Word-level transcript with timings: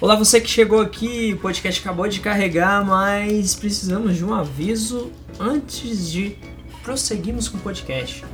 Olá, 0.00 0.16
você 0.16 0.40
que 0.40 0.48
chegou 0.48 0.80
aqui, 0.80 1.34
o 1.34 1.36
podcast 1.42 1.78
acabou 1.82 2.08
de 2.08 2.20
carregar, 2.20 2.82
mas 2.82 3.54
precisamos 3.54 4.16
de 4.16 4.24
um 4.24 4.32
aviso 4.32 5.12
antes 5.38 6.10
de 6.10 6.38
prosseguirmos 6.82 7.50
com 7.50 7.58
o 7.58 7.60
podcast. 7.60 8.24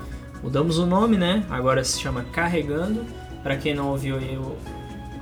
Mudamos 0.44 0.78
o 0.78 0.86
nome, 0.86 1.16
né? 1.16 1.44
Agora 1.50 1.82
se 1.82 2.00
chama 2.00 2.24
Carregando. 2.32 3.04
Para 3.42 3.56
quem 3.56 3.74
não 3.74 3.88
ouviu 3.88 4.16
o, 4.16 4.56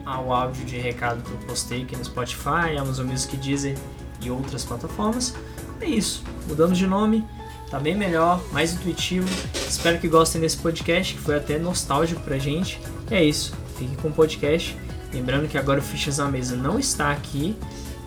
o 0.04 0.32
áudio 0.34 0.66
de 0.66 0.76
recado 0.76 1.22
que 1.22 1.30
eu 1.30 1.38
postei 1.48 1.82
aqui 1.82 1.96
no 1.96 2.04
Spotify, 2.04 2.76
Amazon 2.78 3.06
Music 3.06 3.38
Deezer 3.38 3.78
e 4.20 4.30
outras 4.30 4.66
plataformas. 4.66 5.34
É 5.80 5.86
isso, 5.86 6.22
mudamos 6.46 6.76
de 6.76 6.86
nome, 6.86 7.24
tá 7.70 7.80
bem 7.80 7.94
melhor, 7.94 8.38
mais 8.52 8.74
intuitivo. 8.74 9.26
Espero 9.66 9.98
que 9.98 10.08
gostem 10.08 10.42
desse 10.42 10.58
podcast, 10.58 11.14
que 11.14 11.20
foi 11.20 11.36
até 11.36 11.58
nostálgico 11.58 12.20
pra 12.20 12.36
gente. 12.36 12.78
E 13.10 13.14
é 13.14 13.24
isso, 13.24 13.54
fique 13.78 13.96
com 13.96 14.08
o 14.08 14.12
podcast. 14.12 14.76
Lembrando 15.14 15.48
que 15.48 15.56
agora 15.56 15.78
o 15.78 15.82
Fichas 15.82 16.18
na 16.18 16.26
Mesa 16.26 16.56
não 16.56 16.76
está 16.76 17.12
aqui. 17.12 17.56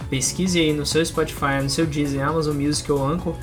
Pesquise 0.10 0.60
aí 0.60 0.74
no 0.74 0.86
seu 0.86 1.06
Spotify, 1.06 1.64
no 1.64 1.70
seu 1.70 1.86
Disney, 1.86 2.20
Amazon 2.20 2.58
Music 2.58 2.92
ou 2.92 3.02
Anchor. 3.02 3.34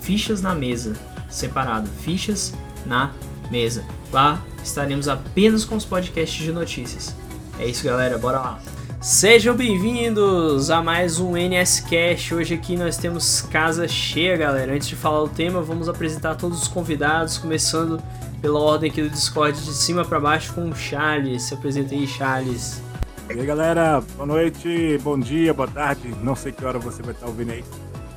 Fichas 0.00 0.40
na 0.40 0.54
Mesa, 0.54 0.94
separado. 1.28 1.88
Fichas 2.02 2.54
na 2.86 3.10
Mesa. 3.50 3.84
Lá 4.12 4.40
estaremos 4.62 5.08
apenas 5.08 5.64
com 5.64 5.74
os 5.74 5.84
podcasts 5.84 6.40
de 6.40 6.52
notícias. 6.52 7.16
É 7.58 7.66
isso, 7.66 7.82
galera. 7.82 8.16
Bora 8.16 8.38
lá. 8.38 8.60
Sejam 9.00 9.56
bem-vindos 9.56 10.70
a 10.70 10.80
mais 10.80 11.18
um 11.18 11.36
NSCast. 11.36 12.32
Hoje 12.32 12.54
aqui 12.54 12.76
nós 12.76 12.96
temos 12.96 13.40
casa 13.40 13.88
cheia, 13.88 14.36
galera. 14.36 14.72
Antes 14.72 14.86
de 14.86 14.94
falar 14.94 15.22
o 15.22 15.28
tema, 15.28 15.60
vamos 15.62 15.88
apresentar 15.88 16.36
todos 16.36 16.62
os 16.62 16.68
convidados, 16.68 17.38
começando 17.38 18.00
pela 18.40 18.58
ordem 18.58 18.90
aqui 18.90 19.02
do 19.02 19.10
Discord 19.10 19.60
de 19.60 19.72
cima 19.72 20.04
para 20.04 20.20
baixo 20.20 20.52
com 20.54 20.68
o 20.68 20.74
Charles. 20.74 21.42
Se 21.42 21.54
apresenta 21.54 21.94
aí, 21.94 22.06
Charles. 22.06 22.80
E 23.28 23.38
aí, 23.38 23.46
galera, 23.46 24.02
boa 24.16 24.26
noite, 24.26 24.98
bom 25.02 25.18
dia, 25.18 25.52
boa 25.52 25.68
tarde. 25.68 26.14
Não 26.22 26.34
sei 26.34 26.52
que 26.52 26.64
hora 26.64 26.78
você 26.78 27.02
vai 27.02 27.12
estar 27.12 27.26
ouvindo 27.26 27.52
aí 27.52 27.64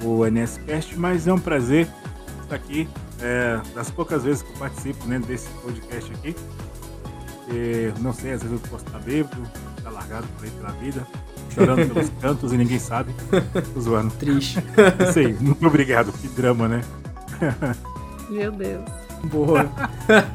o 0.03 0.25
NSCast, 0.25 0.97
mas 0.97 1.27
é 1.27 1.33
um 1.33 1.39
prazer 1.39 1.87
estar 2.43 2.55
aqui. 2.55 2.87
É, 3.19 3.59
das 3.75 3.91
poucas 3.91 4.23
vezes 4.23 4.41
que 4.41 4.51
eu 4.51 4.57
participo 4.57 5.05
né, 5.05 5.19
desse 5.19 5.47
podcast 5.61 6.11
aqui. 6.13 6.35
E, 7.49 7.91
não 7.99 8.13
sei, 8.13 8.31
às 8.31 8.41
vezes 8.41 8.59
eu 8.59 8.69
posso 8.69 8.85
estar 8.85 8.99
bêbado, 8.99 9.41
estar 9.77 9.89
largado 9.89 10.27
por 10.37 10.45
aí 10.45 10.51
pela 10.51 10.71
vida, 10.71 11.07
chorando 11.53 11.93
pelos 11.93 12.09
cantos 12.21 12.53
e 12.53 12.57
ninguém 12.57 12.79
sabe. 12.79 13.13
Tô 13.73 13.81
zoando. 13.81 14.11
Triste. 14.15 14.63
Isso 15.07 15.19
aí, 15.19 15.33
muito 15.33 15.67
obrigado. 15.67 16.11
Que 16.13 16.27
drama, 16.29 16.67
né? 16.67 16.81
Meu 18.29 18.51
Deus. 18.51 19.00
Boa. 19.23 19.69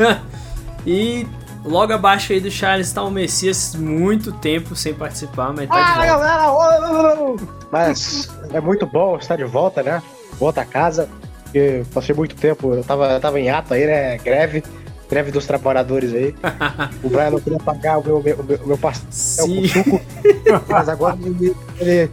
e 0.86 1.26
logo 1.64 1.92
abaixo 1.92 2.32
aí 2.32 2.40
do 2.40 2.50
Charles 2.50 2.86
está 2.86 3.02
o 3.02 3.10
Messias, 3.10 3.74
muito 3.74 4.32
tempo 4.32 4.74
sem 4.76 4.94
participar, 4.94 5.52
mas 5.52 5.68
tá 5.68 5.82
de 5.82 6.06
Fala 6.08 6.46
volta. 6.48 7.20
ô. 7.20 7.36
Mas 7.70 8.28
é 8.52 8.60
muito 8.60 8.86
bom 8.86 9.16
estar 9.16 9.36
de 9.36 9.44
volta, 9.44 9.82
né? 9.82 10.02
Volta 10.38 10.60
a 10.60 10.64
casa. 10.64 11.08
Porque 11.44 11.84
passei 11.92 12.14
muito 12.14 12.34
tempo, 12.36 12.74
eu 12.74 12.84
tava, 12.84 13.12
eu 13.12 13.20
tava 13.20 13.40
em 13.40 13.50
ato 13.50 13.74
aí, 13.74 13.86
né? 13.86 14.18
Greve. 14.18 14.62
Greve 15.08 15.30
dos 15.30 15.46
trabalhadores 15.46 16.12
aí. 16.12 16.34
O 17.02 17.08
Brian 17.08 17.30
não 17.30 17.40
queria 17.40 17.58
pagar 17.60 17.98
o 17.98 18.04
meu, 18.04 18.20
meu, 18.22 18.36
o 18.36 18.44
meu, 18.44 18.58
o 18.58 18.66
meu 18.66 18.78
pastel 18.78 19.46
Sim. 19.46 19.62
com 19.62 19.68
suco. 19.68 20.00
Mas 20.68 20.88
agora 20.88 21.16
ele. 21.24 21.54
ele, 21.78 22.10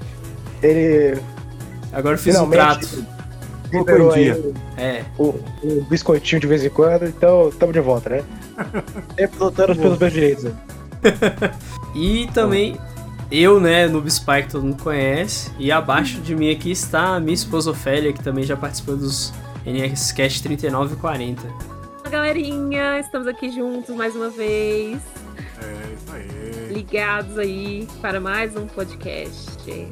ele 0.62 1.22
Agora 1.92 2.16
eu 2.16 2.20
fiz 2.20 2.36
um 2.36 2.50
finalmente 2.50 2.86
prato. 2.86 2.86
liberou 2.96 3.13
Em 3.74 4.12
aí 4.14 4.54
É. 4.78 5.04
o, 5.18 5.34
o 5.64 5.86
biscoitinho 5.90 6.40
de 6.40 6.48
vez 6.48 6.64
em 6.64 6.70
quando, 6.70 7.06
então 7.06 7.50
estamos 7.50 7.74
de 7.74 7.80
volta, 7.80 8.10
né? 8.10 8.24
Sempre 9.18 9.40
lutando 9.40 9.76
pelos 9.76 9.98
meus 10.00 10.14
direitos. 10.14 10.44
né? 10.46 10.54
E 11.96 12.28
também 12.34 12.78
eu, 13.30 13.60
né, 13.60 13.88
Noob 13.88 14.08
Spy, 14.08 14.44
que 14.44 14.50
todo 14.52 14.64
mundo 14.64 14.82
conhece. 14.82 15.52
E 15.60 15.72
abaixo 15.72 16.20
de 16.22 16.36
mim 16.36 16.52
aqui 16.52 16.72
está 16.72 17.16
a 17.16 17.20
minha 17.20 17.34
esposa 17.34 17.72
Ofélia, 17.72 18.12
que 18.14 18.24
também 18.24 18.44
já 18.44 18.56
participou 18.58 18.96
dos 18.98 19.34
NSCast 19.66 20.42
39 20.44 20.94
e 20.94 20.98
40. 20.98 21.42
Olá, 21.48 22.10
galerinha. 22.10 23.00
Estamos 23.00 23.28
aqui 23.28 23.52
juntos 23.52 23.96
mais 23.96 24.16
uma 24.16 24.30
vez. 24.30 24.98
É 25.62 25.94
isso 25.94 26.16
aí. 26.16 26.74
Ligados 26.74 27.38
aí 27.38 27.88
para 28.02 28.20
mais 28.20 28.56
um 28.56 28.66
podcast. 28.66 29.88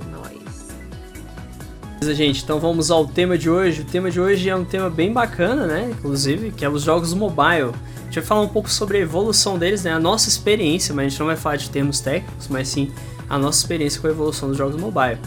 Beleza, 2.04 2.18
gente, 2.18 2.44
então 2.44 2.60
vamos 2.60 2.90
ao 2.90 3.06
tema 3.06 3.38
de 3.38 3.48
hoje. 3.48 3.84
O 3.84 3.86
tema 3.86 4.10
de 4.10 4.20
hoje 4.20 4.50
é 4.50 4.56
um 4.56 4.66
tema 4.66 4.90
bem 4.90 5.14
bacana, 5.14 5.68
né? 5.68 5.92
Inclusive, 5.92 6.50
que 6.50 6.66
é 6.66 6.70
os 6.70 6.82
jogos 6.82 7.14
mobile. 7.14 7.70
A 8.00 8.04
gente 8.06 8.16
vai 8.16 8.24
falar 8.24 8.42
um 8.42 8.48
pouco 8.48 8.72
sobre 8.72 8.98
a 8.98 9.02
evolução 9.02 9.56
deles, 9.56 9.84
né? 9.84 9.94
A 9.94 10.00
nossa 10.00 10.28
experiência, 10.28 10.96
mas 10.96 11.06
a 11.06 11.10
gente 11.10 11.20
não 11.20 11.28
vai 11.28 11.36
falar 11.36 11.58
de 11.58 11.70
termos 11.70 12.00
técnicos, 12.00 12.48
mas 12.48 12.70
sim 12.70 12.92
a 13.30 13.38
nossa 13.38 13.60
experiência 13.60 14.02
com 14.02 14.08
a 14.08 14.10
evolução 14.10 14.50
dos 14.50 14.58
jogos 14.58 14.82
mobile. 14.82 15.20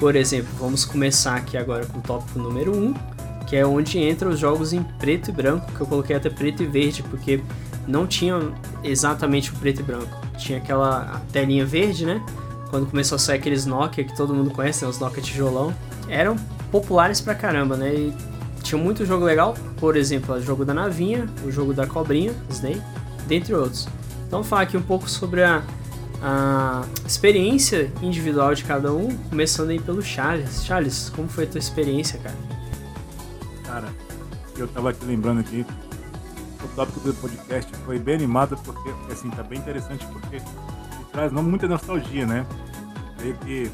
Por 0.00 0.16
exemplo, 0.16 0.48
vamos 0.58 0.86
começar 0.86 1.36
aqui 1.36 1.58
agora 1.58 1.84
com 1.84 1.98
o 1.98 2.00
tópico 2.00 2.38
número 2.38 2.74
1, 2.74 2.94
que 3.46 3.54
é 3.54 3.66
onde 3.66 3.98
entram 3.98 4.30
os 4.30 4.38
jogos 4.38 4.72
em 4.72 4.82
preto 4.82 5.28
e 5.28 5.32
branco, 5.34 5.70
que 5.70 5.82
eu 5.82 5.86
coloquei 5.86 6.16
até 6.16 6.30
preto 6.30 6.62
e 6.62 6.66
verde, 6.66 7.02
porque 7.02 7.42
não 7.86 8.06
tinha 8.06 8.40
exatamente 8.82 9.50
o 9.50 9.56
preto 9.56 9.80
e 9.80 9.82
branco. 9.82 10.18
Tinha 10.38 10.56
aquela 10.56 11.20
telinha 11.30 11.66
verde, 11.66 12.06
né? 12.06 12.24
Quando 12.70 12.86
começou 12.86 13.16
a 13.16 13.18
sair 13.18 13.36
aqueles 13.36 13.66
Nokia 13.66 14.02
que 14.02 14.16
todo 14.16 14.32
mundo 14.32 14.50
conhece, 14.50 14.82
né? 14.82 14.88
os 14.88 14.98
Nokia 14.98 15.22
tijolão, 15.22 15.74
eram 16.12 16.36
populares 16.70 17.20
pra 17.20 17.34
caramba, 17.34 17.76
né? 17.76 17.92
E 17.94 18.14
tinha 18.62 18.80
muito 18.80 19.04
jogo 19.04 19.24
legal, 19.24 19.56
por 19.78 19.96
exemplo, 19.96 20.34
o 20.34 20.40
jogo 20.40 20.64
da 20.64 20.74
navinha, 20.74 21.28
o 21.44 21.50
jogo 21.50 21.72
da 21.72 21.86
cobrinha, 21.86 22.32
Snake, 22.50 22.82
dentre 23.26 23.54
outros. 23.54 23.88
Então, 24.26 24.44
falar 24.44 24.62
aqui 24.62 24.76
um 24.76 24.82
pouco 24.82 25.08
sobre 25.08 25.42
a, 25.42 25.62
a 26.22 26.84
experiência 27.06 27.90
individual 28.00 28.54
de 28.54 28.64
cada 28.64 28.92
um, 28.92 29.16
começando 29.30 29.70
aí 29.70 29.80
pelo 29.80 30.02
Charles. 30.02 30.64
Charles, 30.64 31.10
como 31.10 31.28
foi 31.28 31.44
a 31.44 31.46
tua 31.46 31.58
experiência, 31.58 32.18
cara? 32.18 32.36
Cara, 33.64 33.88
eu 34.56 34.68
tava 34.68 34.90
aqui 34.90 35.04
lembrando 35.04 35.40
aqui, 35.40 35.66
o 36.62 36.68
tópico 36.68 37.00
do 37.00 37.14
podcast 37.14 37.70
foi 37.84 37.98
bem 37.98 38.14
animado, 38.14 38.56
porque, 38.64 38.90
assim, 39.10 39.28
tá 39.30 39.42
bem 39.42 39.58
interessante, 39.58 40.06
porque 40.06 40.40
traz 41.10 41.32
não 41.32 41.42
muita 41.42 41.66
nostalgia, 41.66 42.26
né? 42.26 42.46
Creio 43.18 43.36
que 43.38 43.70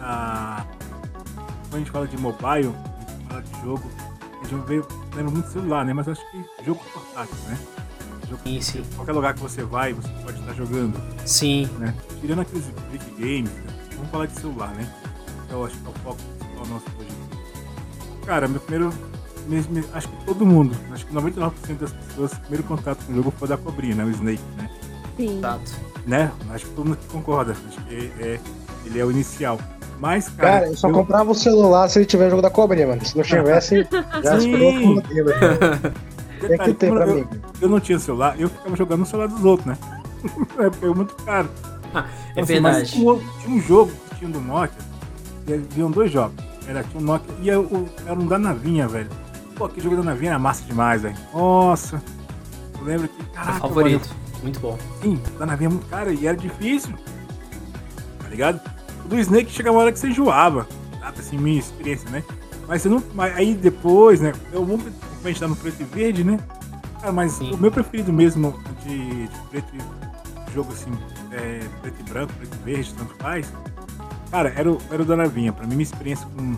a... 0.00 0.64
quando 1.72 1.74
a 1.74 1.78
gente 1.78 1.90
fala 1.90 2.06
de 2.06 2.18
mobile, 2.18 2.44
a 2.48 3.00
gente 3.00 3.26
fala 3.28 3.42
de 3.42 3.60
jogo, 3.62 3.90
a 4.42 4.46
gente 4.46 4.66
veio, 4.66 4.86
lembra 5.14 5.32
muito 5.32 5.48
celular, 5.50 5.84
né? 5.86 5.92
Mas 5.94 6.06
acho 6.06 6.20
que 6.30 6.44
jogo 6.64 6.80
portátil, 6.92 7.34
né? 7.48 7.58
Jogo 8.28 8.42
Sim, 8.44 8.60
sim. 8.60 8.84
qualquer 8.94 9.12
lugar 9.12 9.34
que 9.34 9.40
você 9.40 9.62
vai, 9.62 9.92
você 9.94 10.08
pode 10.22 10.38
estar 10.38 10.52
jogando, 10.52 11.00
Sim, 11.24 11.66
né? 11.78 11.94
Tirando 12.20 12.42
aqueles 12.42 12.66
brick 12.90 13.10
games, 13.18 13.50
né? 13.50 13.72
vamos 13.96 14.10
falar 14.10 14.26
de 14.26 14.38
celular, 14.38 14.68
né? 14.74 14.86
Eu 15.50 15.64
acho 15.64 15.76
que 15.78 15.86
é 15.86 15.90
o 15.90 15.92
foco 16.04 16.16
principal 16.38 16.66
nosso 16.66 16.84
hoje. 16.98 17.08
Cara, 18.26 18.46
meu 18.48 18.60
primeiro. 18.60 18.92
me- 19.48 19.60
me- 19.62 19.84
acho 19.94 20.08
que 20.08 20.24
todo 20.24 20.46
mundo, 20.46 20.76
acho 20.92 21.04
que 21.06 21.12
99% 21.14 21.78
das 21.80 21.92
pessoas, 21.92 22.32
o 22.32 22.40
primeiro 22.40 22.62
contato 22.64 23.04
com 23.04 23.12
o 23.12 23.16
jogo 23.16 23.30
foi 23.38 23.48
da 23.48 23.56
cobrinha, 23.56 23.94
né? 23.96 24.04
O 24.04 24.10
Snake, 24.10 24.42
né? 24.56 24.70
Sim. 25.16 25.38
exato. 25.38 25.72
né? 26.06 26.32
Acho 26.50 26.66
que 26.66 26.72
todo 26.74 26.86
mundo 26.86 26.98
concorda. 27.10 27.52
Acho 27.68 27.80
que 27.84 27.94
é, 27.94 28.34
é- 28.34 28.40
ele 28.84 28.98
é 28.98 29.04
o 29.04 29.10
inicial. 29.10 29.58
Mas, 30.00 30.28
cara. 30.30 30.52
Cara, 30.60 30.66
eu 30.68 30.76
só 30.76 30.90
comprava 30.90 31.30
o 31.30 31.34
celular 31.34 31.88
se 31.88 31.98
ele 31.98 32.06
tiver 32.06 32.28
jogo 32.28 32.42
da 32.42 32.50
cobrinha, 32.50 32.88
mano. 32.88 33.04
Se 33.04 33.16
não 33.16 33.22
tivesse, 33.22 33.86
já 34.24 34.36
esperou 34.36 34.70
o 34.72 34.86
modelo. 34.96 35.30
Tem 36.40 36.48
detalhe, 36.50 36.72
que 36.72 36.78
ter 36.80 36.88
como 36.88 37.00
pra 37.00 37.08
eu, 37.10 37.14
mim. 37.16 37.26
eu 37.60 37.68
não 37.68 37.78
tinha 37.78 37.98
celular, 38.00 38.34
eu 38.40 38.48
ficava 38.48 38.74
jogando 38.74 39.00
no 39.00 39.06
celular 39.06 39.28
dos 39.28 39.44
outros, 39.44 39.66
né? 39.66 39.78
é 40.58 40.70
porque 40.70 40.86
é 40.86 40.88
muito 40.88 41.14
caro. 41.24 41.48
É 42.34 42.40
Assim, 42.40 42.58
mas 42.58 42.76
verdade. 42.76 42.90
tinha 42.92 43.12
um- 43.12 43.18
tinha 43.40 43.56
um 43.56 43.60
jogo 43.60 43.92
que 44.10 44.16
tinha 44.16 44.30
do 44.30 44.40
Nokia, 44.40 44.76
haviam 45.48 45.88
dois 45.90 46.10
jogos. 46.10 46.34
Era 46.66 46.82
tinha 46.82 47.00
um 47.00 47.04
Nokia 47.06 47.32
e 47.40 47.48
era, 47.50 47.60
o- 47.60 47.88
era 48.04 48.14
um 48.18 48.26
da 48.26 48.38
navinha, 48.40 48.88
velho. 48.88 49.08
Pô, 49.54 49.66
aquele 49.66 49.82
jogo 49.82 49.96
da 49.98 50.02
navinha 50.02 50.32
era 50.32 50.38
massa 50.40 50.64
demais, 50.64 51.02
velho. 51.02 51.14
Nossa. 51.32 52.02
Eu 52.80 52.84
lembro 52.86 53.06
que. 53.08 53.22
É 53.22 53.34
Caraca, 53.36 53.60
favorito. 53.60 54.08
Muito 54.42 54.58
bom. 54.58 54.70
mano, 54.70 54.82
sim, 55.00 55.20
da 55.38 55.46
navinha 55.46 55.68
é 55.68 55.72
muito 55.72 55.86
cara 55.86 56.12
e 56.12 56.26
era 56.26 56.36
difícil. 56.36 56.92
Ligado? 58.32 58.60
O 59.04 59.08
do 59.08 59.18
Snake 59.18 59.52
chegava 59.52 59.76
uma 59.76 59.82
hora 59.82 59.92
que 59.92 59.98
você 59.98 60.08
enjoava. 60.08 60.66
Assim, 61.02 61.36
minha 61.36 61.58
experiência, 61.58 62.08
né? 62.08 62.24
Mas 62.66 62.80
você 62.80 62.88
não. 62.88 63.02
Mas 63.14 63.36
aí 63.36 63.54
depois, 63.54 64.20
né? 64.20 64.32
Eu 64.50 64.64
vou 64.64 64.80
a 65.22 65.28
gente 65.28 65.38
tá 65.38 65.46
no 65.46 65.54
preto 65.54 65.82
e 65.82 65.84
verde, 65.84 66.24
né? 66.24 66.40
Cara, 66.98 67.12
mas 67.12 67.32
Sim. 67.32 67.52
o 67.52 67.58
meu 67.58 67.70
preferido 67.70 68.12
mesmo 68.12 68.58
de, 68.84 69.28
de 69.28 69.38
preto 69.50 69.68
e 69.76 70.52
jogo 70.52 70.72
assim, 70.72 70.90
é, 71.30 71.60
preto 71.80 72.00
e 72.00 72.02
branco, 72.02 72.32
preto 72.32 72.56
e 72.60 72.64
verde, 72.64 72.94
tanto 72.94 73.14
faz. 73.16 73.52
Cara, 74.30 74.52
era 74.56 74.72
o, 74.72 74.78
era 74.90 75.02
o 75.02 75.04
da 75.04 75.14
navinha. 75.14 75.52
Pra 75.52 75.66
mim, 75.66 75.74
minha 75.74 75.82
experiência 75.82 76.26
com, 76.34 76.56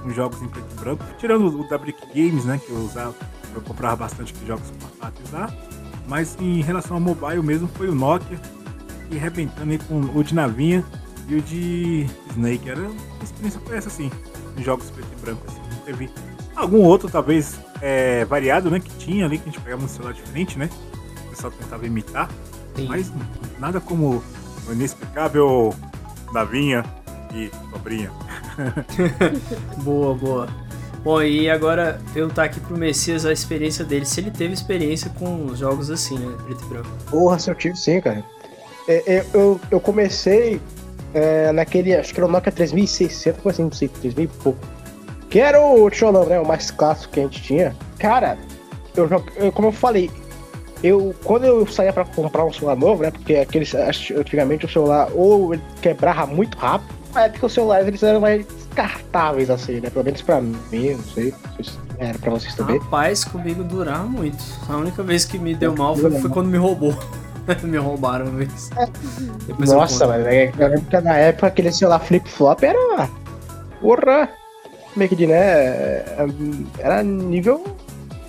com 0.00 0.10
jogos 0.10 0.40
em 0.40 0.48
preto 0.48 0.66
e 0.72 0.80
branco, 0.80 1.04
tirando 1.18 1.60
o 1.60 1.68
da 1.68 1.76
Brick 1.76 2.00
Games, 2.14 2.46
né? 2.46 2.58
Que 2.64 2.72
eu 2.72 2.78
usava, 2.78 3.14
eu 3.54 3.60
comprava 3.60 3.96
bastante 3.96 4.34
jogos 4.46 4.70
portáteis 4.70 5.30
lá. 5.30 5.52
Mas 6.08 6.36
em 6.40 6.62
relação 6.62 6.96
ao 6.96 7.00
mobile 7.00 7.42
mesmo, 7.42 7.68
foi 7.68 7.88
o 7.88 7.94
Nokia. 7.94 8.40
E 9.10 9.18
arrebentando 9.18 9.70
aí 9.70 9.78
com 9.78 10.00
o 10.00 10.24
de 10.24 10.34
navinha 10.34 10.82
e 11.28 11.34
o 11.36 11.42
de 11.42 12.06
Snake. 12.30 12.68
Era 12.68 12.80
uma 12.80 12.94
experiência 13.22 13.60
foi 13.64 13.76
essa 13.76 13.88
assim, 13.88 14.10
em 14.56 14.62
jogos 14.62 14.90
preto 14.90 15.08
e 15.12 15.20
branco. 15.20 15.42
Assim. 15.48 15.60
Não 15.70 15.84
teve 15.84 16.10
algum 16.54 16.82
outro, 16.82 17.10
talvez, 17.10 17.58
é, 17.80 18.24
variado, 18.24 18.70
né? 18.70 18.80
Que 18.80 18.90
tinha 18.96 19.24
ali, 19.24 19.38
que 19.38 19.48
a 19.48 19.52
gente 19.52 19.60
pegava 19.60 19.84
um 19.84 19.88
celular 19.88 20.12
diferente, 20.12 20.58
né? 20.58 20.68
O 21.26 21.30
pessoal 21.30 21.52
tentava 21.52 21.86
imitar. 21.86 22.28
Sim. 22.76 22.86
Mas 22.88 23.12
nada 23.58 23.80
como 23.80 24.22
o 24.68 24.72
inexplicável 24.72 25.74
Navinha 26.32 26.84
e 27.34 27.50
Cobrinha. 27.70 28.10
Boa, 29.82 30.14
boa. 30.14 30.48
Bom, 31.04 31.20
e 31.20 31.50
agora 31.50 32.00
perguntar 32.14 32.44
aqui 32.44 32.60
pro 32.60 32.78
Messias 32.78 33.26
a 33.26 33.32
experiência 33.32 33.84
dele, 33.84 34.06
se 34.06 34.20
ele 34.20 34.30
teve 34.30 34.54
experiência 34.54 35.10
com 35.18 35.52
jogos 35.54 35.90
assim, 35.90 36.16
né? 36.16 36.36
Preto 36.44 36.62
e 36.64 36.68
branco. 36.68 36.88
Porra, 37.10 37.38
se 37.40 37.50
eu 37.50 37.54
tive 37.56 37.76
sim, 37.76 38.00
cara. 38.00 38.24
É, 38.86 39.14
é, 39.16 39.26
eu, 39.34 39.60
eu 39.68 39.80
comecei 39.80 40.60
é, 41.14 41.52
naquele, 41.52 41.94
acho 41.94 42.12
que 42.12 42.20
era 42.20 42.26
o 42.26 42.30
Nokia 42.30 42.50
3600, 42.52 43.40
coisa 43.42 43.56
assim, 43.56 43.62
não 43.64 43.72
sei, 43.72 43.88
3000 43.88 44.24
e 44.24 44.28
pouco. 44.28 44.58
Que 45.30 45.40
era 45.40 45.60
o 45.60 45.88
tijolão, 45.90 46.26
né? 46.26 46.38
O 46.38 46.46
mais 46.46 46.70
clássico 46.70 47.12
que 47.14 47.20
a 47.20 47.22
gente 47.24 47.42
tinha. 47.42 47.74
Cara, 47.98 48.36
eu, 48.96 49.08
eu- 49.36 49.52
como 49.52 49.68
eu 49.68 49.72
falei, 49.72 50.10
eu 50.82 51.14
quando 51.24 51.44
eu 51.44 51.66
saía 51.66 51.92
pra 51.92 52.04
comprar 52.04 52.44
um 52.44 52.52
celular 52.52 52.76
novo, 52.76 53.02
né? 53.02 53.10
Porque 53.10 53.36
aqueles, 53.36 53.74
antigamente 53.74 54.66
o 54.66 54.68
celular 54.68 55.08
ou 55.14 55.54
ele 55.54 55.62
quebrava 55.80 56.26
muito 56.26 56.58
rápido, 56.58 56.92
na 57.14 57.22
época 57.24 57.46
os 57.46 57.52
celulares 57.54 57.86
eles 57.86 58.02
eram 58.02 58.20
mais 58.20 58.44
descartáveis, 58.46 59.48
assim, 59.48 59.80
né? 59.80 59.88
Pelo 59.90 60.04
menos 60.04 60.20
pra 60.22 60.40
mim, 60.40 60.56
não 60.72 61.04
sei 61.04 61.32
se 61.62 61.72
era 61.98 62.18
pra 62.18 62.30
vocês 62.32 62.54
também. 62.54 62.78
Rapaz, 62.78 63.24
comigo 63.24 63.62
durava 63.64 64.04
muito. 64.04 64.42
A 64.68 64.76
única 64.76 65.02
vez 65.02 65.24
que 65.24 65.38
me 65.38 65.54
deu 65.54 65.74
mal 65.74 65.94
foi, 65.96 66.10
foi 66.20 66.30
quando 66.30 66.48
me 66.48 66.58
roubou. 66.58 66.94
me 67.62 67.76
roubaram 67.78 68.26
uma 68.26 68.38
vez. 68.38 68.70
Depois 69.46 69.70
eu 69.70 69.78
Nossa, 69.78 70.06
mano, 70.06 70.26
é- 70.26 70.52
eu 70.58 70.68
lembro 70.68 70.86
que 70.86 71.00
na 71.00 71.16
época 71.16 71.46
aquele 71.48 71.72
celular 71.72 71.98
flip-flop 72.00 72.62
era. 72.62 73.08
Porra! 73.80 74.28
Como 74.92 75.02
é 75.04 75.08
que 75.08 75.16
diz, 75.16 75.28
né? 75.28 76.04
Era 76.78 77.02
nível. 77.02 77.64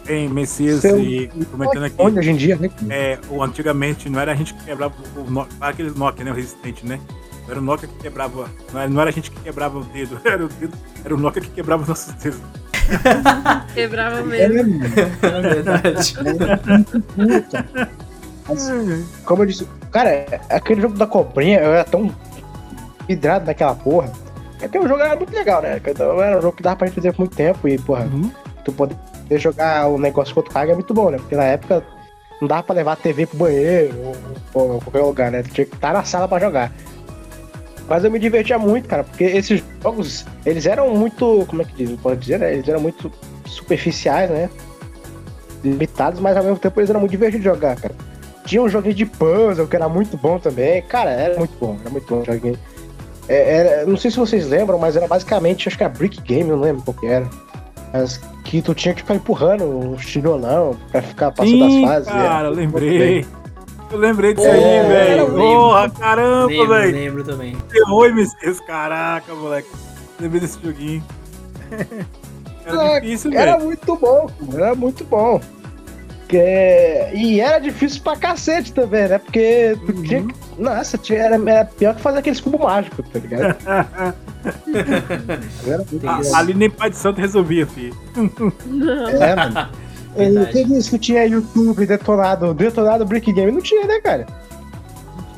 Tem 0.05 0.27
Messias 0.27 0.81
Seu- 0.81 0.99
e 0.99 1.27
comentando 1.51 1.85
aqui. 1.85 1.95
Onde 1.97 2.19
hoje 2.19 2.31
em 2.31 2.35
dia, 2.35 2.55
né? 2.57 2.69
É, 2.89 3.17
o, 3.29 3.41
antigamente 3.43 4.09
não 4.09 4.19
era 4.19 4.31
a 4.31 4.35
gente 4.35 4.53
que 4.53 4.63
quebrava 4.65 4.93
o 5.15 5.29
Nokia, 5.29 5.57
aquele 5.61 5.91
Nokia, 5.91 6.25
né? 6.25 6.31
O 6.31 6.33
resistente, 6.33 6.85
né? 6.85 6.99
Não 7.43 7.51
Era 7.51 7.59
o 7.59 7.63
Nokia 7.63 7.87
que 7.87 7.95
quebrava. 7.95 8.49
Não 8.73 8.79
era, 8.81 8.89
não 8.89 9.01
era 9.01 9.09
a 9.09 9.13
gente 9.13 9.29
que 9.31 9.39
quebrava 9.41 9.77
o 9.79 9.83
dedo, 9.83 10.19
era 10.25 10.43
o 10.45 10.47
dedo, 10.47 10.77
era 11.05 11.13
o 11.13 11.17
Nokia 11.17 11.41
que 11.41 11.49
quebrava 11.51 11.83
os 11.83 11.87
nossos 11.89 12.13
dedos. 12.15 12.39
Quebrava 13.73 14.19
É, 14.19 14.23
mesmo. 14.49 14.79
mano. 14.79 14.93
É 15.21 15.41
verdade. 15.41 16.13
Puta. 17.15 17.89
Mas, 18.47 18.69
como 19.25 19.43
eu 19.43 19.47
disse, 19.47 19.67
cara, 19.91 20.25
aquele 20.49 20.81
jogo 20.81 20.97
da 20.97 21.07
cobrinha, 21.07 21.59
eu 21.59 21.73
era 21.73 21.83
tão 21.83 22.13
vidrado 23.07 23.45
naquela 23.45 23.75
porra. 23.75 24.11
Porque 24.59 24.79
o 24.79 24.87
jogo 24.87 25.01
era 25.01 25.15
muito 25.15 25.33
legal, 25.33 25.61
né? 25.61 25.79
Então, 25.85 26.21
Era 26.21 26.37
um 26.37 26.41
jogo 26.41 26.55
que 26.55 26.63
dava 26.63 26.77
pra 26.77 26.87
gente 26.87 26.95
fazer 26.95 27.11
por 27.11 27.19
muito 27.19 27.35
tempo 27.35 27.67
e, 27.67 27.77
porra, 27.77 28.07
tu 28.63 28.71
poder 28.71 28.97
jogar 29.31 29.87
o 29.87 29.97
negócio 29.97 30.33
contra 30.33 30.49
o 30.49 30.53
carga 30.53 30.71
é 30.71 30.75
muito 30.75 30.93
bom, 30.93 31.09
né? 31.09 31.17
Porque 31.17 31.35
na 31.35 31.43
época 31.43 31.83
não 32.39 32.47
dava 32.47 32.63
pra 32.63 32.75
levar 32.75 32.93
a 32.93 32.97
TV 32.97 33.25
pro 33.25 33.37
banheiro 33.37 33.93
ou, 34.53 34.71
ou 34.71 34.81
qualquer 34.81 35.01
lugar, 35.01 35.31
né? 35.31 35.43
Tu 35.43 35.49
tinha 35.49 35.65
que 35.65 35.75
estar 35.75 35.93
na 35.93 36.03
sala 36.03 36.27
pra 36.27 36.39
jogar. 36.39 36.71
Mas 37.87 38.03
eu 38.03 38.11
me 38.11 38.19
divertia 38.19 38.57
muito, 38.57 38.87
cara, 38.87 39.03
porque 39.03 39.25
esses 39.25 39.61
jogos, 39.81 40.25
eles 40.45 40.65
eram 40.65 40.95
muito, 40.95 41.45
como 41.47 41.61
é 41.61 41.65
que 41.65 41.85
diz, 41.85 41.99
pode 41.99 42.21
dizer, 42.21 42.39
né? 42.39 42.53
Eles 42.53 42.67
eram 42.67 42.79
muito 42.79 43.11
superficiais, 43.45 44.29
né? 44.29 44.49
Limitados, 45.63 46.19
mas 46.19 46.37
ao 46.37 46.43
mesmo 46.43 46.57
tempo 46.57 46.79
eles 46.79 46.89
eram 46.89 47.01
muito 47.01 47.11
divertidos 47.11 47.43
de 47.43 47.49
jogar, 47.49 47.75
cara. 47.75 47.93
Tinha 48.45 48.61
um 48.61 48.69
joguinho 48.69 48.95
de 48.95 49.05
puzzle 49.05 49.67
que 49.67 49.75
era 49.75 49.87
muito 49.87 50.17
bom 50.17 50.37
também. 50.39 50.81
Cara, 50.83 51.09
era 51.11 51.37
muito 51.37 51.53
bom, 51.59 51.77
era 51.81 51.89
muito 51.89 52.05
bom 52.13 52.21
o 52.21 52.25
joguinho. 52.25 52.57
É, 53.29 53.55
era- 53.57 53.85
não 53.85 53.95
sei 53.95 54.11
se 54.11 54.17
vocês 54.17 54.47
lembram, 54.47 54.77
mas 54.77 54.95
era 54.97 55.07
basicamente, 55.07 55.67
acho 55.67 55.77
que 55.77 55.83
a 55.83 55.89
Brick 55.89 56.21
Game, 56.21 56.49
eu 56.49 56.57
não 56.57 56.63
lembro 56.63 56.83
qual 56.83 56.95
que 56.95 57.05
era. 57.07 57.27
Mas 57.93 58.19
que 58.43 58.61
tu 58.61 58.73
tinha 58.73 58.93
que 58.93 59.01
ficar 59.01 59.15
empurrando 59.15 59.63
o 59.63 59.95
tijolão 59.95 60.75
pra 60.91 61.01
ficar 61.01 61.31
passando 61.31 61.69
Sim, 61.69 61.83
as 61.85 61.89
fases. 61.89 62.07
cara, 62.09 62.39
era 62.39 62.47
eu 62.49 62.51
lembrei. 62.53 63.25
Eu 63.91 63.97
lembrei 63.99 64.33
disso 64.33 64.47
É, 64.47 64.51
aí, 64.51 64.87
velho. 64.87 65.27
lembro. 65.27 65.41
Porra, 65.41 65.89
caramba, 65.91 66.47
lembro, 66.47 66.67
velho. 66.67 66.91
lembro 66.91 67.23
também. 67.23 67.55
Oi, 67.91 68.11
Messias, 68.11 68.59
caraca, 68.61 69.33
moleque. 69.35 69.69
Lembrei 70.19 70.41
desse 70.41 70.59
joguinho. 70.61 71.03
Era 72.65 72.95
Ah, 72.95 72.99
difícil, 72.99 73.33
Era 73.33 73.57
muito 73.59 73.95
bom, 73.97 74.27
cara, 74.51 74.65
era 74.65 74.75
muito 74.75 75.03
bom. 75.03 75.39
Que... 76.33 77.09
E 77.13 77.39
era 77.39 77.59
difícil 77.59 78.01
pra 78.01 78.15
cacete 78.15 78.73
também, 78.73 79.07
né? 79.07 79.19
Porque 79.19 79.77
tu 79.85 79.91
Uhum. 79.91 80.01
tinha 80.03 80.23
que. 80.23 80.33
Nossa, 80.57 80.97
tinha... 80.97 81.19
Era, 81.19 81.35
era 81.35 81.65
pior 81.65 81.93
que 81.95 82.01
fazer 82.01 82.17
aqueles 82.19 82.39
cubos 82.41 82.59
mágicos, 82.59 83.05
tá 83.13 83.19
ligado? 83.19 83.55
Ah. 83.67 84.13
Ali 86.35 86.55
nem 86.55 86.71
pai 86.71 86.89
de 86.89 86.95
santo 86.97 87.21
resolvia, 87.21 87.67
filho. 87.67 87.95
Não. 88.65 89.07
É, 89.09 89.35
mano. 89.35 89.69
Verdade. 90.17 90.51
Quem 90.51 90.65
disse 90.67 90.89
que 90.91 90.97
tinha 90.99 91.23
YouTube 91.25 91.85
detonado, 91.85 92.51
detonado 92.53 93.05
Brick 93.05 93.31
Game? 93.31 93.51
Não 93.51 93.61
tinha, 93.61 93.85
né, 93.85 93.99
cara? 94.01 94.25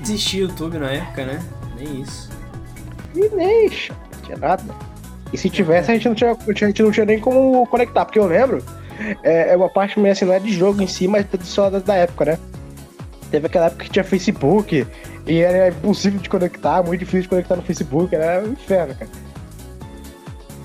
Existia 0.01 0.41
YouTube 0.43 0.77
na 0.77 0.91
época, 0.91 1.25
né? 1.25 1.39
Nem 1.77 2.01
isso. 2.01 2.29
E 3.15 3.29
nem, 3.35 3.69
não 3.69 4.21
tinha 4.23 4.37
nada. 4.37 4.63
E 5.33 5.37
se 5.37 5.49
tivesse, 5.49 5.91
a 5.91 5.93
gente 5.93 6.07
não 6.07 6.15
tinha, 6.15 6.31
a 6.31 6.53
gente 6.67 6.83
não 6.83 6.91
tinha 6.91 7.05
nem 7.05 7.19
como 7.19 7.65
conectar, 7.67 8.05
porque 8.05 8.19
eu 8.19 8.27
lembro, 8.27 8.63
é, 9.23 9.53
é 9.53 9.55
uma 9.55 9.69
parte 9.69 9.99
meio 9.99 10.11
assim, 10.11 10.25
não 10.25 10.33
é 10.33 10.39
de 10.39 10.53
jogo 10.53 10.81
em 10.81 10.87
si, 10.87 11.07
mas 11.07 11.25
só 11.43 11.69
da, 11.69 11.79
da 11.79 11.95
época, 11.95 12.25
né? 12.25 12.39
Teve 13.31 13.47
aquela 13.47 13.67
época 13.67 13.85
que 13.85 13.89
tinha 13.89 14.03
Facebook, 14.03 14.85
e 15.25 15.39
era 15.39 15.69
impossível 15.69 16.19
de 16.19 16.29
conectar, 16.29 16.83
muito 16.83 16.99
difícil 16.99 17.23
de 17.23 17.29
conectar 17.29 17.55
no 17.55 17.63
Facebook, 17.63 18.13
era 18.13 18.43
um 18.43 18.53
inferno, 18.53 18.95
cara. 18.95 19.09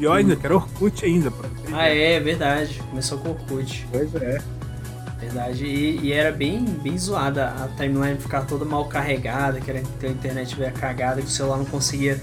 Pior 0.01 0.17
ainda, 0.17 0.35
que 0.35 0.47
era 0.47 0.57
Orkut 0.57 1.05
ainda, 1.05 1.31
pô. 1.31 1.45
Ah, 1.75 1.89
é, 1.89 2.19
verdade. 2.19 2.81
Começou 2.89 3.19
com 3.19 3.29
o 3.29 3.33
Orkut. 3.33 3.87
Pois 3.93 4.15
é. 4.15 4.39
Verdade. 5.19 5.67
E, 5.67 6.01
e 6.01 6.13
era 6.13 6.33
bem, 6.33 6.65
bem 6.65 6.97
zoada 6.97 7.49
a 7.49 7.69
timeline 7.77 8.17
ficar 8.19 8.47
toda 8.47 8.65
mal 8.65 8.87
carregada, 8.87 9.61
que, 9.61 9.71
era, 9.71 9.83
que 10.01 10.07
a 10.07 10.09
internet 10.09 10.57
veio 10.57 10.73
cagada, 10.73 11.21
que 11.21 11.29
o 11.29 11.31
celular 11.31 11.59
não 11.59 11.67
conseguia 11.67 12.19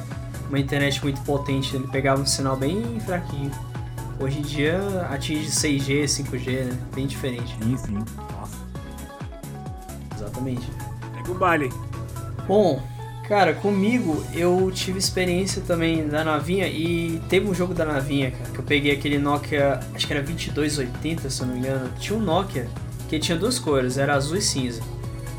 uma 0.50 0.58
internet 0.58 1.04
muito 1.04 1.22
potente, 1.22 1.76
ele 1.76 1.88
pegava 1.88 2.20
um 2.20 2.26
sinal 2.26 2.58
bem 2.58 3.00
fraquinho. 3.02 3.52
Hoje 4.20 4.40
em 4.40 4.42
dia 4.42 4.80
atinge 5.12 5.48
6G, 5.48 6.06
5G, 6.06 6.64
né? 6.66 6.78
Bem 6.96 7.06
diferente. 7.06 7.56
Sim, 7.64 7.78
sim. 7.78 7.94
Nossa. 7.94 8.58
Exatamente. 10.16 10.68
Pega 11.16 11.32
o 11.32 11.36
baile. 11.36 11.72
Bom, 12.48 12.82
cara, 13.28 13.54
comigo 13.54 14.24
eu 14.34 14.72
tive 14.72 14.98
experiência 14.98 15.62
também 15.62 16.08
da 16.08 16.24
navinha 16.24 16.68
e 16.68 17.22
teve 17.30 17.48
um 17.48 17.54
jogo 17.54 17.76
da 17.76 17.86
navinha, 17.86 18.32
cara, 18.32 18.50
que 18.50 18.58
eu 18.58 18.64
peguei 18.64 18.92
aquele 18.92 19.20
Nokia, 19.20 19.80
acho 19.94 20.08
que 20.08 20.14
era 20.14 20.24
2280, 20.24 21.30
se 21.30 21.42
eu 21.42 21.48
não 21.48 21.54
me 21.54 21.60
engano. 21.60 21.92
Tinha 22.00 22.18
um 22.18 22.22
Nokia 22.22 22.68
que 23.08 23.20
tinha 23.20 23.38
duas 23.38 23.60
cores, 23.60 23.98
era 23.98 24.16
azul 24.16 24.38
e 24.38 24.42
cinza. 24.42 24.82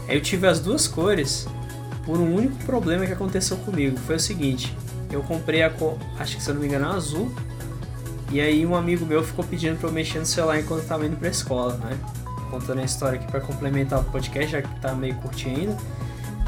Aí 0.06 0.16
eu 0.16 0.20
tive 0.20 0.46
as 0.46 0.60
duas 0.60 0.86
cores 0.86 1.48
por 2.04 2.19
um 2.19 2.34
único 2.36 2.56
problema 2.64 3.04
que 3.04 3.12
aconteceu 3.12 3.56
comigo. 3.58 3.98
Foi 4.06 4.16
o 4.16 4.20
seguinte, 4.20 4.72
eu 5.10 5.22
comprei 5.22 5.62
a 5.62 5.70
cor, 5.70 5.98
acho 6.19 6.36
que 6.36 6.42
se 6.42 6.49
eu 6.49 6.54
não 6.54 6.61
me 6.61 6.68
engano, 6.68 6.87
a 6.87 6.94
azul. 6.94 7.35
E 8.30 8.40
aí 8.40 8.66
um 8.66 8.75
amigo 8.75 9.06
meu 9.06 9.23
ficou 9.25 9.44
pedindo 9.44 9.78
pra 9.78 9.88
eu 9.88 9.92
mexer 9.92 10.18
no 10.18 10.26
celular 10.26 10.58
enquanto 10.61 10.82
eu 10.82 10.87
tava 10.88 11.06
indo 11.06 11.16
pra 11.16 11.28
escola, 11.28 11.75
né? 11.76 11.97
Contando 12.50 12.80
a 12.80 12.85
história 12.85 13.18
aqui 13.18 13.30
pra 13.30 13.40
complementar 13.40 14.00
o 14.00 14.04
podcast, 14.04 14.50
já 14.52 14.62
que 14.62 14.80
tá 14.80 14.92
meio 14.94 15.14
curtinho 15.16 15.56
ainda. 15.61 15.76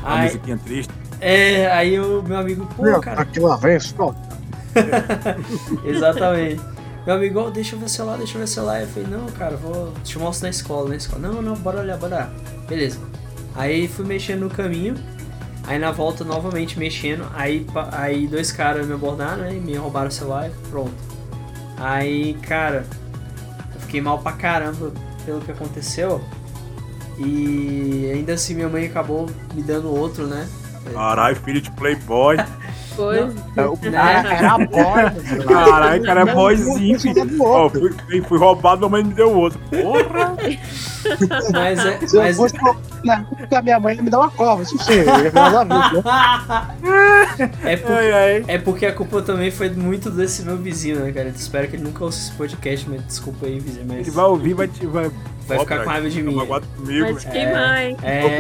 Uma 0.00 0.14
Aí- 0.14 0.25
musiquinha 0.26 0.58
triste. 0.58 0.92
é, 1.20 1.70
aí 1.70 1.99
o 2.00 2.22
meu 2.22 2.38
amigo, 2.38 2.66
pô, 2.76 2.82
Meu, 2.82 3.00
cara, 3.00 3.22
aqui 3.22 3.38
lá 3.40 3.56
vem, 3.56 3.78
só. 3.80 4.14
exatamente. 5.84 6.60
Meu 7.06 7.16
amigo, 7.16 7.40
"Ó, 7.40 7.50
deixa 7.50 7.75
eu 7.75 7.78
ver 7.78 7.87
o 7.87 7.88
celular, 7.88 8.16
deixa 8.18 8.34
eu 8.34 8.38
ver 8.38 8.44
o 8.44 8.49
celular. 8.49 8.80
Eu 8.82 8.88
falei, 8.88 9.08
não, 9.08 9.26
cara, 9.32 9.56
vou 9.56 9.92
te 10.04 10.18
mostro 10.18 10.44
na 10.44 10.50
escola, 10.50 10.88
na 10.90 10.96
escola. 10.96 11.20
Não, 11.28 11.40
não, 11.42 11.54
bora 11.54 11.80
olhar, 11.80 11.96
bora 11.96 12.14
olhar. 12.16 12.32
Beleza. 12.68 12.99
Aí 13.54 13.88
fui 13.88 14.04
mexendo 14.04 14.40
no 14.40 14.50
caminho, 14.50 14.94
aí 15.66 15.78
na 15.78 15.90
volta 15.90 16.25
novamente 16.25 16.78
mexendo, 16.78 17.26
aí, 17.34 17.66
aí 17.92 18.26
dois 18.26 18.52
caras 18.52 18.87
me 18.87 18.92
abordaram, 18.94 19.42
né, 19.42 19.54
e 19.56 19.60
me 19.60 19.75
roubaram 19.75 20.08
o 20.08 20.12
celular 20.12 20.49
e 20.49 20.52
pronto. 20.68 20.92
Aí, 21.80 22.34
cara, 22.42 22.84
eu 23.75 23.80
fiquei 23.80 24.02
mal 24.02 24.18
pra 24.18 24.32
caramba 24.32 24.92
pelo 25.25 25.40
que 25.40 25.50
aconteceu. 25.50 26.20
E 27.18 28.10
ainda 28.14 28.34
assim 28.34 28.54
minha 28.54 28.68
mãe 28.68 28.87
acabou 28.87 29.28
me 29.54 29.62
dando 29.62 29.90
outro, 29.94 30.26
né? 30.26 30.46
Caralho, 30.92 31.37
filho 31.37 31.60
de 31.60 31.70
Playboy. 31.72 32.37
Pois. 32.96 33.34
Era, 33.82 34.34
era 34.34 34.52
a 34.52 34.58
boy. 34.58 35.44
Caralho, 35.46 36.04
cara 36.04 36.20
é 36.20 36.34
boyzinho, 36.34 36.99
Ó, 37.40 37.70
fui, 37.70 38.22
fui 38.22 38.38
roubado, 38.38 38.80
minha 38.80 38.90
mãe 38.90 39.04
me 39.04 39.14
deu 39.14 39.34
outro. 39.34 39.58
Porra! 39.70 40.37
Mas 41.52 41.79
é. 41.85 41.99
Se 42.07 42.17
eu 42.17 42.23
Mas, 42.23 42.37
fosse 42.37 42.55
na 43.05 43.25
da 43.50 43.62
minha 43.62 43.81
mãe, 43.81 43.97
ia 43.97 44.02
me 44.02 44.11
dá 44.11 44.19
uma 44.19 44.31
cova, 44.31 44.62
isso 44.62 44.76
sim, 44.85 44.93
eu 44.93 45.05
ia 45.05 45.31
virar 45.31 45.64
uma 45.64 45.90
vida, 45.90 46.02
né? 46.02 47.50
é, 47.64 47.76
por- 47.76 47.93
Ai, 47.93 48.12
ai. 48.12 48.45
é 48.47 48.59
porque 48.59 48.85
a 48.87 48.93
culpa 48.93 49.23
também 49.23 49.50
foi 49.50 49.71
muito 49.71 50.11
desse 50.11 50.43
meu 50.43 50.57
vizinho, 50.57 51.00
né, 51.00 51.11
cara? 51.12 51.29
Eu 51.29 51.33
espero 51.35 51.69
que 51.69 51.76
ele 51.76 51.83
nunca 51.85 52.05
ouça 52.05 52.19
esse 52.19 52.33
podcast, 52.33 52.88
mas 52.88 53.05
desculpa 53.07 53.47
aí, 53.47 53.59
vizinho, 53.59 53.87
mas 53.88 53.99
Ele 54.07 54.11
vai 54.11 54.25
ouvir, 54.26 54.55
vai 54.55 54.69
te. 54.69 54.87
Vai, 54.87 55.11
vai 55.47 55.59
ficar 55.61 55.83
com 55.83 55.88
raiva 55.90 56.11
de 56.11 56.23
mim. 56.23 56.35
Mas 56.35 56.49
velho. 56.87 57.19
quem 57.33 57.52
mais? 57.52 57.97
É, 58.02 58.38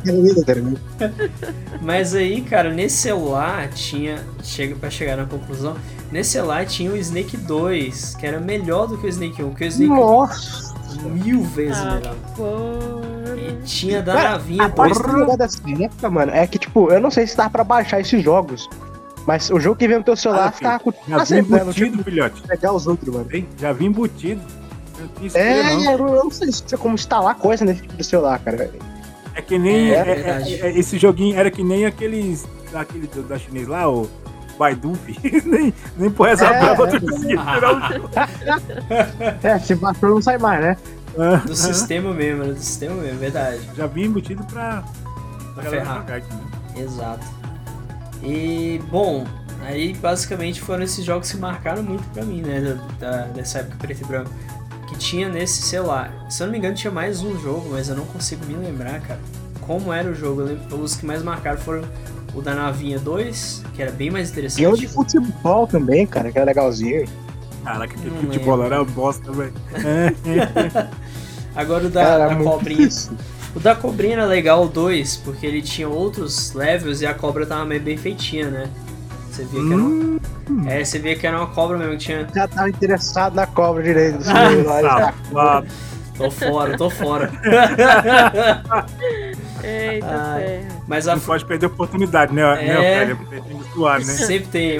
mas 1.82 2.14
aí, 2.14 2.40
cara, 2.42 2.70
nesse 2.70 2.96
celular 2.98 3.68
tinha. 3.68 4.16
Chega 4.42 4.74
pra 4.76 4.90
chegar 4.90 5.16
na 5.16 5.24
conclusão. 5.26 5.76
Nesse 6.10 6.30
celular 6.30 6.64
tinha 6.66 6.90
o 6.90 6.96
Snake 6.96 7.36
2, 7.36 8.16
que 8.16 8.26
era 8.26 8.40
melhor 8.40 8.86
do 8.86 8.98
que 8.98 9.06
o 9.06 9.08
Snake 9.08 9.42
1, 9.42 9.48
porque 9.50 9.64
o 9.64 9.68
Snake 9.68 9.92
1 9.92 9.96
Nossa! 9.96 10.69
Mil 10.98 11.42
vezes 11.42 11.76
Ah, 11.78 11.94
melhor. 11.96 12.14
Porra. 12.36 13.36
E 13.36 13.62
tinha 13.64 14.02
da 14.02 14.12
Cara, 14.14 14.30
navinha 14.30 14.64
A 14.64 14.68
parte 14.68 14.94
2 14.94 15.06
do 15.06 15.16
negócio 15.18 15.38
dessa 15.38 15.84
época, 15.84 16.10
mano, 16.10 16.32
é 16.32 16.46
que, 16.46 16.58
tipo 16.58 16.70
tipo, 16.80 16.92
eu 16.92 17.00
não 17.00 17.10
sei 17.10 17.26
se 17.26 17.36
dá 17.36 17.48
pra 17.50 17.64
baixar 17.64 18.00
esses 18.00 18.22
jogos. 18.22 18.68
Mas 19.26 19.50
o 19.50 19.60
jogo 19.60 19.76
que 19.76 19.86
vem 19.86 19.98
no 19.98 20.04
teu 20.04 20.16
celular 20.16 20.48
Ah, 20.48 20.52
fica 20.52 20.78
com 20.78 20.92
Já 21.08 21.24
vim 21.24 21.38
embutido, 21.38 22.02
filhote. 22.04 22.42
pegar 22.42 22.72
os 22.72 22.86
outros, 22.86 23.14
mano. 23.14 23.26
Hein? 23.32 23.46
Já 23.58 23.72
vim 23.72 23.86
embutido. 23.86 24.40
É, 25.34 25.74
não. 25.76 25.92
eu 25.92 25.98
não 26.24 26.30
sei 26.30 26.52
se 26.52 26.62
tinha 26.62 26.78
como 26.78 26.94
instalar 26.94 27.34
coisa 27.34 27.64
nesse 27.64 27.82
tipo 27.82 27.96
de 27.96 28.04
celular, 28.04 28.38
cara. 28.38 28.70
É 29.34 29.42
que 29.42 29.58
nem. 29.58 29.90
É, 29.90 29.94
é- 29.94 29.98
é- 29.98 30.04
verdade. 30.04 30.54
é- 30.62 30.78
esse 30.78 30.98
joguinho 30.98 31.38
era 31.38 31.50
que 31.50 31.62
nem 31.62 31.86
aqueles. 31.86 32.46
Daquele 32.72 33.08
da 33.28 33.36
chinês 33.38 33.66
lá, 33.66 33.88
o 33.90 34.02
Baidu, 34.02 34.10
fi. 35.04 35.42
nem, 35.46 35.74
nem 35.96 36.10
por 36.10 36.28
essa 36.28 36.44
É, 36.46 36.58
brava 36.60 36.88
é. 36.88 36.98
tu 36.98 37.06
conseguia 37.06 37.36
tirar 37.36 37.76
o 37.76 37.92
jogo. 37.92 38.10
É, 39.42 39.58
se 39.58 39.74
baixou 39.74 40.10
não 40.10 40.22
sai 40.22 40.38
mais, 40.38 40.60
né? 40.60 40.76
Ah, 41.18 41.36
Do 41.44 41.54
sistema 41.56 42.12
mesmo, 42.14 42.44
era 42.44 42.52
do 42.54 42.60
sistema 42.60 42.94
mesmo, 42.94 43.18
verdade. 43.18 43.60
Já 43.76 43.86
vim 43.86 44.04
embutido 44.04 44.44
pra. 44.44 44.82
Pra 45.54 45.64
galera 45.64 45.82
ferrar. 45.84 46.00
jogar 46.00 46.14
aqui, 46.16 46.34
né? 46.34 46.42
Exato. 46.76 47.26
E, 48.22 48.80
bom, 48.90 49.26
aí 49.66 49.94
basicamente 49.94 50.60
foram 50.60 50.82
esses 50.84 51.04
jogos 51.04 51.30
que 51.32 51.36
marcaram 51.38 51.82
muito 51.82 52.04
pra 52.12 52.24
mim, 52.24 52.42
né? 52.42 52.76
Da, 53.00 53.10
da- 53.10 53.22
dessa 53.28 53.58
época 53.60 53.76
preto 53.78 54.02
e 54.02 54.04
branco. 54.04 54.30
Que 54.88 54.96
tinha 54.96 55.28
nesse 55.28 55.62
celular. 55.62 56.12
Se 56.28 56.42
eu 56.42 56.46
não 56.46 56.52
me 56.52 56.58
engano, 56.58 56.74
tinha 56.74 56.90
mais 56.92 57.22
um 57.22 57.38
jogo, 57.40 57.68
mas 57.72 57.88
eu 57.88 57.96
não 57.96 58.04
consigo 58.06 58.44
me 58.46 58.54
lembrar, 58.54 59.00
cara. 59.00 59.20
Como 59.60 59.92
era 59.92 60.08
o 60.08 60.14
jogo? 60.14 60.42
Eu 60.42 60.46
lembro- 60.46 60.80
os 60.82 60.94
que 60.96 61.06
mais 61.06 61.22
marcaram 61.22 61.58
foram 61.58 61.82
o 62.34 62.40
da 62.40 62.54
Navinha 62.54 62.98
2, 62.98 63.64
que 63.74 63.82
era 63.82 63.90
bem 63.90 64.10
mais 64.10 64.28
E 64.28 64.32
o 64.32 64.34
de 64.34 64.40
interessante. 64.40 64.86
futebol 64.88 65.66
também, 65.66 66.06
cara, 66.06 66.30
que 66.30 66.38
era 66.38 66.46
legalzinho. 66.46 67.04
Caraca, 67.64 67.94
aquele 67.94 68.10
Não 68.10 68.20
futebol 68.22 68.56
lembro. 68.56 68.66
era 68.74 68.82
uma 68.82 68.90
bosta, 68.90 69.32
velho. 69.32 69.52
É. 69.74 70.88
Agora 71.54 71.86
o 71.86 71.90
da, 71.90 72.02
Cara, 72.04 72.28
da 72.28 72.36
cobrinha. 72.36 72.86
isso. 72.86 73.12
O 73.54 73.58
da 73.60 73.74
cobrinha 73.74 74.12
era 74.14 74.24
legal, 74.24 74.64
o 74.64 74.68
2, 74.68 75.16
porque 75.18 75.44
ele 75.44 75.60
tinha 75.60 75.88
outros 75.88 76.52
levels 76.54 77.00
e 77.00 77.06
a 77.06 77.12
cobra 77.12 77.44
tava 77.44 77.64
meio 77.64 77.80
bem 77.80 77.96
feitinha, 77.96 78.48
né? 78.48 78.70
Você 79.30 79.44
via 79.44 79.60
que 79.60 79.72
era 79.72 79.82
uma... 79.82 80.20
Hum, 80.48 80.68
É, 80.68 80.84
você 80.84 80.98
via 80.98 81.16
que 81.16 81.26
era 81.26 81.36
uma 81.36 81.46
cobra 81.48 81.76
mesmo, 81.76 81.92
que 81.92 81.98
tinha. 81.98 82.26
Já 82.34 82.46
tava 82.48 82.68
interessado 82.68 83.34
na 83.34 83.46
cobra 83.46 83.82
direito. 83.82 84.18
do 84.22 84.28
Ah. 85.38 85.62
Tô 86.16 86.30
fora, 86.30 86.76
tô 86.76 86.90
fora. 86.90 87.30
Eita, 89.66 90.36
ferro. 90.38 90.82
Mas 90.86 91.06
a 91.08 91.14
Não 91.14 91.20
pode 91.22 91.44
perder 91.44 91.66
a 91.66 91.68
oportunidade, 91.68 92.32
né, 92.34 92.42
né 92.42 92.68
É. 92.68 92.78
Ofélia? 92.78 93.16
Porque 93.16 93.40
tem 93.40 93.58
que 93.58 93.72
suar, 93.72 93.98
né? 93.98 94.04
sempre 94.12 94.48
tem. 94.48 94.78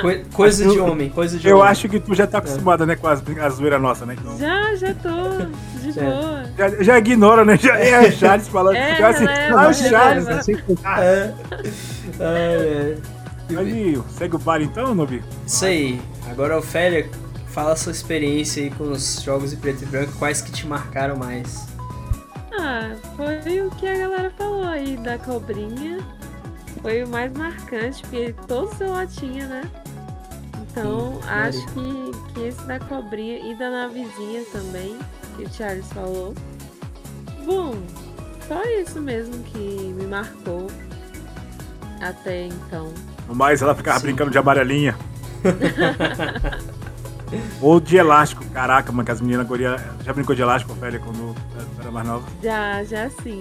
coi- 0.00 0.24
coisa 0.32 0.68
de 0.68 0.78
homem, 0.80 1.08
coisa 1.10 1.38
de 1.38 1.48
Eu 1.48 1.58
homem. 1.58 1.70
acho 1.70 1.88
que 1.88 2.00
tu 2.00 2.14
já 2.14 2.26
tá 2.26 2.38
acostumada, 2.38 2.84
né, 2.86 2.96
com 2.96 3.06
as, 3.08 3.22
a 3.40 3.48
zoeira 3.50 3.78
nossa, 3.78 4.04
né? 4.06 4.16
Então, 4.18 4.38
Já, 4.38 4.74
já 4.76 4.94
tô. 4.94 5.46
De 5.80 5.92
boa. 5.92 6.44
já, 6.58 6.82
já 6.82 6.98
ignora, 6.98 7.44
né? 7.44 7.56
Já 7.56 7.78
é 7.78 7.94
a 8.06 8.10
Charles 8.12 8.48
falando. 8.48 8.76
É, 8.76 8.96
já 8.96 9.08
assim, 9.08 9.24
releva, 9.26 9.60
ah, 9.62 9.68
o 9.68 9.74
Charles. 9.74 10.26
É. 10.28 11.34
É, 12.20 12.94
é. 13.50 13.58
Aí, 13.58 14.00
segue 14.10 14.34
o 14.36 14.38
bar 14.38 14.60
então, 14.60 14.94
Nobi? 14.94 15.22
Isso 15.46 15.64
aí. 15.64 16.00
Agora, 16.30 16.58
Ofélia, 16.58 17.08
fala 17.48 17.72
a 17.72 17.76
sua 17.76 17.92
experiência 17.92 18.62
aí 18.62 18.70
com 18.70 18.90
os 18.90 19.22
jogos 19.22 19.52
em 19.52 19.56
preto 19.56 19.82
e 19.82 19.86
branco, 19.86 20.12
quais 20.18 20.40
que 20.40 20.50
te 20.50 20.66
marcaram 20.66 21.16
mais? 21.16 21.66
Ah, 22.58 22.96
foi 23.16 23.60
o 23.60 23.70
que 23.70 23.86
a 23.86 23.96
galera 23.98 24.30
falou 24.30 24.64
aí 24.64 24.96
da 24.96 25.18
cobrinha. 25.18 25.98
Foi 26.82 27.04
o 27.04 27.08
mais 27.08 27.32
marcante, 27.32 28.02
porque 28.02 28.34
todo 28.46 28.74
celular 28.76 29.06
tinha, 29.06 29.46
né? 29.46 29.70
Então, 30.62 31.20
Sim, 31.22 31.28
acho 31.28 31.66
que, 31.68 32.32
que 32.34 32.40
esse 32.46 32.62
da 32.66 32.78
cobrinha 32.78 33.38
e 33.38 33.54
da 33.54 33.70
navezinha 33.70 34.44
também, 34.52 34.98
que 35.36 35.44
o 35.44 35.52
Charles 35.52 35.86
falou. 35.92 36.34
Bom, 37.44 37.74
só 38.46 38.62
isso 38.64 39.00
mesmo 39.00 39.42
que 39.44 39.58
me 39.58 40.06
marcou 40.06 40.66
até 42.00 42.46
então. 42.46 42.92
No 43.26 43.34
mais, 43.34 43.62
ela 43.62 43.74
ficava 43.74 43.98
Sim. 43.98 44.06
brincando 44.06 44.30
de 44.30 44.38
amarelinha. 44.38 44.96
Ou 47.60 47.80
de 47.80 47.96
elástico. 47.96 48.44
Caraca, 48.50 48.92
mano, 48.92 49.04
que 49.04 49.10
as 49.12 49.20
meninas 49.20 49.46
guria 49.46 49.76
já 50.04 50.12
brincou 50.12 50.34
de 50.34 50.42
elástico, 50.42 50.72
Ofélia, 50.72 51.00
quando 51.00 51.34
era 51.80 51.90
mais 51.90 52.06
nova. 52.06 52.24
Já, 52.42 52.84
já 52.84 53.10
sim. 53.22 53.40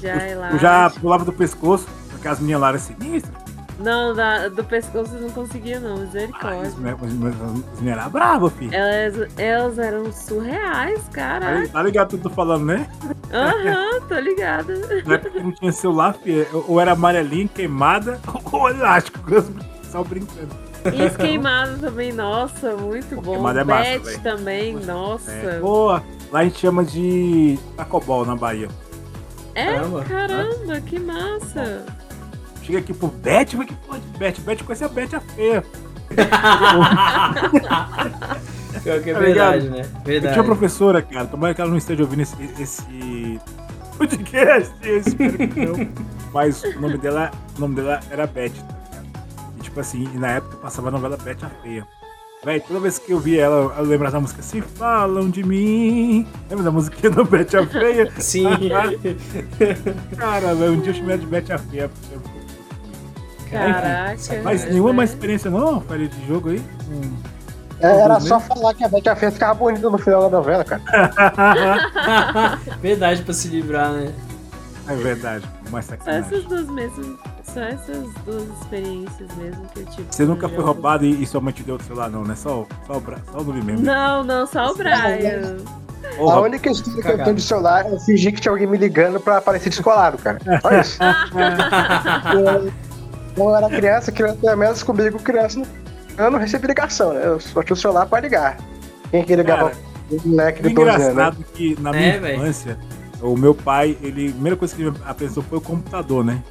Já 0.00 0.12
é 0.14 0.34
lá. 0.34 0.50
Eu 0.52 0.58
já 0.58 0.90
pulava 0.90 1.24
do 1.24 1.32
pescoço, 1.32 1.86
porque 2.10 2.26
as 2.28 2.40
meninas 2.40 2.60
lá 2.62 2.68
eram 2.70 2.78
sinistras. 2.78 3.42
Não, 3.78 4.14
da- 4.14 4.48
do 4.48 4.62
pescoço 4.62 5.12
não 5.14 5.30
conseguia 5.30 5.80
não, 5.80 5.96
Ah, 5.96 6.00
misericórdia. 6.00 6.70
né? 6.78 6.92
As 6.94 7.00
meninas 7.12 7.34
as 7.40 7.80
meninas 7.80 7.98
eram 8.00 8.10
bravas, 8.10 8.52
filho. 8.52 8.72
Elas, 8.74 9.30
elas 9.38 9.78
eram 9.78 10.12
surreais, 10.12 11.00
caraca. 11.12 11.68
Tá 11.68 11.82
ligado 11.82 12.10
tudo 12.10 12.20
que 12.20 12.26
eu 12.26 12.30
tô 12.30 12.36
falando, 12.36 12.64
né? 12.66 12.86
Aham, 13.32 14.00
tô 14.06 14.14
ligada. 14.20 14.74
Na 15.06 15.14
época 15.14 15.30
que 15.30 15.40
não 15.42 15.52
tinha 15.52 15.72
celular, 15.72 16.14
filho, 16.14 16.46
ou 16.68 16.80
era 16.80 16.92
amarelinha, 16.92 17.48
queimada, 17.48 18.20
ou 18.52 18.68
elástico. 18.68 19.18
Só 19.90 20.04
brincando. 20.04 20.54
E 20.92 21.02
os 21.06 21.16
queimados 21.16 21.80
também, 21.80 22.12
nossa, 22.12 22.74
muito 22.76 23.16
bom. 23.20 23.32
queimado 23.34 23.58
é 23.60 23.64
massa, 23.64 23.98
Bet 23.98 24.18
também, 24.20 24.74
nossa. 24.76 25.30
É. 25.30 25.58
Pô, 25.60 25.88
lá 26.30 26.40
a 26.40 26.44
gente 26.44 26.58
chama 26.58 26.84
de 26.84 27.58
tacobol 27.76 28.24
na 28.26 28.34
Bahia. 28.36 28.68
É, 29.54 29.66
Caramba. 29.66 30.02
caramba, 30.04 30.80
que 30.80 30.98
massa. 30.98 31.84
Chega 32.62 32.78
aqui 32.78 32.94
pro 32.94 33.08
Bet, 33.08 33.56
mas 33.56 33.66
que 33.66 33.74
porra 33.74 33.98
de 34.00 34.18
Bet? 34.18 34.40
Bet 34.40 34.64
conhece 34.64 34.84
a 34.84 34.88
Bet 34.88 35.14
a 35.16 35.20
feia. 35.20 35.62
Pior 38.82 39.00
que 39.00 39.10
é 39.10 39.14
Tá 39.14 39.20
verdade, 39.20 39.68
ligado? 39.68 39.76
né? 39.76 39.82
Eu 39.94 40.00
Verdade. 40.04 40.34
tinha 40.34 40.42
uma 40.42 40.56
professora, 40.56 41.02
cara, 41.02 41.26
tomara 41.26 41.54
que 41.54 41.60
ela 41.60 41.70
não 41.70 41.76
esteja 41.78 42.02
ouvindo 42.02 42.22
esse, 42.22 42.36
esse 42.58 43.40
podcast, 43.96 44.72
eu 44.82 45.02
que 45.48 45.66
não. 45.66 45.88
Mas 46.32 46.62
o 46.64 46.80
nome 46.80 46.98
dela, 46.98 47.30
o 47.56 47.60
nome 47.60 47.76
dela 47.76 48.00
era 48.10 48.26
Beth, 48.26 48.50
tá 48.50 48.74
tipo 49.72 49.80
assim, 49.80 50.06
e 50.14 50.18
na 50.18 50.28
época 50.32 50.58
passava 50.58 50.88
a 50.88 50.90
novela 50.90 51.16
Beth 51.16 51.38
a 51.42 51.48
Feia. 51.48 51.86
Véi, 52.44 52.60
toda 52.60 52.80
vez 52.80 52.98
que 52.98 53.12
eu 53.12 53.18
via 53.18 53.44
ela, 53.44 53.74
eu 53.78 53.84
lembrava 53.84 54.12
da 54.12 54.20
música 54.20 54.42
Se 54.42 54.60
Falam 54.60 55.30
de 55.30 55.42
Mim. 55.42 56.26
Lembra 56.50 56.64
da 56.64 56.70
musiquinha 56.70 57.10
do 57.10 57.24
Beth 57.24 57.54
a 57.54 57.66
Feia? 57.66 58.12
Sim. 58.20 58.44
Cara, 60.18 60.54
velho, 60.54 60.72
um 60.72 60.80
dia 60.80 60.90
eu 60.90 60.94
chamei 60.94 61.14
ela 61.14 61.18
de 61.18 61.26
Beth 61.26 61.54
a 61.54 61.58
Feia. 61.58 61.90
Caraca. 63.50 64.42
Mas 64.42 64.64
nenhuma 64.66 64.90
né? 64.90 64.96
mais 64.96 65.10
experiência 65.10 65.50
não, 65.50 65.80
falei 65.80 66.08
de 66.08 66.26
jogo 66.26 66.50
aí? 66.50 66.62
Hum. 66.90 67.16
É, 67.80 68.00
era 68.00 68.20
só 68.20 68.38
falar 68.38 68.74
que 68.74 68.84
a 68.84 68.88
Betty 68.88 69.08
a 69.08 69.16
Feia 69.16 69.32
ficava 69.32 69.54
bonita 69.54 69.88
no 69.88 69.98
final 69.98 70.28
da 70.28 70.38
novela, 70.38 70.64
cara. 70.64 70.82
verdade 72.80 73.22
pra 73.22 73.34
se 73.34 73.48
livrar, 73.48 73.92
né? 73.92 74.12
É 74.88 74.94
verdade, 74.94 75.48
mais 75.70 75.86
Só 75.86 75.94
essas 75.94 76.04
sacanagem. 76.04 76.48
duas 76.48 76.68
mesmo. 76.68 77.18
Só 77.52 77.60
essas 77.60 78.08
duas 78.24 78.44
experiências 78.60 79.28
mesmo 79.36 79.62
que 79.74 79.80
eu 79.80 79.86
tive. 79.86 80.06
Você 80.10 80.24
nunca 80.24 80.48
foi 80.48 80.64
roubado 80.64 81.04
e, 81.04 81.22
e 81.22 81.26
sua 81.26 81.40
mãe 81.40 81.52
te 81.52 81.62
deu 81.62 81.76
o 81.76 81.82
celular, 81.82 82.08
não, 82.10 82.24
né? 82.24 82.34
Só, 82.34 82.60
o- 82.62 82.68
só, 82.86 82.96
o, 82.96 83.00
bra... 83.00 83.18
só 83.30 83.38
o 83.38 83.44
nome 83.44 83.62
mesmo. 83.62 83.84
Não, 83.84 84.24
não, 84.24 84.46
só 84.46 84.70
o 84.70 84.74
Brian. 84.76 85.58
Ô, 86.18 86.30
A 86.30 86.40
única 86.40 86.70
história 86.70 87.02
que 87.02 87.08
eu 87.20 87.24
tenho 87.24 87.36
de 87.36 87.42
celular 87.42 87.86
é 87.86 87.98
fingir 88.00 88.34
que 88.34 88.40
tinha 88.40 88.52
alguém 88.52 88.66
me 88.66 88.76
ligando 88.76 89.20
pra 89.20 89.40
parecer 89.40 89.70
descolado, 89.70 90.18
cara. 90.18 90.38
Olha 90.64 90.80
isso. 90.80 90.98
Eu- 92.34 92.72
Quando 93.34 93.48
eu 93.50 93.56
era 93.56 93.68
criança, 93.70 94.12
criança 94.12 94.36
pelo 94.40 94.56
menos 94.56 94.82
comigo, 94.82 95.18
criança 95.18 95.58
não, 95.58 95.66
eu 96.26 96.30
não 96.30 96.38
recebo 96.38 96.66
ligação, 96.66 97.14
né? 97.14 97.20
Eu 97.24 97.40
só 97.40 97.62
tinha 97.62 97.74
o 97.74 97.76
celular 97.76 98.04
pra 98.06 98.20
ligar. 98.20 98.58
Quem 99.10 99.24
que 99.24 99.34
ligava 99.34 99.70
Cara, 99.70 99.76
o 100.10 100.28
moleque 100.28 100.60
o 100.60 100.68
de 100.68 100.74
12 100.74 100.88
anos, 100.90 101.02
né? 101.06 101.10
engraçado 101.12 101.44
que 101.54 101.80
na 101.80 101.90
É, 101.90 101.92
minha 101.98 102.20
véi. 102.20 102.36
infância, 102.36 102.78
o 103.22 103.36
meu 103.36 103.54
pai, 103.54 103.96
ele, 104.02 104.28
a 104.28 104.32
primeira 104.32 104.56
coisa 104.56 104.74
que 104.76 104.82
ele 104.82 104.90
me 104.90 104.96
apresentou 105.06 105.42
foi 105.44 105.58
o 105.58 105.60
computador, 105.62 106.22
né? 106.24 106.42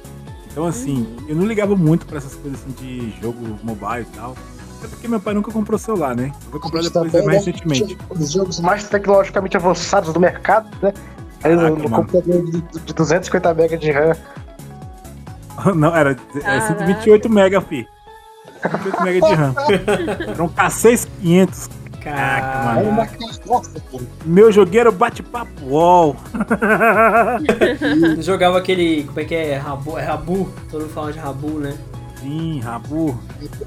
Então, 0.52 0.66
assim, 0.66 0.98
Uhum. 1.18 1.24
eu 1.28 1.36
não 1.36 1.46
ligava 1.46 1.74
muito 1.74 2.06
pra 2.06 2.18
essas 2.18 2.34
coisas 2.34 2.60
assim 2.60 2.72
de 2.78 3.10
jogo 3.20 3.58
mobile 3.62 4.02
e 4.12 4.16
tal. 4.16 4.36
Até 4.78 4.88
porque 4.88 5.08
meu 5.08 5.18
pai 5.20 5.32
nunca 5.32 5.50
comprou 5.50 5.78
celular, 5.78 6.14
né? 6.14 6.30
Eu 6.44 6.50
vou 6.50 6.60
comprar 6.60 6.82
depois 6.82 7.10
também, 7.10 7.26
mais 7.26 7.38
recentemente. 7.46 7.96
Os 8.10 8.32
jogos 8.32 8.60
mais 8.60 8.84
tecnologicamente 8.88 9.56
avançados 9.56 10.12
do 10.12 10.20
mercado, 10.20 10.68
né? 10.82 10.92
Aí 11.42 11.54
no, 11.54 11.62
Caraca, 11.62 11.82
no 11.82 11.88
mano. 11.88 12.04
computador 12.06 12.44
de, 12.44 12.60
de 12.80 12.92
250 12.94 13.50
MB 13.54 13.78
de 13.78 13.90
RAM. 13.92 14.12
Não, 15.74 15.94
era 15.94 16.12
é, 16.12 16.40
Caraca. 16.40 16.66
128 16.66 17.30
mega, 17.30 17.60
fi. 17.60 17.86
128 18.62 19.02
mega 19.02 19.26
de 19.26 19.34
RAM. 19.34 19.54
Era 20.32 20.42
um 20.44 20.48
K6500. 20.48 21.70
Caraca, 22.02 22.78
Era 22.80 22.88
uma 22.88 22.96
mano. 23.04 23.10
Nossa. 23.46 23.70
Meu 24.24 24.52
jogueiro 24.52 24.92
bate-papo 24.92 25.64
UOL. 25.64 26.16
Jogava 28.20 28.58
aquele. 28.58 29.04
Como 29.04 29.20
é 29.20 29.24
que 29.24 29.34
é? 29.34 29.56
Rabu. 29.56 29.98
É 29.98 30.04
Rabu. 30.04 30.48
Todo 30.70 30.82
mundo 30.82 30.92
fala 30.92 31.12
de 31.12 31.18
Rabu, 31.18 31.58
né? 31.58 31.76
Sim, 32.20 32.60
Rabu. 32.60 33.18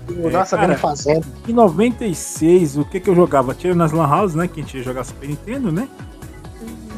O 0.10 0.29
Nossa, 0.29 0.55
cara. 0.55 0.70
vendo 0.70 0.79
fazenda. 0.79 1.27
Em 1.48 1.51
96, 1.53 2.77
o 2.77 2.86
que 2.86 3.00
que 3.01 3.10
eu 3.10 3.15
jogava? 3.15 3.53
Tiro 3.53 3.75
nas 3.75 3.91
Lan 3.91 4.08
House, 4.08 4.34
né? 4.34 4.48
Que 4.48 4.62
a 4.62 4.63
gente 4.63 4.77
ia 4.77 4.84
jogar 4.84 5.03
Super 5.03 5.27
Nintendo, 5.27 5.72
né? 5.72 5.89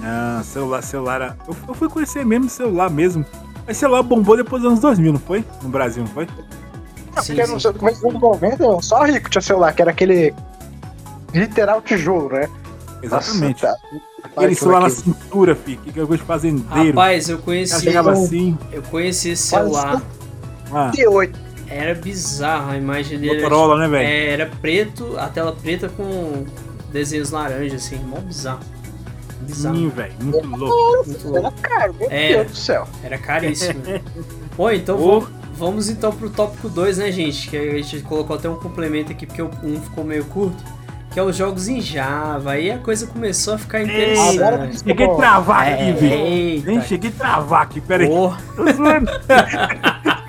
Ah, 0.03 0.41
celular, 0.43 0.83
celular. 0.83 1.37
Eu, 1.47 1.55
eu 1.67 1.73
fui 1.73 1.89
conhecer 1.89 2.23
mesmo 2.23 2.47
celular 2.47 2.89
mesmo. 2.91 3.25
Mas 3.65 3.77
celular 3.77 4.03
bombou 4.03 4.37
depois 4.37 4.61
dos 4.61 4.69
anos 4.69 4.81
2000, 4.81 5.13
não 5.13 5.19
foi? 5.19 5.43
No 5.63 5.69
Brasil, 5.69 6.03
não 6.03 6.11
foi? 6.11 6.27
Sim, 6.27 7.35
Porque 7.35 7.45
sim. 7.47 7.67
no 7.67 7.73
começo 7.73 8.01
dos 8.01 8.09
anos 8.11 8.21
90, 8.21 8.81
só 8.81 9.03
rico 9.03 9.29
tinha 9.29 9.41
celular, 9.41 9.73
que 9.73 9.81
era 9.81 9.91
aquele 9.91 10.33
literal 11.33 11.81
tijolo, 11.81 12.29
né? 12.29 12.47
Exatamente. 13.01 13.63
Nossa, 13.63 13.77
tá. 13.77 13.97
Aquele 14.23 14.55
celular 14.55 14.81
na 14.81 14.87
Aquele- 14.87 15.01
cintura, 15.03 15.55
fi, 15.55 15.77
que 15.77 15.89
é 15.89 15.93
coisa 16.05 16.17
de 16.17 16.23
fazendeiro. 16.23 16.89
Rapaz, 16.89 17.29
eu 17.29 17.37
conheci, 17.39 17.81
chegava 17.81 18.11
assim. 18.11 18.57
eu 18.71 18.81
conheci 18.83 19.29
esse 19.29 19.43
celular. 19.43 20.01
Ah, 20.71 20.91
T8. 20.93 21.33
Era 21.69 21.93
bizarro 21.95 22.71
a 22.71 22.77
imagem 22.77 23.19
dele. 23.19 23.39
era 23.39 23.49
Motorola, 23.49 23.77
né, 23.79 23.87
velho? 23.87 24.07
É, 24.07 24.29
era 24.29 24.45
preto, 24.61 25.15
a 25.17 25.27
tela 25.27 25.51
preta 25.53 25.89
com 25.89 26.45
desenhos 26.91 27.31
laranja, 27.31 27.75
assim, 27.75 27.97
mó 27.97 28.17
bizarro. 28.19 28.61
Bizarro. 29.41 29.75
Sim, 29.75 29.89
velho. 29.89 30.13
Muito 30.21 30.47
louco. 30.47 31.05
Muito 31.07 31.27
Era 31.35 31.41
louco. 31.41 31.61
caro, 31.61 31.93
meu 31.99 32.07
É. 32.09 32.33
Deus 32.33 32.51
do 32.51 32.57
céu. 32.57 32.87
Era 33.03 33.17
caríssimo. 33.17 33.81
Bom, 34.57 34.71
então 34.71 34.97
vamos, 34.97 35.29
vamos 35.55 35.89
então 35.89 36.11
pro 36.11 36.29
tópico 36.29 36.67
2, 36.69 36.97
né, 36.97 37.11
gente? 37.11 37.49
Que 37.49 37.55
a 37.57 37.73
gente 37.81 38.01
colocou 38.01 38.35
até 38.35 38.49
um 38.49 38.55
complemento 38.55 39.11
aqui, 39.11 39.25
porque 39.27 39.41
o 39.41 39.51
1 39.63 39.73
um 39.75 39.81
ficou 39.81 40.03
meio 40.03 40.25
curto. 40.25 40.63
Que 41.11 41.19
é 41.19 41.23
os 41.23 41.35
jogos 41.35 41.67
em 41.67 41.81
Java. 41.81 42.51
Aí 42.51 42.69
a 42.69 42.77
coisa 42.77 43.07
começou 43.07 43.55
a 43.55 43.57
ficar 43.57 43.79
Agora 43.79 43.91
interessante. 43.93 44.83
Cheguei 44.83 45.05
a 45.05 45.15
travar 45.15 45.67
aqui, 45.73 45.81
É, 45.81 45.91
velho. 45.93 46.63
Nem 46.65 46.81
cheguei 46.83 47.09
a 47.09 47.13
travar 47.13 47.61
aqui, 47.63 47.81
pera 47.81 48.03
aí. 48.03 48.09
Porra, 48.09 48.37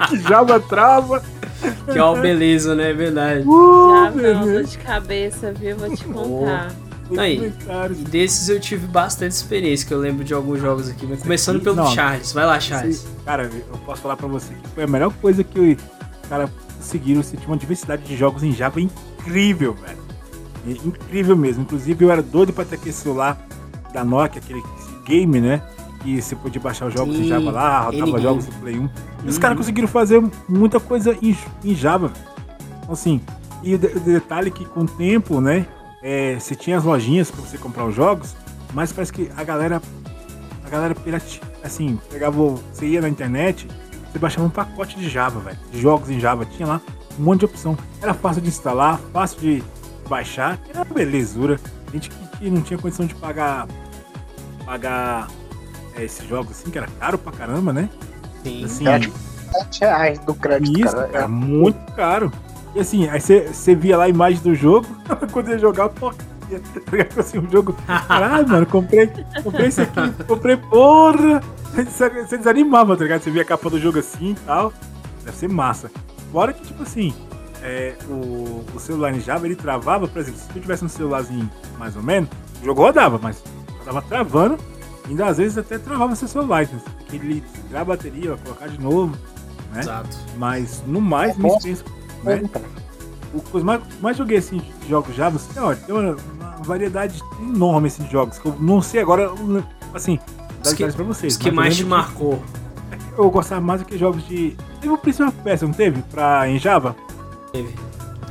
que 0.08 0.16
Java 0.28 0.60
trava. 0.60 1.22
que 1.92 1.98
ó, 1.98 2.14
beleza, 2.18 2.74
né? 2.74 2.90
É 2.90 2.94
verdade. 2.94 3.42
Uh, 3.46 4.10
meu 4.14 4.34
não, 4.34 4.40
dor 4.44 4.52
Deus. 4.54 4.70
de 4.72 4.78
cabeça, 4.78 5.52
viu? 5.52 5.76
Vou 5.76 5.94
te 5.94 6.04
contar. 6.04 6.72
Aí. 7.18 7.36
Comentários. 7.36 8.00
E 8.00 8.04
desses 8.04 8.48
eu 8.48 8.60
tive 8.60 8.86
bastante 8.86 9.32
experiência, 9.32 9.86
que 9.86 9.92
eu 9.94 9.98
lembro 9.98 10.24
de 10.24 10.32
alguns 10.34 10.60
jogos 10.60 10.88
aqui. 10.88 11.06
Mas 11.06 11.22
começando 11.22 11.56
aqui- 11.56 11.64
pelo 11.64 11.76
não. 11.76 11.86
Charles. 11.90 12.32
Vai 12.32 12.46
lá, 12.46 12.60
Charles. 12.60 13.06
Cara, 13.24 13.44
eu 13.44 13.78
posso 13.84 14.02
falar 14.02 14.16
pra 14.16 14.28
você 14.28 14.52
que 14.54 14.68
foi 14.74 14.84
a 14.84 14.86
melhor 14.86 15.12
coisa 15.20 15.42
que 15.42 15.58
eu, 15.58 15.76
cara, 16.28 16.48
conseguiram. 16.76 17.22
Você 17.22 17.36
tinha 17.36 17.48
uma 17.48 17.56
diversidade 17.56 18.02
de 18.04 18.16
jogos 18.16 18.42
em 18.42 18.52
Java 18.52 18.80
incrível, 18.80 19.74
velho. 19.74 20.07
É 20.72 20.86
Incrível 20.86 21.36
mesmo. 21.36 21.62
Inclusive, 21.62 22.04
eu 22.04 22.10
era 22.10 22.22
doido 22.22 22.52
pra 22.52 22.64
ter 22.64 22.76
aquele 22.76 22.92
celular 22.92 23.38
da 23.92 24.04
Nokia, 24.04 24.40
aquele 24.40 24.62
game, 25.04 25.40
né? 25.40 25.62
Que 26.02 26.20
você 26.22 26.36
podia 26.36 26.60
baixar 26.60 26.86
os 26.86 26.94
jogos 26.94 27.14
em 27.16 27.22
Sim, 27.22 27.28
Java 27.28 27.50
lá, 27.50 27.80
rodava 27.80 28.20
jogos 28.20 28.46
do 28.46 28.52
Play 28.60 28.78
1. 28.78 28.84
E 29.24 29.28
os 29.28 29.34
Uhum. 29.34 29.40
caras 29.40 29.56
conseguiram 29.56 29.88
fazer 29.88 30.22
muita 30.48 30.78
coisa 30.78 31.16
em, 31.20 31.36
em 31.64 31.74
Java. 31.74 32.12
Então, 32.82 32.92
Assim, 32.92 33.20
e 33.62 33.74
o, 33.74 33.78
de- 33.78 33.86
o 33.88 34.00
detalhe 34.00 34.48
é 34.48 34.50
que 34.50 34.64
com 34.64 34.80
o 34.80 34.86
tempo, 34.86 35.40
né? 35.40 35.66
é, 36.00 36.38
você 36.38 36.54
tinha 36.54 36.78
as 36.78 36.84
lojinhas 36.84 37.28
pra 37.30 37.40
você 37.42 37.58
comprar 37.58 37.84
os 37.84 37.94
jogos, 37.94 38.36
mas 38.72 38.92
parece 38.92 39.12
que 39.12 39.28
a 39.36 39.42
galera. 39.42 39.82
A 40.64 40.70
galera 40.70 40.94
assim, 41.64 41.98
pegava. 42.10 42.36
Você 42.72 42.86
ia 42.86 43.00
na 43.00 43.08
internet, 43.08 43.66
você 44.12 44.18
baixava 44.18 44.46
um 44.46 44.50
pacote 44.50 44.96
de 44.98 45.08
Java, 45.08 45.40
velho. 45.40 45.58
De 45.72 45.80
jogos 45.80 46.08
em 46.10 46.20
Java. 46.20 46.44
Tinha 46.44 46.68
lá 46.68 46.80
um 47.18 47.22
monte 47.24 47.40
de 47.40 47.46
opção. 47.46 47.76
Era 48.00 48.14
fácil 48.14 48.40
de 48.42 48.48
instalar, 48.48 49.00
fácil 49.12 49.40
de 49.40 49.62
baixar, 50.08 50.56
que 50.58 50.70
era 50.70 50.80
uma 50.80 50.94
belezura. 50.94 51.60
Gente 51.92 52.10
que, 52.10 52.38
que 52.38 52.50
não 52.50 52.62
tinha 52.62 52.78
condição 52.78 53.06
de 53.06 53.14
pagar. 53.14 53.66
Pagar 54.64 55.28
é, 55.96 56.04
esses 56.04 56.26
jogos 56.26 56.52
assim, 56.52 56.70
que 56.70 56.78
era 56.78 56.88
caro 56.98 57.18
pra 57.18 57.32
caramba, 57.32 57.72
né? 57.72 57.88
Sim. 58.42 58.64
Assim, 58.64 58.86
Era 58.86 59.00
tipo 59.00 59.18
7 59.52 59.80
reais 59.80 60.18
do 60.20 60.34
crédito, 60.34 60.78
isso, 60.80 60.94
cara. 60.94 61.08
cara, 61.08 61.28
muito 61.28 61.92
caro. 61.92 62.32
E 62.74 62.80
assim, 62.80 63.08
aí 63.08 63.20
você 63.20 63.48
você 63.52 63.74
via 63.74 63.96
lá 63.96 64.04
a 64.04 64.08
imagem 64.08 64.40
do 64.42 64.54
jogo, 64.54 64.86
quando 65.32 65.50
ia 65.50 65.58
jogar, 65.58 65.88
porcaria. 65.88 66.28
Tá 66.48 66.92
ligado? 66.92 67.20
Assim, 67.20 67.38
um 67.38 67.50
jogo. 67.50 67.74
Caralho, 67.86 68.48
mano, 68.48 68.66
comprei, 68.66 69.10
comprei 69.42 69.68
isso 69.68 69.82
aqui, 69.82 70.24
comprei, 70.26 70.56
porra! 70.56 71.42
Você 71.74 72.08
você 72.08 72.38
desanimava, 72.38 72.96
tá 72.96 73.04
ligado? 73.04 73.22
Você 73.22 73.30
via 73.30 73.42
a 73.42 73.44
capa 73.44 73.68
do 73.70 73.78
jogo 73.78 73.98
assim 73.98 74.30
e 74.30 74.34
tal. 74.46 74.72
Deve 75.24 75.36
ser 75.36 75.48
massa. 75.48 75.90
Fora 76.32 76.52
que, 76.52 76.62
tipo 76.62 76.82
assim, 76.82 77.14
é, 77.62 77.94
o, 78.08 78.64
o 78.74 78.80
celular 78.80 79.14
em 79.14 79.20
Java 79.20 79.46
ele 79.46 79.56
travava, 79.56 80.06
por 80.06 80.20
exemplo, 80.20 80.40
se 80.40 80.48
tu 80.48 80.60
tivesse 80.60 80.84
um 80.84 80.88
celularzinho 80.88 81.50
mais 81.78 81.96
ou 81.96 82.02
menos, 82.02 82.28
o 82.62 82.64
jogo 82.64 82.82
rodava, 82.82 83.18
mas 83.22 83.42
tava 83.84 84.02
travando, 84.02 84.58
ainda 85.06 85.26
às 85.26 85.38
vezes 85.38 85.56
até 85.58 85.78
travava 85.78 86.14
seu 86.14 86.28
celular. 86.28 86.64
Então, 86.64 86.80
que 87.08 87.16
ele 87.16 87.42
tirar 87.66 87.80
a 87.80 87.84
bateria, 87.84 88.36
colocar 88.36 88.68
de 88.68 88.80
novo, 88.80 89.16
né? 89.72 89.80
Exato. 89.80 90.16
Mas 90.36 90.82
no 90.86 91.00
mais, 91.00 91.36
minha 91.36 91.52
Nossa. 91.52 91.68
experiência, 91.68 91.86
né? 92.22 92.42
O 93.34 93.40
que 93.40 93.54
eu 93.54 93.64
mais, 93.64 93.82
mais 94.00 94.16
joguei 94.16 94.38
assim 94.38 94.58
de 94.58 94.88
jogos 94.88 95.14
Java, 95.14 95.36
assim, 95.36 95.58
olha, 95.58 95.76
tem 95.76 95.94
uma, 95.94 96.16
uma 96.34 96.56
variedade 96.62 97.22
enorme 97.40 97.88
assim, 97.88 98.04
de 98.04 98.12
jogos. 98.12 98.38
Que 98.38 98.46
eu 98.46 98.56
não 98.58 98.80
sei 98.80 99.00
agora, 99.00 99.30
assim, 99.92 100.18
dar 100.62 100.70
detalhes 100.70 100.94
pra 100.94 101.04
vocês. 101.04 101.34
Os 101.34 101.38
que 101.38 101.50
mais 101.50 101.76
te 101.76 101.84
marcou. 101.84 102.42
Eu 103.16 103.30
gostava 103.30 103.60
mais 103.60 103.80
do 103.80 103.86
que 103.86 103.98
jogos 103.98 104.26
de. 104.26 104.56
Teve 104.80 104.92
o 104.92 104.98
Prince 104.98 105.22
of 105.22 105.32
Persia, 105.42 105.66
não 105.66 105.74
teve? 105.74 106.00
Pra, 106.02 106.48
em 106.48 106.58
Java? 106.58 106.94
Teve. 107.62 107.74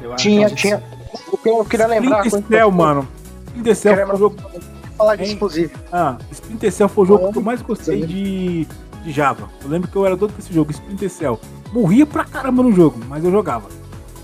Eu 0.02 0.16
Tinha, 0.16 0.50
tinha. 0.50 0.84
O 1.32 1.38
que 1.38 1.50
eu 1.50 1.66
queria 1.66 1.88
lembrar. 1.88 2.26
Splinter 2.26 2.60
Cell, 2.60 2.72
mano. 2.72 3.08
Splinter 3.48 3.76
Cell 3.76 3.96
foi 4.06 4.16
o 4.16 4.18
jogo. 4.18 4.36
falar 4.98 5.16
de 5.16 5.24
exclusivo. 5.24 5.72
Ah, 5.92 6.18
Splinter 6.32 6.72
Cell 6.72 6.90
foi 6.90 7.04
o 7.04 7.08
jogo 7.08 7.32
que 7.32 7.38
eu 7.38 7.44
mais 7.44 7.62
gostei 7.62 8.06
de, 8.06 8.68
de 9.04 9.12
Java. 9.12 9.50
Eu 9.63 9.70
lembro 9.70 9.90
que 9.90 9.96
eu 9.96 10.06
era 10.06 10.16
doido 10.16 10.34
com 10.34 10.40
esse 10.40 10.54
jogo, 10.54 10.72
Splinter 10.72 11.10
Cell. 11.10 11.40
Morria 11.74 12.06
pra 12.06 12.24
caramba 12.24 12.63
no 12.63 12.72
jogo, 12.72 13.00
mas 13.08 13.24
eu 13.24 13.32
jogava. 13.32 13.68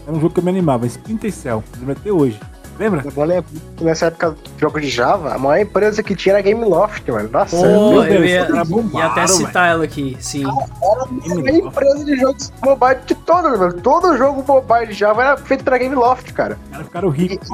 Era 0.05 0.15
um 0.15 0.19
jogo 0.19 0.33
que 0.33 0.39
eu 0.39 0.43
me 0.43 0.49
animava, 0.49 0.85
Splinter 0.85 1.31
Cell. 1.33 1.63
Lembro 1.77 1.93
até 1.93 2.11
hoje. 2.11 2.39
Lembra? 2.79 3.03
Eu 3.15 3.23
lembro 3.23 3.45
que 3.77 3.83
nessa 3.83 4.07
época 4.07 4.31
do 4.31 4.37
jogo 4.59 4.81
de 4.81 4.89
Java, 4.89 5.33
a 5.33 5.37
maior 5.37 5.61
empresa 5.61 6.01
que 6.01 6.15
tinha 6.15 6.33
era 6.33 6.39
a 6.39 6.41
Gameloft, 6.41 7.09
mano. 7.11 7.29
Nossa, 7.29 7.55
Meu 7.55 8.03
eu 8.03 8.25
ia, 8.25 8.47
ia 8.93 9.05
até 9.05 9.27
citar 9.27 9.69
ela 9.69 9.83
aqui, 9.83 10.17
sim. 10.19 10.43
era 10.43 11.03
a 11.03 11.35
maior 11.35 11.67
empresa 11.67 12.03
de 12.03 12.15
jogos 12.17 12.51
mobile 12.63 12.99
de 13.05 13.15
todas, 13.15 13.59
mano. 13.59 13.73
Todo 13.73 14.17
jogo 14.17 14.43
mobile 14.47 14.87
de 14.87 14.93
Java 14.93 15.21
era 15.21 15.37
feito 15.37 15.63
pela 15.63 15.77
Gameloft, 15.77 16.33
cara. 16.33 16.57
Os 16.63 16.69
caras 16.69 16.85
ficaram 16.87 17.09
ricos. 17.09 17.49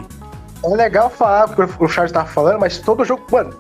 É 0.64 0.70
legal 0.70 1.10
falar, 1.10 1.48
porque 1.50 1.84
o 1.84 1.88
Charles 1.88 2.12
tava 2.12 2.28
falando, 2.28 2.60
mas 2.60 2.78
todo 2.80 3.06
jogo, 3.06 3.24
mano, 3.32 3.54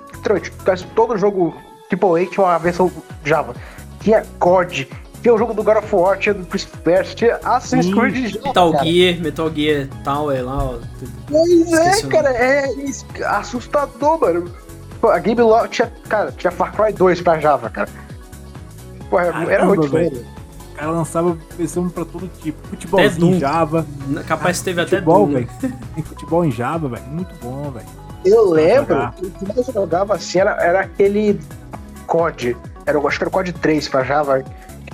todo 0.95 1.17
jogo 1.17 1.55
AAA 1.91 2.25
tinha 2.25 2.45
uma 2.45 2.57
versão 2.57 2.91
Java. 3.23 3.53
Tinha 4.01 4.23
COD, 4.37 4.89
tinha 5.21 5.33
o 5.33 5.37
jogo 5.37 5.53
do 5.53 5.63
God 5.63 5.77
of 5.77 5.95
War, 5.95 6.17
tinha 6.17 6.33
do 6.33 6.45
Prince 6.45 6.65
of 6.65 6.77
Persia, 6.77 7.15
tinha 7.15 7.35
Assassin's 7.37 7.85
Sim. 7.85 7.95
Creed 7.95 8.31
de 8.31 8.41
Metal 8.41 8.71
cara. 8.71 8.85
Gear, 8.85 9.19
Metal 9.19 9.51
Gear 9.53 9.87
Tower 10.03 10.45
lá, 10.45 10.63
ó. 10.63 10.79
Pois 11.27 11.73
é, 11.73 12.07
cara, 12.07 12.29
é 12.31 12.65
assustador, 13.25 14.19
mano. 14.19 14.51
Pô, 15.01 15.09
a 15.09 15.19
Game 15.19 15.41
Loft 15.41 15.71
tinha, 15.71 15.91
cara, 16.07 16.31
tinha 16.31 16.51
Far 16.51 16.73
Cry 16.73 16.93
2 16.93 17.21
pra 17.21 17.39
Java, 17.39 17.69
cara. 17.69 17.89
Pô, 19.09 19.19
era, 19.19 19.27
era 19.29 19.45
Caramba, 19.45 19.75
muito 19.75 19.89
velho. 19.89 20.25
O 20.73 20.75
cara 20.75 20.91
lançava 20.91 21.37
versão 21.57 21.89
pra 21.89 22.05
todo 22.05 22.29
tipo. 22.41 22.57
Até 22.67 22.69
Futebolzinho 22.69 23.35
em 23.35 23.39
Java. 23.39 23.85
Capaz 24.27 24.59
que 24.59 24.65
teve 24.65 24.81
até 24.81 24.97
futebol, 24.97 25.25
Doom. 25.25 25.33
velho. 25.33 25.49
Tem 25.95 26.03
futebol 26.03 26.45
em 26.45 26.51
Java, 26.51 26.87
velho. 26.87 27.03
Muito 27.07 27.35
bom, 27.41 27.71
velho. 27.71 27.85
Eu 28.23 28.49
lembro 28.49 28.95
jogar. 28.95 29.13
que 29.13 29.25
o 29.25 29.31
que 29.31 29.45
mais 29.45 29.67
eu 29.67 29.73
jogava 29.73 30.15
assim 30.15 30.39
era, 30.39 30.51
era 30.61 30.81
aquele 30.81 31.39
COD. 32.05 32.55
Era, 32.85 32.97
eu 32.97 33.07
acho 33.07 33.17
que 33.17 33.23
era 33.23 33.29
o 33.29 33.31
COD 33.31 33.53
3 33.53 33.87
pra 33.87 34.03
Java. 34.03 34.43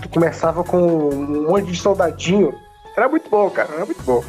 Que 0.05 0.09
começava 0.09 0.63
com 0.63 0.77
um 1.09 1.47
monte 1.47 1.71
de 1.71 1.79
soldadinho. 1.79 2.53
Era 2.95 3.09
muito 3.09 3.27
bom, 3.27 3.49
cara. 3.49 3.73
Era 3.73 3.85
muito 3.87 4.03
bom. 4.03 4.23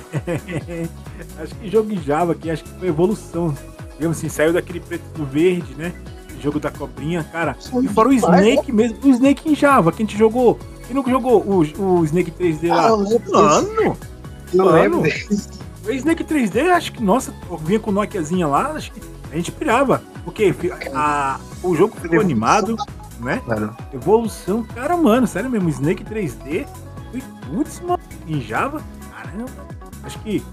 acho 1.38 1.54
que 1.54 1.70
jogo 1.70 1.92
em 1.92 2.02
Java 2.02 2.32
aqui, 2.32 2.50
acho 2.50 2.64
que 2.64 2.70
foi 2.78 2.88
evolução. 2.88 3.54
Digamos 3.92 4.16
assim, 4.16 4.30
saiu 4.30 4.54
daquele 4.54 4.80
preto 4.80 5.04
do 5.14 5.26
verde, 5.26 5.74
né? 5.74 5.92
Jogo 6.40 6.58
da 6.58 6.70
cobrinha, 6.70 7.22
cara. 7.24 7.54
E 7.82 7.88
fora 7.88 8.08
o 8.08 8.12
Snake 8.14 8.72
mesmo. 8.72 8.96
O 9.04 9.08
Snake 9.10 9.50
em 9.50 9.54
Java, 9.54 9.92
que 9.92 10.02
a 10.02 10.06
gente 10.06 10.16
jogou. 10.16 10.58
Quem 10.86 10.96
nunca 10.96 11.10
jogou 11.10 11.42
o, 11.42 11.58
o 11.82 12.04
Snake 12.04 12.30
3D 12.30 12.70
Ah, 12.70 12.74
lá? 12.74 12.88
eu 12.88 12.96
lembro 12.96 13.18
desse. 13.18 13.32
Mano! 13.32 13.98
Eu 14.54 14.64
lembro. 14.70 15.02
O 15.86 15.92
Snake 15.92 16.24
3D, 16.24 16.70
acho 16.70 16.92
que, 16.92 17.02
nossa, 17.02 17.34
vinha 17.60 17.78
com 17.78 17.90
o 17.90 17.92
Nokiazinha 17.94 18.46
lá, 18.46 18.72
acho 18.72 18.92
que 18.92 19.00
a 19.30 19.36
gente 19.36 19.52
pirava. 19.52 20.02
Porque 20.24 20.54
a, 20.94 21.38
o 21.62 21.76
jogo 21.76 21.94
ficou 22.00 22.18
animado, 22.20 22.76
né? 23.20 23.42
Mano, 23.46 23.76
Evolução, 23.92 24.62
cara, 24.62 24.96
mano, 24.96 25.26
sério 25.26 25.50
mesmo, 25.50 25.68
Snake 25.68 26.04
3D. 26.04 26.66
Foi 27.10 27.22
putz, 27.46 27.80
mano, 27.80 28.00
em 28.26 28.40
Java, 28.40 28.82
caramba. 29.10 29.66
Acho 30.02 30.18
que 30.20 30.44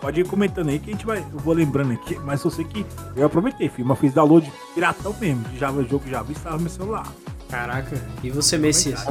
pode 0.00 0.20
ir 0.20 0.26
comentando 0.26 0.68
aí 0.68 0.78
que 0.78 0.90
a 0.90 0.92
gente 0.92 1.06
vai. 1.06 1.24
Eu 1.32 1.38
vou 1.38 1.54
lembrando 1.54 1.92
aqui, 1.92 2.18
mas 2.24 2.42
eu 2.44 2.50
sei 2.50 2.64
que 2.64 2.84
eu 3.16 3.26
aproveitei, 3.26 3.68
filho, 3.68 3.86
mas 3.86 3.98
fiz 3.98 4.12
download 4.12 4.52
piratão 4.74 5.14
mesmo, 5.20 5.42
de 5.44 5.58
Java, 5.58 5.82
jogo 5.84 6.08
Java, 6.08 6.30
e 6.30 6.32
estava 6.32 6.56
no 6.56 6.62
meu 6.62 6.70
celular. 6.70 7.06
Caraca. 7.48 7.96
E 8.22 8.30
você, 8.30 8.56
Messias? 8.56 9.04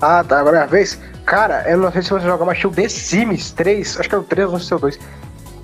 Ah, 0.00 0.24
tá, 0.24 0.40
agora 0.40 0.58
é 0.58 0.62
a 0.62 0.66
vez. 0.66 0.98
Cara, 1.26 1.70
eu 1.70 1.78
não 1.78 1.92
sei 1.92 2.02
se 2.02 2.10
você 2.10 2.24
joga, 2.24 2.44
mas 2.44 2.58
tinha 2.58 2.70
o 2.70 2.74
The 2.74 2.88
Sims 2.88 3.52
3, 3.52 4.00
acho 4.00 4.08
que 4.08 4.14
era 4.14 4.22
o 4.22 4.26
3 4.26 4.48
ou 4.48 4.56
o 4.56 4.80
2. 4.80 4.98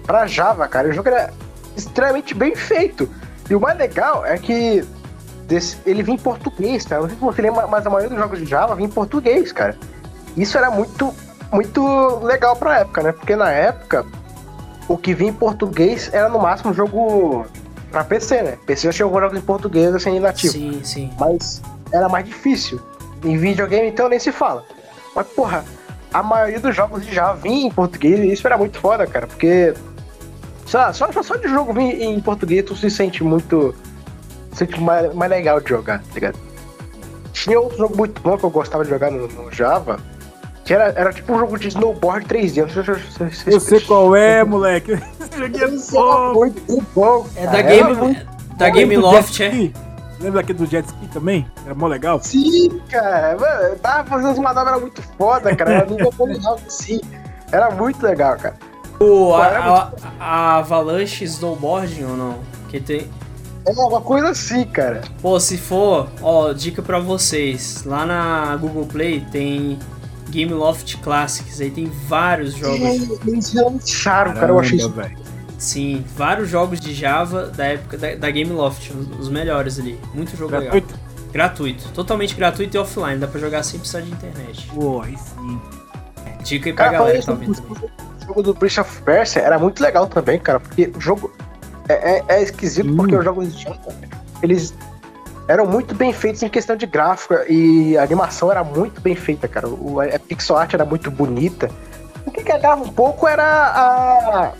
Pra 0.04 0.26
Java, 0.26 0.68
cara, 0.68 0.88
o 0.88 0.92
jogo 0.92 1.08
era 1.08 1.32
extremamente 1.76 2.34
bem 2.34 2.54
feito. 2.54 3.08
E 3.48 3.54
o 3.54 3.60
mais 3.60 3.78
legal 3.78 4.24
é 4.24 4.36
que 4.38 4.84
desse- 5.46 5.76
ele 5.86 6.02
vinha 6.02 6.16
em 6.16 6.20
português, 6.20 6.84
cara. 6.84 7.02
Não 7.02 7.08
sei 7.08 7.18
se 7.18 7.24
você 7.24 7.42
lembra, 7.42 7.66
mas 7.66 7.86
a 7.86 7.90
maioria 7.90 8.10
dos 8.10 8.18
jogos 8.18 8.38
de 8.38 8.46
Java 8.46 8.74
vinha 8.74 8.88
em 8.88 8.92
português, 8.92 9.52
cara. 9.52 9.76
Isso 10.36 10.56
era 10.58 10.70
muito, 10.70 11.12
muito 11.52 12.18
legal 12.22 12.56
pra 12.56 12.80
época, 12.80 13.02
né? 13.02 13.12
Porque 13.12 13.34
na 13.36 13.50
época, 13.50 14.04
o 14.88 14.96
que 14.96 15.14
vinha 15.14 15.30
em 15.30 15.34
português 15.34 16.10
era 16.12 16.28
no 16.28 16.38
máximo 16.38 16.74
jogo 16.74 17.46
pra 17.90 18.04
PC, 18.04 18.42
né? 18.42 18.58
PC 18.66 18.90
já 18.92 18.98
jogos 18.98 19.36
em 19.38 19.40
português, 19.40 19.94
assim, 19.94 20.18
nativo 20.20 20.52
Sim, 20.52 20.80
sim. 20.84 21.10
mas 21.18 21.62
era 21.92 22.08
mais 22.08 22.24
difícil. 22.26 22.80
Em 23.24 23.38
videogame, 23.38 23.88
então, 23.88 24.08
nem 24.08 24.18
se 24.18 24.30
fala. 24.30 24.64
Mas, 25.14 25.26
porra, 25.28 25.64
a 26.12 26.22
maioria 26.22 26.60
dos 26.60 26.74
jogos 26.76 27.04
de 27.06 27.14
Java 27.14 27.34
vinha 27.40 27.66
em 27.66 27.70
português 27.70 28.20
e 28.20 28.32
isso 28.32 28.46
era 28.46 28.58
muito 28.58 28.78
foda, 28.78 29.06
cara, 29.06 29.26
porque 29.26 29.72
Só, 30.66 30.92
só, 30.92 31.10
só 31.22 31.36
de 31.36 31.48
jogo 31.48 31.72
vir 31.72 32.02
em 32.02 32.20
português 32.20 32.64
tu 32.64 32.74
se 32.76 32.90
sente 32.90 33.22
muito. 33.24 33.74
Se 34.56 34.64
sente 34.64 34.80
mais, 34.80 35.12
mais 35.14 35.30
legal 35.30 35.60
de 35.60 35.68
jogar, 35.68 35.98
tá 35.98 36.14
ligado? 36.14 36.38
Tinha 37.34 37.60
outro 37.60 37.76
jogo 37.76 37.94
muito 37.94 38.20
bom 38.22 38.38
que 38.38 38.44
eu 38.44 38.48
gostava 38.50 38.84
de 38.84 38.88
jogar 38.90 39.10
no, 39.10 39.28
no 39.28 39.52
Java, 39.52 39.98
que 40.64 40.72
era, 40.72 40.84
era 40.96 41.12
tipo 41.12 41.34
um 41.34 41.38
jogo 41.38 41.58
de 41.58 41.68
snowboard 41.68 42.26
3D. 42.26 42.62
Não 42.62 42.68
sei 42.70 43.30
se 43.30 43.44
você, 43.44 43.54
Eu 43.54 43.60
sei 43.60 43.80
qual 43.80 44.16
é, 44.16 44.42
moleque. 44.44 44.92
Esse 45.20 45.38
joguinho 45.38 45.64
é 45.64 45.92
bom. 45.92 46.32
muito 46.34 46.84
bom. 46.94 47.26
É 47.36 47.46
da. 47.46 47.60
Game, 47.60 47.94
muito- 47.94 48.26
da 48.56 48.70
Game 48.70 48.96
Loft, 48.96 49.40
é? 49.40 49.50
Lembra 50.18 50.40
daquele 50.40 50.58
do 50.60 50.64
jet 50.66 50.86
ski 50.86 51.06
também? 51.08 51.46
Era 51.66 51.74
mó 51.74 51.86
legal. 51.86 52.18
Sim, 52.22 52.80
cara. 52.90 53.36
Mano, 53.38 53.62
eu 53.64 53.78
tava 53.78 54.08
fazendo 54.08 54.28
umas 54.28 54.38
manobras 54.38 54.80
muito 54.80 55.02
foda, 55.18 55.54
cara. 55.54 55.74
Era 55.74 55.86
nível 55.90 56.10
poligonal 56.10 56.58
assim. 56.66 56.98
Era 57.52 57.70
muito 57.72 58.02
legal, 58.02 58.34
cara. 58.38 58.56
O, 58.98 59.34
a, 59.34 59.46
a, 59.46 59.92
a 60.18 60.56
Avalanche 60.56 61.22
Snowboarding 61.26 62.04
ou 62.04 62.16
não? 62.16 62.38
Que 62.70 62.80
tem. 62.80 63.10
É 63.66 63.72
uma 63.72 64.00
coisa 64.00 64.28
assim, 64.30 64.64
cara. 64.64 65.02
Pô, 65.20 65.40
se 65.40 65.58
for, 65.58 66.08
ó, 66.22 66.52
dica 66.52 66.80
pra 66.82 67.00
vocês. 67.00 67.82
Lá 67.84 68.06
na 68.06 68.56
Google 68.56 68.86
Play 68.86 69.26
tem 69.32 69.78
Game 70.30 70.52
Loft 70.52 70.96
Classics, 70.98 71.60
aí 71.60 71.70
tem 71.70 71.90
vários 72.06 72.54
jogos. 72.54 72.80
Eles 73.26 73.52
relançaram, 73.52 74.34
cara. 74.34 74.52
Eu 74.52 74.60
achei 74.60 74.78
isso. 74.78 74.92
Sim, 75.58 76.04
vários 76.14 76.48
jogos 76.48 76.78
de 76.78 76.94
Java 76.94 77.46
da 77.46 77.64
época 77.64 77.96
da, 77.96 78.14
da 78.14 78.30
Game 78.30 78.52
Loft, 78.52 78.92
os, 79.18 79.28
melhores 79.28 79.80
ali. 79.80 79.98
Muito 80.14 80.36
jogo 80.36 80.52
legal. 80.52 80.70
Gratuito? 80.70 81.00
Gratuito. 81.32 81.88
Totalmente 81.92 82.34
gratuito 82.34 82.76
e 82.76 82.78
offline, 82.78 83.18
dá 83.18 83.26
pra 83.26 83.40
jogar 83.40 83.62
sem 83.62 83.80
precisar 83.80 84.02
de 84.02 84.12
internet. 84.12 84.70
Pô, 84.72 85.00
aí 85.00 85.16
sim. 85.16 85.60
Dica 86.44 86.68
aí 86.68 86.72
pra 86.72 86.84
Cara, 86.84 86.98
galera 86.98 87.18
que 87.18 87.26
tá 87.26 87.32
ouvindo 87.32 87.54
também. 87.60 87.90
o 88.22 88.26
jogo 88.26 88.42
do 88.42 88.54
Prince 88.54 88.80
of 88.80 89.02
Persia 89.02 89.42
era 89.42 89.58
muito 89.58 89.82
legal 89.82 90.06
também, 90.06 90.38
cara. 90.38 90.60
Porque 90.60 90.92
o 90.94 91.00
jogo 91.00 91.32
é, 91.88 92.18
é- 92.18 92.24
é 92.28 92.42
esquisito 92.42 92.88
Hum. 92.90 92.96
porque 92.96 93.14
os 93.16 93.24
jogos 93.24 93.54
de 93.56 93.62
Java, 93.62 93.78
eles 94.42 94.74
eram 95.48 95.66
muito 95.66 95.94
bem 95.94 96.12
feitos 96.12 96.42
em 96.42 96.48
questão 96.48 96.74
de 96.76 96.86
gráfico 96.86 97.34
e 97.48 97.96
a 97.96 98.02
animação 98.02 98.50
era 98.50 98.64
muito 98.64 99.00
bem 99.00 99.14
feita, 99.14 99.46
cara. 99.46 99.68
O, 99.68 100.00
a 100.00 100.18
pixel 100.18 100.56
art 100.56 100.74
era 100.74 100.84
muito 100.84 101.10
bonita. 101.10 101.70
O 102.26 102.30
que 102.32 102.42
cagava 102.42 102.82
um 102.82 102.88
pouco 102.92 103.28
era 103.28 103.44
a, 103.44 104.52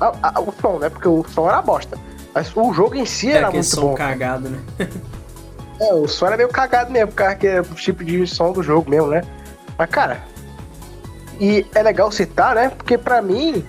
a- 0.00 0.12
a- 0.34 0.40
o 0.40 0.52
som, 0.60 0.78
né? 0.78 0.88
Porque 0.90 1.06
o 1.08 1.24
som 1.28 1.48
era 1.48 1.62
bosta. 1.62 1.96
Mas 2.34 2.50
o 2.54 2.72
jogo 2.72 2.96
em 2.96 3.06
si 3.06 3.30
É 3.32 3.36
era 3.36 3.50
muito 3.50 3.64
som 3.64 3.80
bom. 3.82 3.94
cagado, 3.94 4.48
né? 4.48 4.58
É, 5.78 5.92
o 5.92 6.08
som 6.08 6.26
era 6.26 6.38
meio 6.38 6.48
cagado 6.48 6.90
mesmo, 6.90 7.12
porque 7.12 7.34
que 7.36 7.46
é 7.46 7.60
o 7.60 7.64
tipo 7.64 8.02
de 8.02 8.26
som 8.26 8.50
do 8.50 8.62
jogo 8.62 8.88
mesmo, 8.90 9.08
né? 9.08 9.22
Mas, 9.76 9.90
cara, 9.90 10.22
e 11.38 11.66
é 11.74 11.82
legal 11.82 12.10
citar, 12.10 12.54
né? 12.54 12.70
Porque 12.70 12.96
pra 12.96 13.20
mim, 13.20 13.62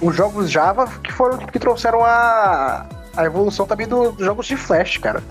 os 0.00 0.14
jogos 0.14 0.50
Java 0.50 0.86
que 1.02 1.12
foram 1.12 1.38
que 1.38 1.58
trouxeram 1.58 2.04
a, 2.04 2.86
a 3.16 3.24
evolução 3.24 3.66
também 3.66 3.86
do- 3.86 4.12
dos 4.12 4.24
jogos 4.24 4.46
de 4.46 4.56
Flash, 4.56 4.98
cara. 4.98 5.22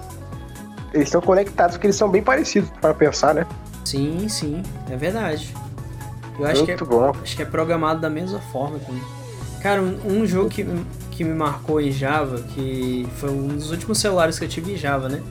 Eles 0.94 1.08
estão 1.08 1.22
conectados, 1.22 1.76
porque 1.76 1.88
eles 1.88 1.96
são 1.96 2.10
bem 2.10 2.24
parecidos, 2.24 2.70
para 2.82 2.94
pensar, 2.94 3.34
né? 3.36 3.46
Sim, 3.84 4.28
sim, 4.30 4.64
é 4.90 4.96
verdade. 4.96 5.54
Eu 6.40 6.46
acho 6.46 6.64
que 6.66 6.72
é, 6.72 6.76
muito 6.78 6.86
bom. 6.86 7.14
acho 7.22 7.36
que 7.36 7.42
é 7.42 7.46
programado 7.46 8.00
da 8.02 8.10
mesma 8.10 8.40
forma 8.40 8.80
também. 8.80 9.02
Cara, 9.62 9.82
um, 9.82 10.22
um 10.22 10.26
jogo 10.26 10.50
que, 10.50 10.64
me- 10.64 10.86
que 11.12 11.24
me 11.24 11.34
marcou 11.34 11.80
em 11.82 11.92
Java, 11.92 12.42
que 12.42 13.08
foi 13.18 13.30
um 13.30 13.48
dos 13.48 13.72
últimos 13.72 14.00
celulares 14.00 14.38
que 14.40 14.46
eu 14.46 14.50
tive 14.50 14.74
em 14.74 14.78
Java, 14.78 15.10
né? 15.10 15.22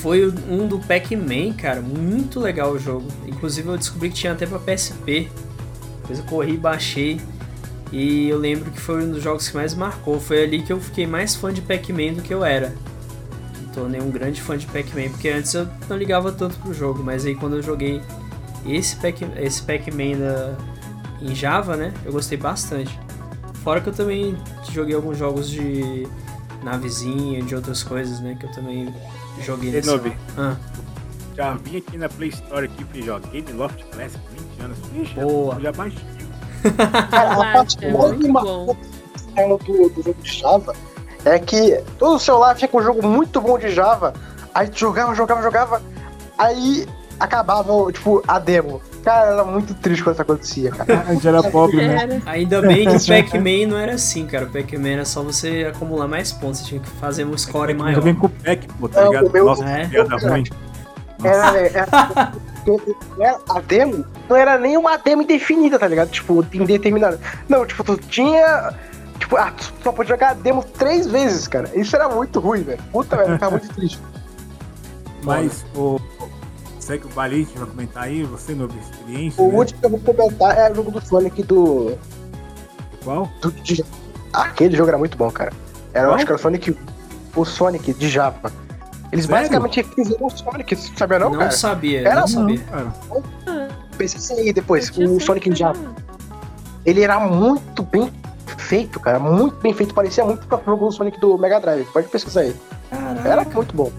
Foi 0.00 0.32
um 0.48 0.66
do 0.68 0.78
Pac-Man, 0.78 1.52
cara. 1.54 1.80
Muito 1.80 2.38
legal 2.38 2.70
o 2.70 2.78
jogo. 2.78 3.08
Inclusive 3.26 3.68
eu 3.68 3.76
descobri 3.78 4.08
que 4.10 4.14
tinha 4.16 4.32
até 4.32 4.46
pra 4.46 4.58
PSP. 4.58 5.28
Depois 6.02 6.18
eu 6.18 6.24
corri 6.26 6.54
e 6.54 6.56
baixei. 6.58 7.20
E 7.92 8.28
eu 8.28 8.38
lembro 8.38 8.70
que 8.70 8.80
foi 8.80 9.04
um 9.04 9.10
dos 9.12 9.22
jogos 9.22 9.48
que 9.48 9.56
mais 9.56 9.74
marcou. 9.74 10.20
Foi 10.20 10.42
ali 10.42 10.62
que 10.62 10.72
eu 10.72 10.80
fiquei 10.80 11.06
mais 11.06 11.34
fã 11.36 11.52
de 11.52 11.60
Pac-Man 11.62 12.14
do 12.14 12.22
que 12.22 12.34
eu 12.34 12.44
era. 12.44 12.74
Me 13.60 13.66
tornei 13.72 14.00
um 14.00 14.10
grande 14.10 14.40
fã 14.42 14.56
de 14.58 14.66
Pac-Man, 14.66 15.10
porque 15.10 15.28
antes 15.28 15.54
eu 15.54 15.68
não 15.88 15.96
ligava 15.96 16.32
tanto 16.32 16.56
pro 16.58 16.74
jogo, 16.74 17.02
mas 17.02 17.24
aí 17.24 17.34
quando 17.34 17.56
eu 17.56 17.62
joguei 17.62 18.02
esse 18.66 18.96
Pac- 18.96 19.22
esse 19.40 19.62
Pac-Man 19.62 20.18
da- 20.18 20.56
em 21.22 21.34
Java, 21.34 21.76
né, 21.76 21.92
eu 22.04 22.12
gostei 22.12 22.36
bastante. 22.36 22.98
Fora 23.62 23.80
que 23.80 23.88
eu 23.88 23.92
também 23.92 24.36
joguei 24.72 24.94
alguns 24.94 25.16
jogos 25.18 25.48
de 25.48 26.06
navezinha, 26.62 27.42
de 27.42 27.54
outras 27.54 27.82
coisas, 27.82 28.20
né, 28.20 28.36
que 28.38 28.46
eu 28.46 28.52
também 28.52 28.92
joguei 29.44 29.70
nesse 29.70 29.88
Renovi. 29.88 30.12
celular. 30.34 30.60
Já 31.36 31.52
vim 31.54 31.76
aqui 31.76 31.96
na 31.98 32.08
Play 32.08 32.30
Store 32.30 32.64
aqui 32.66 32.84
e 32.94 33.10
ó, 33.10 33.18
Game 33.18 33.52
Loft 33.52 33.82
Classic, 33.92 34.18
20 34.32 34.64
anos. 34.64 34.78
Ixi, 34.94 35.14
Boa. 35.14 35.60
já 35.60 35.70
baixei. 35.72 36.15
Cara, 37.10 37.32
a 37.32 37.52
parte 37.52 37.76
é 37.76 37.80
que 37.80 37.86
mais 37.92 38.10
muito 38.10 38.26
me 38.26 38.32
marcou 38.32 38.76
do, 39.58 39.88
do 39.90 40.02
jogo 40.02 40.16
de 40.22 40.32
Java 40.38 40.74
é 41.24 41.38
que 41.38 41.80
todo 41.98 42.18
celular 42.18 42.54
tinha 42.54 42.68
com 42.68 42.78
um 42.78 42.82
jogo 42.82 43.06
muito 43.06 43.40
bom 43.40 43.58
de 43.58 43.70
Java, 43.70 44.14
aí 44.54 44.68
tu 44.68 44.78
jogava, 44.78 45.14
jogava, 45.14 45.42
jogava, 45.42 45.82
aí 46.38 46.86
acabava, 47.18 47.90
tipo, 47.92 48.22
a 48.28 48.38
demo. 48.38 48.80
Cara, 49.02 49.32
era 49.32 49.44
muito 49.44 49.72
triste 49.74 50.02
quando 50.02 50.14
isso 50.14 50.22
acontecia, 50.22 50.70
cara. 50.72 51.00
A 51.08 51.14
gente 51.14 51.26
era 51.28 51.42
pobre, 51.44 51.76
né? 51.86 52.20
Ainda 52.26 52.60
bem 52.60 52.88
que 52.88 52.96
o 52.96 53.06
Pac-Man 53.06 53.66
não 53.68 53.78
era 53.78 53.94
assim, 53.94 54.26
cara. 54.26 54.46
O 54.46 54.50
Pac-Man 54.50 54.88
era 54.88 55.04
só 55.04 55.22
você 55.22 55.70
acumular 55.72 56.08
mais 56.08 56.32
pontos, 56.32 56.58
você 56.60 56.66
tinha 56.66 56.80
que 56.80 56.88
fazer 56.90 57.24
um 57.24 57.36
score 57.38 57.72
maior. 57.72 58.00
vem 58.02 58.14
com 58.16 58.26
o 58.26 58.30
pack, 58.30 58.66
pô, 58.80 58.88
tá 58.88 59.04
ligado? 59.04 59.28
o 59.28 59.32
meu- 59.32 59.44
Nossa, 59.44 59.64
É. 59.64 59.84
que 59.84 59.90
piada 59.90 60.16
ruim. 60.16 60.44
Era- 61.22 61.56
era- 61.58 62.32
a 63.48 63.60
demo 63.60 64.04
não 64.28 64.36
era 64.36 64.58
nem 64.58 64.76
uma 64.76 64.96
demo 64.96 65.22
indefinida, 65.22 65.78
tá 65.78 65.86
ligado? 65.86 66.10
Tipo, 66.10 66.44
indeterminada. 66.52 67.20
Não, 67.48 67.64
tipo, 67.64 67.84
tu 67.84 67.96
tinha. 67.96 68.74
Tipo, 69.18 69.36
ah, 69.36 69.50
tu 69.50 69.72
só 69.82 69.92
podia 69.92 70.14
jogar 70.14 70.30
a 70.30 70.34
demo 70.34 70.62
três 70.62 71.06
vezes, 71.06 71.48
cara. 71.48 71.70
Isso 71.74 71.94
era 71.96 72.08
muito 72.08 72.40
ruim, 72.40 72.62
velho. 72.62 72.82
Puta, 72.92 73.16
velho, 73.16 73.34
ficava 73.34 73.52
muito 73.52 73.74
triste. 73.74 73.98
Mas, 75.22 75.64
o. 75.74 75.98
Sei 76.78 76.98
que 76.98 77.06
o 77.06 77.10
Balite 77.10 77.58
vai 77.58 77.66
comentar 77.66 78.02
aí, 78.04 78.22
você, 78.22 78.54
no 78.54 78.66
experiência. 78.66 79.42
O 79.42 79.48
né? 79.48 79.58
último 79.58 79.80
que 79.80 79.86
eu 79.86 79.90
vou 79.90 80.00
comentar 80.00 80.56
é 80.56 80.70
o 80.70 80.74
jogo 80.74 80.90
do 80.90 81.00
Sonic 81.04 81.42
do. 81.42 81.96
Qual? 83.02 83.28
do. 83.40 83.52
Aquele 84.32 84.76
jogo 84.76 84.88
era 84.88 84.98
muito 84.98 85.16
bom, 85.16 85.30
cara. 85.30 85.52
Era, 85.92 86.06
Qual? 86.06 86.14
acho 86.14 86.26
que 86.26 86.32
era 86.32 86.38
o 86.38 86.42
Sonic. 86.42 86.76
O 87.34 87.44
Sonic 87.44 87.94
de 87.94 88.08
Java. 88.08 88.52
Eles 89.16 89.26
Sério? 89.26 89.40
basicamente 89.60 89.82
fizeram 89.94 90.26
o 90.26 90.30
Sonic, 90.30 90.76
você 90.76 90.92
sabia 90.96 91.18
não, 91.18 91.30
não 91.30 91.38
cara? 91.38 91.50
sabia, 91.50 92.00
Era 92.00 92.20
não 92.20 92.28
sabia. 92.28 92.58
Cara, 92.60 92.92
Pesquisa 93.96 94.34
aí 94.34 94.52
depois, 94.52 94.88
Eu 94.88 94.92
tinha 94.94 95.08
o 95.10 95.20
Sonic. 95.20 95.54
Java. 95.54 95.78
Ele 96.84 97.02
era 97.02 97.18
muito 97.18 97.82
bem 97.82 98.12
feito, 98.58 99.00
cara. 99.00 99.18
Muito 99.18 99.56
bem 99.60 99.72
feito. 99.72 99.94
Parecia 99.94 100.24
muito 100.24 100.46
com 100.46 100.54
o 100.56 100.64
jogo 100.64 100.86
do 100.86 100.92
Sonic 100.92 101.18
do 101.20 101.36
Mega 101.38 101.58
Drive. 101.60 101.86
Pode 101.92 102.06
pesquisar 102.08 102.40
aí. 102.42 102.54
Era 102.90 103.14
Caraca, 103.22 103.54
muito 103.54 103.74
bom. 103.74 103.90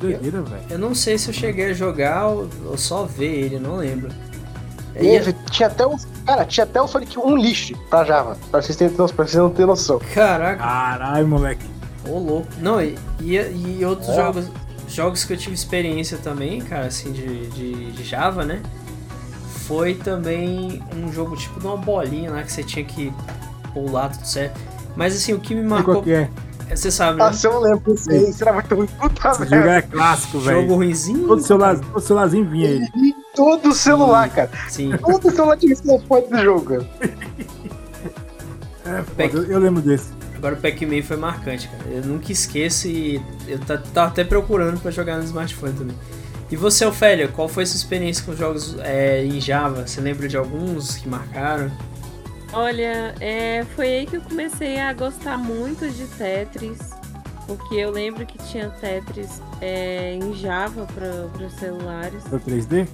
doideira, 0.00 0.40
velho. 0.42 0.62
eu 0.70 0.78
não 0.78 0.94
sei 0.94 1.18
se 1.18 1.28
eu 1.28 1.34
cheguei 1.34 1.70
a 1.70 1.72
jogar 1.74 2.26
ou, 2.26 2.48
ou 2.66 2.76
só 2.78 3.04
ver 3.04 3.26
ele, 3.44 3.58
não 3.58 3.76
lembro. 3.76 4.10
E- 4.96 5.00
Teve, 5.00 5.32
tinha 5.50 5.66
até 5.68 5.86
o. 5.86 5.96
Cara, 6.26 6.44
tinha 6.44 6.64
até 6.64 6.80
o 6.80 6.86
Sonic 6.88 7.18
Unleashed 7.18 7.76
pra 7.90 8.04
Java. 8.04 8.36
Pra 8.50 8.62
vocês 8.62 8.76
terem 8.76 8.94
pra 8.94 9.06
vocês 9.06 9.34
não 9.34 9.50
terem 9.50 9.66
noção. 9.66 10.00
Caraca, 10.14 10.56
Caralho, 10.62 11.26
moleque. 11.28 11.64
Ô 12.08 12.18
louco. 12.18 12.48
Não, 12.60 12.80
e, 12.80 12.96
e, 13.20 13.36
e 13.78 13.84
outros 13.84 14.08
É. 14.10 14.14
jogos, 14.16 14.46
jogos 14.88 15.24
que 15.24 15.32
eu 15.32 15.36
tive 15.36 15.54
experiência 15.54 16.18
também, 16.18 16.60
cara, 16.60 16.86
assim, 16.86 17.12
de, 17.12 17.46
de, 17.50 17.92
de 17.92 18.04
Java, 18.04 18.44
né? 18.44 18.62
Foi 19.66 19.94
também 19.94 20.82
um 20.94 21.10
jogo 21.12 21.36
tipo 21.36 21.58
de 21.58 21.66
uma 21.66 21.76
bolinha 21.76 22.30
lá 22.30 22.42
que 22.42 22.52
você 22.52 22.62
tinha 22.62 22.84
que 22.84 23.12
pular, 23.72 24.10
tudo 24.10 24.26
certo. 24.26 24.60
Mas 24.94 25.16
assim, 25.16 25.32
o 25.32 25.40
que 25.40 25.54
me 25.54 25.62
marcou. 25.62 26.02
que 26.02 26.12
é. 26.12 26.28
Você 26.74 26.90
sabe, 26.90 27.18
né? 27.18 27.24
Nossa, 27.26 27.46
eu 27.46 27.60
lembro 27.60 27.94
aí. 28.08 28.30
Isso 28.30 28.42
era 28.42 28.52
muito 28.52 28.74
ruim. 28.74 28.86
Puta 28.86 29.28
Esse 29.30 29.38
jogo 29.44 29.50
merda. 29.50 29.76
é 29.76 29.82
clássico, 29.82 30.38
velho. 30.40 30.60
Jogo 30.62 30.74
ruimzinho. 30.76 31.26
Todo 31.28 31.42
celular, 31.42 31.78
todo 31.78 32.00
celularzinho 32.00 32.48
vinha 32.48 32.68
ele. 32.68 32.88
E 32.96 33.14
todo 33.34 33.74
celular, 33.74 34.28
cara. 34.30 34.50
Sim. 34.68 34.92
Todo 34.96 35.30
celular 35.30 35.56
tinha 35.56 35.72
esse 35.72 35.82
do 35.82 35.98
jogo, 36.42 36.62
cara. 36.64 36.88
É, 38.86 39.02
foda, 39.02 39.36
eu, 39.38 39.44
eu 39.52 39.58
lembro 39.58 39.82
desse. 39.82 40.08
Agora 40.44 40.56
o 40.56 40.60
Pac-Man 40.60 41.00
foi 41.02 41.16
marcante, 41.16 41.66
cara. 41.68 41.84
Eu 41.90 42.04
nunca 42.04 42.30
esqueço 42.30 42.86
e 42.86 43.18
eu 43.48 43.58
tá- 43.60 43.78
tava 43.78 44.08
até 44.08 44.22
procurando 44.24 44.78
pra 44.78 44.90
jogar 44.90 45.16
no 45.16 45.24
smartphone 45.24 45.72
também. 45.72 45.96
E 46.50 46.56
você, 46.56 46.84
Ofélia, 46.84 47.28
qual 47.28 47.48
foi 47.48 47.62
a 47.62 47.66
sua 47.66 47.78
experiência 47.78 48.22
com 48.26 48.32
os 48.32 48.36
jogos 48.38 48.76
é, 48.80 49.24
em 49.24 49.40
Java? 49.40 49.86
Você 49.86 50.02
lembra 50.02 50.28
de 50.28 50.36
alguns 50.36 50.96
que 50.98 51.08
marcaram? 51.08 51.72
Olha, 52.52 53.14
é, 53.20 53.64
foi 53.74 53.86
aí 53.88 54.06
que 54.06 54.18
eu 54.18 54.20
comecei 54.20 54.78
a 54.78 54.92
gostar 54.92 55.38
muito 55.38 55.88
de 55.88 56.04
Tetris, 56.08 56.90
porque 57.46 57.76
eu 57.76 57.90
lembro 57.90 58.26
que 58.26 58.36
tinha 58.36 58.68
Tetris 58.68 59.40
é, 59.62 60.12
em 60.14 60.34
Java 60.34 60.86
para 60.94 61.46
os 61.46 61.54
celulares. 61.54 62.22
Foi 62.28 62.38
3D? 62.38 62.86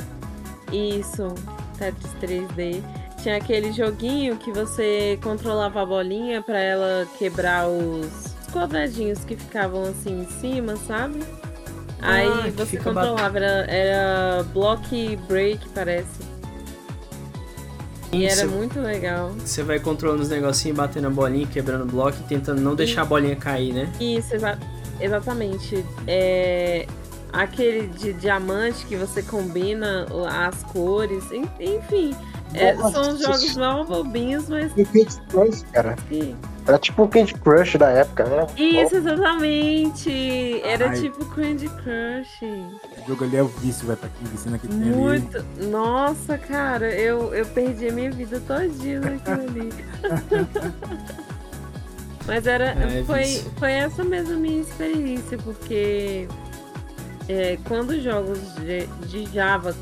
Isso, 0.72 1.34
Tetris 1.76 2.12
3D. 2.22 2.80
Tinha 3.22 3.36
aquele 3.36 3.70
joguinho 3.72 4.36
que 4.36 4.50
você 4.50 5.18
controlava 5.22 5.82
a 5.82 5.86
bolinha 5.86 6.40
para 6.42 6.58
ela 6.58 7.06
quebrar 7.18 7.68
os 7.68 8.34
quadradinhos 8.52 9.24
que 9.24 9.36
ficavam 9.36 9.82
assim 9.82 10.22
em 10.22 10.26
cima, 10.40 10.74
sabe? 10.76 11.20
Ah, 12.00 12.12
Aí 12.14 12.50
você 12.52 12.78
controlava, 12.78 13.36
era, 13.38 13.70
era 13.70 14.42
Block 14.54 15.16
Break, 15.28 15.68
parece. 15.74 16.30
E 18.12 18.24
era 18.24 18.34
Você- 18.36 18.46
muito 18.46 18.80
legal. 18.80 19.30
Você 19.38 19.62
vai 19.62 19.78
controlando 19.78 20.22
os 20.22 20.30
negocinhos, 20.30 20.76
batendo 20.76 21.06
a 21.06 21.10
bolinha, 21.10 21.46
quebrando 21.46 21.82
o 21.82 21.86
bloco 21.86 22.16
e 22.20 22.22
tentando 22.28 22.60
não 22.60 22.74
deixar 22.74 23.02
a 23.02 23.04
bolinha 23.04 23.36
cair, 23.36 23.72
né? 23.72 23.92
Isso, 24.00 24.34
exa- 24.34 24.58
exatamente. 24.98 25.84
É 26.08 26.86
aquele 27.32 27.86
de 27.86 28.12
diamante 28.14 28.84
que 28.86 28.96
você 28.96 29.22
combina 29.22 30.06
as 30.48 30.64
cores, 30.64 31.30
en- 31.30 31.48
enfim. 31.60 32.16
É, 32.54 32.76
são 32.76 33.16
jogos 33.16 33.56
mal 33.56 33.84
bobinhos, 33.84 34.48
mas 34.48 34.72
E 34.76 34.82
o 34.82 34.86
Candy 34.86 35.20
Crush, 35.28 35.64
cara. 35.72 35.96
que. 36.08 36.36
Era 36.66 36.78
tipo 36.78 37.04
o 37.04 37.08
Candy 37.08 37.34
Crush 37.34 37.78
da 37.78 37.88
época, 37.90 38.24
né? 38.24 38.46
Isso, 38.56 38.96
exatamente! 38.96 40.60
Era 40.62 40.90
Ai. 40.90 41.00
tipo 41.00 41.24
Candy 41.26 41.68
Crush. 41.68 42.42
Esse 42.42 43.08
jogo 43.08 43.24
ali 43.24 43.36
é 43.36 43.42
o 43.42 43.46
vício, 43.48 43.86
vai 43.86 43.96
pra 43.96 44.08
quem 44.08 44.28
vicia 44.28 44.58
que 44.58 44.68
tem 44.68 44.82
ali. 44.82 44.90
Muito. 44.90 45.44
Nossa, 45.68 46.36
cara, 46.38 46.92
eu, 46.94 47.34
eu 47.34 47.46
perdi 47.46 47.88
a 47.88 47.92
minha 47.92 48.10
vida 48.10 48.40
todinha 48.46 49.00
naquilo 49.00 49.42
ali. 49.42 49.72
Mas 52.26 52.46
era. 52.46 52.66
É, 52.66 53.04
foi, 53.04 53.24
vício. 53.24 53.52
foi 53.58 53.72
essa 53.72 54.04
mesma 54.04 54.34
minha 54.36 54.60
experiência, 54.60 55.38
porque 55.38 56.28
é, 57.28 57.58
quando 57.64 57.90
os 57.90 58.02
jogos 58.02 58.38
de, 58.56 58.86
de 59.06 59.24
Java 59.32 59.74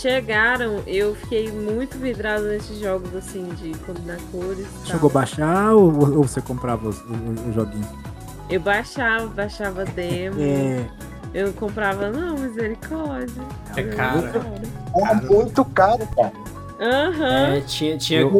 chegaram, 0.00 0.82
eu 0.86 1.14
fiquei 1.14 1.50
muito 1.50 1.98
vidrada 1.98 2.42
nesses 2.48 2.78
jogos 2.78 3.14
assim, 3.14 3.48
de 3.56 3.76
combinar 3.78 4.18
cores. 4.30 4.60
e 4.66 4.78
tal. 4.78 4.86
Chegou 4.86 5.10
a 5.10 5.12
baixar 5.12 5.72
ou, 5.72 6.18
ou 6.18 6.22
você 6.22 6.40
comprava 6.40 6.88
os, 6.88 6.96
os, 6.98 7.46
os 7.48 7.54
joguinhos? 7.54 7.86
Eu 8.48 8.60
baixava, 8.60 9.26
baixava 9.26 9.84
demo. 9.84 10.40
É, 10.40 10.86
Eu 11.34 11.52
comprava, 11.52 12.10
não, 12.10 12.38
misericórdia. 12.38 13.42
É 13.76 13.82
caro. 13.82 14.22
Era 14.96 15.14
muito 15.16 15.64
caro, 15.66 16.08
cara. 16.16 16.32
Aham. 16.80 17.56
É, 17.56 17.60
tinha, 17.62 17.98
tinha, 17.98 18.20
eu, 18.20 18.30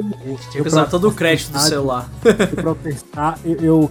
tinha 0.51 0.63
que 0.63 0.69
usar 0.69 0.87
todo 0.87 1.09
o 1.09 1.13
crédito 1.13 1.53
do 1.53 1.59
celular. 1.59 2.09
Pra 2.23 2.71
eu 2.71 2.75
testar, 2.77 3.39
eu, 3.45 3.57
eu, 3.61 3.91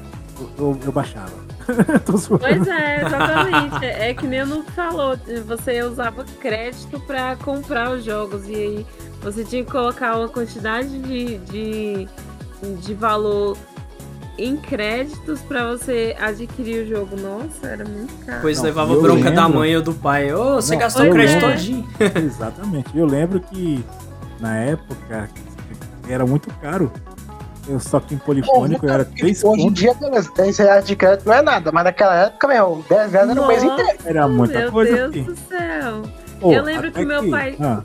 eu, 0.57 0.79
eu 0.85 0.91
baixava. 0.91 1.46
Pois 2.39 2.67
é, 2.67 3.05
exatamente. 3.05 3.85
É 3.85 4.13
que 4.13 4.25
nem 4.25 4.41
o 4.43 4.45
Nuno 4.45 4.63
falou, 4.75 5.17
você 5.45 5.81
usava 5.81 6.23
crédito 6.39 6.99
pra 7.01 7.35
comprar 7.35 7.91
os 7.91 8.03
jogos 8.03 8.47
e 8.47 8.55
aí 8.55 8.85
você 9.21 9.43
tinha 9.43 9.63
que 9.63 9.71
colocar 9.71 10.17
uma 10.17 10.29
quantidade 10.29 10.97
de, 10.99 11.37
de, 11.39 12.07
de 12.81 12.93
valor 12.93 13.57
em 14.37 14.55
créditos 14.55 15.41
pra 15.41 15.67
você 15.71 16.15
adquirir 16.19 16.85
o 16.85 16.87
jogo. 16.87 17.15
Nossa, 17.19 17.67
era 17.67 17.83
muito 17.83 18.13
caro. 18.25 18.47
Não, 18.53 18.63
levava 18.63 18.93
eu 18.93 19.01
bronca 19.01 19.31
da 19.31 19.45
lembro. 19.45 19.59
mãe 19.59 19.75
ou 19.75 19.81
do 19.81 19.93
pai. 19.93 20.31
Ô, 20.33 20.55
você 20.55 20.73
Não, 20.73 20.79
gastou 20.79 21.03
o 21.03 21.05
eu 21.07 21.13
crédito 21.13 21.41
lembro. 21.45 21.57
todinho. 21.57 21.87
Exatamente. 22.25 22.97
Eu 22.97 23.05
lembro 23.05 23.39
que 23.39 23.83
na 24.39 24.55
época 24.57 25.29
era 26.07 26.25
muito 26.25 26.49
caro. 26.61 26.91
Eu 27.67 27.79
só 27.79 27.99
tinha 27.99 28.19
polifônico, 28.19 28.85
eu 28.85 28.93
era 28.93 29.03
3 29.05 29.43
Hoje 29.43 29.61
em 29.63 29.71
dia, 29.71 29.93
beleza, 29.93 30.31
10 30.35 30.57
reais 30.57 30.85
de 30.87 30.95
crédito 30.95 31.25
não 31.25 31.33
é 31.33 31.41
nada, 31.41 31.71
mas 31.71 31.83
naquela 31.83 32.15
época, 32.25 32.47
meu, 32.47 32.83
10 32.89 33.11
reais 33.11 33.29
era 33.29 33.41
o 33.41 33.47
mês 33.47 33.63
inteiro. 33.63 33.97
era 34.05 34.27
muita 34.27 34.59
Meu 34.59 34.71
coisa. 34.71 34.95
Deus 34.95 35.13
filho. 35.13 35.25
do 35.25 35.35
céu. 35.35 36.01
Pô, 36.39 36.53
Eu 36.53 36.63
lembro 36.63 36.91
que 36.91 37.03
meu 37.05 37.29
pai- 37.29 37.55
Ah, 37.59 37.81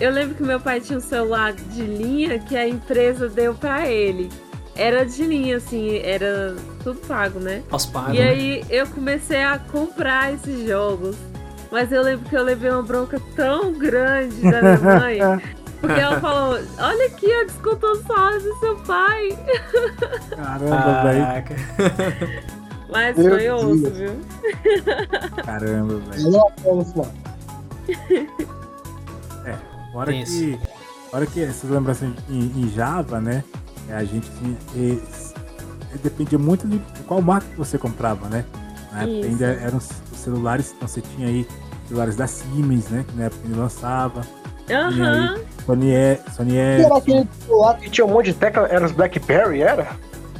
Eu 0.00 0.10
lembro 0.10 0.34
que 0.34 0.42
meu 0.42 0.60
pai 0.60 0.80
tinha 0.80 0.98
um 0.98 1.02
celular 1.02 1.52
de 1.52 1.82
linha 1.82 2.38
que 2.38 2.56
a 2.56 2.66
empresa 2.68 3.28
deu 3.28 3.54
pra 3.54 3.86
ele. 3.88 4.30
Era 4.76 5.04
de 5.06 5.22
linha, 5.24 5.56
assim, 5.58 5.98
era 5.98 6.56
tudo 6.82 6.98
pago, 7.06 7.38
né? 7.38 7.62
Pós-pago. 7.68 8.12
E 8.12 8.18
né? 8.18 8.28
aí 8.28 8.64
eu 8.68 8.86
comecei 8.88 9.42
a 9.42 9.58
comprar 9.58 10.32
esses 10.34 10.66
jogos. 10.66 11.16
Mas 11.70 11.90
eu 11.92 12.02
lembro 12.02 12.28
que 12.28 12.36
eu 12.36 12.42
levei 12.42 12.70
uma 12.70 12.82
bronca 12.82 13.20
tão 13.36 13.72
grande 13.72 14.40
da 14.42 14.60
minha 14.62 14.78
mãe. 15.00 15.18
Porque 15.86 16.00
ela 16.00 16.20
falou, 16.20 16.58
olha 16.78 17.06
aqui, 17.06 17.32
a 17.32 17.44
descontou 17.44 17.96
só 18.02 18.38
do 18.38 18.58
seu 18.58 18.76
pai. 18.78 19.38
Caramba, 20.36 21.02
velho. 21.02 21.24
Mas 22.90 23.16
Meu 23.16 23.30
foi 23.30 23.50
osso, 23.50 23.90
viu? 23.90 24.12
Caramba, 25.44 25.96
velho. 25.96 26.30
Não. 26.30 26.54
Fora 29.92 30.12
Isso. 30.12 30.32
que, 30.32 30.58
fora 31.08 31.26
que 31.26 31.40
essas 31.40 31.70
lembranças 31.70 32.08
em, 32.28 32.52
em 32.56 32.68
Java, 32.70 33.20
né? 33.20 33.44
A 33.90 34.02
gente 34.02 34.28
assim, 34.28 34.56
eh, 34.74 34.98
eh, 35.94 35.98
dependia 36.02 36.38
muito 36.38 36.66
de 36.66 36.80
qual 37.06 37.22
marca 37.22 37.46
que 37.48 37.56
você 37.56 37.78
comprava, 37.78 38.28
né? 38.28 38.44
Na 38.90 39.02
época 39.02 39.18
Isso. 39.18 39.28
ainda 39.28 39.46
eram 39.46 39.78
os 39.78 39.88
os 40.14 40.20
celulares, 40.20 40.72
então 40.74 40.88
você 40.88 41.00
tinha 41.00 41.28
aí 41.28 41.46
celulares 41.86 42.16
da 42.16 42.26
Siemens, 42.26 42.88
né? 42.88 43.04
Que 43.06 43.16
na 43.16 43.24
época 43.24 43.42
ele 43.44 43.54
lançava. 43.54 44.22
Aham. 44.70 45.38
Sony, 45.66 45.92
E- 45.94 46.18
Sony 46.36 46.56
Era 46.56 46.72
Ericsson. 46.80 46.94
aquele 46.96 47.28
celular 47.46 47.78
que 47.78 47.90
tinha 47.90 48.04
um 48.06 48.10
monte 48.10 48.26
de 48.26 48.34
tecla, 48.34 48.66
era 48.70 48.84
os 48.84 48.92
Blackberry, 48.92 49.62
era? 49.62 49.88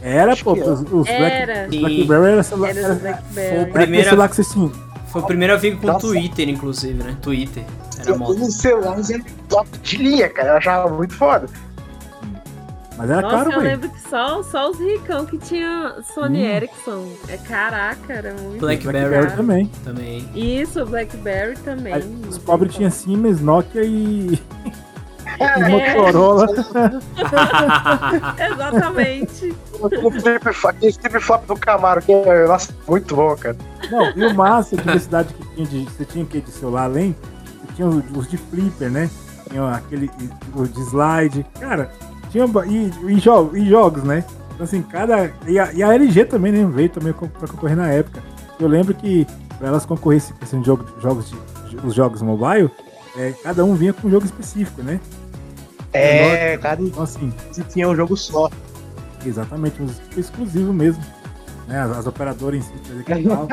Era, 0.02 0.32
Acho 0.32 0.44
pô, 0.44 0.52
os, 0.52 0.80
os 0.92 1.08
Era. 1.08 1.66
Black, 1.68 1.78
Blackberry 1.80 2.32
era 2.32 2.42
celular. 2.42 2.70
Era 2.70 2.78
Era, 2.80 2.88
era, 2.88 2.94
Blackberry. 2.96 3.48
Foi 3.48 3.56
o 3.56 3.60
era 3.62 3.72
primeiro- 3.72 4.08
celular 4.08 4.28
que 4.28 4.36
você 4.36 4.44
tinha. 4.44 4.70
Foi 5.08 5.22
o 5.22 5.26
primeiro 5.26 5.54
a 5.54 5.56
vir 5.56 5.76
com 5.78 5.86
o 5.86 5.92
Nossa. 5.92 6.06
Twitter, 6.08 6.48
inclusive, 6.48 7.02
né? 7.02 7.16
Twitter. 7.22 7.64
Era 8.00 8.16
moda. 8.18 8.40
Os 8.44 8.56
celulares 8.56 9.08
eram 9.10 9.24
top 9.48 9.68
de 9.78 9.96
linha, 9.96 10.28
cara. 10.28 10.48
Eu 10.50 10.56
achava 10.56 10.88
muito 10.90 11.14
foda. 11.14 11.46
Mas 12.96 13.10
era 13.10 13.22
Nossa, 13.22 13.36
caro, 13.36 13.52
eu 13.52 13.60
lembro 13.60 13.88
que 13.88 14.00
só, 14.08 14.42
só 14.44 14.70
os 14.70 14.78
ricão 14.78 15.26
que 15.26 15.36
tinha 15.38 15.96
Sony 16.14 16.38
Hum. 16.44 16.46
Ericsson. 16.46 17.08
É 17.28 17.36
caraca, 17.36 18.12
era 18.12 18.32
muito 18.34 18.60
Blackberry. 18.60 19.10
caro. 19.26 19.36
também. 19.36 19.66
Também. 19.84 20.28
Isso, 20.34 20.80
o 20.82 20.86
Blackberry 20.86 21.56
também. 21.58 21.92
Aí, 21.92 22.20
os 22.28 22.38
pobres 22.38 22.74
tinham 22.74 22.90
Siemens, 22.92 23.40
Nokia 23.40 23.82
e, 23.84 24.40
É. 25.40 25.58
e 25.58 25.68
Motorola. 25.96 26.46
Exatamente. 28.52 29.54
Aquele 29.82 30.10
flip, 30.20 30.48
aquele 30.68 30.92
flip 30.92 31.20
flop 31.20 31.46
do 31.46 31.56
Camaro, 31.56 32.00
que 32.00 32.12
é, 32.12 32.46
nossa, 32.46 32.72
muito 32.86 33.14
bom, 33.16 33.34
cara. 33.36 33.56
Não, 33.90 34.10
e 34.16 34.24
o 34.26 34.34
massa, 34.34 34.74
a 34.76 34.78
diversidade 34.78 35.34
que 35.34 35.44
tinha 35.54 35.66
de. 35.66 35.84
Você 35.84 36.04
tinha 36.04 36.24
que 36.24 36.40
de 36.40 36.50
celular 36.50 36.84
além, 36.84 37.14
você 37.66 37.72
tinha 37.74 37.88
os, 37.88 38.28
de 38.28 38.36
flipper, 38.36 38.90
né? 38.90 39.10
Tinha 39.50 39.68
aquele. 39.72 40.10
Os 40.54 40.72
de 40.72 40.80
slide. 40.82 41.46
Cara, 41.60 41.90
tinha. 42.40 42.66
E, 42.66 42.90
e, 43.08 43.14
jo- 43.16 43.50
e 43.54 43.68
jogos, 43.68 44.02
né? 44.04 44.24
Então 44.54 44.64
assim, 44.64 44.82
cada. 44.82 45.30
E 45.46 45.58
a, 45.58 45.72
e 45.72 45.82
a 45.82 45.94
LG 45.94 46.24
também, 46.26 46.52
né? 46.52 46.64
Veio 46.70 46.88
também 46.88 47.12
pra 47.12 47.48
concorrer 47.48 47.76
na 47.76 47.88
época. 47.88 48.22
Eu 48.60 48.68
lembro 48.68 48.94
que 48.94 49.26
pra 49.58 49.68
elas 49.68 49.84
concorressem 49.86 50.34
esses 50.42 50.64
jogo, 50.64 50.84
jogos 51.00 51.30
de, 51.68 51.76
os 51.84 51.94
jogos 51.94 52.22
mobile, 52.22 52.70
é, 53.16 53.32
cada 53.42 53.64
um 53.64 53.74
vinha 53.74 53.92
com 53.92 54.06
um 54.06 54.10
jogo 54.10 54.24
específico, 54.24 54.82
né? 54.82 55.00
É, 55.92 56.56
cara, 56.58 56.80
Então 56.82 57.02
assim, 57.02 57.32
tinha 57.72 57.88
um 57.88 57.94
jogo 57.94 58.16
só. 58.16 58.50
exatamente, 59.24 59.80
um 59.82 59.86
exclusivo 60.16 60.72
mesmo. 60.72 61.02
Né? 61.66 61.80
As, 61.80 61.98
as 61.98 62.06
operadoras 62.06 62.60
em 62.60 62.62
si, 62.62 62.72
que 63.04 63.22
tal. 63.28 63.48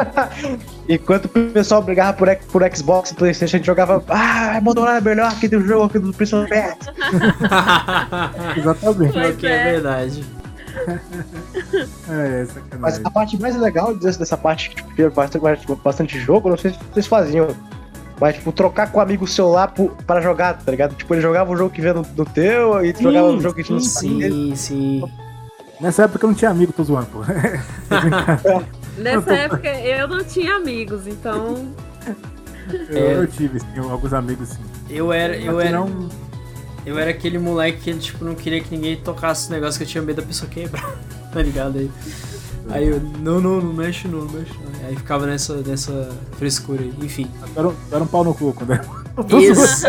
Enquanto 0.90 1.26
o 1.26 1.30
pessoal 1.30 1.82
brigava 1.82 2.14
por, 2.14 2.36
por 2.52 2.76
Xbox 2.76 3.12
e 3.12 3.16
Playstation, 3.16 3.56
a 3.56 3.60
gente 3.60 3.66
jogava, 3.66 4.04
ah, 4.10 4.60
Motorola 4.62 4.98
é 4.98 5.02
melhor 5.02 5.34
que 5.40 5.48
do 5.48 5.62
jogo 5.66 5.86
aqui 5.86 6.00
do 6.00 6.12
Prince 6.14 6.36
Pet. 6.48 6.78
Exatamente. 8.58 9.14
Pois 9.14 9.36
que 9.38 9.48
é 9.48 9.52
é. 9.52 9.72
verdade. 9.72 10.24
É, 12.10 12.46
Mas 12.80 12.94
sacanagem. 12.96 13.02
a 13.04 13.10
parte 13.12 13.42
mais 13.42 13.56
legal 13.58 13.94
dessa, 13.96 14.38
parte 14.38 14.70
que 14.70 14.76
tipo, 14.78 14.94
tinha 14.96 15.10
bastante, 15.10 15.44
bastante 15.84 16.20
jogo, 16.20 16.50
não 16.50 16.58
sei 16.58 16.72
se 16.72 16.80
vocês 16.94 17.08
faziam. 17.08 17.48
Mas, 18.20 18.36
tipo, 18.36 18.52
trocar 18.52 18.92
com 18.92 19.00
um 19.00 19.02
amigo 19.02 19.26
o 19.26 19.28
celular 19.28 19.68
pro- 19.70 19.96
pra 20.06 20.22
jogar, 20.22 20.54
tá 20.60 20.72
ligado? 20.72 20.96
Tipo, 20.96 21.14
ele 21.14 21.22
jogava 21.22 21.52
o 21.52 21.58
jogo 21.58 21.72
que 21.72 21.82
vinha 21.82 21.94
no, 21.94 22.06
no 22.16 22.26
teu 22.26 22.86
e 22.86 22.94
tu 22.94 23.02
jogava 23.04 23.28
o 23.28 23.42
jogo 23.42 23.56
que 23.56 23.64
tinha 23.64 23.78
no 23.78 23.84
Sim, 23.84 24.22
sim, 24.22 24.56
sim. 24.56 25.12
Nessa 25.82 26.04
época 26.04 26.26
eu 26.26 26.30
não 26.30 26.36
tinha 26.36 26.52
amigo, 26.52 26.72
tô 26.72 26.84
zoando, 26.84 27.08
pô. 27.08 27.20
Nessa 28.98 29.34
época 29.34 29.68
eu 29.68 30.08
não 30.08 30.24
tinha 30.24 30.56
amigos, 30.56 31.08
então. 31.08 31.74
Eu, 32.90 32.98
É. 32.98 33.16
eu 33.16 33.28
tive, 33.28 33.60
sim, 33.60 33.66
alguns 33.90 34.14
amigos, 34.14 34.50
sim. 34.50 34.62
Eu 34.90 35.12
era, 35.12 35.36
eu 35.36 35.56
Mas 35.56 35.66
era, 35.66 35.78
não- 35.80 36.10
eu 36.86 36.98
era 37.00 37.12
aquele 37.12 37.38
moleque 37.40 37.80
que 37.80 37.94
tipo 37.96 38.24
não 38.24 38.36
queria 38.36 38.62
que 38.62 38.74
ninguém 38.76 38.96
tocasse 38.98 39.50
o 39.50 39.52
negócio 39.52 39.78
que 39.80 39.84
eu 39.84 39.88
tinha 39.88 40.02
medo 40.04 40.22
da 40.22 40.28
pessoa 40.28 40.50
quebrar, 40.50 40.96
tá 41.34 41.42
ligado 41.42 41.78
aí? 41.80 41.92
Aí 42.70 42.88
eu, 42.88 43.00
não, 43.20 43.42
não, 43.42 43.60
não 43.60 43.74
mexe 43.74 44.08
não, 44.08 44.20
não 44.26 44.32
mexe 44.32 44.54
não. 44.64 44.88
Aí 44.88 44.96
ficava 44.96 45.26
nessa, 45.26 45.56
nessa 45.58 46.10
frescura 46.38 46.82
aí, 46.82 46.94
enfim. 47.02 47.28
Era, 47.56 47.68
um- 47.70 47.76
era 47.92 48.04
um 48.04 48.08
pau 48.08 48.24
no 48.24 48.34
cu 48.36 48.54
quando 48.54 48.74
era. 48.74 48.86
Isso, 49.30 49.88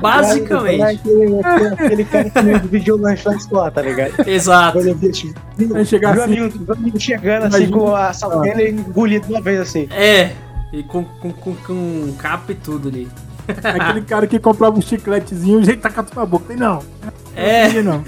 basicamente. 0.00 0.82
aquele, 0.82 1.40
aquele, 1.40 2.04
cara 2.04 2.30
que 2.30 2.60
dividiu 2.60 2.96
o 2.96 2.98
lanche 2.98 3.28
na 3.28 3.36
escola, 3.36 3.70
tá 3.70 3.82
ligado? 3.82 4.28
Exato. 4.28 4.78
Vi, 4.80 5.10
tipo, 5.10 5.84
chegar 5.84 6.12
viu 6.12 6.20
o 6.20 6.24
assim, 6.24 6.38
amigo, 6.38 6.64
o 6.66 6.72
amigo 6.72 7.00
chegando 7.00 7.46
assim 7.46 7.64
Imagina. 7.64 7.76
com 7.76 7.94
a 7.94 8.12
salteira 8.12 8.62
e 8.62 8.70
engolido 8.70 9.26
de 9.26 9.32
uma 9.32 9.40
vez 9.40 9.60
assim. 9.60 9.88
É, 9.90 10.32
e 10.72 10.82
com, 10.82 11.04
com, 11.04 11.32
com, 11.32 11.54
com 11.54 12.14
capa 12.18 12.52
e 12.52 12.54
tudo 12.54 12.88
ali. 12.88 13.08
aquele 13.50 14.02
cara 14.02 14.26
que 14.26 14.38
comprava 14.38 14.78
um 14.78 14.82
chicletezinho 14.82 15.60
e 15.60 15.64
já 15.64 15.76
taca 15.76 16.02
tudo 16.02 16.16
na 16.16 16.26
boca. 16.26 16.54
Não. 16.56 16.82
É, 17.34 17.82
Não. 17.82 18.04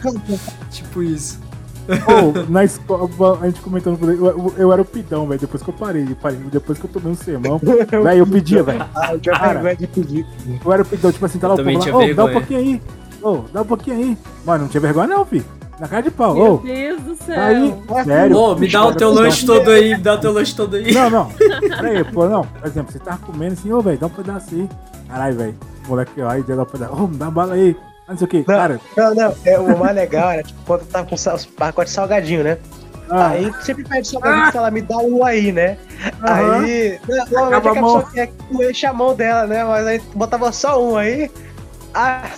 tipo 0.70 1.02
isso. 1.02 1.45
Ou, 1.88 2.46
na 2.48 2.64
escola, 2.64 3.38
a 3.40 3.46
gente 3.46 3.60
comentando 3.60 3.98
aí, 4.08 4.16
eu, 4.16 4.26
eu, 4.26 4.54
eu 4.56 4.72
era 4.72 4.82
o 4.82 4.84
pidão, 4.84 5.26
velho. 5.26 5.40
Depois 5.40 5.62
que 5.62 5.68
eu 5.68 5.74
parei, 5.74 6.06
parei, 6.20 6.38
depois 6.50 6.78
que 6.78 6.84
eu 6.86 6.90
tomei 6.90 7.12
um 7.12 7.16
sermão, 7.16 7.58
velho, 7.62 8.18
eu 8.18 8.26
pedia, 8.26 8.62
velho. 8.62 8.84
Ah, 8.94 9.14
eu 9.14 9.20
tinha 9.20 9.76
de 9.76 9.86
pedir. 9.86 10.26
Eu 10.64 10.72
era 10.72 10.82
o 10.82 10.86
pidão, 10.86 11.12
tipo 11.12 11.24
assim, 11.24 11.38
tá 11.38 11.48
lá 11.48 11.54
o 11.54 11.56
povo 11.58 11.70
lá, 11.70 11.96
ô, 11.96 12.14
dá 12.14 12.24
um 12.24 12.32
pouquinho 12.32 12.60
aí. 12.60 12.82
Ô, 13.22 13.38
dá 13.52 13.62
um 13.62 13.66
pouquinho 13.66 13.96
aí. 13.96 14.18
Mano, 14.44 14.64
não 14.64 14.68
tinha 14.68 14.80
vergonha 14.80 15.06
não, 15.08 15.24
filho. 15.24 15.44
Na 15.78 15.86
cara 15.86 16.02
de 16.02 16.10
pau. 16.10 16.34
Meu 16.34 16.54
Ô, 16.54 16.56
Deus 16.58 17.02
do 17.02 17.14
céu. 17.16 17.38
aí, 17.38 17.74
sério. 18.04 18.36
Ô, 18.36 18.54
me 18.54 18.68
dá 18.68 18.86
o 18.86 18.94
teu 18.94 19.12
lanche 19.12 19.44
todo 19.44 19.70
aí, 19.70 19.90
me 19.90 20.02
dá 20.02 20.14
o 20.14 20.18
teu 20.18 20.32
lanche 20.32 20.56
todo 20.56 20.76
aí. 20.76 20.92
Não, 20.92 21.10
não. 21.10 21.28
Peraí, 21.60 22.04
pô, 22.04 22.26
não. 22.26 22.44
Por 22.44 22.66
exemplo, 22.66 22.92
você 22.92 22.98
tava 22.98 23.18
comendo 23.18 23.52
assim, 23.52 23.72
ô, 23.72 23.80
velho, 23.80 23.98
dá 23.98 24.06
um 24.06 24.10
pedaço 24.10 24.54
aí. 24.54 24.68
Caralho, 25.06 25.36
velho. 25.36 25.54
Moleque 25.86 26.20
lá 26.20 26.38
e 26.38 26.42
deu 26.42 26.60
um 26.60 26.64
pedaço. 26.64 26.94
Ô, 26.94 27.06
me 27.06 27.16
dá 27.16 27.26
uma 27.26 27.30
bala 27.30 27.54
aí. 27.54 27.76
Ah, 28.06 28.12
não 28.12 28.18
sei 28.18 28.24
o 28.24 28.28
que. 28.28 28.44
Cara, 28.44 28.80
Não, 28.96 29.14
não, 29.14 29.34
é, 29.44 29.58
o 29.58 29.78
mais 29.78 29.94
legal 29.94 30.30
era 30.30 30.42
tipo, 30.42 30.60
quando 30.64 30.86
tava 30.86 31.08
com 31.08 31.16
sal, 31.16 31.38
pacote 31.56 31.88
de 31.90 31.94
salgadinho, 31.94 32.44
né? 32.44 32.58
ah, 33.10 33.30
Aí 33.30 33.52
sempre 33.62 33.84
pede 33.84 34.06
salgadinho 34.06 34.50
e 34.52 34.56
ela 34.56 34.70
me 34.70 34.80
dá 34.82 34.96
um 34.98 35.24
aí, 35.24 35.50
né? 35.52 35.76
aham. 36.22 36.60
Aí, 36.60 37.00
que 37.04 37.36
a 37.36 37.56
a 37.56 37.60
pessoa 37.60 38.10
quer 38.12 38.26
que 38.28 38.64
enche 38.64 38.86
a 38.86 38.92
mão 38.92 39.14
dela, 39.14 39.46
né? 39.46 39.64
Mas 39.64 39.86
aí 39.86 40.00
botava 40.14 40.52
só 40.52 40.82
um 40.82 40.96
aí. 40.96 41.30
Aí 41.94 42.30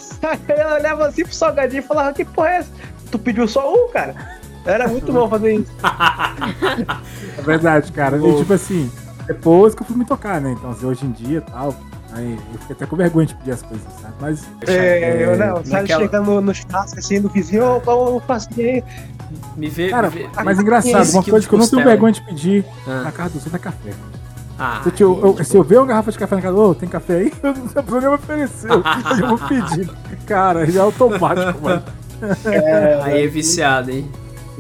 ela 0.49 0.75
olhava 0.77 1.07
assim 1.09 1.23
pro 1.25 1.35
salgadinho 1.35 1.81
e 1.81 1.87
falava, 1.87 2.13
que 2.13 2.25
porra 2.25 2.49
é 2.49 2.57
essa? 2.57 2.71
Tu 3.11 3.19
pediu 3.19 3.47
só 3.49 3.73
um, 3.73 3.89
cara? 3.89 4.15
Era 4.65 4.87
muito 4.89 5.13
bom 5.13 5.29
fazer 5.29 5.55
isso. 5.55 5.73
É 7.39 7.43
verdade, 7.43 7.93
cara. 7.93 8.17
E 8.19 8.37
tipo 8.37 8.53
assim, 8.53 8.91
depois 9.27 9.75
que 9.75 9.83
eu 9.83 9.87
fui 9.87 9.97
me 9.97 10.05
tocar, 10.05 10.41
né? 10.41 10.53
Então, 10.53 10.71
assim, 10.71 10.87
hoje 10.87 11.07
em 11.07 11.13
dia 11.13 11.39
e 11.39 11.51
tal. 11.51 11.75
Aí 12.19 12.33
eu 12.53 12.59
fiquei 12.59 12.75
até 12.77 12.87
com 12.87 12.97
vergonha 12.97 13.27
de 13.27 13.35
pedir 13.37 13.53
as 13.53 13.63
coisas, 13.63 13.87
sabe? 14.03 14.15
Mas. 14.21 14.45
É, 14.67 15.25
eu 15.25 15.39
não, 15.39 15.57
sabe, 15.57 15.71
naquela- 15.71 16.01
chegando 16.03 16.27
no, 16.27 16.41
no 16.41 16.55
churrasco 16.55 16.99
assim 16.99 17.21
do 17.21 17.29
vizinho, 17.29 17.81
vamos 17.85 18.23
fazer 18.25 18.63
aí. 18.71 18.85
Me 19.57 19.69
vê. 19.69 19.89
Cara, 19.91 20.11
me 20.11 20.19
vê, 20.25 20.29
mas 20.45 20.59
engraçado, 20.59 20.99
15 21.05 21.17
uma 21.17 21.23
coisa 21.23 21.49
que 21.49 21.55
eu 21.55 21.59
não 21.59 21.69
tenho 21.69 21.85
vergonha 21.85 22.13
de 22.13 22.23
pedir 22.23 22.65
Ah. 22.87 23.03
na 23.05 23.13
casa 23.13 23.31
do 23.31 23.39
Zé 23.39 23.51
é 23.55 23.59
café. 23.59 23.91
Ah, 24.59 24.81
Se 24.83 25.01
eu, 25.03 25.37
eu- 25.39 25.45
se 25.45 25.57
eu 25.57 25.63
ver 25.63 25.79
uma 25.79 25.87
garrafa 25.87 26.11
de 26.11 26.19
café 26.19 26.35
na 26.35 26.43
casa, 26.43 26.57
ô, 26.57 26.75
tem 26.75 26.89
café 26.89 27.15
aí? 27.19 27.33
Eu 27.43 27.55
não 27.55 27.65
a 27.77 27.83
pessoa 27.83 28.01
nem 28.01 28.11
me 28.11 28.15
ofereceu. 28.17 28.71
eu 29.21 29.29
vou 29.29 29.39
pedir. 29.49 29.89
Cara, 30.27 30.67
já 30.67 30.81
é 30.81 30.83
automático, 30.83 31.63
mano. 31.63 31.83
aí 33.05 33.23
é 33.25 33.27
viciado, 33.29 33.91
hein? 33.93 34.11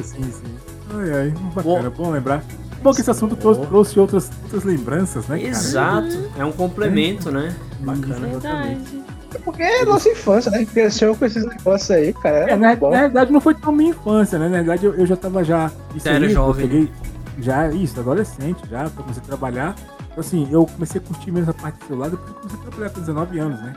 Sim, 0.03 0.23
sim. 0.23 0.55
Ai, 0.95 1.11
ai, 1.21 1.35
bacana, 1.55 1.91
bom 1.91 2.11
lembrar. 2.11 2.43
Bom 2.83 2.93
que 2.93 3.01
esse 3.01 3.11
assunto 3.11 3.35
trouxe, 3.37 3.61
trouxe 3.63 4.01
outras, 4.01 4.31
outras 4.45 4.65
lembranças, 4.65 5.27
né, 5.27 5.39
cara? 5.39 5.49
Exato. 5.49 6.31
É 6.37 6.45
um 6.45 6.53
complemento, 6.53 7.31
né? 7.31 7.55
Bacana. 7.81 8.27
Verdade. 8.29 9.05
Porque 9.45 9.63
é 9.63 9.85
nossa 9.85 10.09
infância, 10.09 10.51
né? 10.51 10.65
Cresceu 10.65 11.15
com 11.15 11.25
esses 11.25 11.45
negócios 11.45 11.91
aí, 11.91 12.13
cara. 12.15 12.51
É, 12.51 12.57
na, 12.57 12.75
na 12.75 13.01
verdade 13.01 13.33
não 13.33 13.41
foi 13.41 13.55
tão 13.55 13.73
minha 13.73 13.91
infância, 13.91 14.39
né? 14.39 14.49
Na 14.49 14.57
verdade 14.59 14.87
eu, 14.87 14.95
eu 14.95 15.07
já 15.07 15.17
tava 15.17 15.45
já. 15.45 15.71
Isso 15.95 16.09
Era 16.09 16.25
aí, 16.25 16.33
jovem, 16.33 16.65
Eu 16.65 16.71
peguei, 16.71 16.93
já, 17.41 17.69
isso, 17.69 17.99
adolescente 18.01 18.63
já, 18.71 18.85
eu 18.85 18.91
comecei 18.91 19.23
a 19.23 19.27
trabalhar. 19.27 19.75
Então 20.07 20.21
assim, 20.21 20.49
eu 20.51 20.65
comecei 20.67 21.01
a 21.01 21.05
curtir 21.05 21.31
menos 21.31 21.49
a 21.49 21.53
parte 21.53 21.79
do 21.81 21.87
celular 21.87 22.11
depois 22.11 22.31
que 22.31 22.37
eu 22.37 22.41
comecei 22.41 22.59
a 22.59 22.63
trabalhar 22.63 22.91
com 22.91 23.01
19 23.01 23.39
anos, 23.39 23.61
né? 23.61 23.73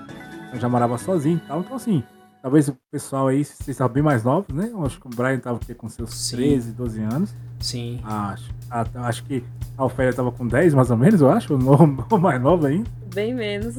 Eu 0.53 0.59
já 0.59 0.69
morava 0.69 0.97
sozinho 0.97 1.41
e 1.43 1.47
tal. 1.47 1.59
Então 1.59 1.75
assim, 1.75 2.03
talvez 2.41 2.67
o 2.67 2.77
pessoal 2.91 3.27
aí, 3.27 3.43
vocês 3.43 3.67
estavam 3.67 3.93
bem 3.93 4.04
mais 4.04 4.23
novos, 4.23 4.54
né? 4.54 4.69
Eu 4.71 4.86
acho 4.86 4.99
que 4.99 5.08
o 5.08 5.10
Brian 5.10 5.39
tava 5.39 5.58
aqui 5.58 5.73
com 5.73 5.88
seus 5.88 6.13
Sim. 6.13 6.38
13, 6.38 6.71
12 6.71 7.01
anos. 7.01 7.36
Sim. 7.60 7.99
Acho, 8.04 8.51
ah, 8.69 8.86
acho 8.95 9.23
que 9.23 9.43
a 9.77 9.86
Ofélia 9.86 10.13
tava 10.13 10.32
com 10.32 10.47
10 10.47 10.73
mais 10.73 10.89
ou 10.89 10.97
menos, 10.97 11.21
eu 11.21 11.30
acho, 11.30 11.54
ou 12.12 12.19
mais 12.19 12.41
nova 12.41 12.67
ainda. 12.67 12.89
Bem 13.13 13.34
menos. 13.34 13.75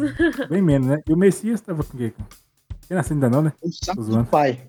Bem 0.49 0.63
menos, 0.63 0.87
né? 0.87 1.03
E 1.09 1.13
o 1.13 1.17
Messias 1.17 1.61
tava 1.61 1.83
com 1.83 1.95
o 1.95 1.99
quê? 1.99 2.13
Quem 2.87 2.97
nasceu 2.97 3.15
ainda 3.15 3.31
não, 3.31 3.43
né? 3.43 3.53
O 3.63 3.71
saco 3.73 4.03
do 4.03 4.25
pai. 4.25 4.61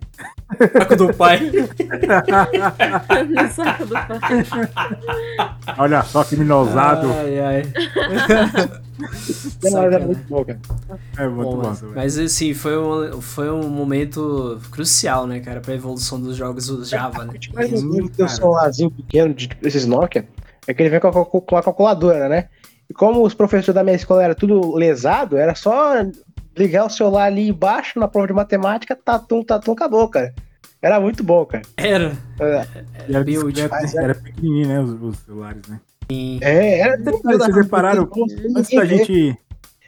Saco 0.77 0.95
do 0.95 1.13
pai. 1.13 1.39
no 3.29 3.49
saco 3.51 3.85
do 3.85 3.93
pai. 3.93 4.19
Olha 5.77 6.03
só 6.03 6.23
que 6.23 6.35
minosado. 6.37 7.11
Ai, 7.11 7.39
ai. 7.39 7.63
Era 9.63 9.99
muito 9.99 10.23
bom, 10.27 10.45
cara. 10.45 10.59
É 11.17 11.27
muito 11.27 11.49
Bom, 11.49 11.61
bom. 11.61 11.75
mas, 11.95 12.17
assim, 12.17 12.53
foi 12.53 12.77
um, 12.77 13.21
foi 13.21 13.49
um 13.49 13.67
momento 13.67 14.59
crucial, 14.71 15.25
né, 15.25 15.39
cara, 15.39 15.59
pra 15.59 15.73
evolução 15.73 16.21
dos 16.21 16.35
jogos 16.37 16.67
do 16.67 16.85
Java, 16.85 17.25
né? 17.25 17.33
Mas 17.53 17.83
o 17.83 18.09
teu 18.09 18.25
cara. 18.25 18.29
celularzinho 18.29 18.91
pequeno, 18.91 19.33
de, 19.33 19.49
esses 19.63 19.85
Nokia, 19.85 20.27
é 20.67 20.73
que 20.73 20.81
ele 20.81 20.89
vem 20.89 20.99
com 20.99 21.07
a, 21.07 21.25
com 21.25 21.57
a 21.57 21.63
calculadora, 21.63 22.29
né? 22.29 22.49
E 22.89 22.93
como 22.93 23.25
os 23.25 23.33
professores 23.33 23.73
da 23.73 23.83
minha 23.83 23.95
escola 23.95 24.23
eram 24.23 24.35
tudo 24.35 24.75
lesado, 24.75 25.37
era 25.37 25.55
só 25.55 25.95
ligar 26.57 26.85
o 26.85 26.89
celular 26.89 27.25
ali 27.25 27.49
embaixo 27.49 27.99
na 27.99 28.07
prova 28.07 28.27
de 28.27 28.33
matemática, 28.33 28.95
tatum, 28.95 29.43
tatum, 29.43 29.71
acabou, 29.73 30.07
cara. 30.07 30.33
Era 30.81 30.99
muito 30.99 31.23
bom, 31.23 31.45
cara. 31.45 31.63
Era. 31.77 32.11
É, 32.39 32.67
E 33.07 33.15
era, 33.15 33.23
útil. 33.45 33.69
né? 33.69 34.03
era 34.03 34.15
pequenininho, 34.15 34.67
né? 34.67 34.79
Os, 34.81 35.01
os 35.01 35.17
celulares, 35.19 35.61
né? 35.69 35.79
É, 36.41 36.79
era. 36.79 36.97
Vocês 37.01 37.55
repararam? 37.55 38.09
Antes 38.55 38.75
da 38.75 38.85
gente. 38.85 39.37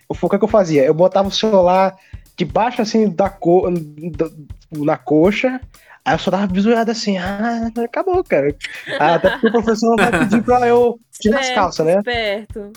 O 0.08 0.30
que 0.30 0.38
que 0.38 0.44
eu 0.44 0.48
fazia? 0.48 0.84
Eu 0.86 0.94
botava 0.94 1.28
o 1.28 1.32
celular 1.32 1.96
debaixo, 2.38 2.82
assim, 2.82 3.10
da 3.10 3.30
co... 3.30 3.70
da- 4.16 4.30
na 4.72 4.98
coxa, 4.98 5.60
aí 6.04 6.14
eu 6.16 6.20
só 6.20 6.30
dava 6.32 6.48
bisoiada 6.48 6.92
assim, 6.92 7.18
ah, 7.18 7.70
acabou, 7.84 8.24
cara. 8.24 8.56
Ah, 9.00 9.16
até 9.16 9.30
porque 9.32 9.48
o 9.48 9.52
professor 9.52 9.90
não 9.90 9.96
vai 9.98 10.20
pedir 10.20 10.44
pra 10.44 10.68
eu 10.68 11.00
tirar 11.20 11.40
as 11.40 11.50
calças, 11.52 11.86
né? 11.86 11.98
Esperto. 11.98 12.72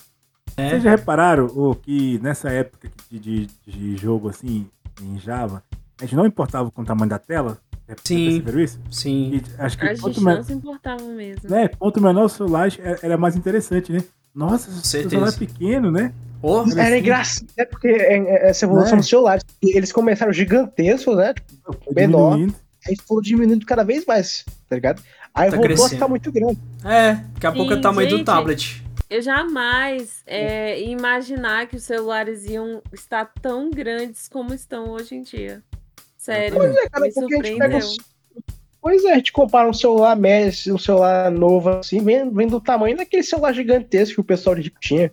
É. 0.58 0.70
Vocês 0.70 0.82
já 0.82 0.90
repararam 0.90 1.46
o, 1.46 1.74
que 1.74 2.18
nessa 2.22 2.50
época 2.50 2.90
de, 3.10 3.18
de, 3.18 3.46
de 3.66 3.96
jogo 3.96 4.28
assim, 4.28 4.66
em 5.00 5.18
Java, 5.18 5.62
a 6.00 6.04
gente 6.04 6.16
não 6.16 6.26
importava 6.26 6.70
com 6.70 6.82
o 6.82 6.84
tamanho 6.84 7.08
da 7.10 7.18
tela? 7.18 7.58
É, 7.86 7.94
Vocês 7.94 8.00
Sim. 8.04 8.24
perceberam 8.26 8.60
isso? 8.60 8.80
Sim. 8.90 9.30
E 9.34 9.42
acho 9.62 9.78
que 9.78 9.86
A 9.86 9.94
gente 9.94 10.20
men 10.20 10.34
não 10.36 10.42
se 10.42 10.52
importava 10.52 11.02
mesmo. 11.04 11.48
né, 11.48 11.68
quanto 11.68 12.00
menor 12.02 12.24
o 12.24 12.28
celular 12.28 12.68
era, 12.78 12.98
era 13.02 13.16
mais 13.16 13.36
interessante, 13.36 13.92
né? 13.92 14.02
Nossa, 14.34 14.70
o 14.70 14.74
celular 14.84 15.28
é 15.28 15.32
pequeno, 15.32 15.90
né? 15.90 16.12
Oh, 16.42 16.60
Era 16.76 16.82
assim. 16.90 16.98
engraçado, 16.98 17.48
né? 17.56 17.64
Porque 17.64 17.88
é, 17.88 18.16
é, 18.18 18.50
essa 18.50 18.64
evolução 18.64 18.92
Né? 18.92 18.98
dos 18.98 19.08
celulares, 19.08 19.44
eles 19.62 19.90
começaram 19.90 20.32
gigantescos, 20.32 21.16
né? 21.16 21.34
Tipo, 21.34 21.76
Foi 21.84 21.94
menor. 21.94 22.32
diminuindo. 22.34 22.54
aí 22.86 22.96
foram 23.06 23.22
diminuindo 23.22 23.66
cada 23.66 23.82
vez 23.82 24.04
mais, 24.06 24.44
tá 24.68 24.76
ligado? 24.76 25.02
Aí 25.34 25.50
Tá 25.50 25.56
voltou 25.56 25.64
a 25.64 25.66
crescendo. 25.66 25.88
ficar 25.90 26.08
muito 26.08 26.30
grande. 26.30 26.58
é, 26.84 27.14
daqui 27.34 27.46
a 27.46 27.52
pouco 27.52 27.70
é 27.72 27.74
o 27.74 27.76
Sim, 27.76 27.82
tamanho 27.82 28.08
do 28.08 28.16
gente. 28.18 28.26
tablet. 28.26 28.84
Eu 29.10 29.22
jamais 29.22 30.22
é, 30.26 30.78
ia 30.80 30.90
imaginar 30.90 31.66
que 31.66 31.76
os 31.76 31.84
celulares 31.84 32.44
iam 32.44 32.82
estar 32.92 33.32
tão 33.40 33.70
grandes 33.70 34.28
como 34.28 34.52
estão 34.52 34.90
hoje 34.90 35.14
em 35.14 35.22
dia. 35.22 35.62
Sério, 36.16 36.56
Pois 36.56 36.76
é, 36.76 36.88
cara, 36.88 37.06
me 37.06 37.12
porque 37.12 37.34
a 37.34 37.42
gente 37.42 37.58
pega 37.58 37.80
surpreendeu. 37.80 38.04
Pois 38.80 39.04
é, 39.04 39.12
a 39.12 39.16
gente 39.16 39.32
compara 39.32 39.68
um 39.68 39.72
celular 39.72 40.14
médio, 40.14 40.74
um 40.74 40.78
celular 40.78 41.30
novo, 41.30 41.70
assim, 41.70 42.02
vem, 42.02 42.30
vem 42.30 42.46
do 42.46 42.60
tamanho 42.60 42.96
daquele 42.96 43.22
celular 43.22 43.52
gigantesco 43.52 44.14
que 44.16 44.20
o 44.20 44.24
pessoal 44.24 44.54
de 44.54 44.70
tinha. 44.80 45.10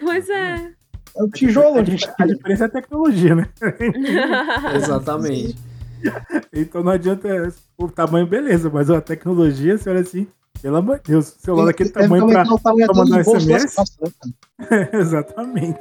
Pois 0.00 0.28
é. 0.28 0.72
É 1.16 1.22
um 1.22 1.28
tijolo, 1.30 1.78
A, 1.78 1.84
gente. 1.84 2.08
a 2.18 2.26
diferença 2.26 2.64
é 2.64 2.66
a 2.66 2.70
tecnologia, 2.70 3.34
né? 3.34 3.48
Exatamente. 4.76 5.56
Então 6.52 6.82
não 6.82 6.92
adianta 6.92 7.52
o 7.78 7.88
tamanho, 7.88 8.26
beleza, 8.26 8.70
mas 8.70 8.90
a 8.90 9.00
tecnologia, 9.00 9.78
você 9.78 9.88
olha 9.88 10.00
assim, 10.00 10.28
pelo 10.66 10.78
amor 10.78 10.96
de 10.96 11.12
Deus, 11.12 11.28
o 11.28 11.40
celular 11.40 11.66
daquele 11.66 11.90
tamanho 11.90 12.26
pra. 12.26 12.44
pra 12.44 12.94
mandar 12.94 13.22
SMS? 13.24 13.76
costas, 13.76 14.10
né? 14.24 14.88
Exatamente. 14.94 15.78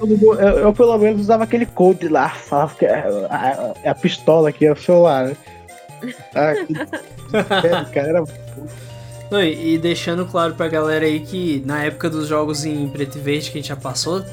Eu, 0.00 0.34
eu- 0.38 0.58
eu, 0.60 0.72
pelo 0.72 0.96
menos 0.96 1.20
usava 1.20 1.44
aquele 1.44 1.66
code 1.66 2.08
lá, 2.08 2.30
falava 2.30 2.74
que 2.74 2.86
é 2.86 3.00
a, 3.28 3.74
a- 3.84 3.90
a 3.90 3.94
pistola 3.94 4.48
aqui, 4.48 4.64
é 4.64 4.72
o 4.72 4.76
celular, 4.76 5.26
né? 5.26 5.36
Ah, 6.34 6.54
que... 6.54 7.66
é, 7.66 7.84
cara, 7.92 8.08
era 8.08 8.24
Não, 9.30 9.42
e, 9.42 9.74
e 9.74 9.78
deixando 9.78 10.24
claro 10.24 10.54
pra 10.54 10.66
galera 10.66 11.04
aí 11.04 11.20
que 11.20 11.62
na 11.66 11.84
época 11.84 12.08
dos 12.08 12.26
jogos 12.26 12.64
em 12.64 12.88
preto 12.88 13.18
e 13.18 13.20
verde 13.20 13.50
que 13.50 13.58
a 13.58 13.60
gente 13.60 13.68
já 13.68 13.76
passou, 13.76 14.24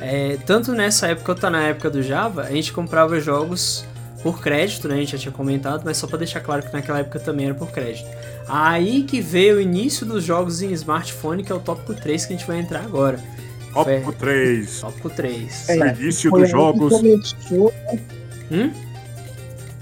é, 0.00 0.38
tanto 0.46 0.72
nessa 0.72 1.08
época 1.08 1.34
quanto 1.34 1.50
na 1.50 1.64
época 1.64 1.90
do 1.90 2.02
Java, 2.02 2.44
a 2.44 2.50
gente 2.50 2.72
comprava 2.72 3.20
jogos 3.20 3.84
por 4.26 4.40
crédito, 4.40 4.88
né? 4.88 4.96
A 4.96 4.98
gente 4.98 5.12
já 5.12 5.18
tinha 5.18 5.30
comentado, 5.32 5.82
mas 5.84 5.96
só 5.98 6.06
pra 6.08 6.18
deixar 6.18 6.40
claro 6.40 6.60
que 6.62 6.72
naquela 6.72 6.98
época 6.98 7.20
também 7.20 7.46
era 7.46 7.54
por 7.54 7.70
crédito. 7.70 8.08
Aí 8.48 9.04
que 9.04 9.20
veio 9.20 9.58
o 9.58 9.60
início 9.60 10.04
dos 10.04 10.24
jogos 10.24 10.62
em 10.62 10.72
smartphone, 10.72 11.44
que 11.44 11.52
é 11.52 11.54
o 11.54 11.60
tópico 11.60 11.94
3 11.94 12.26
que 12.26 12.34
a 12.34 12.36
gente 12.36 12.44
vai 12.46 12.58
entrar 12.58 12.80
agora. 12.80 13.20
Tópico 13.72 14.12
3. 14.12 14.80
Tópico 14.80 15.10
3. 15.10 15.68
É. 15.68 15.76
Início 15.94 16.30
Foi 16.30 16.40
dos 16.40 16.48
aí 16.48 16.50
jogos. 16.50 16.92
Começou, 16.92 17.72
Hum? 18.50 18.72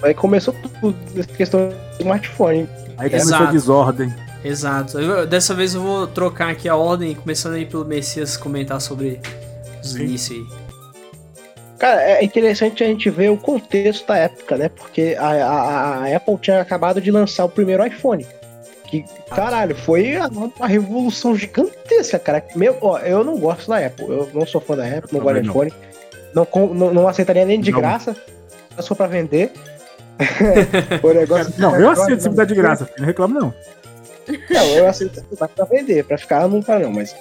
aí 0.02 0.12
começou 0.14 0.54
tudo 0.80 0.94
nessa 1.14 1.28
questão 1.28 1.68
do 1.70 1.74
smartphone. 2.00 2.68
Aí 2.98 3.08
começou 3.08 3.36
a 3.36 3.44
desordem. 3.46 4.12
Exato. 4.44 4.98
Eu- 4.98 5.26
dessa 5.26 5.54
vez 5.54 5.74
eu 5.74 5.80
vou 5.82 6.06
trocar 6.06 6.50
aqui 6.50 6.68
a 6.68 6.76
ordem, 6.76 7.14
começando 7.14 7.54
aí 7.54 7.64
pelo 7.64 7.86
Messias 7.86 8.36
comentar 8.36 8.78
sobre 8.78 9.20
os 9.82 9.96
inícios 9.96 10.38
aí. 10.38 10.63
Cara, 11.84 12.02
é 12.02 12.24
interessante 12.24 12.82
a 12.82 12.86
gente 12.86 13.10
ver 13.10 13.30
o 13.30 13.36
contexto 13.36 14.06
da 14.06 14.16
época, 14.16 14.56
né? 14.56 14.70
Porque 14.70 15.14
a, 15.18 15.26
a- 15.26 15.98
a 16.06 16.16
Apple 16.16 16.38
tinha 16.38 16.58
acabado 16.58 16.98
de 16.98 17.10
lançar 17.10 17.44
o 17.44 17.48
primeiro 17.50 17.86
iPhone. 17.86 18.26
Que, 18.86 19.04
caralho, 19.28 19.76
foi 19.76 20.14
uma 20.56 20.66
revolução 20.66 21.36
gigantesca, 21.36 22.18
cara. 22.18 22.42
Meu, 22.56 22.78
ó, 22.80 22.98
eu 23.00 23.22
não 23.22 23.36
gosto 23.36 23.68
da 23.68 23.84
Apple. 23.84 24.06
Eu 24.08 24.30
não 24.32 24.46
sou 24.46 24.62
fã 24.62 24.74
da 24.74 24.86
Apple, 24.86 25.10
não 25.12 25.20
gosto 25.20 25.42
de 25.42 25.48
iPhone. 25.50 25.72
Não, 26.34 26.48
não, 26.72 26.94
não 26.94 27.06
aceitaria 27.06 27.44
nem 27.44 27.60
de 27.60 27.70
Não. 27.70 27.80
graça. 27.80 28.16
Só 28.78 28.82
for 28.82 28.96
pra 28.96 29.06
vender. 29.06 29.52
o 31.02 31.12
negócio 31.12 31.52
Não, 31.58 31.78
eu 31.78 31.90
aceito 31.90 32.22
se 32.22 32.30
me 32.30 32.34
dá 32.34 32.46
de 32.46 32.54
graça. 32.54 32.88
Não 32.98 33.04
reclamo, 33.04 33.34
não. 33.38 33.54
Não, 34.48 34.66
eu 34.68 34.88
aceito 34.88 35.22
pra 35.36 35.48
pra 35.48 35.66
vender, 35.66 36.02
pra 36.04 36.16
ficar 36.16 36.48
não 36.48 36.62
tá 36.62 36.78
não, 36.78 36.90
mas. 36.90 37.14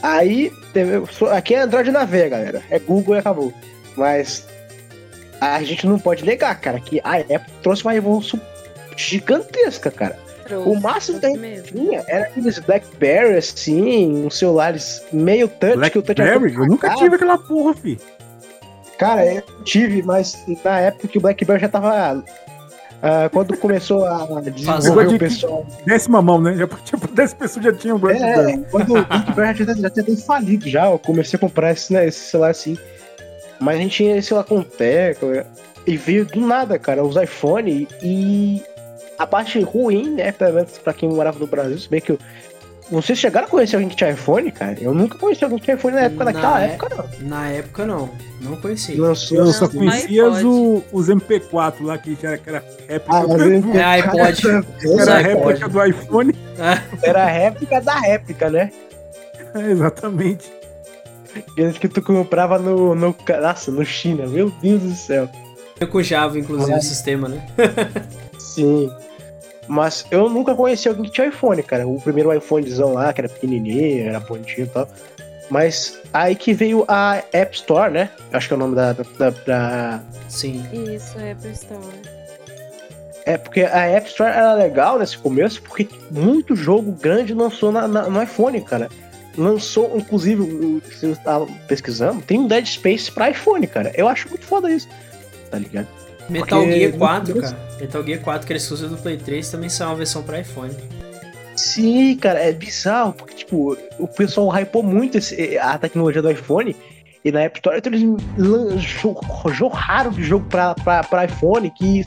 Aí, 0.00 0.52
teve, 0.72 1.02
aqui 1.32 1.56
é 1.56 1.62
Android 1.62 1.90
na 1.90 2.04
veia, 2.04 2.28
galera. 2.28 2.62
É 2.70 2.78
Google 2.78 3.16
e 3.16 3.18
acabou. 3.18 3.52
Mas 3.96 4.46
a 5.40 5.62
gente 5.62 5.86
não 5.86 5.98
pode 5.98 6.24
negar, 6.24 6.58
cara, 6.60 6.78
que 6.80 7.00
a 7.04 7.16
Apple 7.16 7.52
trouxe 7.62 7.82
uma 7.84 7.92
revolução 7.92 8.40
gigantesca, 8.96 9.90
cara. 9.90 10.16
Trouxe, 10.46 10.68
O 10.68 10.80
máximo 10.80 11.20
que 11.20 11.26
a 11.26 11.28
gente 11.30 11.38
mesmo. 11.40 11.66
tinha 11.66 12.04
era 12.08 12.24
aqueles 12.26 12.58
Blackberry, 12.58 13.36
assim, 13.36 14.26
uns 14.26 14.38
celulares 14.38 15.02
meio 15.12 15.48
touch, 15.48 15.90
que 15.90 15.98
o 15.98 16.02
touch 16.02 16.20
era 16.20 16.38
Blackberry? 16.38 16.62
Eu 16.62 16.66
nunca 16.68 16.94
tive 16.96 17.14
aquela 17.16 17.38
porra, 17.38 17.74
fi. 17.74 17.98
Cara, 18.98 19.24
eu 19.34 19.42
tive, 19.64 20.02
mas 20.02 20.36
na 20.64 20.78
época 20.80 21.08
que 21.08 21.18
o 21.18 21.20
Blackberry 21.20 21.60
já 21.60 21.68
tava. 21.68 22.22
ah, 23.02 23.28
quando 23.32 23.56
começou 23.56 24.04
a 24.04 24.26
desenvolver 24.50 24.88
Negócio 24.88 25.08
o 25.08 25.12
de- 25.12 25.18
pessoal. 25.18 25.66
Décima 25.86 26.20
mão, 26.20 26.40
né? 26.40 26.54
Já, 26.56 26.66
tipo, 26.66 27.06
10 27.08 27.34
pessoas 27.34 27.64
já 27.64 27.72
tinham 27.72 27.98
Blackberry. 27.98 28.52
É, 28.52 28.58
quando 28.70 28.90
o 28.90 29.04
Blackberry 29.06 29.58
já, 29.58 29.64
tinha- 29.66 29.76
já 29.82 29.90
tinha 29.90 30.02
até 30.02 30.16
falido 30.16 30.68
já, 30.68 30.90
eu 30.90 30.98
comecei 30.98 31.36
a 31.36 31.40
comprar 31.40 31.72
esse, 31.72 31.92
né, 31.92 32.06
esse 32.06 32.18
celular 32.30 32.50
assim. 32.50 32.76
Mas 33.60 33.76
a 33.76 33.82
gente 33.82 33.96
tinha 33.96 34.16
esse 34.16 34.28
celular 34.28 34.44
com 34.44 34.62
tecla. 34.62 35.46
E 35.86 35.96
veio 35.96 36.24
do 36.26 36.40
nada, 36.40 36.78
cara, 36.78 37.02
os 37.02 37.16
iPhone 37.16 37.88
e 38.02 38.62
a 39.18 39.26
parte 39.26 39.60
ruim, 39.60 40.10
né, 40.10 40.30
pelo 40.32 40.54
menos 40.54 40.78
pra 40.78 40.92
quem 40.92 41.08
morava 41.08 41.38
no 41.38 41.46
Brasil, 41.46 41.78
se 41.78 41.88
bem 41.88 42.00
que 42.00 42.12
eu, 42.12 42.18
vocês 42.90 43.18
chegaram 43.18 43.46
a 43.46 43.50
conhecer 43.50 43.76
alguém 43.76 43.88
que 43.88 43.96
tinha 43.96 44.10
iPhone, 44.10 44.50
cara? 44.50 44.76
Eu 44.80 44.92
nunca 44.92 45.16
conheci 45.16 45.44
alguém 45.44 45.58
que 45.58 45.64
tinha 45.64 45.76
iPhone 45.76 45.94
na 45.94 46.02
época, 46.02 46.24
Na 46.24 46.32
naquela 46.32 46.62
é- 46.62 46.66
época, 46.66 46.88
não. 46.96 47.28
Na 47.28 47.48
época 47.48 47.86
não, 47.86 48.10
não 48.40 48.56
conheci. 48.56 48.94
Lançou 48.96 49.38
Eu 49.38 49.44
Não, 49.44 49.52
só 49.52 49.66
só 49.66 49.68
conhecia 49.68 50.28
os, 50.28 50.42
os 50.92 51.08
MP4 51.08 51.74
lá, 51.82 51.96
que 51.98 52.18
já 52.20 52.36
que 52.36 52.48
era 52.48 52.64
réplica, 52.88 53.16
Ah, 53.16 53.26
do, 53.26 53.78
É, 53.78 53.84
iPod. 53.84 54.42
era 55.00 55.14
a 55.14 55.18
réplica 55.18 55.68
do 55.68 55.84
iPhone. 55.86 56.34
Era 57.02 57.22
a 57.22 57.26
réplica 57.26 57.80
da 57.80 57.94
réplica, 57.94 58.50
né? 58.50 58.72
É, 59.54 59.60
exatamente. 59.70 60.59
Aqueles 61.36 61.78
que 61.78 61.88
tu 61.88 62.02
comprava 62.02 62.58
no, 62.58 62.94
no. 62.94 63.14
Nossa, 63.40 63.70
no 63.70 63.84
China, 63.84 64.26
meu 64.26 64.50
Deus 64.62 64.82
do 64.82 64.94
céu. 64.94 65.28
Eu 65.78 65.88
com 65.88 66.02
Java, 66.02 66.38
inclusive, 66.38 66.72
É. 66.72 66.76
o 66.76 66.82
sistema, 66.82 67.28
né? 67.28 67.46
Sim. 68.38 68.90
Mas 69.68 70.04
eu 70.10 70.28
nunca 70.28 70.54
conheci 70.54 70.88
alguém 70.88 71.04
que 71.04 71.10
tinha 71.12 71.28
iPhone, 71.28 71.62
cara. 71.62 71.86
O 71.86 72.00
primeiro 72.00 72.32
iPhonezão 72.34 72.92
lá, 72.94 73.12
que 73.12 73.20
era 73.20 73.28
pequenininho, 73.28 74.08
era 74.08 74.20
bonitinho 74.20 74.66
e 74.66 74.68
tal. 74.70 74.88
Mas 75.48 75.98
aí 76.12 76.34
que 76.34 76.52
veio 76.52 76.84
a 76.86 77.22
App 77.32 77.54
Store, 77.56 77.92
né? 77.92 78.10
Acho 78.32 78.48
que 78.48 78.54
é 78.54 78.56
o 78.56 78.60
nome 78.60 78.74
da. 78.76 78.92
da, 78.92 79.30
da- 79.46 80.00
Sim. 80.28 80.64
Isso, 80.72 81.18
é 81.18 81.32
Apple 81.32 81.50
Store. 81.52 81.80
É 83.26 83.36
porque 83.38 83.62
a 83.62 83.86
App 83.86 84.08
Store 84.08 84.30
era 84.32 84.54
legal 84.54 84.98
nesse 84.98 85.16
começo, 85.18 85.62
porque 85.62 85.88
muito 86.10 86.54
jogo 86.56 86.90
grande 86.92 87.32
lançou 87.34 87.70
na- 87.70 87.86
na- 87.86 88.08
no 88.08 88.22
iPhone, 88.22 88.60
cara. 88.62 88.88
Lançou, 89.36 89.96
inclusive, 89.96 90.42
o- 90.42 90.82
se 90.92 91.06
eu 91.06 91.16
tava 91.16 91.46
pesquisando, 91.68 92.20
tem 92.22 92.38
um 92.40 92.46
Dead 92.46 92.66
Space 92.66 93.10
pra 93.10 93.30
iPhone, 93.30 93.66
cara. 93.66 93.92
Eu 93.94 94.08
acho 94.08 94.28
muito 94.28 94.44
foda 94.44 94.70
isso. 94.70 94.88
Tá 95.50 95.58
ligado? 95.58 95.86
Metal 96.28 96.60
Porque 96.60 96.78
Gear 96.78 96.92
no 96.92 96.98
4, 96.98 97.34
começo- 97.34 97.54
cara. 97.54 97.68
Metal 97.80 98.04
Gear 98.04 98.20
4, 98.20 98.46
que 98.46 98.52
era 98.52 98.58
exclusivo 98.58 98.96
do 98.96 99.02
Play 99.02 99.16
3, 99.16 99.50
também 99.50 99.68
saiu 99.68 99.90
uma 99.90 99.96
versão 99.96 100.22
pra 100.22 100.40
iPhone. 100.40 100.72
Sim, 101.56 102.16
cara, 102.16 102.38
é 102.40 102.52
bizarro, 102.52 103.12
porque, 103.12 103.34
tipo, 103.34 103.76
o 103.98 104.06
pessoal 104.08 104.48
hypou 104.48 104.82
muito 104.82 105.18
esse- 105.18 105.58
a 105.58 105.76
tecnologia 105.76 106.22
do 106.22 106.30
iPhone 106.30 106.74
e 107.24 107.30
na 107.32 107.42
App 107.42 107.58
Store, 107.58 107.78
então 107.78 107.92
eles 107.92 108.08
lan- 108.38 108.76
jo- 108.76 109.20
jorraram 109.52 110.10
de 110.10 110.22
jogo 110.22 110.46
pra, 110.48 110.74
pra, 110.74 111.02
pra 111.04 111.24
iPhone 111.26 111.70
que. 111.70 112.04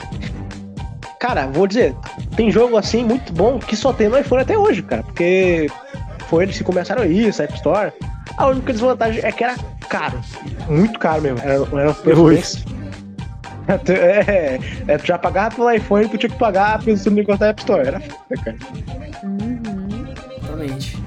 Cara, 1.20 1.48
vou 1.48 1.68
dizer, 1.68 1.96
tem 2.36 2.52
jogo 2.52 2.78
assim 2.78 3.04
muito 3.04 3.32
bom 3.32 3.58
que 3.60 3.76
só 3.76 3.94
tem 3.94 4.10
no 4.10 4.18
iPhone 4.18 4.42
até 4.42 4.58
hoje, 4.58 4.82
cara, 4.82 5.04
porque 5.04 5.68
foi 6.34 6.46
eles 6.46 6.58
que 6.58 6.64
começaram 6.64 7.06
isso, 7.06 7.44
a 7.44 7.46
App 7.46 7.54
Store. 7.54 7.94
A 8.38 8.48
única 8.48 8.74
desvantagem 8.74 9.22
é 9.24 9.32
que 9.32 9.44
era 9.44 9.56
caro, 9.88 10.20
muito 10.68 10.98
caro 10.98 11.22
mesmo. 11.22 11.38
Era, 11.40 11.54
era 11.54 11.92
um 11.92 11.94
preço 11.94 12.22
Hoje. 12.24 12.64
bem- 12.66 12.74
É, 13.88 14.60
é, 14.88 14.98
tu 14.98 15.06
já 15.06 15.18
pagava 15.18 15.56
pelo 15.56 15.72
iPhone, 15.72 16.10
tu 16.10 16.18
tinha 16.18 16.30
que 16.30 16.38
pagar 16.38 16.84
pelo 16.84 16.98
seu 16.98 17.12
negócio 17.12 17.40
da 17.40 17.48
App 17.50 17.62
Store. 17.62 17.88
Era 17.88 18.00
foda, 18.00 18.42
cara. 18.44 18.58
Uhum. 19.24 20.06
Exatamente. 20.42 20.98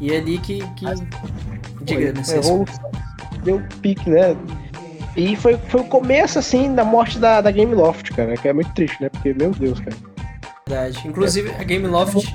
E 0.00 0.12
é 0.12 0.18
ali 0.18 0.38
que. 0.38 0.60
que... 0.76 0.86
Diga, 1.82 2.14
Foi, 2.24 2.36
evolução 2.38 2.64
deu 3.42 3.60
pique, 3.82 4.08
né? 4.08 4.36
E 5.16 5.34
foi, 5.34 5.58
foi 5.68 5.80
o 5.80 5.84
começo, 5.84 6.38
assim, 6.38 6.74
da 6.74 6.84
morte 6.84 7.18
da, 7.18 7.40
da 7.40 7.50
Game 7.50 7.74
Loft, 7.74 8.12
cara, 8.12 8.34
que 8.36 8.48
é 8.48 8.52
muito 8.52 8.72
triste, 8.72 9.02
né? 9.02 9.08
Porque, 9.08 9.34
meu 9.34 9.50
Deus, 9.50 9.80
cara. 9.80 9.96
Verdade. 10.66 11.08
Inclusive, 11.08 11.50
a 11.50 11.64
Gameloft 11.64 12.32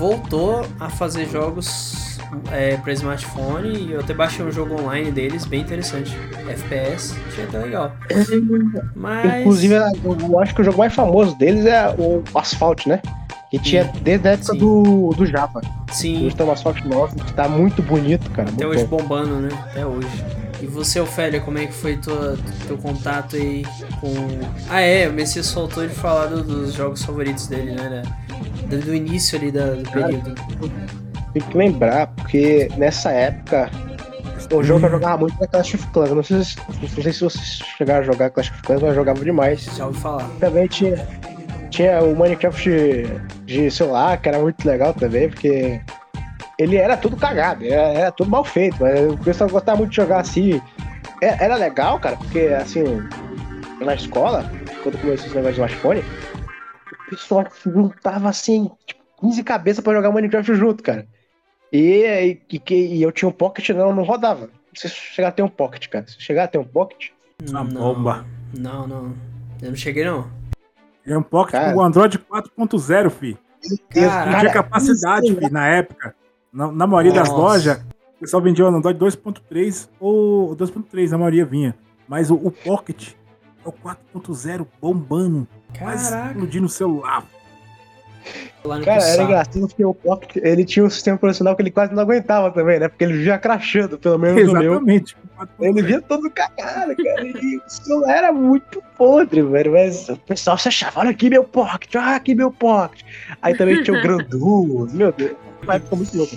voltou 0.00 0.66
a 0.80 0.88
fazer 0.88 1.28
jogos 1.28 2.18
é, 2.50 2.74
para 2.78 2.90
smartphone 2.94 3.68
e 3.76 3.92
eu 3.92 4.00
até 4.00 4.14
baixei 4.14 4.42
um 4.42 4.50
jogo 4.50 4.80
online 4.80 5.10
deles, 5.10 5.44
bem 5.44 5.60
interessante. 5.60 6.16
FPS, 6.48 7.14
achei 7.28 7.44
até 7.44 7.58
legal. 7.58 7.92
Mas. 8.96 9.40
Inclusive, 9.40 9.74
eu, 9.74 10.16
eu 10.22 10.40
acho 10.40 10.54
que 10.54 10.62
o 10.62 10.64
jogo 10.64 10.78
mais 10.78 10.94
famoso 10.94 11.36
deles 11.36 11.66
é 11.66 11.94
o 11.98 12.22
Asphalt, 12.34 12.86
né? 12.86 13.02
Que 13.50 13.58
tinha 13.58 13.84
desde 14.02 14.26
a 14.28 14.32
época 14.32 14.52
Sim. 14.52 14.58
do, 14.58 15.10
do 15.16 15.26
Java. 15.26 15.60
Sim, 15.92 16.24
Hoje 16.26 16.36
tem 16.36 16.46
um 16.46 16.52
Asphalt 16.52 16.82
9 16.84 17.16
que 17.16 17.32
tá 17.34 17.46
muito 17.48 17.82
bonito, 17.82 18.30
cara. 18.30 18.48
até 18.48 18.66
hoje 18.66 18.84
bom. 18.84 18.96
bombando, 18.98 19.36
né? 19.40 19.48
Até 19.70 19.84
hoje. 19.84 20.08
E 20.62 20.66
você, 20.66 21.00
Ofélia, 21.00 21.40
como 21.40 21.58
é 21.58 21.66
que 21.66 21.72
foi 21.72 21.96
tua, 21.96 22.38
teu 22.66 22.78
contato 22.78 23.34
aí 23.36 23.64
com. 24.00 24.14
Ah, 24.70 24.80
é, 24.80 25.08
o 25.08 25.12
Messias 25.12 25.46
soltou 25.46 25.86
de 25.86 25.92
falar 25.92 26.26
do- 26.26 26.42
dos 26.44 26.72
jogos 26.74 27.02
favoritos 27.02 27.48
dele, 27.48 27.72
né? 27.72 27.88
né? 27.88 28.02
Do, 28.70 28.78
do 28.80 28.94
início 28.94 29.38
ali 29.38 29.50
da- 29.50 29.70
do 29.74 29.90
período. 29.90 30.34
Tem 31.32 31.42
que 31.42 31.56
lembrar, 31.56 32.06
porque 32.08 32.68
nessa 32.76 33.10
época, 33.12 33.70
o 34.52 34.62
jogo 34.62 34.86
eu 34.86 34.90
jogava 34.90 35.18
muito 35.18 35.36
era 35.38 35.46
Clash 35.48 35.74
of 35.74 35.86
Clans. 35.88 36.10
Não 36.10 36.22
sei, 36.22 36.42
se, 36.44 36.56
não 36.96 37.02
sei 37.02 37.12
se 37.12 37.20
vocês 37.20 37.60
chegaram 37.76 38.00
a 38.00 38.04
jogar 38.04 38.30
Clash 38.30 38.50
of 38.50 38.62
Clans, 38.62 38.80
mas 38.82 38.90
eu 38.90 38.94
jogava 38.96 39.24
demais. 39.24 39.64
Já 39.76 39.86
ouvi 39.86 39.98
falar. 40.00 40.28
Também 40.40 40.66
tinha, 40.66 41.06
tinha 41.70 42.00
o 42.02 42.16
Minecraft 42.16 42.68
de, 42.68 43.06
de 43.46 43.70
celular, 43.70 44.16
que 44.20 44.28
era 44.28 44.38
muito 44.38 44.64
legal 44.66 44.92
também, 44.94 45.28
porque 45.28 45.80
ele 46.58 46.76
era 46.76 46.96
tudo 46.96 47.16
cagado, 47.16 47.64
era, 47.64 47.82
era 47.92 48.12
tudo 48.12 48.28
mal 48.30 48.44
feito, 48.44 48.76
mas 48.80 49.12
o 49.12 49.16
pessoal 49.18 49.48
gostava 49.48 49.78
muito 49.78 49.90
de 49.90 49.96
jogar 49.96 50.20
assim. 50.20 50.60
É- 51.22 51.44
Era 51.44 51.54
legal, 51.54 51.98
cara, 52.00 52.16
porque 52.16 52.40
assim, 52.60 52.82
na 53.80 53.94
escola, 53.94 54.50
quando 54.82 54.98
começou 55.00 55.26
esse 55.26 55.34
negócio 55.36 55.52
de 55.54 55.60
smartphone, 55.60 56.04
pessoal 57.10 57.46
juntava 57.66 58.28
assim, 58.28 58.70
tipo, 58.86 59.00
15 59.20 59.42
cabeças 59.44 59.82
pra 59.84 59.92
jogar 59.94 60.10
Minecraft 60.12 60.54
junto, 60.54 60.82
cara. 60.82 61.06
E, 61.72 62.36
e, 62.50 62.58
que- 62.58 62.74
e 62.74 63.02
eu 63.02 63.12
tinha 63.12 63.28
um 63.28 63.32
Pocket, 63.32 63.68
não, 63.70 63.94
não 63.94 64.02
rodava. 64.02 64.48
Se 64.74 64.88
chegar 64.88 65.28
a 65.28 65.32
ter 65.32 65.42
um 65.42 65.48
Pocket, 65.48 65.88
cara. 65.88 66.06
Se 66.06 66.20
chegar 66.20 66.44
a 66.44 66.48
ter 66.48 66.58
um 66.58 66.64
Pocket, 66.64 67.10
Uma 67.48 67.64
não, 67.64 67.94
bomba. 67.94 68.26
Não, 68.58 68.86
não. 68.86 69.14
Eu 69.62 69.68
não 69.70 69.76
cheguei, 69.76 70.04
não. 70.04 70.30
É 71.06 71.16
um 71.16 71.22
Pocket 71.22 71.52
Cara. 71.52 71.72
com 71.72 71.78
o 71.80 71.82
Android 71.82 72.18
4.0, 72.18 73.10
fi. 73.10 73.38
Não 73.94 74.38
tinha 74.40 74.52
capacidade, 74.52 75.34
fi, 75.34 75.50
na 75.50 75.66
época. 75.68 76.14
Na, 76.52 76.70
na 76.72 76.86
maioria 76.86 77.12
das 77.12 77.28
Nossa. 77.28 77.40
lojas, 77.40 77.82
o 78.16 78.20
pessoal 78.20 78.42
vendia 78.42 78.64
o 78.64 78.68
Android 78.68 78.98
2.3 78.98 79.88
ou 80.00 80.56
2.3, 80.56 81.12
a 81.12 81.18
maioria 81.18 81.44
vinha. 81.44 81.74
Mas 82.08 82.30
o, 82.30 82.34
o 82.34 82.50
Pocket 82.50 83.12
é 83.64 83.68
o 83.68 83.72
4.0 83.72 84.66
bombando, 84.80 85.46
Caraca. 85.74 86.30
explodindo 86.32 86.66
o 86.66 86.68
celular. 86.68 87.24
No 88.62 88.84
Cara, 88.84 89.02
era 89.02 89.22
engraçado 89.22 89.66
porque 89.68 89.84
o 89.84 89.94
Pocket, 89.94 90.36
ele 90.36 90.64
tinha 90.66 90.84
um 90.84 90.90
sistema 90.90 91.16
operacional 91.16 91.56
que 91.56 91.62
ele 91.62 91.70
quase 91.70 91.94
não 91.94 92.02
aguentava 92.02 92.50
também, 92.50 92.78
né? 92.78 92.88
Porque 92.88 93.04
ele 93.04 93.16
via 93.16 93.38
crachando, 93.38 93.98
pelo 93.98 94.18
menos 94.18 94.50
o 94.50 94.52
meu. 94.52 94.74
Exatamente. 94.74 95.16
Ele 95.58 95.82
via 95.82 96.02
todo 96.02 96.30
cagado, 96.30 96.94
cara. 96.94 97.24
E 97.24 97.56
o 97.56 97.62
celular 97.66 98.16
era 98.18 98.32
muito 98.32 98.82
podre, 98.98 99.40
velho. 99.42 99.72
Mas 99.72 100.10
o 100.10 100.16
pessoal 100.18 100.58
se 100.58 100.68
achava, 100.68 101.00
olha 101.00 101.10
aqui 101.10 101.30
meu 101.30 101.42
Pocket, 101.42 101.94
olha 101.94 102.16
aqui 102.16 102.34
meu 102.34 102.50
Pocket. 102.52 103.02
Aí 103.40 103.56
também 103.56 103.82
tinha 103.82 103.98
o 103.98 104.02
Grandu, 104.04 104.88
meu 104.92 105.10
Deus. 105.10 105.32
Mas 105.66 105.82
ficou 105.82 105.96
muito 105.96 106.16
louco. 106.16 106.36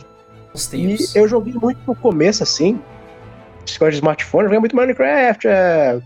E 0.73 0.97
eu 1.15 1.27
joguei 1.27 1.53
muito 1.53 1.79
no 1.85 1.95
começo, 1.95 2.43
assim. 2.43 2.79
Esse 3.67 3.79
de 3.79 3.95
smartphone, 3.95 4.43
eu 4.43 4.49
joguei 4.49 4.59
muito 4.59 4.75
Minecraft, 4.75 5.47
é. 5.47 5.99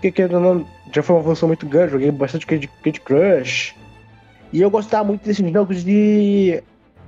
Que, 0.00 0.10
que 0.10 0.26
não, 0.26 0.66
já 0.94 1.02
foi 1.02 1.16
uma 1.16 1.22
evolução 1.22 1.48
muito 1.48 1.66
grande, 1.66 1.92
joguei 1.92 2.10
bastante 2.10 2.46
Candy, 2.46 2.68
Candy 2.82 3.00
Crush. 3.00 3.74
E 4.52 4.60
eu 4.60 4.70
gostava 4.70 5.04
muito 5.04 5.24
desses 5.24 5.52
jogos 5.52 5.84
de. 5.84 6.62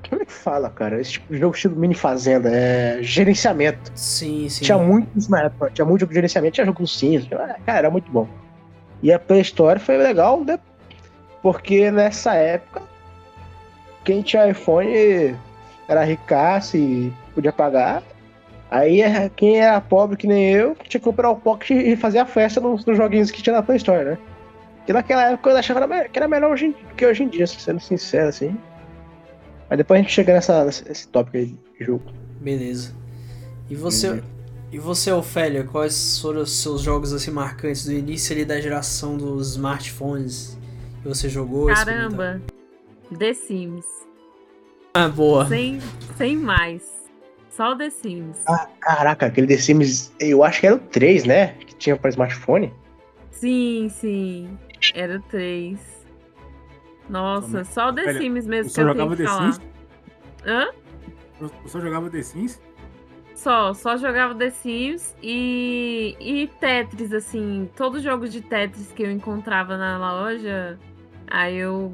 Como 0.09 0.23
é 0.23 0.25
que 0.25 0.33
fala, 0.33 0.69
cara? 0.69 1.01
Esse 1.01 1.13
tipo 1.13 1.33
de 1.33 1.39
jogo 1.41 1.55
estilo 1.55 1.77
mini 1.77 1.95
fazenda, 1.95 2.51
é. 2.51 2.99
gerenciamento. 3.03 3.91
Sim, 3.95 4.49
sim. 4.49 4.65
Tinha 4.65 4.79
muitos 4.79 5.29
na 5.29 5.45
época, 5.45 5.71
tinha 5.71 5.85
muito 5.85 6.01
jogo 6.01 6.11
de 6.11 6.17
gerenciamento, 6.17 6.55
tinha 6.55 6.67
jogo 6.67 6.83
do 6.83 6.89
Sims, 6.89 7.27
cara, 7.29 7.59
era 7.67 7.91
muito 7.91 8.11
bom. 8.11 8.29
E 9.03 9.13
a 9.13 9.19
Play 9.19 9.41
Store 9.41 9.81
foi 9.81 9.97
legal, 9.97 10.45
né? 10.45 10.59
Porque 11.43 11.91
nessa 11.91 12.35
época, 12.35 12.83
quem 14.05 14.23
tinha 14.23 14.49
iPhone 14.49 15.37
era 15.89 16.05
ricaço 16.05 16.77
e 16.77 17.13
podia 17.35 17.53
pagar. 17.53 18.03
Aí 18.73 19.03
eh, 19.03 19.31
quem 19.37 19.59
era 19.61 19.79
pobre 19.83 20.17
que 20.17 20.27
nem 20.27 20.51
eu, 20.51 20.75
tinha 20.75 20.99
que 20.99 21.01
comprar 21.01 21.29
o 21.29 21.37
Pocket 21.37 21.71
e 21.73 21.95
fazer 21.95 22.21
a 22.21 22.25
festa 22.25 22.59
nos, 22.59 22.87
nos 22.87 22.97
joguinhos 22.97 23.31
que 23.31 23.43
tinha 23.43 23.55
na 23.55 23.63
Play 23.63 23.77
Store, 23.77 24.03
né? 24.03 24.19
E 24.89 24.93
naquela 24.95 25.31
época 25.31 25.51
eu 25.51 25.57
achava 25.59 26.09
que 26.09 26.19
era 26.19 26.27
melhor 26.27 26.53
hoje, 26.53 26.75
que 26.97 27.05
hoje 27.05 27.23
em 27.23 27.29
dia, 27.29 27.47
sendo 27.47 27.81
sincero, 27.81 28.31
assim. 28.31 28.57
Mas 29.69 29.77
depois 29.77 30.01
a 30.01 30.03
gente 30.03 30.15
chega 30.15 30.33
nessa, 30.33 30.65
nesse, 30.65 30.89
nesse 30.89 31.07
tópico 31.09 31.37
aí 31.37 31.55
de 31.79 31.85
jogo. 31.85 32.03
Beleza. 32.41 32.95
E 33.69 33.77
você, 33.77 34.23
E 34.73 34.79
você, 34.79 35.13
Ofélia, 35.13 35.65
quais 35.65 36.19
foram 36.19 36.41
os 36.41 36.63
seus 36.63 36.81
jogos 36.81 37.13
assim 37.13 37.31
marcantes 37.31 37.85
do 37.85 37.93
início 37.93 38.35
ali 38.35 38.43
da 38.43 38.59
geração 38.59 39.19
dos 39.19 39.51
smartphones 39.51 40.59
que 41.03 41.09
você 41.09 41.29
jogou? 41.29 41.67
Caramba, 41.67 42.41
The 43.19 43.35
Sims. 43.35 43.85
Ah, 44.95 45.09
boa. 45.09 45.47
Sem, 45.47 45.79
sem 46.17 46.39
mais. 46.39 47.02
Só 47.53 47.73
o 47.73 47.77
The 47.77 47.91
Sims. 47.91 48.43
Ah, 48.49 48.67
caraca, 48.81 49.27
aquele 49.27 49.47
The 49.47 49.59
Sims, 49.59 50.15
eu 50.19 50.43
acho 50.43 50.61
que 50.61 50.67
era 50.67 50.77
o 50.77 50.79
3, 50.79 51.25
né? 51.25 51.49
Que 51.49 51.75
tinha 51.75 51.97
pra 51.97 52.09
smartphone. 52.09 52.73
Sim, 53.31 53.89
sim. 53.91 54.59
Era 54.95 55.19
o 55.19 55.23
3. 55.25 55.79
Nossa, 57.11 57.61
é? 57.61 57.65
só 57.65 57.91
o 57.91 57.93
The 57.93 58.05
Velho, 58.05 58.19
Sims 58.19 58.47
mesmo 58.47 58.71
Você 58.71 58.83
que 58.83 58.89
eu 58.89 58.95
tenho 58.95 59.05
jogava 59.11 59.17
que 59.17 59.23
The 59.23 59.29
falar. 59.29 59.53
Sims? 59.53 59.71
Hã? 60.47 60.69
Eu 61.41 61.51
só 61.67 61.81
jogava 61.81 62.11
The 62.11 62.23
Sims? 62.23 62.63
Só, 63.35 63.75
só 63.75 63.97
jogava 63.99 64.35
The 64.35 64.49
Sims 64.49 65.15
e, 65.23 66.17
e 66.19 66.47
Tetris, 66.59 67.13
assim, 67.13 67.69
todos 67.77 67.99
os 67.99 68.05
jogos 68.05 68.33
de 68.33 68.41
Tetris 68.41 68.93
que 68.93 69.03
eu 69.03 69.11
encontrava 69.11 69.77
na 69.77 69.99
loja, 69.99 70.79
aí 71.27 71.57
eu 71.57 71.93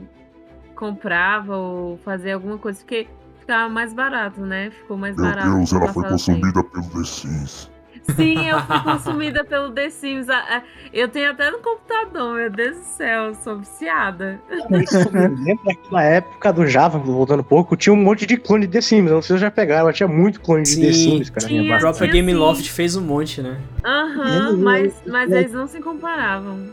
comprava 0.77 1.57
ou 1.57 1.97
fazia 1.99 2.35
alguma 2.35 2.59
coisa, 2.59 2.79
porque 2.79 3.09
ficava 3.49 3.69
mais 3.71 3.95
barato, 3.95 4.43
né? 4.43 4.71
Ficou 4.71 4.99
mais 4.99 5.17
Meu 5.17 5.25
barato. 5.25 5.51
Deus, 5.57 5.71
pra 5.71 5.79
ela 5.79 5.93
foi 5.95 6.03
passar 6.03 6.15
o 6.35 6.37
tempo. 6.37 6.53
consumida 6.53 6.65
pelo 6.65 6.91
The 6.91 7.05
Sims. 7.09 7.71
Sim, 8.15 8.47
eu 8.49 8.61
fui 8.63 8.81
consumida 8.85 9.45
pelo 9.45 9.71
The 9.73 9.89
Sims. 9.91 10.29
Ah, 10.29 10.45
ah, 10.51 10.63
Eu 10.93 11.09
tenho 11.09 11.31
até 11.31 11.51
no 11.51 11.59
computador, 11.59 12.35
meu 12.37 12.51
Deus 12.51 12.77
do 12.77 12.85
céu, 12.85 13.25
eu 13.25 13.35
sou 13.35 13.59
viciada. 13.59 14.39
Isso 14.83 15.11
me 15.13 15.29
lembra 15.29 15.65
daquela 15.75 16.03
época 16.03 16.53
do 16.53 16.67
Java, 16.67 16.99
voltando 16.99 17.41
um 17.41 17.45
pouco, 17.45 17.75
tinha 17.75 17.93
um 17.93 17.97
monte 17.97 18.27
de 18.27 18.37
clone 18.37 18.67
de 18.67 18.73
The 18.75 18.81
Sims. 18.83 19.11
Não 19.11 19.23
sei 19.23 19.23
se 19.23 19.29
vocês 19.29 19.41
já 19.41 19.51
pegaram, 19.51 19.87
mas 19.87 19.97
tinha 19.97 20.09
muito 20.09 20.41
clone 20.43 20.63
de 20.65 20.69
Sim, 20.75 20.81
The 20.83 20.93
Sims, 20.93 21.31
cara. 21.31 21.47
na 21.47 21.49
tinha. 21.49 21.77
A 21.77 21.79
própria 21.79 22.07
Game 22.09 22.31
sim. 22.31 22.39
Loft 22.39 22.69
fez 22.71 22.97
um 22.97 23.03
monte, 23.03 23.41
né? 23.41 23.59
Aham, 23.83 24.51
Uhum. 24.51 24.57
mas, 24.59 24.95
mas 25.07 25.33
eles 25.33 25.53
não 25.53 25.67
se 25.67 25.81
comparavam. 25.81 26.67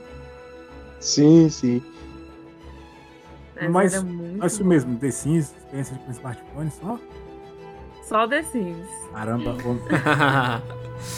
Sim, 0.99 1.49
sim. 1.49 1.81
Mas, 3.55 3.71
Mas 3.71 3.93
era 3.93 4.03
muito 4.03 4.43
É 4.43 4.47
isso 4.47 4.63
bom. 4.63 4.69
mesmo, 4.69 4.97
The 4.97 5.11
Sims, 5.11 5.53
experiência 5.57 5.97
com 6.05 6.11
smartphone 6.11 6.71
só? 6.71 6.99
Só 8.03 8.27
The 8.27 8.43
Sims. 8.43 8.87
Caramba, 9.13 9.51
ô, 9.65 9.75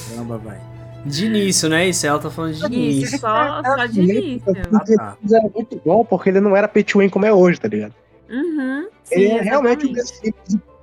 caramba, 0.09 0.37
vai. 0.37 0.59
de 1.05 1.25
início, 1.25 1.67
né? 1.69 1.87
Isso 1.87 2.05
ela 2.07 2.19
tá 2.19 2.29
falando 2.29 2.53
de 2.53 2.59
Isso, 2.59 2.67
início. 2.75 3.19
só, 3.19 3.61
só 3.63 3.85
de 3.85 4.01
início. 4.01 4.43
Ah, 4.73 4.79
tá. 4.97 5.17
Era 5.29 5.49
muito 5.53 5.81
bom 5.85 6.05
porque 6.05 6.29
ele 6.29 6.39
não 6.39 6.55
era 6.55 6.67
pay 6.67 6.83
to 6.83 6.99
win 6.99 7.09
como 7.09 7.25
é 7.25 7.33
hoje, 7.33 7.59
tá 7.59 7.67
ligado? 7.67 7.93
Uhum, 8.29 8.87
Ele 9.09 9.27
sim, 9.29 9.37
é 9.37 9.41
realmente 9.41 9.85
um 9.87 9.95
Sims 9.95 10.33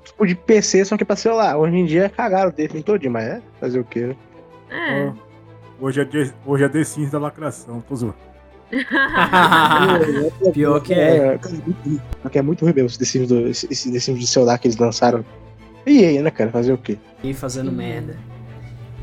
tipo 0.02 0.26
de 0.26 0.34
PC, 0.34 0.84
só 0.84 0.96
que 0.96 1.04
pra 1.04 1.16
celular. 1.16 1.56
Hoje 1.56 1.76
em 1.76 1.84
dia 1.86 2.08
cagaram 2.08 2.50
o 2.50 2.52
The 2.52 2.68
Sims 2.68 2.84
todinho, 2.84 3.12
mas 3.12 3.24
é 3.24 3.42
fazer 3.60 3.78
o 3.80 3.84
quê, 3.84 4.06
né? 4.06 4.16
É. 4.70 5.06
Ó, 5.08 5.12
Hoje 5.80 6.00
é, 6.00 6.04
The, 6.04 6.32
hoje 6.46 6.64
é 6.64 6.68
The 6.68 6.84
Sims 6.84 7.10
da 7.10 7.18
lacração, 7.18 7.80
tô 7.80 7.94
zoando. 7.96 8.14
Pior 10.52 10.80
que 10.80 10.94
é. 10.94 11.38
Porque 12.22 12.38
é 12.38 12.42
muito 12.42 12.64
ruim 12.64 12.74
mesmo 12.74 12.88
esse 12.88 12.98
The 12.98 13.04
Sims, 13.04 13.28
do, 13.28 13.48
esse, 13.48 13.66
esse 13.70 14.00
Sims 14.00 14.20
de 14.20 14.26
celular 14.26 14.58
que 14.58 14.66
eles 14.68 14.76
lançaram. 14.76 15.24
E 15.86 16.04
aí, 16.04 16.18
né, 16.20 16.30
cara? 16.30 16.50
Fazer 16.50 16.72
o 16.72 16.78
quê? 16.78 16.98
E 17.22 17.34
fazendo 17.34 17.70
Sim. 17.70 17.76
merda. 17.76 18.16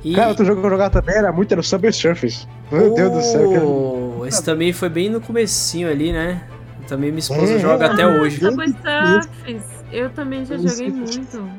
E... 0.03 0.15
Cara, 0.15 0.30
outro 0.30 0.45
jogo 0.45 0.61
que 0.61 0.65
eu 0.65 0.72
jogava 0.72 0.89
também 0.89 1.15
era 1.15 1.32
muito, 1.32 1.51
era 1.51 1.61
o 1.61 1.63
Subway 1.63 1.93
Surface. 1.93 2.47
Meu 2.72 2.93
Deus 2.93 3.11
do 3.11 3.22
céu. 3.22 3.51
cara. 3.51 3.65
Oh, 3.65 4.26
Esse 4.26 4.43
também 4.43 4.74
foi 4.74 4.89
bem 4.89 5.09
no 5.09 5.22
comecinho 5.22 5.89
ali, 5.89 6.11
né? 6.11 6.41
Também 6.88 7.11
minha 7.11 7.19
esposa 7.19 7.53
É, 7.53 7.59
joga 7.59 7.91
até 7.91 8.07
hoje. 8.07 8.39
Subway 8.39 8.69
Surfers. 8.69 9.63
Eu 9.91 10.09
também 10.09 10.43
já 10.45 10.57
joguei 10.57 10.89
muito. 10.89 11.49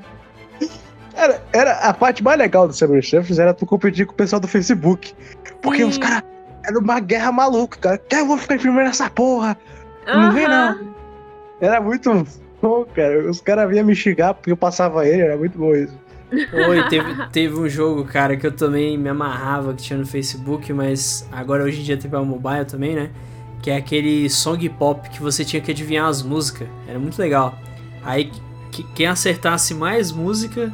Era, 1.14 1.42
era 1.52 1.72
a 1.74 1.92
parte 1.94 2.22
mais 2.22 2.38
legal 2.38 2.66
do 2.66 2.74
Subway 2.74 3.02
Surface 3.02 3.40
era 3.40 3.52
tu 3.52 3.66
competir 3.66 4.06
com 4.06 4.12
o 4.12 4.16
pessoal 4.16 4.40
do 4.40 4.48
Facebook. 4.48 5.14
Porque 5.60 5.82
Sim. 5.82 5.88
os 5.88 5.98
caras. 5.98 6.24
Era 6.64 6.78
uma 6.78 7.00
guerra 7.00 7.32
maluca, 7.32 7.78
cara. 7.78 7.98
Que 7.98 8.16
eu 8.16 8.26
vou 8.26 8.38
ficar 8.38 8.54
em 8.56 8.58
primeiro 8.58 8.86
nessa 8.88 9.08
porra. 9.10 9.56
Não 10.06 10.32
vem, 10.32 10.46
Aham. 10.46 10.78
não. 10.80 10.92
Era 11.60 11.80
muito 11.80 12.26
bom, 12.60 12.84
cara. 12.94 13.28
Os 13.30 13.40
caras 13.40 13.68
vinham 13.70 13.84
me 13.86 13.94
xingar 13.94 14.34
porque 14.34 14.50
eu 14.52 14.56
passava 14.56 15.06
ele, 15.06 15.22
era 15.22 15.36
muito 15.36 15.56
bom 15.58 15.74
isso. 15.74 15.96
Oi, 16.32 16.88
teve, 16.88 17.26
teve 17.30 17.54
um 17.60 17.68
jogo, 17.68 18.04
cara, 18.04 18.36
que 18.36 18.46
eu 18.46 18.52
também 18.52 18.96
me 18.96 19.08
amarrava 19.08 19.74
que 19.74 19.82
tinha 19.82 19.98
no 19.98 20.06
Facebook, 20.06 20.72
mas 20.72 21.28
agora 21.30 21.62
hoje 21.62 21.80
em 21.80 21.84
dia 21.84 21.96
tem 21.96 22.10
pra 22.10 22.22
mobile 22.22 22.64
também, 22.64 22.94
né? 22.94 23.10
Que 23.60 23.70
é 23.70 23.76
aquele 23.76 24.28
song 24.30 24.66
pop 24.70 25.08
que 25.10 25.20
você 25.22 25.44
tinha 25.44 25.60
que 25.60 25.70
adivinhar 25.70 26.06
as 26.08 26.22
músicas. 26.22 26.66
Era 26.88 26.98
muito 26.98 27.18
legal. 27.18 27.54
Aí 28.02 28.30
que- 28.72 28.82
quem 28.94 29.06
acertasse 29.06 29.74
mais 29.74 30.10
música 30.10 30.72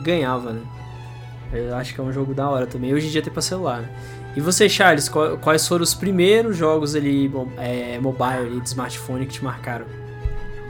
ganhava, 0.00 0.52
né? 0.52 0.60
Eu 1.52 1.76
acho 1.76 1.92
que 1.94 2.00
é 2.00 2.04
um 2.04 2.12
jogo 2.12 2.32
da 2.32 2.48
hora 2.48 2.66
também. 2.66 2.94
Hoje 2.94 3.08
em 3.08 3.10
dia 3.10 3.20
tem 3.22 3.32
pra 3.32 3.42
celular, 3.42 3.82
né? 3.82 3.88
E 4.36 4.40
você, 4.40 4.68
Charles, 4.68 5.08
quais 5.08 5.66
foram 5.66 5.82
os 5.84 5.94
primeiros 5.94 6.56
jogos 6.56 6.96
ali, 6.96 7.30
é, 7.56 7.98
mobile 8.00 8.46
ali, 8.46 8.60
de 8.60 8.68
smartphone 8.68 9.26
que 9.26 9.34
te 9.34 9.44
marcaram? 9.44 9.86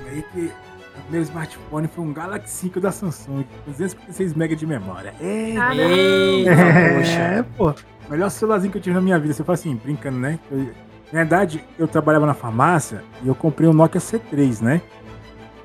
Aí 0.06 0.22
que 0.32 0.50
o 0.98 1.00
primeiro 1.02 1.24
smartphone 1.26 1.88
foi 1.88 2.04
um 2.04 2.12
Galaxy 2.12 2.54
5 2.66 2.78
da 2.80 2.92
Samsung, 2.92 3.44
com 3.64 3.70
256 3.72 4.34
MB 4.34 4.54
de 4.56 4.66
memória. 4.66 5.14
É, 5.20 5.54
Caramba. 5.54 5.82
Eita, 5.82 6.50
É, 6.50 7.42
poxa. 7.42 7.46
pô. 7.56 7.74
Melhor 8.10 8.30
celularzinho 8.30 8.70
que 8.70 8.76
eu 8.78 8.82
tive 8.82 8.94
na 8.94 9.00
minha 9.00 9.18
vida. 9.18 9.32
Você 9.32 9.42
fala 9.42 9.54
assim, 9.54 9.74
brincando, 9.82 10.18
né? 10.18 10.38
Eu- 10.50 10.68
na 11.12 11.20
verdade, 11.20 11.64
eu 11.78 11.86
trabalhava 11.88 12.26
na 12.26 12.34
farmácia 12.34 13.02
e 13.22 13.28
eu 13.28 13.34
comprei 13.34 13.68
um 13.68 13.72
Nokia 13.72 14.00
C3, 14.00 14.60
né? 14.60 14.82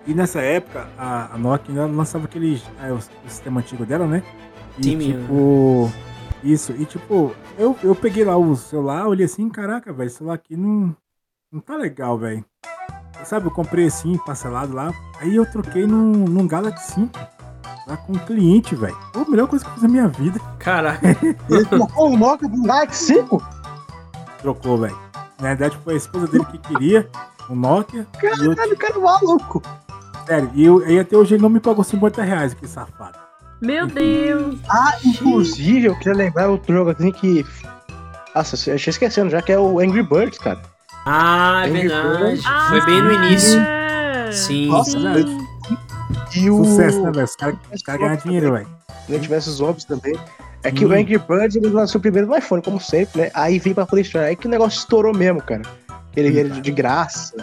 E 0.08 0.14
nessa 0.14 0.40
época, 0.42 0.88
a, 0.98 1.34
a 1.34 1.38
Nokia 1.38 1.70
ainda 1.70 1.86
lançava 1.94 2.26
aquele 2.26 2.62
ah, 2.82 2.94
o, 2.94 2.96
o 2.96 3.30
sistema 3.30 3.60
antigo 3.60 3.86
dela, 3.86 4.06
né? 4.08 4.24
E 4.78 4.82
Timinho. 4.82 5.20
tipo. 5.22 5.92
Isso, 6.44 6.72
e 6.74 6.86
tipo, 6.86 7.36
eu, 7.58 7.76
eu 7.84 7.94
peguei 7.94 8.24
lá 8.24 8.38
o 8.38 8.56
celular, 8.56 9.08
olhei 9.08 9.26
assim, 9.26 9.50
caraca, 9.50 9.92
velho, 9.92 10.08
esse 10.08 10.18
celular 10.18 10.36
aqui 10.36 10.56
não, 10.56 10.96
não 11.52 11.60
tá 11.60 11.76
legal, 11.76 12.18
velho. 12.18 12.46
Sabe, 13.26 13.48
eu 13.48 13.52
comprei 13.52 13.88
assim, 13.88 14.18
parcelado 14.26 14.74
lá. 14.74 14.94
Aí 15.20 15.36
eu 15.36 15.46
troquei 15.46 15.86
num, 15.86 16.12
num 16.26 16.48
Galaxy 16.48 16.94
5. 16.94 17.20
Lá 17.86 17.98
com 17.98 18.14
um 18.14 18.20
cliente, 18.20 18.76
velho. 18.76 18.96
A 19.14 19.30
melhor 19.30 19.48
coisa 19.48 19.66
que 19.66 19.72
eu 19.72 19.74
fiz 19.74 19.84
na 19.84 19.90
minha 19.90 20.08
vida. 20.08 20.40
Caraca. 20.58 21.06
Ele 21.50 21.66
colocou 21.66 22.12
o 22.12 22.18
Nokia 22.18 22.48
do 22.48 22.62
Galaxy 22.64 23.16
5. 23.16 23.44
Trocou, 24.42 24.78
velho. 24.78 24.98
Na 25.40 25.50
verdade, 25.50 25.78
foi 25.84 25.96
a 25.96 25.98
esposa 25.98 26.28
dele 26.28 26.46
que 26.46 26.58
queria 26.60 27.10
o 27.50 27.56
Nokia. 27.56 28.08
E 28.24 28.26
eu, 28.46 28.56
Caralho, 28.56 28.74
o 28.74 28.78
cara 28.78 28.96
é 28.96 29.00
maluco. 29.00 29.62
sério, 30.26 30.52
e, 30.54 30.64
eu, 30.66 30.88
e 30.90 30.98
até 31.00 31.18
hoje 31.18 31.36
ele 31.36 31.42
não 31.42 31.50
me 31.50 31.60
pagou 31.60 31.84
50 31.84 32.22
reais, 32.22 32.54
que 32.54 32.66
safado. 32.68 33.18
Meu 33.62 33.88
Deus. 33.88 34.58
Ah, 34.70 34.94
inclusive, 35.06 35.88
eu 35.88 35.96
queria 35.98 36.14
lembrar 36.14 36.50
outro 36.50 36.74
jogo 36.74 36.92
assim 36.92 37.12
que. 37.12 37.46
Nossa, 38.36 38.56
eu 38.72 38.78
tinha 38.78 38.92
esquecendo 38.92 39.30
já 39.30 39.42
que 39.42 39.52
é 39.52 39.60
o 39.60 39.80
Angry 39.80 40.04
Birds, 40.04 40.38
cara. 40.38 40.62
Ah, 41.06 41.64
é 41.66 41.70
Angry 41.70 41.88
verdade. 41.88 42.18
Birds. 42.24 42.46
Foi 42.70 42.86
bem 42.86 43.02
no 43.02 43.12
início. 43.12 43.60
Ah, 43.60 44.32
Sim. 44.32 44.68
Nossa, 44.68 44.92
sim. 44.92 45.48
E 46.36 46.50
o. 46.50 46.64
Sucesso, 46.64 47.02
né, 47.02 47.12
velho? 47.12 47.26
Os 47.26 47.36
caras 47.36 47.58
cara 47.86 47.98
ganham 47.98 48.16
dinheiro, 48.18 48.54
velho. 48.54 48.68
Se 49.06 49.12
não 49.12 49.20
tivesse 49.20 49.50
os 49.50 49.56
zombies 49.56 49.84
também. 49.86 50.16
É 50.62 50.72
que 50.72 50.86
Hum. 50.86 50.90
o 50.90 50.92
Angry 50.94 51.18
Birds 51.18 51.56
ele 51.56 51.70
lançou 51.70 52.00
primeiro 52.02 52.28
no 52.28 52.38
iPhone, 52.38 52.62
como 52.62 52.80
sempre, 52.82 53.22
né? 53.22 53.32
Aí 53.34 53.60
veio 53.60 53.74
pra 53.76 53.86
PlayStation. 53.86 54.28
Aí 54.28 54.36
que 54.36 54.46
o 54.46 54.50
negócio 54.50 54.78
estourou 54.80 55.14
mesmo, 55.14 55.42
cara. 55.42 55.62
Ele 56.16 56.38
era 56.38 56.50
de, 56.50 56.60
de 56.62 56.72
graça. 56.72 57.34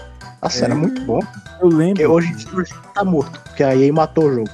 Nossa, 0.42 0.60
É. 0.62 0.64
era 0.66 0.74
muito 0.74 1.00
bom. 1.06 1.20
Eu 1.60 1.68
lembro. 1.68 2.02
E 2.02 2.06
hoje 2.06 2.34
hoje 2.54 2.72
tá 2.94 3.02
morto, 3.04 3.40
porque 3.40 3.64
a 3.64 3.74
EA 3.74 3.90
matou 3.92 4.26
o 4.26 4.34
jogo. 4.34 4.50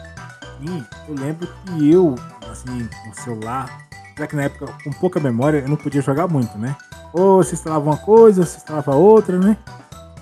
Sim, 0.63 0.85
eu 1.09 1.15
lembro 1.17 1.49
que 1.49 1.91
eu, 1.91 2.15
assim, 2.49 2.89
no 3.09 3.15
celular, 3.17 3.85
já 4.17 4.29
que 4.29 4.37
na 4.37 4.45
época, 4.45 4.73
com 4.85 4.91
pouca 4.93 5.19
memória, 5.19 5.59
eu 5.59 5.69
não 5.69 5.77
podia 5.77 6.01
jogar 6.01 6.29
muito, 6.29 6.57
né? 6.57 6.77
Ou 7.13 7.43
você 7.43 7.55
instalava 7.55 7.85
uma 7.85 7.97
coisa, 7.97 8.43
ou 8.43 8.47
você 8.47 8.59
instalava 8.59 8.95
outra, 8.95 9.39
né? 9.39 9.57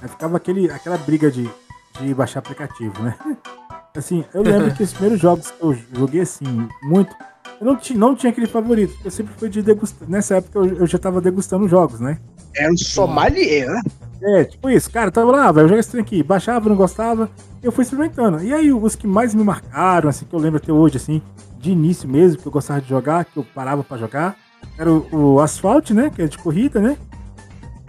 Aí 0.00 0.08
ficava 0.08 0.38
aquele, 0.38 0.70
aquela 0.70 0.96
briga 0.96 1.30
de, 1.30 1.48
de 2.00 2.14
baixar 2.14 2.38
aplicativo, 2.38 3.02
né? 3.02 3.14
Assim, 3.94 4.24
eu 4.32 4.42
lembro 4.42 4.72
que 4.74 4.82
os 4.82 4.92
primeiros 4.92 5.20
jogos 5.20 5.50
que 5.50 5.62
eu 5.62 5.76
joguei, 5.92 6.20
assim, 6.20 6.68
muito, 6.82 7.14
eu 7.60 7.66
não, 7.66 7.76
ti, 7.76 7.94
não 7.94 8.16
tinha 8.16 8.30
aquele 8.30 8.46
favorito, 8.46 8.94
porque 8.94 9.08
eu 9.08 9.12
sempre 9.12 9.34
fui 9.36 9.48
de 9.50 9.60
degustar. 9.60 10.08
Nessa 10.08 10.36
época 10.36 10.58
eu, 10.60 10.78
eu 10.78 10.86
já 10.86 10.98
tava 10.98 11.20
degustando 11.20 11.68
jogos, 11.68 12.00
né? 12.00 12.18
Era 12.56 12.72
o 12.72 12.78
sommelier, 12.78 13.68
né? 13.68 13.82
É, 14.22 14.44
tipo 14.44 14.70
isso, 14.70 14.90
cara, 14.90 15.08
eu 15.08 15.12
tava 15.12 15.30
lá, 15.30 15.52
velho, 15.52 15.64
eu 15.64 15.68
joguei 15.68 15.80
esse 15.80 15.90
trem 15.90 16.02
aqui, 16.02 16.22
baixava, 16.22 16.68
não 16.68 16.76
gostava, 16.76 17.30
e 17.62 17.66
eu 17.66 17.72
fui 17.72 17.84
experimentando. 17.84 18.42
E 18.42 18.52
aí, 18.52 18.72
os 18.72 18.96
que 18.96 19.06
mais 19.06 19.34
me 19.34 19.44
marcaram, 19.44 20.08
assim, 20.08 20.24
que 20.24 20.34
eu 20.34 20.40
lembro 20.40 20.56
até 20.56 20.72
hoje, 20.72 20.96
assim, 20.96 21.22
de 21.58 21.70
início 21.70 22.08
mesmo, 22.08 22.40
que 22.40 22.48
eu 22.48 22.52
gostava 22.52 22.80
de 22.80 22.88
jogar, 22.88 23.24
que 23.24 23.36
eu 23.36 23.44
parava 23.54 23.84
pra 23.84 23.96
jogar, 23.98 24.36
era 24.78 24.90
o, 24.90 25.34
o 25.34 25.40
Asphalt, 25.40 25.90
né, 25.90 26.10
que 26.10 26.22
é 26.22 26.26
de 26.26 26.38
corrida, 26.38 26.80
né, 26.80 26.96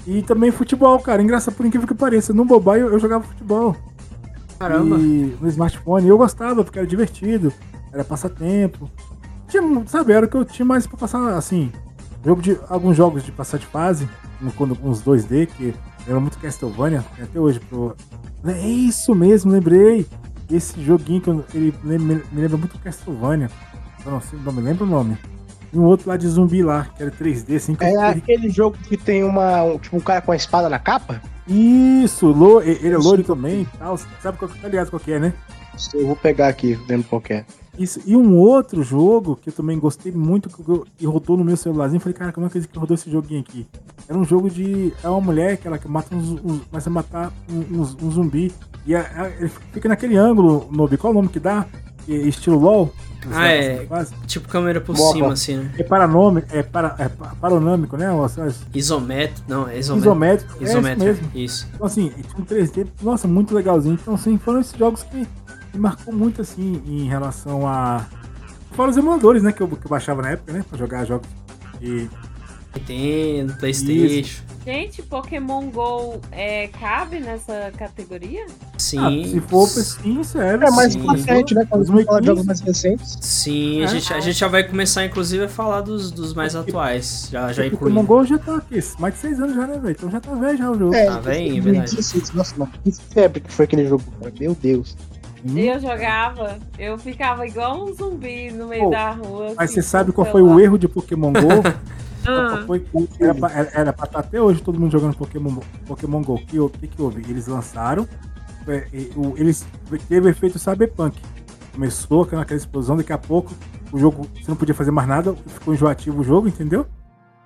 e 0.06 0.22
também 0.22 0.52
futebol, 0.52 0.98
cara, 1.00 1.22
engraçado 1.22 1.56
por 1.56 1.66
incrível 1.66 1.88
que 1.88 1.94
pareça, 1.94 2.34
no 2.34 2.46
mobile 2.46 2.82
eu, 2.82 2.94
eu 2.94 3.00
jogava 3.00 3.24
futebol. 3.24 3.76
Caramba. 4.58 4.98
E 4.98 5.36
no 5.40 5.48
smartphone 5.48 6.08
eu 6.08 6.18
gostava, 6.18 6.64
porque 6.64 6.80
era 6.80 6.88
divertido, 6.88 7.52
era 7.92 8.04
passatempo. 8.04 8.90
Tinha, 9.52 9.84
sabe, 9.88 10.14
era 10.14 10.26
o 10.26 10.30
que 10.30 10.38
eu 10.38 10.46
tinha 10.46 10.66
mais 10.66 10.88
pra 10.88 10.98
passar, 10.98 11.36
assim, 11.38 11.72
jogo 12.26 12.42
de, 12.42 12.58
alguns 12.70 12.96
jogos 12.96 13.24
de 13.24 13.32
passar 13.32 13.58
de 13.58 13.66
fase, 13.66 14.08
quando 14.56 14.78
os 14.84 15.02
2D, 15.04 15.46
que 15.48 15.74
lembra 16.08 16.22
muito 16.22 16.38
Castlevania, 16.40 17.04
até 17.22 17.40
hoje 17.40 17.60
pro... 17.60 17.96
É 18.46 18.60
isso 18.68 19.14
mesmo, 19.14 19.52
lembrei! 19.52 20.08
Esse 20.50 20.82
joguinho 20.84 21.22
que 21.22 21.30
eu- 21.30 21.46
ele 21.54 21.74
me, 21.84 22.22
lembra 22.34 22.58
muito 22.58 22.78
Castlevania. 22.80 23.50
Eu 24.06 24.12
não, 24.14 24.22
sei, 24.22 24.40
não 24.44 24.52
me 24.52 24.62
lembro 24.62 24.86
o 24.86 24.90
nome. 24.90 25.18
E 25.72 25.78
um 25.78 25.84
outro 25.84 26.10
lá 26.10 26.18
de 26.18 26.28
zumbi 26.28 26.64
lá, 26.64 26.88
que 26.98 27.04
era 27.04 27.12
3D, 27.12 27.56
assim. 27.56 27.76
que 27.76 27.86
É 27.86 27.96
aquele 28.08 28.50
jogo 28.50 28.76
que 28.78 28.98
tem 28.98 29.24
uma. 29.24 29.64
um- 29.64 29.78
tipo, 29.78 29.96
um 29.96 30.00
cara 30.02 30.22
com 30.22 30.32
a 30.32 30.36
espada 30.36 30.68
na 30.68 30.80
capa? 30.80 31.22
Isso, 31.48 32.28
lo- 32.28 32.62
ele 32.62 32.94
é 32.94 32.98
loiro 32.98 33.24
também 33.24 33.62
e 33.62 33.78
tal. 33.78 33.98
Sabe 34.22 34.38
qual, 34.38 34.52
ligado 34.64 34.90
qual 34.90 35.00
que 35.00 35.14
é, 35.14 35.20
né? 35.20 35.34
Eu 35.94 36.08
vou 36.08 36.16
pegar 36.16 36.48
aqui, 36.50 36.78
lembro 36.90 37.08
qual 37.08 37.22
é. 37.30 37.46
Isso. 37.80 38.00
E 38.06 38.16
um 38.16 38.36
outro 38.38 38.84
jogo 38.84 39.36
que 39.42 39.50
eu 39.50 39.54
também 39.54 39.80
gostei 39.80 40.12
muito 40.12 40.50
que 40.50 40.68
eu- 40.70 40.86
e 41.00 41.06
rodou 41.06 41.38
no 41.38 41.44
meu 41.44 41.56
celularzinho. 41.56 42.00
Falei, 42.02 42.14
cara, 42.18 42.32
como 42.32 42.46
é 42.46 42.50
que 42.50 42.68
que 42.68 42.78
rodou 42.78 42.96
esse 42.96 43.10
joguinho 43.10 43.40
aqui? 43.42 43.66
Era 44.08 44.18
um 44.18 44.26
jogo 44.26 44.50
de. 44.50 44.94
É 45.04 45.08
uma 45.10 45.22
mulher 45.22 45.58
que 45.58 45.68
ela 45.68 45.78
que 45.78 45.88
mata 45.88 46.14
uns, 46.16 46.30
uns, 46.44 46.62
começa 46.66 46.90
a 46.90 46.94
matar 46.94 47.32
um, 47.50 47.82
um 47.82 48.12
zumbi. 48.12 48.52
E 48.86 48.94
a- 48.96 49.02
a- 49.16 49.30
ele 49.30 49.52
fica 49.72 49.88
naquele 49.88 50.18
ângulo, 50.18 50.68
Nobi. 50.72 50.98
Qual 50.98 51.12
é 51.12 51.16
o 51.16 51.20
nome 51.20 51.30
que 51.30 51.40
dá? 51.40 51.66
É 52.10 52.14
Estilo 52.14 52.60
LOL? 52.60 52.92
Ah, 53.32 53.48
é. 53.50 53.88
Tipo 54.26 54.48
câmera 54.50 54.82
por 54.82 54.96
Boa, 54.96 55.14
cima, 55.14 55.34
assim, 55.34 55.58
né? 55.58 55.72
É 55.78 55.84
paranome, 55.84 56.44
é, 56.52 56.64
para, 56.64 56.96
é 56.98 57.08
pa- 57.08 57.36
paronâmico, 57.40 57.96
né? 57.96 58.08
Isométrico. 58.74 59.44
Não, 59.48 59.68
é 59.68 59.78
isométrico. 59.78 60.64
Isométrico. 60.64 60.64
É 60.64 60.64
isso 60.66 60.82
mesmo. 61.22 61.32
Isso. 61.36 61.68
Então, 61.76 61.86
assim, 61.86 62.12
e 62.18 62.42
um 62.42 62.44
3D, 62.44 62.88
nossa, 63.02 63.28
muito 63.28 63.54
legalzinho. 63.54 63.98
Então, 64.02 64.16
assim, 64.16 64.40
foram 64.40 64.60
esses 64.60 64.76
jogos 64.78 65.04
que 65.04 65.28
me 65.74 65.80
marcou 65.80 66.14
muito, 66.14 66.42
assim, 66.42 66.82
em 66.86 67.08
relação 67.08 67.68
a. 67.68 68.06
Fora 68.72 68.90
os 68.90 68.98
emuladores, 68.98 69.44
né, 69.44 69.52
que 69.52 69.62
eu, 69.62 69.68
que 69.68 69.86
eu 69.86 69.90
baixava 69.90 70.22
na 70.22 70.32
época, 70.32 70.54
né, 70.54 70.64
pra 70.70 70.78
jogar 70.78 71.04
jogos. 71.06 71.28
E 71.82 72.08
Nintendo, 72.76 73.54
Playstation. 73.58 74.44
Gente, 74.64 75.02
Pokémon 75.02 75.72
GO 75.72 76.22
é, 76.32 76.68
cabe 76.68 77.20
nessa 77.20 77.72
categoria? 77.76 78.46
Sim. 78.78 79.00
ah, 79.00 79.28
se 79.28 79.40
for 79.42 79.68
sim, 79.68 80.24
sério. 80.24 80.64
É 80.68 80.72
mais 80.72 80.94
Sim. 80.94 81.06
recente, 81.10 81.56
né? 81.56 81.66
Quando 81.68 81.82
a 81.82 81.86
gente 81.98 82.06
fala 82.06 82.22
de 82.22 82.28
2015. 82.28 82.28
jogos 82.28 82.46
mais 82.46 82.60
recentes. 82.62 83.18
Sim, 83.20 83.82
a, 83.82 83.86
É. 83.86 83.88
gente, 83.88 84.14
a 84.14 84.20
gente 84.20 84.38
já 84.38 84.48
vai 84.48 84.64
começar, 84.64 85.04
inclusive, 85.04 85.44
a 85.46 85.50
falar 85.50 85.82
dos, 85.82 86.12
dos 86.12 86.34
mais 86.36 86.56
atuais. 86.56 87.28
Já, 87.32 87.52
já 87.52 87.64
O 87.64 87.66
incluindo. 87.66 88.00
Pokémon 88.02 88.06
GO 88.06 88.24
já 88.26 88.38
tá 88.38 88.58
aqui, 88.58 88.80
mais 89.00 89.16
de 89.16 89.20
6 89.22 89.40
anos 89.42 89.56
já, 89.56 89.66
né, 89.68 89.80
velho? 89.80 89.92
Então 89.98 90.12
já 90.12 90.20
tá 90.22 90.36
velho 90.36 90.58
já 90.58 90.70
o 90.72 90.78
jogo. 90.78 90.94
É, 90.96 91.06
Tá 91.08 91.20
bem, 91.20 91.58
é 91.58 91.62
verdade. 91.62 91.96
2016. 91.96 92.32
Nossa, 92.34 92.56
mano, 92.58 92.72
que 92.84 92.92
febre 92.92 93.42
que 93.42 93.52
foi 93.52 93.66
aquele 93.66 93.88
jogo, 93.88 94.04
cara. 94.20 94.32
Meu 94.40 94.54
Deus. 94.56 94.96
Hum. 95.44 95.58
Eu 95.58 95.80
jogava, 95.80 96.58
eu 96.78 96.98
ficava 96.98 97.48
igual 97.48 97.84
um 97.84 97.94
zumbi 97.94 98.52
no 98.52 98.68
meio 98.68 98.84
Pô, 98.86 98.90
da 98.92 99.12
rua. 99.12 99.54
Mas 99.58 99.72
assim, 99.72 99.76
você 99.76 99.82
sabe 99.82 100.12
qual 100.12 100.26
foi 100.26 100.42
o 100.42 100.46
celular. 100.46 100.64
erro 100.64 100.78
de 100.78 100.88
Pokémon 100.88 101.32
GO? 101.34 101.40
Ah, 102.24 102.64
Foi 102.68 102.86
era, 103.20 103.34
pra, 103.34 103.52
era, 103.74 103.92
pra 103.94 104.06
estar 104.06 104.20
até 104.20 104.40
hoje 104.40 104.62
todo 104.62 104.80
mundo 104.80 104.92
jogando 104.92 105.16
Pokémon, 105.18 105.56
Pokémon 105.88 106.22
GO. 106.22 106.36
O 106.36 106.46
que, 106.46 106.60
o 106.60 106.70
que, 106.70 106.88
que 106.88 107.02
houve? 107.02 107.26
Eles 107.28 107.48
lançaram, 107.48 108.08
é, 108.68 108.86
o- 109.16 109.34
eles 109.36 109.66
teve 110.08 110.28
o 110.28 110.30
efeito 110.30 110.60
Cyberpunk. 110.60 111.20
Começou 111.74 112.22
aquela 112.22 112.44
aquela 112.44 112.60
explosão, 112.60 112.96
daqui 112.96 113.12
a 113.12 113.18
pouco 113.18 113.52
o 113.92 113.98
jogo, 113.98 114.28
você 114.36 114.46
não 114.50 114.56
podia 114.56 114.76
fazer 114.76 114.92
mais 114.92 115.08
nada, 115.08 115.34
ficou 115.48 115.74
enjoativo 115.74 116.22
o 116.22 116.24
jogo, 116.24 116.48
entendeu? 116.48 116.86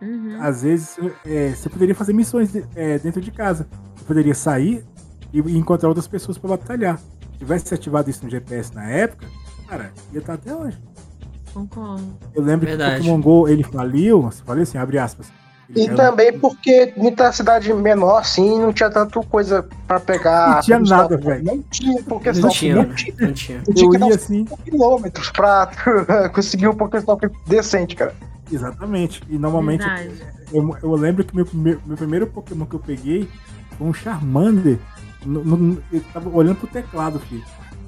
uhum. 0.02 0.38
Às 0.41 0.64
vezes 0.64 0.98
é, 1.26 1.52
você 1.56 1.70
poderia 1.70 1.96
fazer 1.96 2.12
missões 2.12 2.54
é, 2.76 3.00
dentro 3.00 3.22
de 3.22 3.32
casa. 3.32 3.66
Você 3.96 4.04
poderia 4.04 4.36
sair 4.36 4.84
e 5.34 5.39
encontrar 5.58 5.88
outras 5.88 6.06
pessoas 6.06 6.38
pra 6.38 6.50
batalhar. 6.50 7.00
Se 7.36 7.40
tivesse 7.40 7.74
ativado 7.74 8.10
isso 8.10 8.24
no 8.24 8.30
GPS 8.32 8.74
na 8.74 8.90
época, 8.90 9.28
cara, 9.68 9.92
ia 10.14 10.20
estar 10.20 10.34
até 10.36 10.56
hoje. 10.56 10.78
Concordo. 11.54 12.18
Eu 12.34 12.42
lembro 12.44 12.66
Verdade. 12.68 12.96
que 12.96 13.02
o 13.02 13.04
Pokémon 13.16 13.22
GO 13.22 13.48
ele 13.48 13.64
faliu, 13.64 14.22
você 14.24 14.42
falei 14.44 14.64
assim, 14.64 14.78
abre 14.78 14.98
aspas. 14.98 15.28
E 15.70 15.86
caiu- 15.86 15.96
também 15.98 16.38
porque 16.40 16.94
muita 16.96 17.32
cidade 17.32 17.74
menor, 17.74 18.20
assim, 18.20 18.60
não 18.60 18.72
tinha 18.72 18.90
tanto 18.90 19.22
coisa 19.24 19.68
pra 19.88 20.00
pegar. 20.00 20.56
Não 20.56 20.62
tinha 20.62 20.80
nada, 20.80 21.18
velho. 21.18 21.44
Não 21.44 21.62
tinha, 21.64 22.04
porque 22.04 22.32
Não 22.34 22.42
só 22.42 22.50
tinha, 22.50 22.76
não 22.76 22.94
tinha. 22.94 23.16
Não 23.20 23.34
tinha. 23.34 23.64
Eu 23.68 23.74
tinha 23.74 23.90
que 23.90 23.98
ia 23.98 24.16
assim, 24.16 24.46
quilômetros 24.64 25.30
pra 25.32 25.72
conseguir 26.34 26.68
um 26.68 26.76
Pokéstop 26.76 27.28
decente, 27.48 27.96
cara. 27.96 28.14
exatamente. 28.52 29.24
E 29.28 29.38
normalmente 29.40 29.86
eu, 30.54 30.78
eu 30.84 30.92
lembro 30.96 31.24
que 31.24 31.36
meu 31.36 31.46
primeiro, 31.46 31.82
meu 31.86 31.98
primeiro 31.98 32.28
Pokémon 32.28 32.66
que 32.66 32.76
eu 32.76 32.80
peguei 32.80 33.28
foi 33.78 33.88
um 33.88 33.94
Charmander. 33.94 34.78
No, 35.26 35.44
no- 35.44 35.84
eu 35.92 36.02
tava 36.14 36.30
olhando 36.30 36.58
pro 36.58 36.68
teclado, 36.68 37.20
filho. 37.20 37.44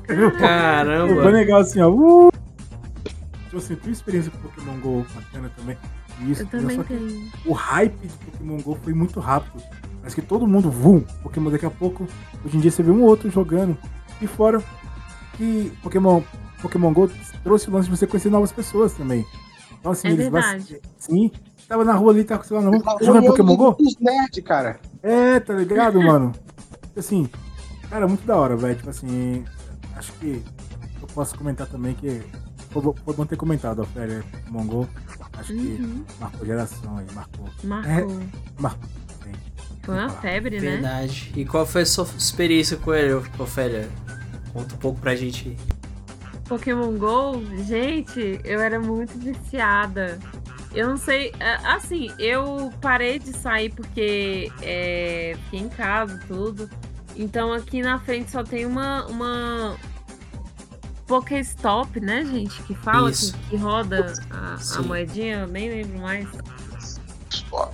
Foi 0.06 0.32
Caramba. 0.32 1.30
legal 1.30 1.60
assim, 1.62 1.80
ó. 1.82 1.90
Uh! 1.90 2.30
Tipo 3.46 3.58
assim, 3.58 3.76
tua 3.76 3.92
experiência 3.92 4.32
com 4.32 4.38
Pokémon 4.40 4.78
GO 4.80 5.06
bacana 5.14 5.52
também. 5.56 5.78
E 6.22 6.32
Isso, 6.32 6.42
Eu 6.44 6.48
também 6.48 6.82
tenho. 6.84 7.30
o 7.46 7.54
hype 7.54 8.08
de 8.08 8.14
Pokémon 8.32 8.58
GO 8.62 8.78
foi 8.84 8.94
muito 8.94 9.20
rápido. 9.20 9.62
Mas 10.04 10.14
que 10.14 10.22
todo 10.22 10.48
mundo, 10.48 10.72
vum, 10.72 11.02
Pokémon 11.22 11.50
daqui 11.52 11.66
a 11.66 11.70
pouco, 11.70 12.08
hoje 12.44 12.58
em 12.58 12.60
dia 12.62 12.72
você 12.72 12.82
vê 12.82 12.92
um 12.92 13.04
outro 13.04 13.30
jogando. 13.30 13.78
E 14.22 14.26
fora 14.28 14.62
que 15.34 15.72
Pokémon, 15.84 16.22
Pokémon 16.62 16.92
GO 16.94 17.10
trouxe 17.44 17.70
o 17.70 17.74
lance 17.74 17.90
de 17.90 17.96
você 17.98 18.08
conhecer 18.08 18.30
novas 18.30 18.52
pessoas 18.52 18.94
também. 18.94 19.26
Então 19.80 19.92
assim, 19.92 20.08
É 20.08 20.12
eles 20.12 20.30
verdade. 20.30 20.82
sim, 20.98 21.30
tava 21.68 21.84
na 21.86 21.94
rua 21.94 22.12
ali, 22.14 22.24
tava 22.24 22.44
sei 22.44 22.58
lá, 22.58 22.64
não, 22.64 22.80
Tá 22.80 22.96
jogando 23.02 23.26
Pokémon 23.28 23.56
GO? 23.56 23.78
Nerd, 24.00 24.42
cara. 24.42 24.80
É, 25.04 25.40
tá 25.40 25.54
ligado, 25.54 26.02
mano? 26.02 26.32
Assim, 26.98 27.30
cara, 27.90 28.08
muito 28.08 28.26
da 28.26 28.36
hora, 28.36 28.56
velho. 28.56 28.76
Tipo 28.76 28.90
assim, 28.90 29.46
acho 29.96 30.12
que 30.14 30.44
eu 31.02 31.08
posso 31.08 31.38
comentar 31.38 31.68
também 31.68 31.94
que. 31.94 32.22
Foi 32.72 32.82
bom 32.82 32.94
foi 33.06 33.14
bom 33.16 33.26
ter 33.26 33.38
comentado, 33.38 33.82
Ofélia, 33.82 34.24
Pokémon 34.46 34.66
GO. 34.66 34.90
Acho 35.34 35.54
que 35.54 35.60
Uhum. 35.82 36.04
marcou 36.20 36.46
geração 36.46 36.98
aí, 36.98 37.06
marcou. 37.14 37.50
Marcou. 37.64 38.20
Marcou. 38.60 38.90
sim. 39.24 39.32
Foi 39.84 39.96
uma 39.96 40.10
febre, 40.10 40.56
né? 40.60 40.72
Verdade. 40.72 41.32
E 41.36 41.46
qual 41.46 41.66
foi 41.66 41.84
a 41.84 41.86
sua 41.86 42.06
experiência 42.18 42.76
com 42.78 42.94
ele, 42.94 43.14
Ofélia? 43.40 43.90
Conta 44.52 44.76
um 44.76 44.78
pouco 44.80 45.00
pra 45.00 45.16
gente. 45.16 45.50
aí. 45.50 45.58
Pokémon 46.46 46.98
GO, 46.98 47.42
gente, 47.66 48.40
eu 48.44 48.60
era 48.60 48.80
muito 48.80 49.18
viciada. 49.18 50.20
Eu 50.78 50.90
não 50.90 50.98
sei, 50.98 51.34
a- 51.40 51.76
assim, 51.76 52.12
eu 52.20 52.72
parei 52.80 53.18
de 53.18 53.34
sair 53.36 53.70
porque 53.74 54.52
é, 54.62 55.36
fiquei 55.46 55.60
em 55.62 55.70
casa 55.70 56.20
tudo. 56.28 56.70
Então 57.16 57.52
aqui 57.52 57.82
na 57.82 58.00
frente 58.00 58.30
só 58.30 58.44
tem 58.44 58.66
uma, 58.66 59.06
uma 59.08 59.76
Pokéstop, 61.08 62.00
né, 62.00 62.24
gente? 62.26 62.62
Que 62.64 62.76
fala, 62.76 63.10
que, 63.12 63.50
que 63.50 63.56
roda 63.56 64.14
a, 64.30 64.56
a 64.56 64.82
moedinha, 64.84 65.40
eu 65.42 65.48
nem 65.48 65.70
lembro 65.70 66.00
mais. 66.00 66.28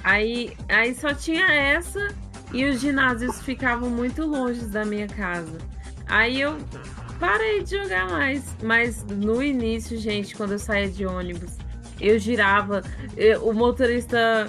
Aí, 0.04 0.56
aí 0.70 0.94
só 0.96 1.14
tinha 1.14 1.46
essa 1.52 2.08
e 2.54 2.64
os 2.66 2.80
ginásios 2.80 3.42
ficavam 3.42 3.90
muito 3.90 4.24
longe 4.26 4.66
da 4.68 4.86
minha 4.86 5.08
casa. 5.08 5.58
Aí 6.08 6.40
eu 6.40 6.58
parei 7.20 7.64
de 7.64 7.72
jogar 7.82 8.08
mais. 8.10 8.44
Mas 8.62 9.04
no 9.04 9.42
início, 9.42 9.98
gente, 9.98 10.36
quando 10.36 10.54
eu 10.54 10.60
saía 10.60 10.90
de 10.90 11.06
ônibus, 11.06 11.52
eu 12.08 12.20
girava, 12.20 12.82
eu- 13.18 13.44
o 13.48 13.54
motorista. 13.54 14.48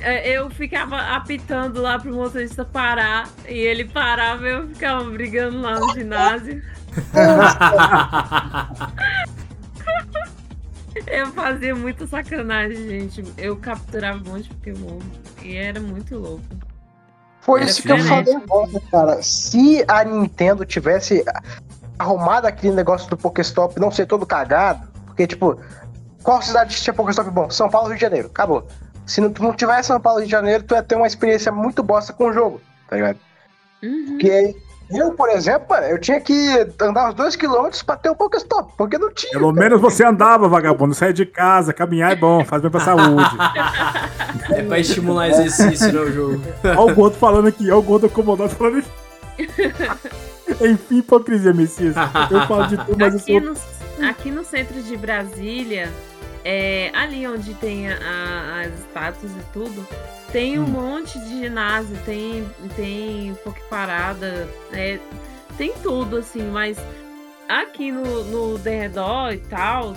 é, 0.00 0.36
Eu 0.36 0.50
ficava 0.50 0.96
apitando 1.14 1.80
lá 1.80 1.98
pro 1.98 2.12
motorista 2.14 2.64
parar 2.64 3.28
e 3.48 3.54
ele 3.58 3.84
parava 3.84 4.46
e 4.48 4.52
eu 4.52 4.68
ficava 4.68 5.04
brigando 5.04 5.60
lá 5.60 5.78
no 5.80 5.92
ginásio. 5.94 6.62
Eu 11.06 11.26
fazia 11.32 11.74
muita 11.74 12.06
sacanagem, 12.06 12.76
gente. 12.88 13.24
Eu 13.36 13.56
capturava 13.56 14.18
um 14.18 14.32
monte 14.32 14.48
de 14.48 14.54
Pokémon 14.54 14.98
e 15.42 15.56
era 15.56 15.80
muito 15.80 16.16
louco. 16.16 16.42
Foi 17.40 17.60
Era 17.60 17.70
isso 17.70 17.82
que 17.82 17.92
eu 17.92 17.98
falei 17.98 18.34
agora, 18.36 18.80
cara. 18.90 19.22
Se 19.22 19.84
a 19.86 20.02
Nintendo 20.04 20.64
tivesse 20.64 21.24
arrumado 21.98 22.46
aquele 22.46 22.74
negócio 22.74 23.08
do 23.10 23.16
Pokéstop, 23.16 23.78
não 23.78 23.90
ser 23.90 24.06
todo 24.06 24.24
cagado, 24.24 24.88
porque, 25.06 25.26
tipo, 25.26 25.58
qual 26.24 26.42
cidade 26.42 26.74
tinha 26.74 26.92
Pokéstop 26.94 27.30
bom? 27.30 27.48
São 27.50 27.68
Paulo, 27.70 27.88
Rio 27.88 27.96
de 27.96 28.02
Janeiro. 28.02 28.28
Acabou. 28.28 28.66
Se 29.06 29.20
não, 29.20 29.30
tu 29.30 29.42
não 29.42 29.52
tivesse 29.52 29.88
São 29.88 30.00
Paulo, 30.00 30.18
Rio 30.18 30.26
de 30.26 30.32
Janeiro, 30.32 30.64
tu 30.64 30.74
ia 30.74 30.82
ter 30.82 30.96
uma 30.96 31.06
experiência 31.06 31.52
muito 31.52 31.82
bosta 31.82 32.12
com 32.12 32.28
o 32.28 32.32
jogo, 32.32 32.60
tá 32.88 32.96
ligado? 32.96 33.18
Uhum. 33.82 34.06
Porque 34.08 34.56
eu, 34.90 35.12
por 35.12 35.28
exemplo, 35.28 35.76
eu 35.76 35.98
tinha 36.00 36.18
que 36.20 36.34
andar 36.80 37.10
uns 37.10 37.14
2km 37.14 37.84
pra 37.84 37.96
ter 37.96 38.10
um 38.10 38.14
Pokéstop, 38.14 38.72
porque 38.78 38.96
não 38.96 39.12
tinha. 39.12 39.32
Pelo 39.32 39.52
menos 39.52 39.80
você 39.80 40.04
andava, 40.04 40.48
vagabundo. 40.48 40.94
Saia 40.94 41.12
de 41.12 41.26
casa, 41.26 41.72
caminhar 41.74 42.12
é 42.12 42.16
bom, 42.16 42.42
faz 42.44 42.62
bem 42.62 42.70
pra 42.70 42.80
saúde. 42.80 43.36
É 44.50 44.62
pra 44.62 44.78
estimular 44.78 45.28
exercício 45.28 45.92
no 45.92 46.10
jogo. 46.10 46.42
Olha 46.64 46.80
o 46.80 46.94
Gordo 46.94 47.16
falando 47.16 47.48
aqui, 47.48 47.64
olha 47.70 47.76
o 47.78 47.82
Gordo 47.82 48.06
acomodado 48.06 48.50
falando 48.50 48.78
aqui. 48.78 48.88
Enfim, 50.60 50.98
hipocrisia, 50.98 51.52
Messias. 51.52 51.94
Eu 52.30 52.46
falo 52.46 52.66
de 52.66 52.76
tudo, 52.78 52.96
mas 52.98 53.14
eu 53.14 53.20
Aqui 53.20 53.32
sou. 53.32 53.54
no, 53.98 54.08
aqui 54.08 54.30
no 54.30 54.44
centro 54.44 54.82
de 54.82 54.96
Brasília, 54.96 55.90
é, 56.44 56.90
ali 56.94 57.26
onde 57.26 57.54
tem 57.54 57.88
a- 57.90 57.96
a- 57.98 58.60
as 58.62 58.78
estátuas 58.80 59.32
e 59.32 59.52
tudo, 59.52 59.86
tem 60.30 60.58
um 60.58 60.64
Hum. 60.64 60.68
monte 60.68 61.18
de 61.18 61.40
ginásio, 61.40 61.96
tem, 62.04 62.46
tem 62.76 63.34
Poképarada, 63.42 64.48
é, 64.72 64.98
tem 65.56 65.72
tudo, 65.82 66.18
assim, 66.18 66.42
mas 66.50 66.76
aqui 67.48 67.90
no, 67.92 68.24
no 68.24 68.58
derredor 68.58 69.32
e 69.32 69.38
tal, 69.38 69.94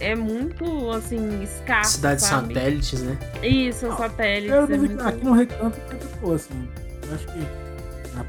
é 0.00 0.14
muito, 0.14 0.90
assim, 0.92 1.42
escasso, 1.42 1.92
Cidades 1.92 2.24
sabe? 2.24 2.54
satélites, 2.54 3.02
né? 3.02 3.18
Isso, 3.42 3.86
satélites, 3.96 4.54
Eu, 4.54 4.64
é 4.64 4.76
muito... 4.78 5.00
aqui 5.02 5.24
no 5.24 5.32
recanto 5.32 5.76
sempre 5.88 6.08
foi 6.20 6.34
assim. 6.36 6.68
Eu 7.08 7.14
acho 7.14 7.26
que. 7.26 7.65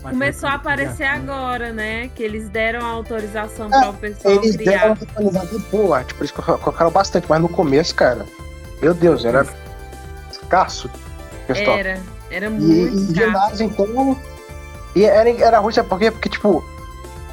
Começou 0.01 0.49
a 0.49 0.53
aparecer 0.53 1.05
agora, 1.05 1.71
né? 1.71 2.09
Que 2.15 2.23
eles 2.23 2.49
deram 2.49 2.85
a 2.85 2.89
autorização 2.89 3.67
É, 3.67 3.69
para 3.79 3.89
o 3.89 3.93
pessoal 3.93 4.33
Eles 4.35 4.55
deram 4.55 4.95
criar. 4.95 5.21
uma 5.25 5.31
atualizada 5.41 5.59
boa, 5.71 6.03
tipo, 6.03 6.21
eles 6.21 6.31
colocaram 6.31 6.91
bastante, 6.91 7.25
mas 7.29 7.41
no 7.41 7.49
começo, 7.49 7.93
cara, 7.95 8.25
Meu 8.81 8.93
Deus, 8.93 9.25
era 9.25 9.45
escasso. 10.31 10.89
Era, 11.49 11.99
era 12.29 12.45
E, 12.47 12.49
muito 12.49 12.73
e 12.73 12.85
escasso. 13.01 13.13
ginásio, 13.15 13.65
então. 13.65 14.17
E 14.95 15.03
era, 15.05 15.29
era 15.29 15.59
ruim, 15.59 15.73
sabe 15.73 15.87
por 15.89 15.97
quê? 15.99 16.11
Porque, 16.11 16.29
tipo, 16.29 16.63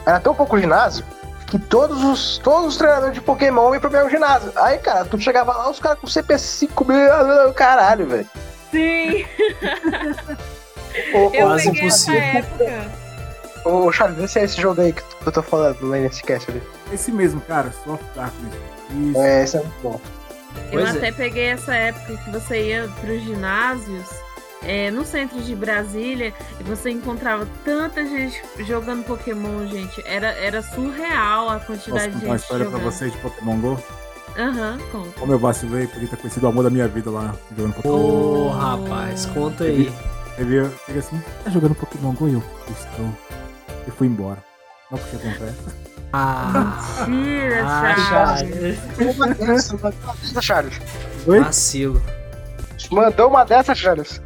era 0.06 0.20
tão 0.20 0.34
pouco 0.34 0.58
ginásio 0.58 1.04
que 1.46 1.58
todos 1.58 2.02
os, 2.02 2.38
todos 2.38 2.68
os 2.68 2.76
treinadores 2.76 3.14
de 3.14 3.20
Pokémon 3.20 3.72
iam 3.74 3.80
pro 3.80 3.90
mesmo 3.90 4.08
ginásio. 4.10 4.50
Aí, 4.56 4.78
cara, 4.78 5.04
tu 5.04 5.18
chegava 5.20 5.52
lá, 5.52 5.70
os 5.70 5.78
caras 5.78 5.98
com 5.98 6.06
CP5, 6.06 6.86
meu 6.86 7.52
caralho, 7.54 8.06
velho. 8.06 8.26
Sim, 8.70 9.24
Ô, 11.14 11.30
eu 11.34 11.46
Quase 11.46 11.64
peguei 11.64 11.80
impossível. 11.82 12.20
época. 12.20 12.90
ô, 13.64 13.92
Charles, 13.92 14.16
vê 14.18 14.28
se 14.28 14.38
é 14.38 14.44
esse 14.44 14.60
jogo 14.60 14.80
aí 14.80 14.92
que 14.92 15.02
eu 15.26 15.32
tô 15.32 15.42
falando 15.42 15.78
lá 15.88 15.96
nesse 15.96 16.22
cast 16.22 16.50
ali. 16.50 16.62
Esse 16.92 17.10
mesmo, 17.12 17.40
cara, 17.42 17.72
Soft 17.84 18.04
Darkness. 18.14 18.54
Isso. 18.90 19.18
É, 19.20 19.44
esse 19.44 19.56
é 19.56 19.60
muito 19.60 19.74
bom. 19.82 20.00
Eu 20.70 20.80
Pois 20.82 20.94
é. 20.94 20.98
até 20.98 21.12
peguei 21.12 21.46
essa 21.46 21.74
época 21.74 22.16
que 22.16 22.30
você 22.30 22.62
ia 22.68 22.88
pros 23.00 23.22
ginásios 23.22 24.06
é, 24.62 24.90
no 24.90 25.04
centro 25.04 25.40
de 25.42 25.54
Brasília 25.54 26.32
e 26.60 26.62
você 26.62 26.90
encontrava 26.90 27.46
tanta 27.64 28.04
gente 28.04 28.40
jogando 28.60 29.04
Pokémon, 29.04 29.66
gente. 29.66 30.02
Era, 30.06 30.28
era 30.28 30.62
surreal 30.62 31.48
a 31.50 31.54
Posso 31.54 31.66
quantidade 31.66 32.06
de 32.06 32.12
contar 32.14 32.26
uma 32.26 32.32
gente 32.36 32.42
história 32.42 32.64
pra 32.66 32.78
jogando. 32.78 32.92
vocês 32.92 33.12
de 33.12 33.18
Pokémon 33.18 33.58
GO? 33.58 33.78
Aham, 34.38 34.78
conta. 34.92 35.20
Como 35.20 35.32
eu 35.32 35.38
vacilei, 35.38 35.86
podia 35.86 36.08
ter 36.08 36.16
conhecido 36.16 36.44
o 36.46 36.48
amor 36.48 36.64
da 36.64 36.70
minha 36.70 36.86
vida 36.88 37.10
lá 37.10 37.34
jogando 37.56 37.74
Pokémon. 37.74 37.94
Ô, 37.94 38.48
rapaz, 38.50 39.26
conta 39.26 39.64
aí. 39.64 39.92
Teve, 40.36 40.68
teve 40.86 40.98
assim, 40.98 41.22
tá 41.44 41.50
jogando 41.50 41.74
Pokémon 41.74 42.12
Go 42.12 42.28
e 42.28 42.34
eu, 42.34 42.42
estou. 42.68 43.08
E 43.86 43.90
fui 43.90 44.08
embora. 44.08 44.42
Não 44.90 44.98
puxei 44.98 45.18
a 45.18 45.22
conversa. 45.22 45.84
Ah, 46.12 47.04
Mentira, 47.08 47.64
ah, 47.66 47.96
Charles. 48.08 48.78
Uma 49.16 49.28
dessa, 49.34 49.76
uma 49.76 49.90
dessa, 49.90 50.42
Charles. 50.42 50.80
Oi? 51.26 51.40
Vacilo. 51.40 52.02
Mandou 52.90 53.28
uma 53.28 53.44
dessa, 53.44 53.74
Charles. 53.74 54.20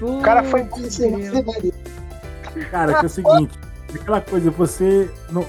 O 0.00 0.20
cara 0.20 0.42
foi 0.44 0.60
embora 0.60 0.90
sem. 0.90 1.12
Cara, 2.70 2.94
que 2.94 3.04
é 3.04 3.06
o 3.06 3.08
seguinte, 3.08 3.58
aquela 3.92 4.20
coisa, 4.20 4.50
você 4.50 5.10
não 5.30 5.44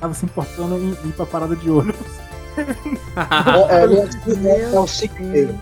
tava 0.00 0.14
se 0.14 0.24
importando 0.24 0.76
em 0.76 0.90
ir 1.08 1.12
pra 1.12 1.24
parada 1.24 1.56
de 1.56 1.70
ônibus. 1.70 2.22
É, 2.56 2.60
é, 2.60 3.84
é, 4.48 4.74
é 4.74 4.86
ciclo 4.86 5.26
dele. 5.28 5.58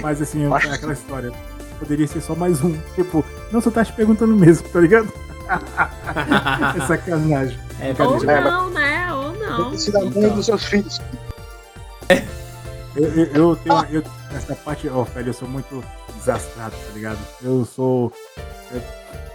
Mas 0.00 0.22
assim, 0.22 0.44
é 0.44 0.74
aquela 0.74 0.92
história. 0.92 1.32
Poderia 1.78 2.06
ser 2.06 2.20
só 2.20 2.34
mais 2.34 2.62
um. 2.62 2.76
Tipo, 2.94 3.24
não, 3.52 3.60
só 3.60 3.70
tá 3.70 3.84
te 3.84 3.92
perguntando 3.92 4.34
mesmo, 4.34 4.68
tá 4.68 4.80
ligado? 4.80 5.12
É 6.76 6.86
sacanagem. 6.86 7.58
É, 7.80 7.94
Ou 8.02 8.22
não, 8.22 8.70
né? 8.70 9.12
Ou 9.14 9.32
não. 9.32 9.70
Da 9.70 10.00
mãe 10.00 10.08
Então. 10.08 10.34
dos 10.36 10.44
seus 10.46 10.64
filhos. 10.64 11.00
Eu, 12.96 13.04
eu, 13.04 13.26
eu 13.34 13.56
tenho. 13.56 13.86
Eu, 13.90 14.02
essa 14.34 14.54
parte, 14.56 14.88
ó, 14.88 15.04
velho, 15.04 15.28
eu 15.28 15.32
sou 15.32 15.48
muito 15.48 15.82
desastrado, 16.18 16.72
tá 16.72 16.92
ligado? 16.94 17.18
Eu 17.42 17.64
sou. 17.64 18.12
eu- 18.72 18.82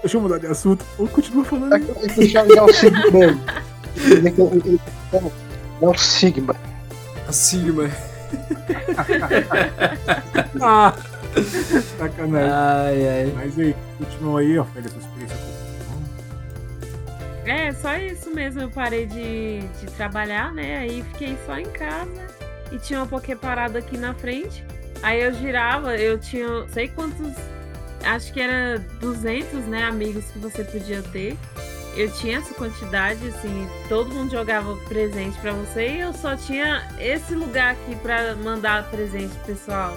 deixa 0.02 0.18
eu 0.18 0.22
mudar 0.22 0.38
de 0.38 0.48
assunto. 0.48 0.86
Eu 1.00 1.08
continuo 1.08 1.44
falando. 1.46 1.74
É 1.74 1.78
um 2.62 2.68
sigma 2.74 3.12
dele. 3.12 3.42
Ele- 3.96 4.30
ele- 4.30 4.62
ele- 4.66 4.82
É 5.82 5.88
um 5.88 5.98
sigma. 5.98 6.56
Sigma. 7.32 7.90
Ah, 10.62 10.94
sacanagem. 11.98 12.52
Ai, 12.52 13.08
ai. 13.08 13.34
Mas 13.36 13.60
aí, 13.60 13.76
continua 13.98 14.42
aí, 14.42 14.58
ó, 14.58 14.66
essa 14.76 14.98
experiência 14.98 15.38
com 15.38 15.54
É, 17.50 17.74
só 17.74 17.96
isso 17.98 18.34
mesmo. 18.34 18.62
Eu 18.62 18.70
parei 18.70 19.06
de, 19.06 19.62
de 19.62 19.86
trabalhar, 19.96 20.54
né? 20.54 20.80
Aí 20.80 21.04
fiquei 21.12 21.38
só 21.46 21.58
em 21.58 21.70
casa 21.70 22.28
e 22.72 22.80
tinha 22.80 23.00
uma 23.00 23.08
Poké 23.08 23.36
parada 23.36 23.80
aqui 23.80 23.98
na 23.98 24.14
frente. 24.14 24.64
Aí 25.02 25.22
eu 25.22 25.34
girava, 25.34 25.98
eu 25.98 26.18
tinha 26.18 26.66
sei 26.70 26.88
quantos, 26.88 27.36
acho 28.06 28.32
que 28.32 28.40
era 28.40 28.80
200, 29.02 29.66
né, 29.66 29.84
amigos 29.84 30.24
que 30.32 30.40
você 30.40 30.64
podia 30.64 31.04
ter. 31.04 31.38
Eu 31.96 32.12
tinha 32.14 32.40
essa 32.40 32.54
quantidade, 32.56 33.28
assim, 33.28 33.68
todo 33.88 34.10
mundo 34.10 34.32
jogava 34.32 34.76
presente 34.88 35.38
pra 35.40 35.52
você 35.52 35.90
e 35.90 36.00
eu 36.00 36.12
só 36.14 36.36
tinha 36.36 36.90
esse 37.00 37.36
lugar 37.36 37.74
aqui 37.74 37.96
pra 37.98 38.36
mandar 38.36 38.90
presente 38.90 39.36
pro 39.36 39.54
pessoal. 39.54 39.96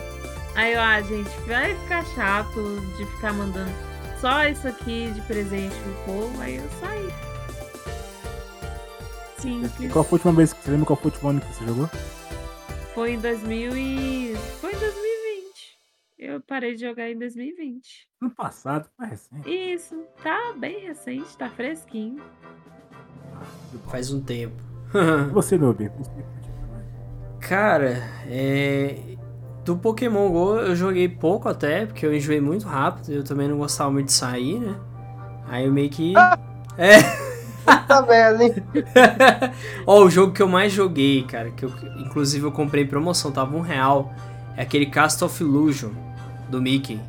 Aí 0.57 0.73
eu, 0.73 0.81
ah, 0.81 1.01
gente, 1.03 1.29
vai 1.47 1.75
ficar 1.77 2.05
chato 2.07 2.81
de 2.97 3.05
ficar 3.07 3.33
mandando 3.35 3.71
só 4.21 4.45
isso 4.47 4.67
aqui 4.67 5.11
de 5.13 5.21
presente 5.23 5.75
pro 5.77 5.93
povo. 6.15 6.41
Aí 6.41 6.57
eu 6.57 6.69
saí. 6.81 7.09
Simples. 9.39 9.93
Qual 9.93 10.03
foi 10.05 10.17
a 10.17 10.19
última 10.19 10.33
vez 10.33 10.53
que 10.53 10.63
você 10.65 10.71
lembra 10.71 10.87
qual 10.87 10.97
foi 10.97 11.11
o 11.11 11.13
último 11.13 11.31
ano 11.31 11.41
que 11.41 11.55
você 11.55 11.65
jogou? 11.67 11.91
Foi 12.95 13.13
em 13.13 13.19
2000 13.21 13.77
e... 13.77 14.35
Foi 14.61 14.73
em 14.75 14.79
2020. 14.79 15.79
Eu 16.19 16.41
parei 16.41 16.75
de 16.75 16.81
jogar 16.81 17.11
em 17.11 17.19
2020. 17.19 18.09
Ano 18.23 18.31
passado, 18.35 18.89
foi 18.97 19.07
recente. 19.07 19.49
Isso, 19.51 19.95
tá 20.23 20.55
bem 20.57 20.81
recente, 20.87 21.37
tá 21.37 21.51
fresquinho. 21.51 22.23
Faz 23.91 24.11
um 24.11 24.23
tempo. 24.23 24.57
E 25.29 25.31
você, 25.33 25.59
Noob? 25.59 25.87
Você- 25.99 26.25
Cara, 27.41 28.03
é. 28.27 29.16
Do 29.67 29.77
Pokémon 29.77 30.31
GO 30.31 30.57
eu 30.59 30.77
joguei 30.77 31.09
pouco 31.09 31.49
até, 31.49 31.87
porque 31.87 32.07
eu 32.07 32.15
enjoei 32.15 32.41
muito 32.41 32.67
rápido. 32.69 33.13
Eu 33.13 33.25
também 33.25 33.49
não 33.49 33.59
gostava 33.59 33.91
muito 33.91 34.07
de 34.07 34.13
sair, 34.13 34.61
né? 34.61 34.77
Aí 35.49 35.67
eu 35.67 35.73
meio 35.73 35.91
que. 35.91 36.15
É. 36.79 36.99
Tá 37.89 38.03
velho, 38.03 38.43
hein? 38.43 38.55
Ó, 39.87 40.05
o 40.05 40.11
jogo 40.11 40.35
que 40.35 40.43
eu 40.43 40.47
mais 40.47 40.71
joguei, 40.71 41.23
cara, 41.23 41.51
que 41.51 41.65
eu, 41.65 41.73
inclusive 41.99 42.45
eu 42.45 42.53
comprei 42.53 42.85
em 42.85 42.87
promoção, 42.87 43.33
tava 43.33 43.57
um 43.57 43.63
real. 43.63 44.13
É 44.59 44.63
aquele 44.63 44.85
Cast 44.85 45.25
of 45.25 45.43
Illusion 45.43 45.89
do 46.51 46.61
Mickey. 46.61 47.01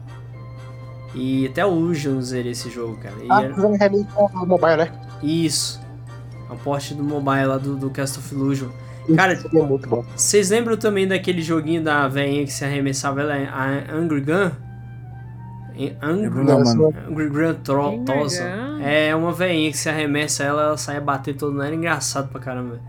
E 1.14 1.48
até 1.48 1.66
o 1.66 1.92
eu 1.94 2.22
zerei 2.22 2.54
esse 2.54 2.70
jogo, 2.70 2.96
cara. 2.96 3.16
E 3.22 3.28
Ah, 3.30 3.42
era- 3.44 3.54
com 3.54 4.26
o 4.26 4.46
mobile, 4.48 4.78
né? 4.78 4.92
Isso. 5.22 5.82
É 6.50 6.54
um 6.54 6.58
porte 6.58 6.94
do 6.94 7.04
mobile 7.04 7.46
lá 7.46 7.58
do, 7.58 7.76
do 7.76 7.90
Cast 7.90 8.18
of 8.20 8.34
Illusion. 8.34 8.70
Cara, 9.16 9.34
é 9.34 9.62
muito 9.64 9.88
bom. 9.90 10.04
Vocês 10.16 10.50
lembram 10.50 10.76
também 10.78 11.08
daquele 11.08 11.42
joguinho 11.42 11.84
da 11.84 12.08
velhinha 12.08 12.44
que 12.46 12.52
se 12.54 12.64
arremessava 12.66 13.22
ela, 13.22 13.34
a 13.36 13.96
Angry 13.96 14.22
Gun? 14.22 14.52
Angry, 16.02 16.24
Lembro 16.24 16.44
não, 16.44 16.60
Nossa, 16.60 16.76
mano. 16.76 16.94
Angry 17.10 17.30
Gun 17.30 17.54
Tro- 17.64 17.88
Angry 17.90 18.06
Tosa. 18.06 18.44
Gun? 18.44 18.80
É 18.82 19.16
uma 19.16 19.32
velhinha 19.32 19.72
que 19.72 19.78
se 19.78 19.88
arremessa 19.90 20.44
ela, 20.44 20.62
ela 20.64 20.78
sai 20.78 20.98
a 20.98 21.02
bater 21.02 21.36
todo 21.36 21.52
mundo. 21.52 21.64
Era 21.64 21.76
engraçado 21.76 22.30
pra 22.30 22.40
caramba. 22.42 22.80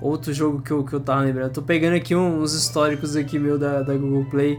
Outro 0.00 0.32
jogo 0.32 0.62
que 0.62 0.70
eu, 0.70 0.84
que 0.84 0.92
eu 0.94 1.00
tava 1.00 1.20
lembrando. 1.22 1.52
Tô 1.52 1.60
pegando 1.62 1.96
aqui 1.96 2.14
um- 2.14 2.40
uns 2.40 2.54
históricos 2.54 3.14
aqui 3.16 3.38
meu 3.38 3.58
da, 3.58 3.82
da 3.82 3.94
Google 3.94 4.24
Play, 4.30 4.58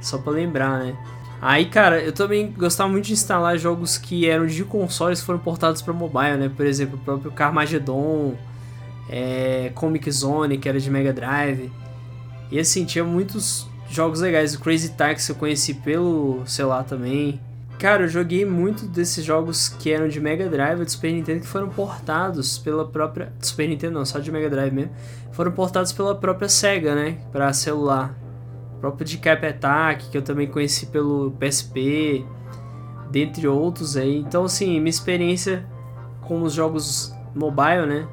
só 0.00 0.18
pra 0.18 0.32
lembrar, 0.32 0.78
né? 0.80 0.96
Aí, 1.40 1.66
cara, 1.66 2.00
eu 2.02 2.12
também 2.12 2.52
gostava 2.56 2.90
muito 2.90 3.04
de 3.04 3.12
instalar 3.12 3.56
jogos 3.58 3.96
que 3.96 4.28
eram 4.28 4.46
de 4.46 4.64
consoles 4.64 5.20
que 5.20 5.26
foram 5.26 5.38
portados 5.38 5.80
pra 5.80 5.94
mobile, 5.94 6.36
né? 6.36 6.50
Por 6.54 6.66
exemplo, 6.66 6.96
o 6.96 7.04
próprio 7.04 7.30
Carmageddon, 7.30 8.34
é, 9.08 9.70
Comic 9.74 10.10
Zone, 10.10 10.58
que 10.58 10.68
era 10.68 10.78
de 10.78 10.90
Mega 10.90 11.12
Drive. 11.12 11.70
E 12.50 12.58
assim, 12.58 12.84
tinha 12.84 13.04
muitos 13.04 13.68
jogos 13.90 14.20
legais. 14.20 14.54
O 14.54 14.60
Crazy 14.60 14.90
Taxi 14.90 15.30
eu 15.30 15.36
conheci 15.36 15.74
pelo 15.74 16.42
celular 16.46 16.84
também. 16.84 17.40
Cara, 17.78 18.02
eu 18.02 18.08
joguei 18.08 18.44
muito 18.44 18.86
desses 18.86 19.24
jogos 19.24 19.68
que 19.68 19.92
eram 19.92 20.08
de 20.08 20.20
Mega 20.20 20.48
Drive 20.48 20.80
e 20.80 20.84
do 20.84 20.90
Super 20.90 21.12
Nintendo 21.12 21.40
que 21.40 21.46
foram 21.46 21.68
portados 21.68 22.58
pela 22.58 22.84
própria. 22.84 23.32
Super 23.40 23.68
Nintendo 23.68 23.94
não, 23.94 24.04
só 24.04 24.18
de 24.18 24.32
Mega 24.32 24.50
Drive 24.50 24.72
mesmo. 24.72 24.90
Foram 25.32 25.52
portados 25.52 25.92
pela 25.92 26.14
própria 26.14 26.48
SEGA, 26.48 26.94
né? 26.94 27.18
Pra 27.30 27.52
celular. 27.52 28.18
O 28.76 28.80
próprio 28.80 29.06
de 29.06 29.18
Cap 29.18 29.46
Attack, 29.46 30.10
que 30.10 30.18
eu 30.18 30.22
também 30.22 30.48
conheci 30.48 30.86
pelo 30.86 31.30
PSP, 31.38 32.24
dentre 33.10 33.46
outros 33.46 33.96
aí. 33.96 34.18
Então, 34.18 34.44
assim, 34.44 34.78
minha 34.80 34.90
experiência 34.90 35.64
com 36.22 36.42
os 36.42 36.52
jogos 36.52 37.14
mobile, 37.34 37.86
né? 37.86 38.08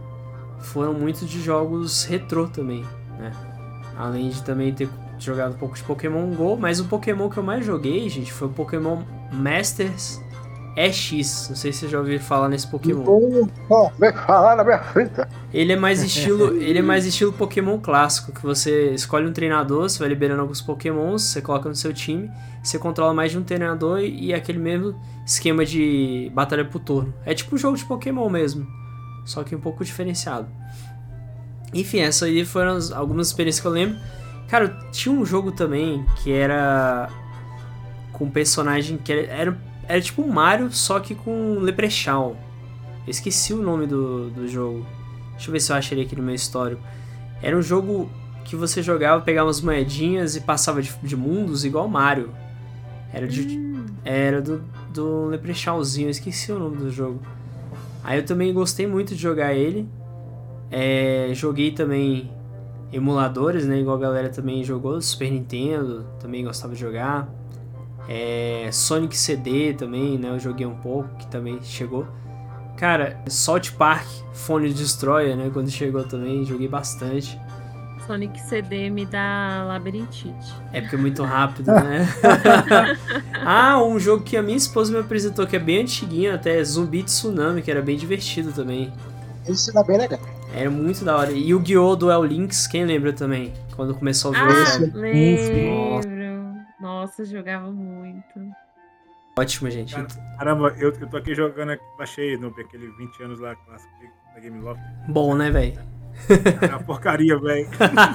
Foram 0.66 0.94
muito 0.94 1.26
de 1.26 1.42
jogos 1.42 2.04
retrô 2.06 2.48
também, 2.48 2.84
né? 3.18 3.32
Além 3.98 4.30
de 4.30 4.44
também 4.44 4.74
ter 4.74 4.90
jogado 5.20 5.56
um 5.56 5.58
pouco 5.58 5.76
de 5.76 5.84
Pokémon 5.84 6.28
GO, 6.36 6.58
mas 6.58 6.80
o 6.80 6.86
Pokémon 6.86 7.30
que 7.30 7.38
eu 7.38 7.44
mais 7.44 7.66
joguei, 7.66 8.10
gente, 8.10 8.32
foi 8.32 8.48
o 8.48 8.52
Pokémon 8.52 9.04
Masters 9.32 10.20
EX. 10.76 11.48
Não 11.50 11.56
sei 11.56 11.72
se 11.72 11.80
vocês 11.80 11.92
já 11.92 12.00
ouviram 12.00 12.22
falar 12.22 12.50
nesse 12.50 12.68
Pokémon. 12.68 13.04
Vem 13.98 14.12
falar 14.12 14.56
na 14.56 14.64
minha 14.64 14.80
frente. 14.80 15.14
Ele 15.54 15.72
é 15.72 15.76
mais 15.76 16.04
estilo, 16.04 16.56
ele 16.62 16.80
é 16.80 16.82
mais 16.82 17.06
estilo 17.06 17.32
Pokémon 17.32 17.80
clássico, 17.80 18.34
que 18.34 18.44
você 18.44 18.92
escolhe 18.92 19.26
um 19.26 19.32
treinador, 19.32 19.84
você 19.84 20.00
vai 20.00 20.10
liberando 20.10 20.42
alguns 20.42 20.62
Pokémons, 20.62 21.24
você 21.24 21.42
coloca 21.42 21.70
no 21.70 21.76
seu 21.76 21.94
time, 21.94 22.30
você 22.62 22.78
controla 22.78 23.14
mais 23.14 23.32
de 23.32 23.38
um 23.38 23.44
treinador 23.44 24.00
e, 24.00 24.28
e 24.28 24.34
aquele 24.34 24.60
mesmo 24.60 24.96
esquema 25.26 25.66
de 25.66 26.30
batalha 26.34 26.66
por 26.66 26.80
turno. 26.80 27.14
É 27.26 27.34
tipo 27.34 27.56
um 27.56 27.58
jogo 27.58 27.78
de 27.78 27.86
Pokémon 27.86 28.30
mesmo, 28.30 28.68
só 29.26 29.44
que 29.44 29.56
um 29.56 29.60
pouco 29.60 29.84
diferenciado. 29.84 30.48
Enfim, 31.74 32.00
essas 32.00 32.24
aí 32.30 32.46
foram 32.46 32.78
as- 32.78 32.92
algumas 32.92 33.28
experiências 33.28 33.62
que 33.62 33.68
eu 33.68 33.72
lembro. 33.72 33.98
Cara, 34.48 34.70
tinha 34.92 35.14
um 35.14 35.26
jogo 35.26 35.52
também 35.52 36.06
que 36.24 36.32
era 36.32 37.10
com 38.14 38.26
um 38.26 38.30
personagem 38.30 38.98
que 38.98 39.12
era, 39.12 39.22
era, 39.28 39.58
era 39.88 40.02
tipo 40.02 40.22
um 40.22 40.32
Mario, 40.32 40.72
só 40.72 41.00
que 41.00 41.14
com 41.16 41.58
Leprechaun. 41.60 42.36
Eu 43.06 43.12
esqueci 43.12 43.54
o 43.54 43.62
nome 43.62 43.86
do, 43.88 44.30
do 44.30 44.48
jogo. 44.48 44.86
Deixa 45.32 45.50
eu 45.50 45.52
ver 45.52 45.60
se 45.60 45.72
eu 45.72 45.76
acho 45.76 45.94
ele 45.94 46.02
aqui 46.04 46.16
no 46.16 46.24
meu 46.24 46.34
histórico. 46.36 46.82
Era 47.42 47.58
um 47.58 47.62
jogo 47.62 48.10
que 48.46 48.56
você 48.56 48.82
jogava, 48.82 49.22
pegava 49.22 49.48
umas 49.48 49.60
moedinhas 49.60 50.36
e 50.36 50.42
passava 50.42 50.82
de, 50.82 50.94
de 51.04 51.16
mundos 51.18 51.66
igual 51.66 51.88
Mario. 51.88 52.32
Era 53.14 53.28
de, 53.28 53.42
Hum, 53.58 53.86
era 54.04 54.42
do, 54.42 54.64
do 54.94 55.26
Leprechauzinho, 55.26 56.08
eu 56.08 56.12
esqueci 56.12 56.52
o 56.52 56.60
nome 56.60 56.78
do 56.78 56.90
jogo. 56.92 57.20
Aí 58.06 58.20
eu 58.20 58.26
também 58.26 58.54
gostei 58.54 58.86
muito 58.86 59.16
de 59.16 59.22
jogar 59.22 59.56
ele. 59.56 59.90
É, 60.70 61.32
joguei 61.34 61.72
também 61.72 62.32
emuladores, 62.94 63.66
né? 63.66 63.80
Igual 63.80 63.98
a 63.98 64.00
galera 64.00 64.30
também 64.30 64.64
jogou, 64.64 65.02
Super 65.02 65.32
Nintendo, 65.32 66.06
também 66.20 66.44
gostava 66.44 66.76
de 66.76 66.80
jogar. 66.80 67.28
É, 68.08 68.70
Sonic 68.72 69.18
CD 69.18 69.74
também, 69.74 70.20
né? 70.20 70.30
Eu 70.30 70.40
joguei 70.40 70.68
um 70.68 70.76
pouco, 70.76 71.10
que 71.18 71.26
também 71.26 71.60
chegou. 71.64 72.06
Cara, 72.78 73.20
Salt 73.28 73.72
Park, 73.72 74.06
Phone 74.34 74.72
Destroyer, 74.72 75.36
né? 75.36 75.50
Quando 75.52 75.72
chegou 75.72 76.04
também, 76.04 76.46
joguei 76.46 76.68
bastante. 76.68 77.40
Sonic 78.06 78.40
CD 78.40 78.90
me 78.90 79.06
dá 79.06 79.64
labirintite. 79.68 80.54
É 80.72 80.82
porque 80.82 80.96
é 80.96 81.00
muito 81.00 81.24
rápido, 81.24 81.72
né? 81.72 82.08
ah, 83.44 83.82
um 83.84 84.00
jogo 84.00 84.24
que 84.24 84.38
a 84.38 84.42
minha 84.42 84.58
esposa 84.58 84.92
me 84.92 85.00
apresentou 85.00 85.46
que 85.48 85.56
é 85.56 85.60
bem 85.60 85.82
antiguinho 85.82 86.34
até, 86.34 86.64
Zumbi 86.64 87.04
Tsunami, 87.04 87.62
que 87.62 87.72
era 87.72 87.82
bem 87.82 87.98
divertido 87.98 88.52
também. 88.52 88.92
Isso 89.48 89.72
era 89.72 89.84
bem 89.84 89.98
legal. 89.98 90.20
Era 90.54 90.70
muito 90.70 91.04
da 91.04 91.18
hora. 91.18 91.32
E 91.32 91.54
o 91.54 91.58
Yu-Gi-Oh! 91.58 91.96
Duel 91.96 92.24
Links, 92.24 92.68
quem 92.68 92.86
lembra 92.86 93.12
também? 93.12 93.54
Quando 93.76 93.94
começou 93.94 94.32
o 94.32 94.34
jogo. 94.34 94.52
Ah, 94.52 94.66
sabe? 94.66 94.92
lembro. 94.94 96.56
Nossa, 96.80 97.26
jogava 97.26 97.72
muito. 97.72 98.40
Ótimo, 99.38 99.70
gente. 99.70 99.94
Cara, 99.94 100.08
Caramba, 100.38 100.76
eu, 100.78 100.92
eu 100.94 101.08
tô 101.08 101.18
aqui 101.18 101.36
jogando, 101.36 101.72
aqui, 101.72 101.84
baixei 101.98 102.38
no, 102.38 102.48
aquele 102.48 102.88
20 102.98 103.24
anos 103.24 103.40
lá 103.40 103.56
clássico 103.56 103.92
da 104.34 104.40
Game 104.40 104.62
Loft. 104.62 104.82
Bom, 105.10 105.36
né, 105.36 105.52
velho? 105.52 105.95
É 106.62 106.68
uma 106.68 106.80
porcaria, 106.80 107.38
velho. 107.40 107.68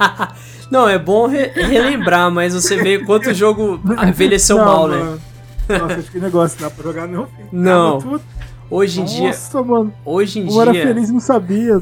Não, 0.69 0.87
é 0.87 0.97
bom 0.97 1.27
re- 1.27 1.51
relembrar, 1.55 2.29
mas 2.31 2.53
você 2.53 2.75
vê 2.81 2.99
quanto 2.99 3.29
o 3.29 3.33
jogo 3.33 3.79
envelheceu 4.07 4.57
Não, 4.57 4.65
mal, 4.65 4.87
né? 4.87 4.97
mano. 4.97 5.21
Nossa, 5.69 5.93
acho 5.99 6.11
que 6.11 6.19
negócio, 6.19 6.59
dá 6.59 6.69
pra 6.69 6.83
jogar 6.83 7.07
não, 7.07 7.27
filho. 7.27 7.47
Não. 7.51 7.99
Tudo. 7.99 8.21
Hoje 8.69 9.01
em 9.01 9.05
dia, 9.05 9.27
Nossa, 9.27 9.61
mano. 9.63 9.93
hoje 10.05 10.39
em 10.39 10.49
Eu 10.53 10.61
era 10.61 10.71
dia, 10.71 10.83
feliz 10.87 11.09
e 11.09 11.13
não 11.13 11.19
sabia. 11.19 11.81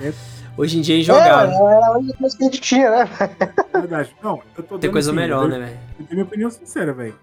É 0.00 0.12
hoje 0.56 0.78
em 0.78 0.80
dia 0.80 0.94
é 0.96 0.98
É, 0.98 1.00
injogável. 1.00 1.68
era 1.68 1.86
a 1.86 1.98
única 1.98 2.16
coisa 2.18 2.36
que 2.36 2.42
a 2.42 2.46
gente 2.46 2.60
tinha, 2.60 2.90
né? 2.90 3.08
verdade. 3.72 4.14
Não, 4.22 4.40
eu 4.56 4.62
tô 4.64 4.78
Tem 4.78 4.90
coisa 4.90 5.10
assim, 5.10 5.16
melhor, 5.20 5.44
eu, 5.44 5.48
né, 5.48 5.58
velho? 5.58 5.78
Eu 6.00 6.06
tenho 6.06 6.10
minha 6.12 6.24
opinião 6.24 6.50
sincera, 6.50 6.92
velho. 6.92 7.14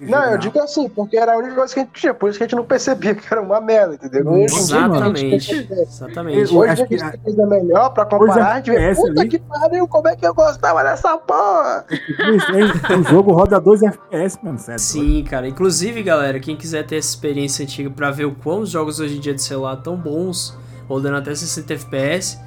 É, 0.00 0.06
Não, 0.06 0.24
eu 0.32 0.38
digo 0.38 0.58
assim, 0.60 0.88
porque 0.88 1.16
era 1.16 1.34
a 1.34 1.36
única 1.38 1.54
coisa 1.54 1.72
que 1.74 1.80
a 1.80 1.82
gente 1.84 1.92
tinha, 1.92 2.14
por 2.14 2.28
isso 2.30 2.38
que 2.38 2.44
a 2.44 2.46
gente 2.46 2.56
não 2.56 2.64
percebia 2.64 3.14
que 3.14 3.22
era 3.30 3.40
uma 3.40 3.60
merda, 3.60 3.94
entendeu? 3.94 4.26
Hoje 4.30 4.46
dia, 4.46 4.58
Exatamente. 4.58 5.68
Exatamente. 5.70 6.54
Hoje 6.56 6.70
acho 6.70 6.82
a 6.82 6.86
que 6.86 6.98
gente 6.98 7.06
a- 7.08 7.10
tem 7.12 7.20
coisa 7.20 7.46
melhor 7.46 7.90
pra 7.90 8.04
comparar, 8.06 8.52
a 8.52 8.56
gente 8.56 8.70
vê, 8.70 8.76
FPS 8.76 9.00
puta 9.00 9.20
ali- 9.20 9.28
que 9.30 9.38
pariu, 9.38 9.88
como 9.88 10.08
é 10.08 10.16
que 10.16 10.26
eu 10.26 10.34
gostava 10.34 10.82
dessa 10.82 11.16
porra? 11.18 11.84
O 12.98 13.02
jogo 13.04 13.32
roda 13.32 13.60
2 13.60 13.82
FPS, 13.82 14.38
mano. 14.42 14.58
Sério. 14.58 14.80
Sim, 14.80 15.24
cara. 15.24 15.46
Inclusive, 15.48 16.02
galera, 16.02 16.38
quem 16.40 16.56
quiser 16.56 16.84
ter 16.86 16.96
essa 16.96 17.08
experiência 17.08 17.62
antiga 17.62 17.90
pra 17.90 18.10
ver 18.10 18.24
o 18.24 18.34
quão 18.34 18.60
os 18.60 18.70
jogos 18.70 19.00
hoje 19.00 19.16
em 19.16 19.20
dia 19.20 19.34
de 19.34 19.42
celular 19.42 19.76
tão 19.76 19.96
bons, 19.96 20.56
rodando 20.88 21.16
até 21.16 21.34
60 21.34 21.72
FPS, 21.74 22.38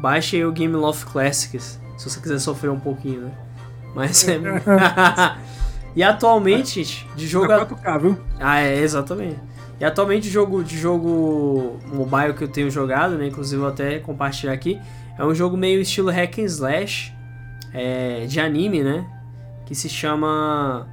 baixe 0.00 0.36
aí 0.36 0.44
o 0.44 0.52
Game 0.52 0.74
Loft 0.74 1.10
Classics, 1.10 1.80
se 1.96 2.08
você 2.08 2.20
quiser 2.20 2.38
sofrer 2.38 2.70
um 2.70 2.78
pouquinho, 2.80 3.22
né? 3.22 3.30
Mas 3.94 4.26
é... 4.28 4.38
e 5.98 6.02
atualmente, 6.04 7.06
de 7.16 7.26
jogo... 7.26 7.48
Joga 7.48 7.66
4K, 7.66 8.00
viu? 8.00 8.18
Ah, 8.38 8.60
é, 8.60 8.78
exatamente. 8.78 9.36
E 9.80 9.84
atualmente 9.84 10.28
o 10.28 10.30
jogo 10.30 10.62
de 10.62 10.78
jogo 10.78 11.80
mobile 11.92 12.34
que 12.34 12.44
eu 12.44 12.48
tenho 12.48 12.70
jogado, 12.70 13.16
né? 13.16 13.26
Inclusive 13.26 13.56
eu 13.56 13.60
vou 13.62 13.68
até 13.68 13.98
compartilhar 13.98 14.52
aqui. 14.52 14.80
É 15.18 15.24
um 15.24 15.34
jogo 15.34 15.56
meio 15.56 15.80
estilo 15.80 16.08
hack 16.10 16.38
and 16.38 16.44
slash 16.44 17.12
é, 17.74 18.26
de 18.26 18.38
anime, 18.38 18.84
né? 18.84 19.04
Que 19.66 19.74
se 19.74 19.88
chama. 19.88 20.86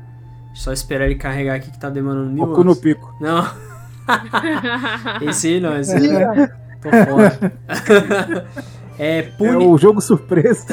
Só 0.56 0.74
esperar 0.74 1.06
ele 1.06 1.16
carregar 1.16 1.58
aqui 1.58 1.70
que 1.70 1.80
tá 1.80 1.90
demorando 1.90 2.32
mil 2.32 2.46
Boku 2.46 2.64
no 2.64 2.72
anos. 2.72 2.80
pico. 2.80 3.16
Não, 3.22 3.46
esse 5.30 5.48
aí 5.50 5.60
não, 5.60 5.80
esse 5.80 5.94
aí 5.94 6.08
não. 6.08 6.48
Tô 6.82 6.90
fora. 6.90 7.54
é, 8.98 9.18
É 9.18 9.22
Puni... 9.22 9.66
o 9.66 9.78
jogo 9.78 10.02
surpresa. 10.02 10.66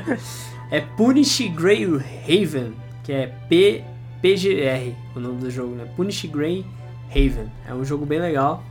é 0.70 0.80
Punish 0.80 1.48
Grey 1.54 1.84
Haven, 1.84 2.72
que 3.08 3.12
é 3.14 3.32
P... 3.48 3.82
PGR, 4.20 4.94
o 5.16 5.20
nome 5.20 5.40
do 5.40 5.50
jogo, 5.50 5.74
né? 5.74 5.88
Punish 5.96 6.26
Grey 6.26 6.62
Haven. 7.08 7.50
É 7.66 7.72
um 7.72 7.82
jogo 7.82 8.04
bem 8.04 8.20
legal. 8.20 8.62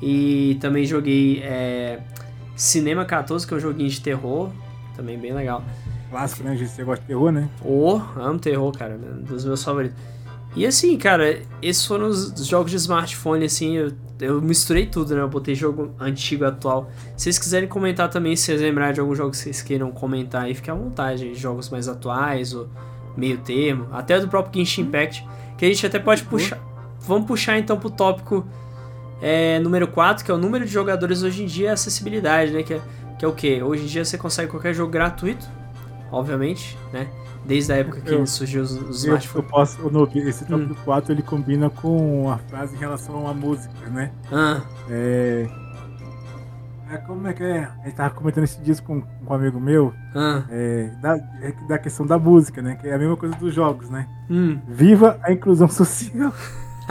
E 0.00 0.58
também 0.60 0.84
joguei 0.84 1.42
é, 1.42 1.98
Cinema 2.54 3.04
14, 3.04 3.44
que 3.44 3.52
é 3.52 3.56
um 3.56 3.60
joguinho 3.60 3.88
de 3.88 4.00
terror. 4.00 4.50
Também 4.94 5.18
bem 5.18 5.32
legal. 5.32 5.64
Clássico, 6.08 6.44
né, 6.44 6.56
gente? 6.56 6.70
Você 6.70 6.84
gosta 6.84 7.00
de 7.00 7.08
terror, 7.08 7.32
né? 7.32 7.48
Oh, 7.64 8.00
amo 8.16 8.38
terror, 8.38 8.70
cara. 8.70 8.94
Um 8.94 9.22
dos 9.22 9.44
meus 9.44 9.64
favoritos. 9.64 9.98
E 10.54 10.64
assim, 10.64 10.96
cara, 10.96 11.42
esses 11.60 11.84
foram 11.84 12.06
os 12.06 12.46
jogos 12.46 12.70
de 12.70 12.76
smartphone, 12.76 13.44
assim, 13.44 13.76
eu, 13.76 13.92
eu 14.20 14.40
misturei 14.40 14.86
tudo, 14.86 15.16
né? 15.16 15.22
Eu 15.22 15.28
botei 15.28 15.56
jogo 15.56 15.92
antigo 15.98 16.44
atual. 16.44 16.88
Se 17.16 17.24
vocês 17.24 17.40
quiserem 17.40 17.68
comentar 17.68 18.08
também, 18.08 18.36
se 18.36 18.44
vocês 18.44 18.60
lembrarem 18.60 18.94
de 18.94 19.00
algum 19.00 19.16
jogo 19.16 19.32
que 19.32 19.38
vocês 19.38 19.62
queiram 19.62 19.90
comentar 19.90 20.44
aí, 20.44 20.54
fique 20.54 20.70
à 20.70 20.74
vontade. 20.74 21.34
Jogos 21.34 21.68
mais 21.70 21.88
atuais, 21.88 22.54
ou 22.54 22.68
meio 23.20 23.38
termo, 23.38 23.86
até 23.92 24.18
do 24.18 24.26
próprio 24.28 24.54
Genshin 24.58 24.82
Impact, 24.82 25.26
que 25.58 25.64
a 25.64 25.68
gente 25.68 25.86
até 25.86 25.98
pode 25.98 26.22
puxar. 26.24 26.58
Vamos 27.00 27.26
puxar 27.26 27.58
então 27.58 27.78
pro 27.78 27.90
tópico 27.90 28.46
é, 29.22 29.58
número 29.60 29.86
4, 29.86 30.24
que 30.24 30.30
é 30.30 30.34
o 30.34 30.38
número 30.38 30.64
de 30.64 30.70
jogadores 30.72 31.22
hoje 31.22 31.42
em 31.42 31.46
dia 31.46 31.66
e 31.66 31.68
a 31.68 31.72
acessibilidade, 31.74 32.52
né? 32.52 32.62
Que 32.62 32.74
é, 32.74 32.80
que 33.18 33.24
é 33.24 33.28
o 33.28 33.32
quê? 33.32 33.62
Hoje 33.62 33.84
em 33.84 33.86
dia 33.86 34.04
você 34.04 34.16
consegue 34.16 34.50
qualquer 34.50 34.72
jogo 34.74 34.90
gratuito, 34.90 35.46
obviamente, 36.10 36.76
né? 36.92 37.06
Desde 37.44 37.72
a 37.72 37.76
época 37.76 38.00
que 38.02 38.10
Eu- 38.12 38.26
surgiu 38.26 38.62
os, 38.62 38.70
os 38.72 39.04
Eu, 39.04 39.12
eu 39.14 39.18
smartphones. 39.18 39.50
posso, 39.50 39.86
ô, 39.86 39.90
Noob, 39.90 40.18
esse 40.18 40.44
top 40.44 40.62
Hum. 40.62 40.74
4 40.84 41.12
ele 41.12 41.22
combina 41.22 41.70
com 41.70 42.30
a 42.30 42.36
frase 42.38 42.74
em 42.76 42.78
relação 42.78 43.26
à 43.26 43.32
música, 43.34 43.72
né? 43.90 44.10
Ah, 44.30 44.60
É. 44.90 45.46
é, 46.90 46.98
como 46.98 47.26
é 47.28 47.32
que 47.32 47.42
é? 47.42 47.68
A 47.82 47.84
gente 47.86 47.94
tava 47.96 48.10
comentando 48.10 48.44
esses 48.44 48.62
dias 48.62 48.80
com, 48.80 49.00
com 49.02 49.32
um 49.32 49.34
amigo 49.34 49.60
meu, 49.60 49.92
ah, 50.14 50.42
é, 50.50 50.90
da, 51.00 51.16
é, 51.16 51.54
da 51.68 51.78
questão 51.78 52.06
da 52.06 52.18
música, 52.18 52.60
né? 52.60 52.76
Que 52.80 52.88
é 52.88 52.94
a 52.94 52.98
mesma 52.98 53.16
coisa 53.16 53.34
dos 53.36 53.54
jogos, 53.54 53.88
né? 53.88 54.06
hum. 54.28 54.58
Viva 54.66 55.18
a 55.22 55.32
inclusão 55.32 55.68
social. 55.68 56.32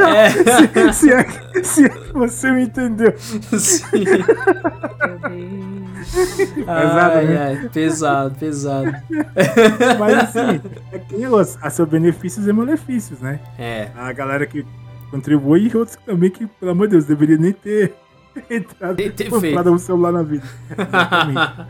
é, 0.00 0.92
se, 0.92 1.12
é, 1.12 1.24
que- 1.24 1.64
se 1.64 1.84
é 1.84 1.88
você 2.14 2.50
me 2.50 2.62
entendeu. 2.64 3.14
sim. 3.18 4.04
Deus. 4.04 4.26
Ai, 6.66 7.24
né? 7.26 7.38
ai, 7.60 7.68
pesado, 7.68 8.34
pesado. 8.36 8.90
Mas 9.98 10.18
assim, 10.18 10.60
é 10.92 10.98
que 10.98 11.16
há 11.60 11.70
seus 11.70 11.88
benefícios 11.88 12.46
e 12.48 12.52
malefícios, 12.52 13.20
né? 13.20 13.38
É, 13.58 13.90
A 13.94 14.12
galera 14.12 14.46
que 14.46 14.64
contribui 15.10 15.68
e 15.68 15.76
outros 15.76 15.96
também 16.04 16.30
que, 16.30 16.46
pelo 16.46 16.72
amor 16.72 16.86
de 16.86 16.92
Deus, 16.92 17.04
deveria 17.04 17.36
nem 17.36 17.52
ter 17.52 17.94
entrado 18.48 18.96
Nem 18.96 19.10
ter 19.10 19.28
comprado 19.28 19.70
um 19.72 19.78
celular 19.78 20.12
na 20.12 20.22
vida. 20.22 20.44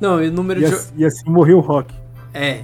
Não, 0.00 0.22
e 0.22 0.28
o 0.28 0.32
número 0.32 0.60
E, 0.60 0.64
de. 0.66 0.72
assim, 0.74 0.92
e 0.96 1.04
assim 1.04 1.30
morreu 1.30 1.58
o 1.58 1.60
rock. 1.60 1.94
É. 2.32 2.62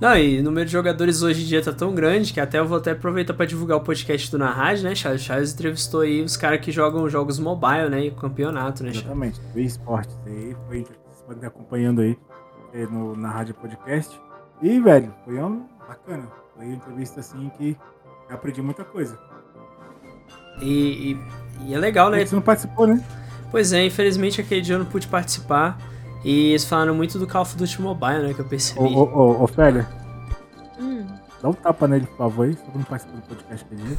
Não, 0.00 0.16
e 0.16 0.40
o 0.40 0.42
número 0.42 0.66
de 0.66 0.72
jogadores 0.72 1.22
hoje 1.22 1.42
em 1.42 1.46
dia 1.46 1.62
tá 1.62 1.72
tão 1.72 1.94
grande 1.94 2.32
que 2.32 2.40
até 2.40 2.58
eu 2.58 2.66
vou 2.66 2.78
até 2.78 2.92
aproveitar 2.92 3.34
pra 3.34 3.46
divulgar 3.46 3.78
o 3.78 3.80
podcast 3.80 4.30
do 4.30 4.38
Na 4.38 4.50
Rádio, 4.50 4.84
né, 4.84 4.94
Charles? 4.94 5.22
Charles 5.22 5.52
entrevistou 5.54 6.00
aí 6.02 6.22
os 6.22 6.36
caras 6.36 6.60
que 6.60 6.70
jogam 6.70 7.08
jogos 7.08 7.38
mobile, 7.38 7.88
né? 7.88 8.06
E 8.06 8.08
o 8.08 8.14
campeonato, 8.14 8.82
né, 8.82 8.92
Charles? 8.92 9.04
Exatamente. 9.04 9.40
Veio 9.54 9.66
esporte. 9.66 10.14
Aí 10.26 10.56
foi, 10.68 10.86
podem 11.26 11.46
acompanhando 11.46 12.00
aí 12.00 12.16
é, 12.74 12.86
no, 12.86 13.16
na 13.16 13.30
rádio 13.30 13.54
podcast. 13.54 14.20
E, 14.62 14.78
velho, 14.80 15.12
foi 15.24 15.40
um 15.40 15.64
bacana. 15.86 16.28
Foi 16.56 16.66
uma 16.66 16.74
entrevista 16.74 17.20
assim 17.20 17.50
que 17.56 17.76
eu 18.28 18.34
aprendi 18.36 18.60
muita 18.62 18.84
coisa. 18.84 19.18
E, 20.60 21.12
e, 21.62 21.66
e 21.68 21.74
é 21.74 21.78
legal, 21.78 22.10
né? 22.10 22.24
Você 22.24 22.34
não 22.34 22.42
participou, 22.42 22.86
né? 22.86 23.02
Pois 23.50 23.72
é, 23.72 23.84
infelizmente 23.86 24.40
aquele 24.40 24.60
dia 24.60 24.74
eu 24.74 24.78
não 24.80 24.86
pude 24.86 25.06
participar. 25.06 25.78
E 26.24 26.50
eles 26.50 26.64
falaram 26.64 26.94
muito 26.94 27.18
do 27.18 27.26
Call 27.26 27.42
of 27.42 27.56
Duty 27.56 27.80
Mobile, 27.80 28.22
né? 28.28 28.34
Que 28.34 28.40
eu 28.40 28.44
percebi. 28.44 28.80
ô, 28.80 29.02
ô, 29.04 29.44
ô 29.44 29.46
Félia, 29.46 29.86
Hum. 30.80 31.06
dá 31.42 31.48
um 31.48 31.52
tapa 31.52 31.86
nele, 31.88 32.06
por 32.06 32.16
favor, 32.18 32.46
aí, 32.46 32.54
só 32.54 32.62
pra 32.64 32.72
não 32.74 32.82
participar 32.84 33.16
do 33.16 33.22
podcast 33.22 33.66
aquele 33.66 33.82
dia. 33.82 33.96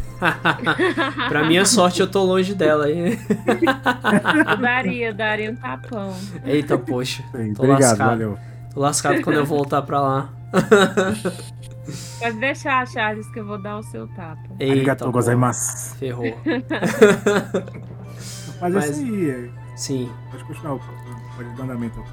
pra 1.29 1.45
minha 1.45 1.65
sorte, 1.65 2.01
eu 2.01 2.07
tô 2.11 2.23
longe 2.23 2.53
dela 2.53 2.85
aí. 2.85 3.17
Eu 4.49 4.57
daria, 4.57 5.07
eu 5.09 5.13
daria 5.13 5.51
um 5.51 5.55
tapão. 5.55 6.13
Eita, 6.45 6.77
poxa. 6.77 7.23
Aí, 7.33 7.53
Tô 7.53 7.63
Obrigado, 7.63 7.89
lascado. 7.89 8.07
valeu. 8.09 8.37
Tô 8.73 8.79
lascado 8.81 9.21
quando 9.21 9.37
eu 9.37 9.45
voltar 9.45 9.81
pra 9.81 9.99
lá. 10.01 10.29
Pode 12.19 12.37
deixar, 12.37 12.87
Charles, 12.87 13.27
que 13.31 13.39
eu 13.39 13.45
vou 13.45 13.61
dar 13.61 13.77
o 13.77 13.83
seu 13.83 14.07
tapa. 14.09 14.41
Eita, 14.59 14.73
Arigatou 14.73 15.11
gozaimasu. 15.11 15.95
Ferrou. 15.95 16.35
Mas, 18.61 18.73
Mas- 18.73 18.89
esse 18.89 19.03
aí, 19.03 19.29
é, 19.29 19.49
Sim. 19.75 20.11
pode 20.31 20.43
continuar, 20.43 20.79
pode 21.35 21.49
dar 21.55 21.63
andamento 21.63 21.99
ao. 21.99 22.05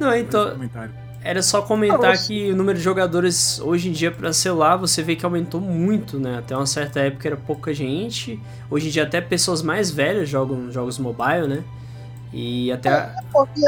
Não, 0.00 0.14
então. 0.16 0.56
Era 1.24 1.40
só 1.40 1.62
comentar 1.62 2.00
Nossa. 2.00 2.26
que 2.26 2.50
o 2.50 2.56
número 2.56 2.76
de 2.76 2.82
jogadores 2.82 3.60
hoje 3.60 3.88
em 3.88 3.92
dia 3.92 4.10
para 4.10 4.32
celular 4.32 4.76
você 4.76 5.02
vê 5.04 5.14
que 5.14 5.24
aumentou 5.24 5.60
muito, 5.60 6.18
né? 6.18 6.38
Até 6.38 6.56
uma 6.56 6.66
certa 6.66 6.98
época 6.98 7.28
era 7.28 7.36
pouca 7.36 7.72
gente. 7.72 8.40
Hoje 8.68 8.88
em 8.88 8.90
dia 8.90 9.04
até 9.04 9.20
pessoas 9.20 9.62
mais 9.62 9.88
velhas 9.90 10.28
jogam 10.28 10.68
jogos 10.72 10.98
mobile, 10.98 11.46
né? 11.46 11.62
E 12.32 12.72
até. 12.72 13.14
Porque 13.30 13.60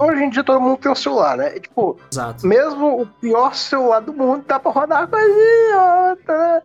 hoje 0.00 0.24
em 0.24 0.30
dia 0.30 0.42
todo 0.42 0.60
mundo 0.60 0.78
tem 0.78 0.90
um 0.90 0.94
celular, 0.94 1.36
né? 1.36 1.56
E, 1.56 1.60
tipo, 1.60 1.98
Exato. 2.12 2.46
mesmo 2.46 3.02
o 3.02 3.06
pior 3.06 3.54
celular 3.54 4.00
do 4.00 4.12
mundo 4.12 4.44
dá 4.46 4.58
pra 4.58 4.72
rodar 4.72 5.00
uma 5.00 5.06
coisinha, 5.08 6.16
né? 6.26 6.62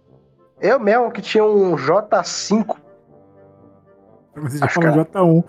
Eu 0.61 0.79
mesmo 0.79 1.11
que 1.11 1.21
tinha 1.21 1.43
um 1.43 1.75
J5. 1.75 2.75
Você 4.37 4.57
já 4.57 4.67
falou 4.69 5.05
que 5.05 5.11
J1. 5.11 5.43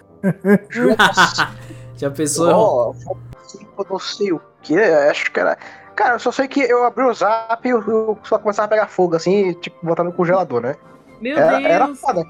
J5, 0.71 1.49
Já 1.97 2.11
pensou? 2.11 2.51
ó, 2.53 2.93
J5, 2.93 3.87
não 3.91 3.99
sei 3.99 4.33
o 4.33 4.41
que, 4.63 4.79
acho 4.79 5.31
que 5.33 5.41
era. 5.41 5.57
Cara, 5.95 6.17
eu 6.17 6.19
só 6.19 6.31
sei 6.31 6.47
que 6.47 6.61
eu 6.61 6.85
abri 6.85 7.05
o 7.05 7.15
zap 7.15 7.67
e 7.67 7.71
eu, 7.71 7.83
eu 7.83 8.19
só 8.23 8.39
começava 8.39 8.67
a 8.67 8.69
pegar 8.69 8.87
fogo, 8.89 9.17
assim, 9.17 9.55
tipo, 9.55 9.79
botar 9.85 10.05
no 10.05 10.13
congelador, 10.13 10.61
né? 10.61 10.75
Meu 11.21 11.39
Era, 11.39 11.57
Deus. 11.57 11.65
era 11.71 11.95
foda. 11.95 12.23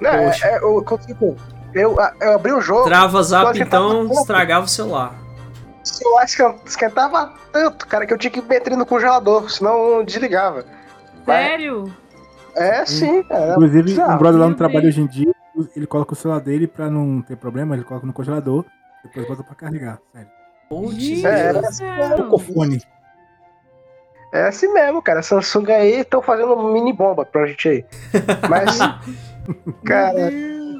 Né, 0.00 0.24
Poxa. 0.26 0.46
é, 0.48 0.58
eu, 0.58 0.84
tipo, 1.06 1.24
eu, 1.24 1.36
eu 1.74 1.96
abri 2.34 2.52
o 2.52 2.60
jogo, 2.60 2.84
Trava 2.84 3.22
zap, 3.22 3.58
então 3.58 4.10
estragava 4.12 4.66
o 4.66 4.68
celular. 4.68 5.14
o 5.82 5.86
celular 5.88 6.24
esquen- 6.24 6.58
esquentava 6.66 7.32
tanto, 7.52 7.86
cara, 7.86 8.06
que 8.06 8.12
eu 8.14 8.18
tinha 8.18 8.30
que 8.30 8.40
meter 8.42 8.68
ele 8.70 8.76
no 8.76 8.86
congelador, 8.86 9.50
senão 9.50 9.96
não 9.98 10.04
desligava. 10.04 10.64
Sério? 11.24 11.94
É, 12.56 12.84
sim, 12.84 13.22
cara. 13.22 13.52
Inclusive, 13.52 13.82
bizarro. 13.82 14.12
um 14.14 14.18
brother 14.18 14.40
lá 14.40 14.48
no 14.48 14.54
trabalho 14.56 14.88
hoje 14.88 15.00
em 15.00 15.06
dia, 15.06 15.32
ele 15.76 15.86
coloca 15.86 16.12
o 16.12 16.16
celular 16.16 16.40
dele 16.40 16.66
pra 16.66 16.90
não 16.90 17.22
ter 17.22 17.36
problema, 17.36 17.74
ele 17.74 17.84
coloca 17.84 18.06
no 18.06 18.12
congelador, 18.12 18.64
depois 19.04 19.26
bota 19.28 19.42
pra 19.44 19.54
carregar. 19.54 19.98
Sério. 20.12 20.28
Putz, 20.68 21.24
É, 21.24 21.50
é. 21.50 22.38
Fone. 22.54 22.80
É 24.32 24.42
assim 24.46 24.72
mesmo, 24.72 25.02
cara. 25.02 25.22
Samsung 25.22 25.70
aí 25.72 26.00
estão 26.00 26.22
fazendo 26.22 26.56
mini 26.72 26.92
bomba 26.92 27.24
pra 27.24 27.46
gente 27.46 27.68
aí. 27.68 27.84
Mas, 28.48 28.78
cara. 29.84 30.30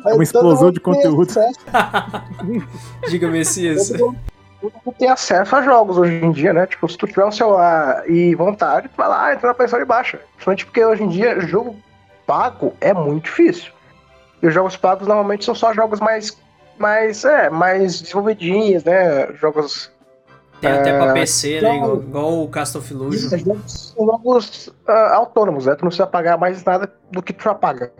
É 0.06 0.14
uma 0.14 0.22
explosão 0.22 0.70
de 0.70 0.80
conteúdo. 0.80 1.32
Diga, 3.08 3.28
Messias. 3.28 3.88
Todo 3.88 4.72
mundo 4.84 4.94
tem 4.98 5.08
acesso 5.08 5.56
a 5.56 5.62
jogos 5.62 5.96
hoje 5.96 6.12
em 6.22 6.32
dia, 6.32 6.52
né? 6.52 6.66
Tipo, 6.66 6.88
se 6.88 6.96
tu 6.96 7.06
tiver 7.06 7.24
um 7.24 7.32
celular 7.32 8.08
e 8.08 8.34
vontade, 8.34 8.88
tu 8.88 8.96
vai 8.96 9.08
lá, 9.08 9.32
entra 9.32 9.48
na 9.48 9.54
Play 9.54 9.66
Store 9.66 9.82
e 9.82 9.86
baixa. 9.86 10.20
Principalmente 10.34 10.66
porque 10.66 10.84
hoje 10.84 11.02
em 11.02 11.08
dia, 11.08 11.40
jogo 11.40 11.76
pago 12.26 12.74
é 12.80 12.92
muito 12.92 13.24
difícil. 13.24 13.72
E 14.42 14.46
os 14.46 14.54
jogos 14.54 14.76
pagos 14.76 15.06
normalmente 15.08 15.44
são 15.44 15.54
só 15.54 15.72
jogos 15.72 16.00
mais. 16.00 16.36
mais, 16.78 17.24
é, 17.24 17.48
mais 17.48 18.00
desenvolvidinhos, 18.00 18.84
né? 18.84 19.32
Jogos 19.34 19.90
Tem 20.60 20.70
até 20.70 20.96
pra 20.96 21.10
É, 21.10 21.14
PC, 21.14 21.60
né? 21.60 21.76
Igual, 21.76 21.96
igual 21.96 22.42
o 22.42 22.48
Cast 22.50 22.76
of 22.76 22.92
Illusion. 22.92 23.26
Esses 23.26 23.42
jogos 23.42 23.94
são 23.96 24.06
jogos 24.06 24.74
ah, 24.86 25.16
autônomos, 25.16 25.66
né? 25.66 25.74
Tu 25.74 25.82
não 25.82 25.88
precisa 25.88 26.06
pagar 26.06 26.36
mais 26.36 26.62
nada 26.64 26.92
do 27.10 27.22
que 27.22 27.32
tu 27.32 27.44
já 27.44 27.54
paga. 27.54 27.92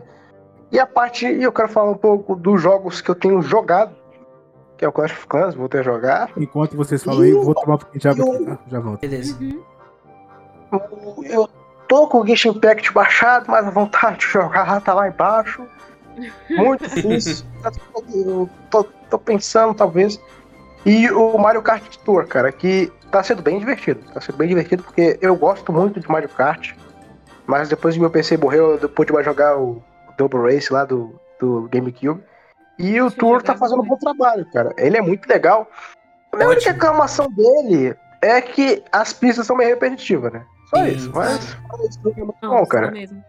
E 0.71 0.79
a 0.79 0.85
parte, 0.85 1.27
e 1.27 1.43
eu 1.43 1.51
quero 1.51 1.67
falar 1.67 1.91
um 1.91 1.97
pouco 1.97 2.35
dos 2.35 2.61
jogos 2.61 3.01
que 3.01 3.11
eu 3.11 3.15
tenho 3.15 3.41
jogado, 3.41 3.93
que 4.77 4.85
é 4.85 4.87
o 4.87 4.91
Clash 4.91 5.11
of 5.11 5.27
Clans, 5.27 5.53
vou 5.53 5.67
ter 5.67 5.83
jogar. 5.83 6.31
Enquanto 6.37 6.77
vocês 6.77 7.03
falam 7.03 7.21
aí, 7.21 7.33
vou 7.33 7.53
tomar 7.53 7.75
um 7.75 7.77
pouquinho 7.77 7.99
de 7.99 8.07
água 8.07 8.35
aqui, 8.35 8.45
tá? 8.45 8.59
Já 8.67 8.79
volto. 8.79 9.01
Beleza. 9.01 9.37
Uhum. 9.41 11.23
Eu 11.25 11.49
tô 11.89 12.07
com 12.07 12.21
o 12.21 12.25
Genshin 12.25 12.49
Impact 12.49 12.93
baixado, 12.93 13.45
mas 13.49 13.67
a 13.67 13.69
vontade 13.69 14.19
de 14.19 14.27
jogar 14.27 14.79
tá 14.81 14.93
lá 14.93 15.09
embaixo. 15.09 15.63
Muito 16.49 16.87
difícil. 16.89 17.45
eu 18.13 18.49
tô, 18.69 18.85
tô 19.09 19.19
pensando, 19.19 19.73
talvez. 19.73 20.19
E 20.85 21.11
o 21.11 21.37
Mario 21.37 21.61
Kart 21.61 21.97
Tour, 21.97 22.25
cara, 22.25 22.51
que 22.51 22.91
tá 23.11 23.21
sendo 23.21 23.41
bem 23.41 23.59
divertido. 23.59 23.99
Tá 24.13 24.21
sendo 24.21 24.37
bem 24.37 24.47
divertido 24.47 24.83
porque 24.83 25.19
eu 25.21 25.35
gosto 25.35 25.71
muito 25.73 25.99
de 25.99 26.09
Mario 26.09 26.29
Kart. 26.29 26.73
Mas 27.45 27.67
depois 27.67 27.93
que 27.93 27.99
meu 27.99 28.09
PC 28.09 28.37
morreu, 28.37 28.79
eu 28.81 28.89
pude 28.89 29.11
mais 29.11 29.25
jogar 29.25 29.57
o 29.57 29.83
Double 30.17 30.41
Race 30.41 30.71
lá 30.71 30.85
do, 30.85 31.19
do 31.39 31.67
GameCube. 31.71 32.23
E 32.79 32.99
o 33.01 33.11
Tour 33.11 33.41
tá 33.43 33.55
fazendo 33.55 33.81
um 33.81 33.85
bom 33.85 33.97
trabalho, 33.97 34.45
cara. 34.51 34.73
Ele 34.77 34.97
é 34.97 35.01
muito 35.01 35.27
legal. 35.27 35.69
A 36.31 36.37
minha 36.37 36.47
única 36.49 36.61
Ótimo. 36.69 36.73
reclamação 36.73 37.27
dele 37.29 37.95
é 38.21 38.41
que 38.41 38.83
as 38.91 39.13
pistas 39.13 39.45
são 39.45 39.55
meio 39.55 39.69
repetitivas, 39.69 40.31
né? 40.33 40.43
Só 40.69 40.77
Sim, 40.77 40.87
isso. 40.91 41.11
Mas 41.13 41.53
fora 41.53 41.85
isso, 41.87 41.99
é 42.05 42.23
muito 42.23 42.35
Não, 42.41 42.49
bom, 42.49 42.65
cara. 42.65 42.89
mesmo. 42.91 43.23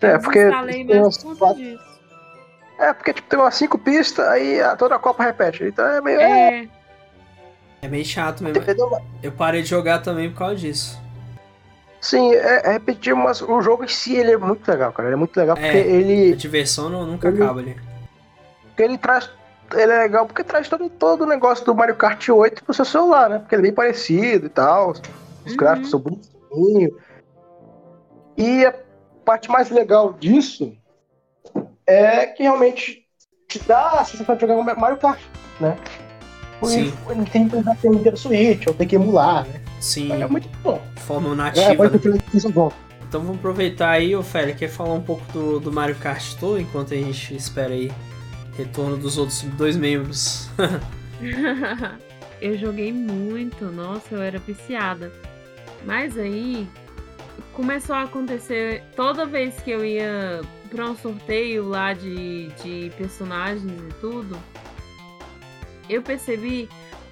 É, 0.00 0.14
Eu 0.14 0.20
porque. 0.20 0.48
quatro-. 0.50 1.78
É, 2.78 2.92
porque 2.92 3.12
tipo, 3.12 3.28
tem 3.28 3.38
umas 3.38 3.54
cinco 3.56 3.76
pistas, 3.78 4.24
aí 4.28 4.60
a- 4.60 4.76
toda 4.76 4.94
a 4.94 4.98
Copa 5.00 5.24
repete. 5.24 5.64
Então 5.64 5.84
é 5.84 6.00
meio. 6.00 6.20
É. 6.20 6.62
É, 6.64 6.68
É 7.82 7.88
meio 7.88 8.04
chato 8.04 8.44
mesmo. 8.44 8.62
entendeu? 8.62 8.88
Eu 9.22 9.32
parei 9.32 9.62
de 9.62 9.68
jogar 9.68 10.00
também 10.00 10.30
por 10.30 10.38
causa 10.38 10.54
disso. 10.56 11.00
Sim, 12.00 12.32
é, 12.32 12.62
é 12.68 12.72
repetitivo, 12.72 13.16
mas 13.18 13.42
o 13.42 13.60
jogo 13.60 13.84
em 13.84 13.88
si 13.88 14.14
ele 14.14 14.32
é 14.32 14.36
muito 14.36 14.68
legal, 14.70 14.92
cara. 14.92 15.08
Ele 15.08 15.14
é 15.14 15.18
muito 15.18 15.36
legal 15.36 15.56
porque 15.56 15.76
É. 15.76 15.82
A 15.82 15.86
ele, 15.86 16.34
diversão 16.36 16.88
não, 16.88 17.04
nunca 17.06 17.28
Ele- 17.28 17.42
acaba 17.42 17.60
ali. 17.60 17.76
porque 18.68 18.82
ele 18.82 18.98
traz. 18.98 19.30
Ele 19.72 19.92
é 19.92 19.98
legal 19.98 20.24
porque 20.24 20.42
traz 20.44 20.68
todo, 20.68 20.88
todo 20.88 21.22
o 21.24 21.26
negócio 21.26 21.64
do 21.66 21.74
Mario 21.74 21.94
Kart 21.96 22.26
8 22.28 22.64
pro 22.64 22.72
seu 22.72 22.84
celular, 22.86 23.28
né? 23.28 23.38
Porque 23.40 23.54
ele 23.54 23.62
é 23.62 23.66
bem 23.66 23.72
parecido 23.74 24.46
e 24.46 24.48
tal. 24.48 24.92
Os 25.44 25.50
Uhum. 25.50 25.56
gráficos 25.56 25.90
são 25.90 26.00
bonitinhos. 26.00 26.92
E 28.36 28.64
a 28.64 28.74
parte 29.24 29.50
mais 29.50 29.68
legal 29.70 30.12
disso 30.14 30.72
é 31.86 32.26
que 32.26 32.42
realmente 32.44 33.04
te 33.48 33.58
dá 33.60 34.00
a 34.00 34.04
sensação 34.04 34.36
de 34.36 34.40
jogar 34.42 34.54
um 34.54 34.62
Mario 34.62 34.98
Kart, 34.98 35.20
né? 35.60 35.76
Sim. 36.64 36.92
Ele 37.10 37.24
tem 37.26 37.48
que 37.48 37.56
usar 37.56 37.76
o 37.84 37.90
Nintendo 37.90 38.16
Switch, 38.16 38.66
ou 38.66 38.74
tem 38.74 38.86
que 38.86 38.96
emular, 38.96 39.46
né? 39.46 39.60
Sim, 39.80 40.12
É 40.12 40.26
muito 40.26 40.48
bom. 40.62 40.82
forma 40.96 41.32
É, 41.32 41.34
nativa. 41.36 41.88
pode 41.88 42.08
né? 42.08 42.20
bom. 42.52 42.72
Então 43.08 43.22
vamos 43.22 43.38
aproveitar 43.38 43.90
aí, 43.90 44.12
Félix, 44.22 44.58
quer 44.58 44.68
falar 44.68 44.92
um 44.94 45.00
pouco 45.00 45.24
do, 45.32 45.58
do 45.60 45.72
Mario 45.72 45.96
Kart 45.96 46.34
Tour 46.34 46.60
enquanto 46.60 46.92
a 46.92 46.96
gente 46.96 47.34
espera 47.34 47.72
aí 47.72 47.90
retorno 48.56 48.96
dos 48.98 49.16
outros 49.16 49.40
dois 49.56 49.76
membros. 49.76 50.48
eu 52.40 52.58
joguei 52.58 52.92
muito, 52.92 53.64
nossa, 53.66 54.14
eu 54.14 54.20
era 54.22 54.38
viciada. 54.38 55.10
Mas 55.86 56.18
aí 56.18 56.68
começou 57.54 57.94
a 57.96 58.02
acontecer 58.02 58.82
toda 58.94 59.24
vez 59.24 59.54
que 59.60 59.70
eu 59.70 59.84
ia 59.84 60.42
pra 60.68 60.86
um 60.90 60.96
sorteio 60.96 61.66
lá 61.66 61.94
de, 61.94 62.48
de 62.62 62.92
personagens 62.98 63.64
e 63.72 63.94
tudo, 64.00 64.36
eu 65.88 66.02
percebi 66.02 66.68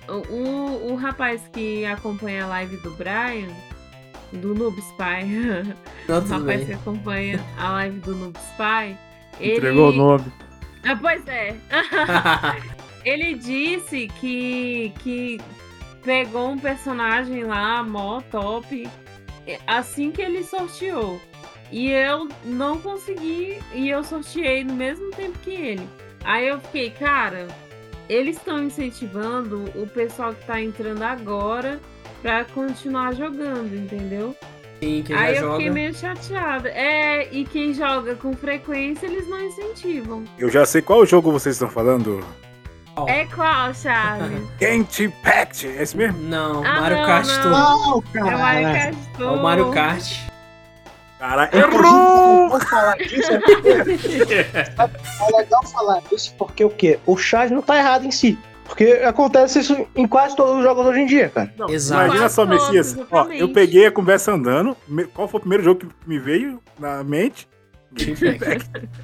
o, 0.08 0.92
o, 0.92 0.94
rapaz 0.96 1.48
que 1.52 1.84
acompanha 1.84 2.44
a 2.44 2.48
live 2.48 2.76
do 2.78 2.90
Brian, 2.92 3.48
do 4.32 4.54
Noob 4.54 4.78
Spy, 4.78 5.24
Não, 6.08 6.18
o 6.18 6.26
rapaz 6.26 6.60
que 6.60 6.66
bem. 6.66 6.74
acompanha 6.74 7.44
a 7.58 7.70
live 7.72 8.00
do 8.00 8.14
Noob 8.14 8.38
Spy, 8.38 8.96
ele... 9.40 9.56
Entregou 9.56 9.90
o 9.90 9.92
nome. 9.92 10.32
Ah, 10.84 10.96
pois 10.96 11.26
é. 11.26 11.56
Ele 13.06 13.34
disse 13.34 14.08
que, 14.20 14.92
que 14.98 15.40
pegou 16.02 16.50
um 16.50 16.58
personagem 16.58 17.44
lá, 17.44 17.80
mó 17.84 18.20
top, 18.20 18.88
assim 19.64 20.10
que 20.10 20.22
ele 20.22 20.42
sorteou. 20.42 21.20
E 21.70 21.88
eu 21.88 22.28
não 22.44 22.80
consegui, 22.80 23.60
e 23.72 23.88
eu 23.88 24.02
sorteei 24.02 24.64
no 24.64 24.74
mesmo 24.74 25.08
tempo 25.12 25.38
que 25.38 25.52
ele. 25.52 25.88
Aí 26.24 26.48
eu 26.48 26.60
fiquei, 26.60 26.90
cara, 26.90 27.46
eles 28.08 28.36
estão 28.36 28.62
incentivando 28.62 29.64
o 29.74 29.86
pessoal 29.86 30.32
que 30.34 30.44
tá 30.46 30.60
entrando 30.60 31.02
agora 31.02 31.80
pra 32.22 32.44
continuar 32.44 33.14
jogando, 33.14 33.74
entendeu? 33.76 34.34
Sim, 34.80 35.02
quem 35.06 35.16
já 35.16 35.22
Aí 35.22 35.36
eu 35.36 35.40
joga. 35.42 35.56
fiquei 35.56 35.70
meio 35.70 35.94
chateada. 35.94 36.68
É, 36.68 37.28
e 37.32 37.44
quem 37.44 37.72
joga 37.72 38.14
com 38.14 38.34
frequência, 38.34 39.06
eles 39.06 39.26
não 39.28 39.40
incentivam. 39.40 40.22
Eu 40.38 40.50
já 40.50 40.66
sei 40.66 40.82
qual 40.82 41.04
jogo 41.06 41.32
vocês 41.32 41.54
estão 41.54 41.68
falando. 41.70 42.22
É 43.08 43.24
qual, 43.26 43.74
Charles? 43.74 44.42
Genshin 44.58 45.04
Impact, 45.20 45.66
é 45.66 45.82
esse 45.82 45.96
mesmo? 45.96 46.18
Não, 46.28 46.64
Ah, 46.64 46.80
Mario 46.80 46.96
não, 46.98 47.06
Kart 47.06 47.26
não. 47.26 47.42
Tour. 47.42 48.04
Não, 48.14 48.30
É 48.30 48.34
o 48.34 48.38
Mario 48.38 48.62
Kart 48.72 48.94
É 49.18 49.24
o 49.24 49.42
Mario 49.42 49.70
Kart. 49.70 50.12
Caralho, 51.18 51.50
É 51.52 51.58
errou! 51.58 52.44
legal 52.44 52.60
falar 52.60 52.96
disso, 52.98 53.32
é 53.32 53.38
legal 55.36 55.66
falar 55.66 56.00
disso 56.10 56.34
porque 56.36 56.64
o 56.64 56.70
quê? 56.70 56.98
O 57.06 57.16
Charles 57.16 57.50
não 57.52 57.62
tá 57.62 57.76
errado 57.78 58.04
em 58.06 58.10
si. 58.10 58.38
Porque 58.66 58.84
acontece 59.04 59.60
isso 59.60 59.86
em 59.94 60.08
quase 60.08 60.34
todos 60.34 60.56
os 60.56 60.62
jogos 60.62 60.84
hoje 60.86 61.00
em 61.00 61.06
dia, 61.06 61.28
cara. 61.28 61.54
Exato. 61.68 62.04
Imagina 62.06 62.28
só, 62.28 62.44
Messias. 62.44 62.96
Ó, 63.10 63.26
eu 63.30 63.48
peguei 63.52 63.86
a 63.86 63.92
conversa 63.92 64.32
andando. 64.32 64.76
Qual 65.14 65.28
foi 65.28 65.38
o 65.38 65.40
primeiro 65.40 65.62
jogo 65.62 65.80
que 65.80 65.88
me 66.04 66.18
veio 66.18 66.60
na 66.78 67.04
mente? 67.04 67.48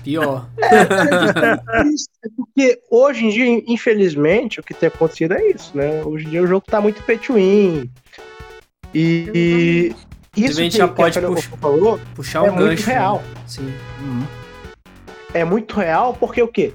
Pior. 0.03 0.49
Isso, 1.95 2.09
é 2.25 2.29
porque 2.37 2.81
hoje 2.91 3.25
em 3.25 3.29
dia, 3.31 3.63
infelizmente, 3.67 4.59
o 4.61 4.63
que 4.63 4.75
tem 4.75 4.89
acontecido 4.89 5.35
é 5.35 5.47
isso, 5.51 5.71
né? 5.77 6.03
Hoje 6.05 6.27
em 6.27 6.31
dia 6.31 6.43
o 6.43 6.47
jogo 6.47 6.67
tá 6.67 6.81
muito 6.81 7.03
pay 7.05 7.17
to 7.17 7.35
win. 7.35 7.89
E, 8.93 9.31
e 9.35 9.95
isso 10.37 10.61
que, 10.61 10.71
já 10.71 10.89
que 10.89 10.95
pode 10.95 11.11
a 11.11 11.13
Fernanda 11.21 11.35
puxar- 11.35 11.59
falou 11.59 12.01
Puxar 12.15 12.39
é 12.47 12.51
o 12.51 12.55
muito 12.55 12.69
gancho. 12.71 12.87
né? 12.89 12.93
real. 12.95 13.23
Sim. 13.47 13.75
Uhum. 14.01 14.27
é 15.35 15.45
muito 15.45 15.77
real 15.79 16.15
porque 16.19 16.43
o 16.43 16.49
quê? 16.49 16.73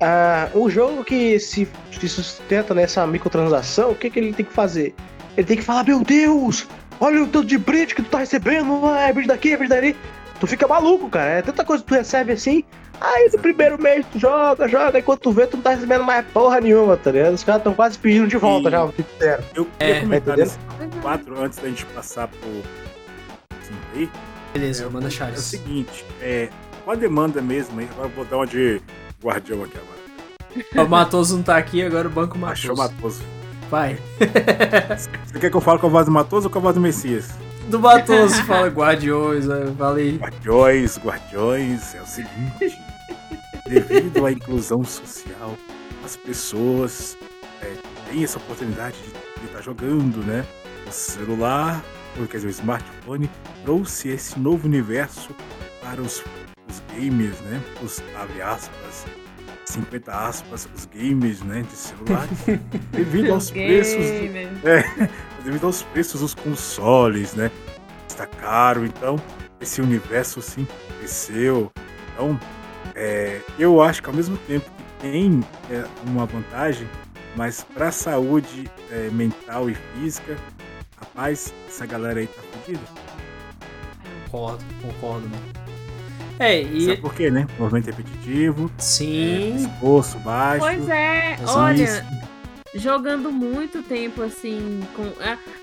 Ah, 0.00 0.48
um 0.54 0.68
jogo 0.70 1.04
que 1.04 1.38
se, 1.40 1.68
se 1.98 2.08
sustenta 2.08 2.72
nessa 2.74 3.06
microtransação, 3.06 3.90
o 3.90 3.94
que, 3.94 4.08
que 4.10 4.18
ele 4.18 4.32
tem 4.32 4.44
que 4.46 4.52
fazer? 4.52 4.94
Ele 5.36 5.46
tem 5.46 5.56
que 5.56 5.62
falar, 5.62 5.84
meu 5.84 6.02
Deus, 6.04 6.66
olha 7.00 7.22
o 7.22 7.26
tanto 7.26 7.46
de 7.46 7.58
bridge 7.58 7.94
que 7.94 8.02
tu 8.02 8.08
tá 8.10 8.18
recebendo, 8.18 8.86
ah, 8.86 9.08
é 9.08 9.12
bridge 9.12 9.28
daqui, 9.28 9.52
é 9.52 9.56
bridge 9.56 9.70
dali. 9.74 9.96
Tu 10.40 10.46
fica 10.46 10.66
maluco, 10.68 11.08
cara. 11.10 11.30
É 11.30 11.42
tanta 11.42 11.64
coisa 11.64 11.82
que 11.82 11.88
tu 11.88 11.94
recebe 11.94 12.32
assim, 12.32 12.64
Aí 13.00 13.30
no 13.32 13.38
primeiro 13.38 13.80
mês 13.80 14.04
tu 14.10 14.18
joga, 14.18 14.66
joga, 14.66 14.98
e 14.98 15.02
quando 15.02 15.20
tu 15.20 15.30
vê, 15.30 15.46
tu 15.46 15.56
não 15.56 15.62
tá 15.62 15.70
recebendo 15.70 16.02
mais 16.02 16.26
porra 16.26 16.60
nenhuma, 16.60 16.96
tá 16.96 17.12
ligado? 17.12 17.34
Os 17.34 17.44
caras 17.44 17.62
tão 17.62 17.72
quase 17.72 17.96
pedindo 17.96 18.26
de 18.26 18.36
volta 18.36 18.68
E- 18.68 18.72
já 18.72 18.84
o 18.84 18.92
que 18.92 19.04
fizeram. 19.04 19.44
Eu 19.54 19.64
queria 19.78 19.94
É, 19.96 20.00
comentar 20.00 20.34
tá 20.36 20.42
nesse 20.42 20.58
4 21.00 21.40
antes 21.40 21.58
da 21.60 21.68
gente 21.68 21.86
passar 21.86 22.26
pro 22.26 22.50
5 23.62 23.78
aí. 23.94 24.10
Beleza, 24.52 24.84
É, 24.84 24.88
manda 24.88 25.06
É 25.06 25.08
o 25.08 25.10
Charles. 25.12 25.40
seguinte, 25.42 26.04
é, 26.20 26.48
com 26.84 26.90
a 26.90 26.96
demanda 26.96 27.40
mesmo, 27.40 27.78
aí, 27.78 27.88
agora 27.92 28.08
eu 28.08 28.12
vou 28.16 28.24
dar 28.24 28.36
uma 28.38 28.46
de 28.48 28.82
guardião 29.22 29.62
aqui 29.62 29.78
agora. 29.78 30.84
O 30.84 30.90
Matoso 30.90 31.36
não 31.36 31.42
tá 31.44 31.56
aqui, 31.56 31.80
agora 31.84 32.08
o 32.08 32.10
banco 32.10 32.36
Achou 32.46 32.76
Matoso. 32.76 33.22
Matoso. 33.22 33.22
Vai. 33.70 33.96
Você 35.24 35.38
quer 35.38 35.50
que 35.50 35.56
eu 35.56 35.60
fale 35.60 35.78
com 35.78 35.86
a 35.86 35.90
voz 35.90 36.06
do 36.06 36.10
Matoso 36.10 36.46
ou 36.48 36.52
com 36.52 36.58
a 36.58 36.62
voz 36.62 36.74
do 36.74 36.80
Messias? 36.80 37.28
Do 37.68 37.78
Matoso 37.78 38.42
fala 38.44 38.68
Guardiões, 38.68 39.46
né? 39.46 39.74
falei. 39.76 40.16
Guardiões, 40.16 40.98
guardiões, 40.98 41.94
é 41.94 42.00
o 42.00 42.06
seguinte. 42.06 42.78
Devido 43.66 44.24
à 44.24 44.32
inclusão 44.32 44.82
social, 44.82 45.54
as 46.02 46.16
pessoas 46.16 47.18
é, 47.60 47.74
têm 48.10 48.24
essa 48.24 48.38
oportunidade 48.38 48.96
de 49.38 49.44
estar 49.44 49.60
jogando, 49.60 50.24
né? 50.24 50.46
O 50.86 50.90
celular, 50.90 51.84
ou 52.18 52.26
quer 52.26 52.38
dizer, 52.38 52.48
o 52.48 52.50
smartphone, 52.50 53.30
trouxe 53.64 54.08
esse 54.08 54.38
novo 54.40 54.66
universo 54.66 55.28
para 55.82 56.00
os, 56.00 56.24
os 56.66 56.82
gamers, 56.94 57.38
né? 57.42 57.60
Os, 57.82 58.02
abre 58.18 58.40
aspas, 58.40 59.04
50 59.66 60.10
aspas, 60.10 60.66
os 60.74 60.86
gamers, 60.86 61.42
né? 61.42 61.60
De 61.60 61.76
celulares. 61.76 62.38
devido 62.92 63.34
aos 63.34 63.50
preços 63.50 63.96
Gamer. 63.96 64.48
Devido 65.48 65.64
aos 65.64 65.82
preços 65.82 66.20
dos 66.20 66.34
consoles, 66.34 67.34
né? 67.34 67.50
Está 68.06 68.26
caro, 68.26 68.84
então 68.84 69.16
esse 69.58 69.80
universo 69.80 70.40
assim 70.40 70.66
cresceu. 70.98 71.72
Então, 72.12 72.38
é, 72.94 73.40
eu 73.58 73.80
acho 73.80 74.02
que 74.02 74.10
ao 74.10 74.14
mesmo 74.14 74.36
tempo 74.36 74.66
que 74.66 75.00
tem 75.00 75.40
é, 75.70 75.84
uma 76.06 76.26
vantagem, 76.26 76.86
mas 77.34 77.64
para 77.64 77.88
a 77.88 77.92
saúde 77.92 78.70
é, 78.90 79.08
mental 79.10 79.70
e 79.70 79.74
física, 79.74 80.36
rapaz, 80.98 81.54
essa 81.66 81.86
galera 81.86 82.20
aí 82.20 82.26
tá 82.26 82.42
fodida. 82.52 82.82
Concordo, 84.26 84.64
concordo, 84.82 85.28
mano. 85.30 85.42
É, 86.38 86.60
e. 86.60 86.84
Sabe 86.84 87.00
por 87.00 87.14
quê, 87.14 87.30
né? 87.30 87.46
Movimento 87.58 87.86
repetitivo, 87.86 88.70
é, 88.78 88.82
Sim. 88.82 89.56
esforço 89.56 90.18
baixo. 90.18 90.60
Pois 90.60 90.88
é, 90.90 91.38
olha, 91.46 91.82
isso. 91.82 92.27
Jogando 92.78 93.30
muito 93.30 93.82
tempo 93.82 94.22
assim, 94.22 94.80
com 94.94 95.12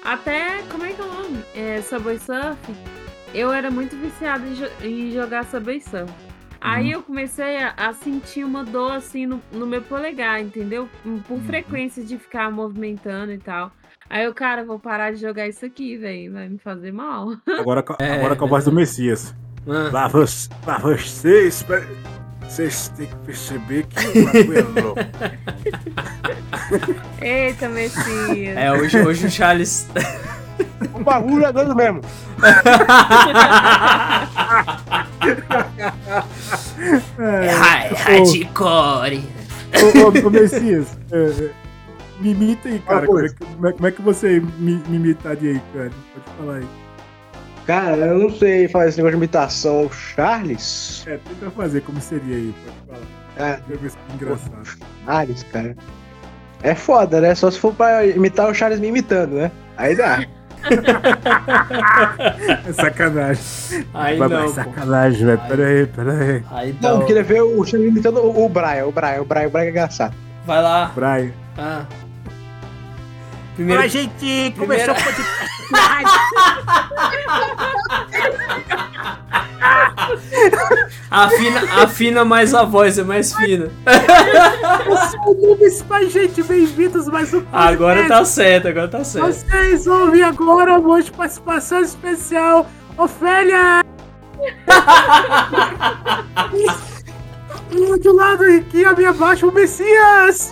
até 0.04 0.62
como 0.72 0.84
é 0.86 0.94
que 0.94 1.02
é 1.02 1.04
o 1.04 1.08
nome? 1.14 1.44
É, 1.56 1.82
Subway 1.82 2.20
Surf. 2.20 2.58
Eu 3.34 3.52
era 3.52 3.70
muito 3.72 3.96
viciada 3.98 4.46
em, 4.48 4.54
jo- 4.54 4.72
em 4.84 5.12
jogar 5.12 5.44
Subway 5.46 5.82
Surf. 5.82 6.12
Aí 6.62 6.86
Uhum. 6.88 6.92
eu 6.94 7.04
comecei 7.04 7.58
a, 7.58 7.74
a 7.78 7.94
sentir 7.94 8.44
uma 8.44 8.64
dor 8.64 8.94
assim 8.94 9.26
no, 9.26 9.42
no 9.52 9.68
meu 9.68 9.82
polegar, 9.82 10.42
entendeu? 10.42 10.88
Por 11.28 11.36
Uhum. 11.36 11.44
frequência 11.44 12.04
de 12.04 12.18
ficar 12.18 12.50
movimentando 12.52 13.32
e 13.34 13.38
tal. 13.38 13.72
Aí 14.10 14.24
eu, 14.26 14.34
cara, 14.34 14.64
vou 14.64 14.80
parar 14.80 15.12
de 15.12 15.18
jogar 15.20 15.48
isso 15.48 15.66
aqui, 15.66 15.98
velho. 15.98 16.32
Vai 16.34 16.48
me 16.50 16.58
fazer 16.58 16.92
mal. 16.92 17.36
Agora, 17.60 17.84
com- 17.84 17.96
É. 18.02 18.14
agora 18.14 18.36
com 18.36 18.46
a 18.46 18.48
voz 18.48 18.66
do 18.66 18.72
Messias. 18.72 19.34
Ah, 19.68 19.90
Pra, 19.90 20.08
vo 20.08 20.24
pra 20.64 20.78
vocês, 20.80 21.64
vocês 22.50 22.90
têm 22.96 23.08
que 23.08 23.16
perceber 23.18 23.86
que 23.88 24.20
o 24.20 24.26
bagulho 24.26 24.60
é 24.60 24.82
louco. 24.82 25.00
Eita, 27.22 27.70
Messias. 27.70 28.58
É, 28.58 28.72
hoje, 28.72 29.00
hoje 29.00 29.28
o 29.28 29.32
Charles. 29.32 29.88
O 30.94 31.04
bagulho 31.04 31.46
é 31.46 31.52
doido 31.52 31.76
mesmo. 31.76 32.02
É 37.20 37.50
hard- 37.52 37.98
hardcore. 37.98 39.24
Ô, 39.76 40.24
ô, 40.24 40.28
ô 40.28 40.30
Messias, 40.30 40.98
é, 41.12 41.46
é, 41.46 41.52
me 42.22 42.32
imita 42.32 42.70
aí, 42.70 42.80
cara. 42.80 43.04
Ah, 43.04 43.08
Como 43.08 43.20
é, 43.20 43.28
que, 43.30 43.36
como 43.36 43.68
é- 43.68 43.72
como 43.74 43.88
é 43.88 43.92
que 43.92 44.02
você 44.02 44.40
me, 44.58 44.76
me 44.88 44.96
imitaria 44.98 45.52
aí, 45.52 45.62
cara? 45.74 45.92
Pode 46.14 46.38
falar 46.38 46.56
aí. 46.58 46.68
Cara, 47.66 47.96
eu 47.98 48.20
não 48.20 48.30
sei 48.30 48.68
fazer 48.68 48.90
esse 48.90 48.98
negócio 48.98 49.18
de 49.18 49.24
imitação. 49.24 49.86
O 49.86 49.92
Charles? 49.92 51.04
É, 51.08 51.18
tenta 51.18 51.50
fazer 51.52 51.82
como 51.82 52.00
seria 52.00 52.36
aí, 52.36 52.54
pode 52.64 53.00
falar. 53.00 53.50
É, 53.50 53.60
eu 53.70 53.80
ver 53.80 53.90
se 53.92 53.98
é 53.98 54.14
engraçado. 54.14 54.78
Charles, 55.06 55.44
cara. 55.52 55.76
É 56.64 56.76
foda, 56.76 57.20
né? 57.22 57.34
Só 57.36 57.50
se 57.52 57.60
for 57.60 57.74
pra 57.74 58.06
imitar 58.06 58.50
o 58.50 58.54
Charles 58.54 58.80
me 58.80 58.88
imitando, 58.88 59.36
né? 59.36 59.52
Aí 59.78 59.96
dá. 59.96 60.24
É 62.68 62.74
sacanagem. 62.74 63.44
Aí 63.94 64.18
Vai- 64.18 64.28
não. 64.30 64.42
pô. 64.44 64.48
sacanagem, 64.50 65.26
velho. 65.26 65.42
Pera 65.48 65.68
aí, 65.68 65.86
pera 65.88 66.12
aí. 66.14 66.44
Aí 66.52 66.76
Não, 66.82 66.94
não. 66.96 67.02
eu 67.02 67.08
queria 67.08 67.24
ver 67.24 67.42
o 67.42 67.64
Charles 67.64 67.90
imitando 67.90 68.20
o, 68.20 68.46
o 68.46 68.50
Brian, 68.50 68.86
o 68.88 68.92
Brian, 68.92 69.22
o 69.22 69.26
Brian, 69.26 69.48
o 69.48 69.52
Brian 69.52 69.66
é 69.66 69.70
engraçado. 69.70 70.16
Vai 70.46 70.62
lá. 70.62 70.92
Brian. 70.96 71.32
Ah. 71.58 71.86
Primeiro. 73.56 73.88
gente! 73.88 74.54
começou 74.58 74.94
o 74.94 74.98
Afina, 81.10 81.82
afina 81.82 82.26
mais 82.26 82.54
a 82.54 82.64
voz, 82.64 83.00
é 83.00 83.04
mais 83.04 83.34
fina. 83.34 83.72
Mas, 85.88 86.12
gente, 86.12 86.44
bem-vindos 86.44 87.08
mais 87.08 87.34
um 87.34 87.42
Agora 87.52 88.08
tá 88.08 88.24
certo, 88.26 88.68
agora 88.68 88.90
tá 88.90 89.04
certo. 89.04 89.26
Vocês 89.26 89.88
ouvem 89.88 90.22
agora 90.22 90.78
hoje 90.78 91.10
participação 91.12 91.82
especial, 91.82 92.68
Ofélia! 92.98 93.84
do 98.02 98.14
lado 98.14 98.44
aqui, 98.44 98.86
a 98.86 98.94
minha 98.94 99.14
baixo, 99.14 99.48
o 99.48 99.52
Messias! 99.52 100.50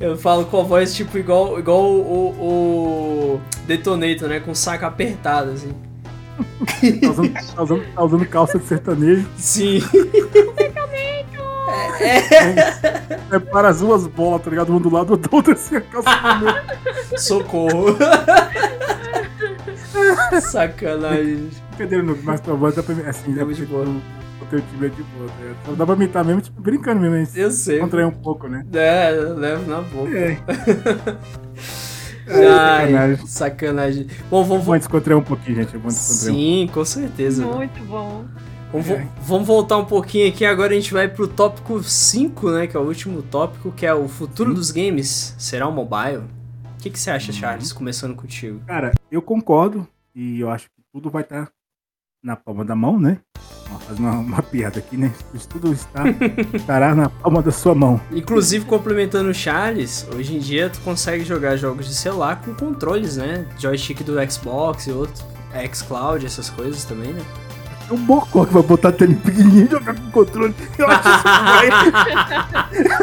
Eu 0.00 0.16
falo 0.18 0.44
com 0.46 0.60
a 0.60 0.64
voz 0.64 0.94
tipo 0.94 1.16
igual, 1.18 1.58
igual 1.58 1.82
o, 1.84 3.34
o 3.36 3.40
Detonator, 3.66 4.28
né? 4.28 4.40
Com 4.40 4.50
o 4.50 4.56
saco 4.56 4.84
apertado, 4.84 5.52
assim. 5.52 5.72
Tá 7.00 7.10
usando, 7.10 7.32
tá 7.54 7.62
usando- 7.62 7.84
tá 7.94 8.02
usando 8.04 8.26
calça 8.26 8.58
de 8.58 8.64
sertanejo. 8.66 9.28
Sim. 9.36 9.80
É 13.30 13.38
para 13.38 13.68
as 13.68 13.78
duas 13.80 14.06
bolas, 14.08 14.42
tá 14.42 14.50
ligado? 14.50 14.74
Um 14.74 14.80
do 14.80 14.90
lado 14.92 15.16
do 15.16 15.28
outro, 15.34 15.52
assim, 15.52 15.76
a 15.76 15.80
calça 15.80 16.10
do. 17.10 17.18
Socorro. 17.20 17.96
Sacanagem. 20.40 21.48
Brincadeira, 21.76 22.02
no- 22.02 22.18
mas 22.24 22.40
tua 22.40 22.54
voz 22.56 22.74
dá 22.74 22.82
pra 22.82 22.94
mim, 22.94 23.04
assim, 23.06 23.38
É 23.38 23.44
muito 23.44 23.64
tu- 23.66 24.02
O 24.42 24.46
teu 24.46 24.60
time 24.60 24.86
é 24.86 24.90
de 24.90 25.02
boa, 25.02 25.28
tá 25.28 25.34
ligado? 25.40 25.56
Só 25.66 25.72
dá 25.72 25.86
pra 25.86 25.94
imitar 25.94 26.24
mesmo, 26.24 26.40
tipo, 26.42 26.60
brincando 26.60 27.00
mesmo, 27.00 27.16
hein? 27.16 27.28
Eu 27.34 27.50
sei. 27.50 27.78
Contrair 27.78 28.06
um 28.06 28.10
pouco, 28.10 28.48
né? 28.48 28.66
É, 28.72 29.16
eu 29.16 29.36
levo 29.36 29.70
na 29.70 29.80
boca. 29.80 30.10
É. 32.24 32.46
Ai, 32.46 32.86
sacanagem. 32.86 33.26
sacanagem. 33.26 34.06
Bom, 34.30 34.44
vamos. 34.44 34.64
Vamos 34.64 34.78
descontrair 34.80 35.18
um 35.18 35.24
pouquinho, 35.24 35.56
gente. 35.56 35.76
Vamos 35.76 35.94
descontrair 35.94 36.32
um 36.32 36.38
Sim, 36.38 36.70
com 36.72 36.84
certeza. 36.84 37.44
Muito 37.44 37.82
bom. 37.84 38.24
Vamos, 38.70 38.86
vo- 38.86 39.00
vamos 39.22 39.46
voltar 39.46 39.76
um 39.78 39.84
pouquinho 39.84 40.28
aqui. 40.28 40.44
Agora 40.44 40.70
a 40.72 40.74
gente 40.76 40.92
vai 40.92 41.08
pro 41.08 41.26
tópico 41.26 41.82
5, 41.82 42.50
né? 42.52 42.66
Que 42.68 42.76
é 42.76 42.80
o 42.80 42.84
último 42.84 43.22
tópico, 43.22 43.72
que 43.72 43.84
é 43.84 43.92
o 43.92 44.06
futuro 44.06 44.50
Sim. 44.50 44.54
dos 44.54 44.70
games. 44.70 45.34
Será 45.36 45.66
o 45.66 45.72
mobile? 45.72 46.18
O 46.78 46.82
que, 46.82 46.90
que 46.90 46.98
você 46.98 47.10
acha, 47.10 47.32
Uhum. 47.32 47.38
Charles? 47.38 47.72
Começando 47.72 48.14
contigo. 48.14 48.60
Cara, 48.68 48.92
eu 49.10 49.20
concordo 49.20 49.86
e 50.14 50.38
eu 50.40 50.48
acho 50.48 50.66
que 50.66 50.82
tudo 50.92 51.10
vai 51.10 51.22
estar 51.22 51.50
na 52.22 52.36
palma 52.36 52.64
da 52.64 52.76
mão, 52.76 53.00
né? 53.00 53.18
Fazer 53.86 54.00
uma, 54.00 54.12
uma 54.12 54.42
piada 54.42 54.78
aqui, 54.78 54.96
né? 54.96 55.12
Isso 55.34 55.48
tudo 55.48 55.72
está, 55.72 56.04
estará 56.54 56.94
na 56.94 57.08
palma 57.08 57.42
da 57.42 57.50
sua 57.50 57.74
mão. 57.74 58.00
Inclusive, 58.10 58.64
complementando 58.64 59.30
o 59.30 59.34
Charles, 59.34 60.06
hoje 60.14 60.36
em 60.36 60.38
dia 60.38 60.70
tu 60.70 60.80
consegue 60.80 61.24
jogar 61.24 61.56
jogos 61.56 61.86
de 61.86 61.94
celular 61.94 62.40
com 62.42 62.54
controles, 62.54 63.16
né? 63.16 63.46
Joystick 63.58 64.02
do 64.02 64.14
Xbox 64.30 64.86
e 64.86 64.92
outro. 64.92 65.24
xCloud, 65.72 66.24
essas 66.24 66.48
coisas 66.48 66.84
também, 66.84 67.12
né? 67.12 67.22
É 67.92 67.94
um 67.94 67.98
bocó 67.98 68.46
que 68.46 68.54
vai 68.54 68.62
botar 68.62 68.88
a 68.88 68.92
tela 68.92 69.14
pequenininha 69.14 69.64
e 69.66 69.70
jogar 69.70 69.94
com 69.94 70.10
controle. 70.10 70.54
Eu 70.78 70.86
acho 70.88 71.08
isso 71.10 71.22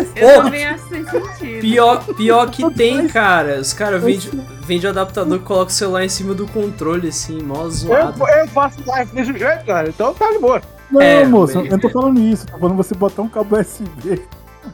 Eu 0.16 0.44
também 0.44 0.66
acho 0.66 0.90
sem 0.90 1.06
sentido. 1.06 1.62
Pior, 1.62 2.04
pior 2.16 2.50
que 2.50 2.74
tem, 2.74 3.08
cara. 3.08 3.60
Os 3.60 3.72
caras 3.72 4.02
vendem 4.02 4.32
vende 4.66 4.88
o 4.88 4.90
adaptador 4.90 5.40
coloca 5.40 5.72
o 5.72 5.74
celular 5.74 6.04
em 6.06 6.10
cima 6.10 6.34
do 6.34 6.48
controle, 6.48 7.10
assim, 7.10 7.42
mó 7.42 7.68
zoado. 7.70 8.24
Eu, 8.24 8.28
eu 8.40 8.48
faço 8.48 8.78
live 8.86 9.12
desse 9.14 9.38
jeito, 9.38 9.66
cara, 9.66 9.90
então 9.90 10.14
tá 10.14 10.32
de 10.32 10.40
boa. 10.40 10.62
Não, 10.92 11.02
É, 11.02 11.26
moço, 11.26 11.60
eu 11.60 11.66
não 11.66 11.80
tô 11.80 11.90
falando 11.90 12.20
isso. 12.20 12.48
Tô 12.48 12.58
falando 12.58 12.78
você 12.78 12.96
botar 12.96 13.22
um 13.22 13.30
cabo 13.30 13.60
USB, 13.60 14.22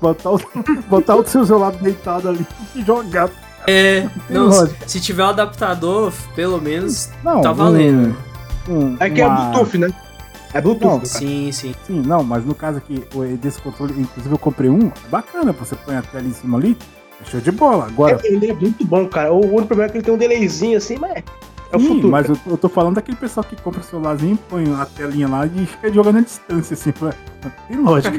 botar 0.01 0.31
o, 0.31 0.39
botar 0.89 1.15
o 1.15 1.25
seu 1.27 1.45
celular 1.45 1.71
deitado 1.73 2.29
ali 2.29 2.45
e 2.73 2.81
jogar. 2.81 3.29
É, 3.67 4.07
não, 4.29 4.51
se, 4.51 4.75
se 4.87 4.99
tiver 5.01 5.23
um 5.25 5.29
adaptador, 5.29 6.13
pelo 6.35 6.61
menos 6.61 7.09
Não, 7.23 7.41
tá 7.41 7.51
valendo. 7.51 8.15
Um, 8.69 8.73
um, 8.73 8.97
É 8.99 9.09
que 9.09 9.21
é 9.21 9.25
uma- 9.27 9.49
Bluetooth, 9.51 9.77
né? 9.77 9.87
É 10.55 10.61
Bluetooth. 10.61 10.99
Não. 10.99 11.05
Sim, 11.05 11.51
sim. 11.51 11.75
Sim, 11.85 12.01
não, 12.01 12.23
mas 12.23 12.45
no 12.45 12.55
caso 12.55 12.77
aqui, 12.77 13.03
desse 13.41 13.61
controle, 13.61 13.93
inclusive 13.99 14.33
eu 14.33 14.39
comprei 14.39 14.69
um, 14.69 14.87
é 14.87 15.09
bacana, 15.09 15.51
você 15.51 15.75
põe 15.75 15.95
a 15.97 16.01
tela 16.01 16.23
em 16.25 16.31
cima 16.33 16.57
ali, 16.57 16.77
é 17.21 17.25
show 17.29 17.39
de 17.41 17.51
bola. 17.51 17.87
Agora, 17.87 18.19
É, 18.23 18.27
ele 18.27 18.49
é 18.49 18.53
muito 18.53 18.85
bom, 18.85 19.07
cara. 19.07 19.33
O 19.33 19.39
único 19.45 19.67
problema 19.67 19.89
é 19.89 19.91
que 19.91 19.97
ele 19.97 20.03
tem 20.05 20.13
um 20.13 20.17
delayzinho 20.17 20.77
assim, 20.77 20.97
mas 20.97 21.11
é 21.11 21.23
É 21.71 21.77
o 21.77 21.79
Sim, 21.79 21.87
futuro. 21.87 22.07
mas 22.09 22.29
eu, 22.29 22.37
eu 22.47 22.57
tô 22.57 22.69
falando 22.69 22.95
daquele 22.95 23.17
pessoal 23.17 23.43
que 23.43 23.55
compra 23.61 23.81
o 23.81 23.83
celularzinho, 23.83 24.37
põe 24.49 24.63
a 24.73 24.85
telinha 24.85 25.27
lá 25.27 25.45
e 25.45 25.65
fica 25.65 25.91
jogando 25.91 26.19
à 26.19 26.21
distância, 26.21 26.73
assim. 26.73 26.91
pra- 26.97 27.13
Tem 27.67 27.77
lógica. 27.77 28.17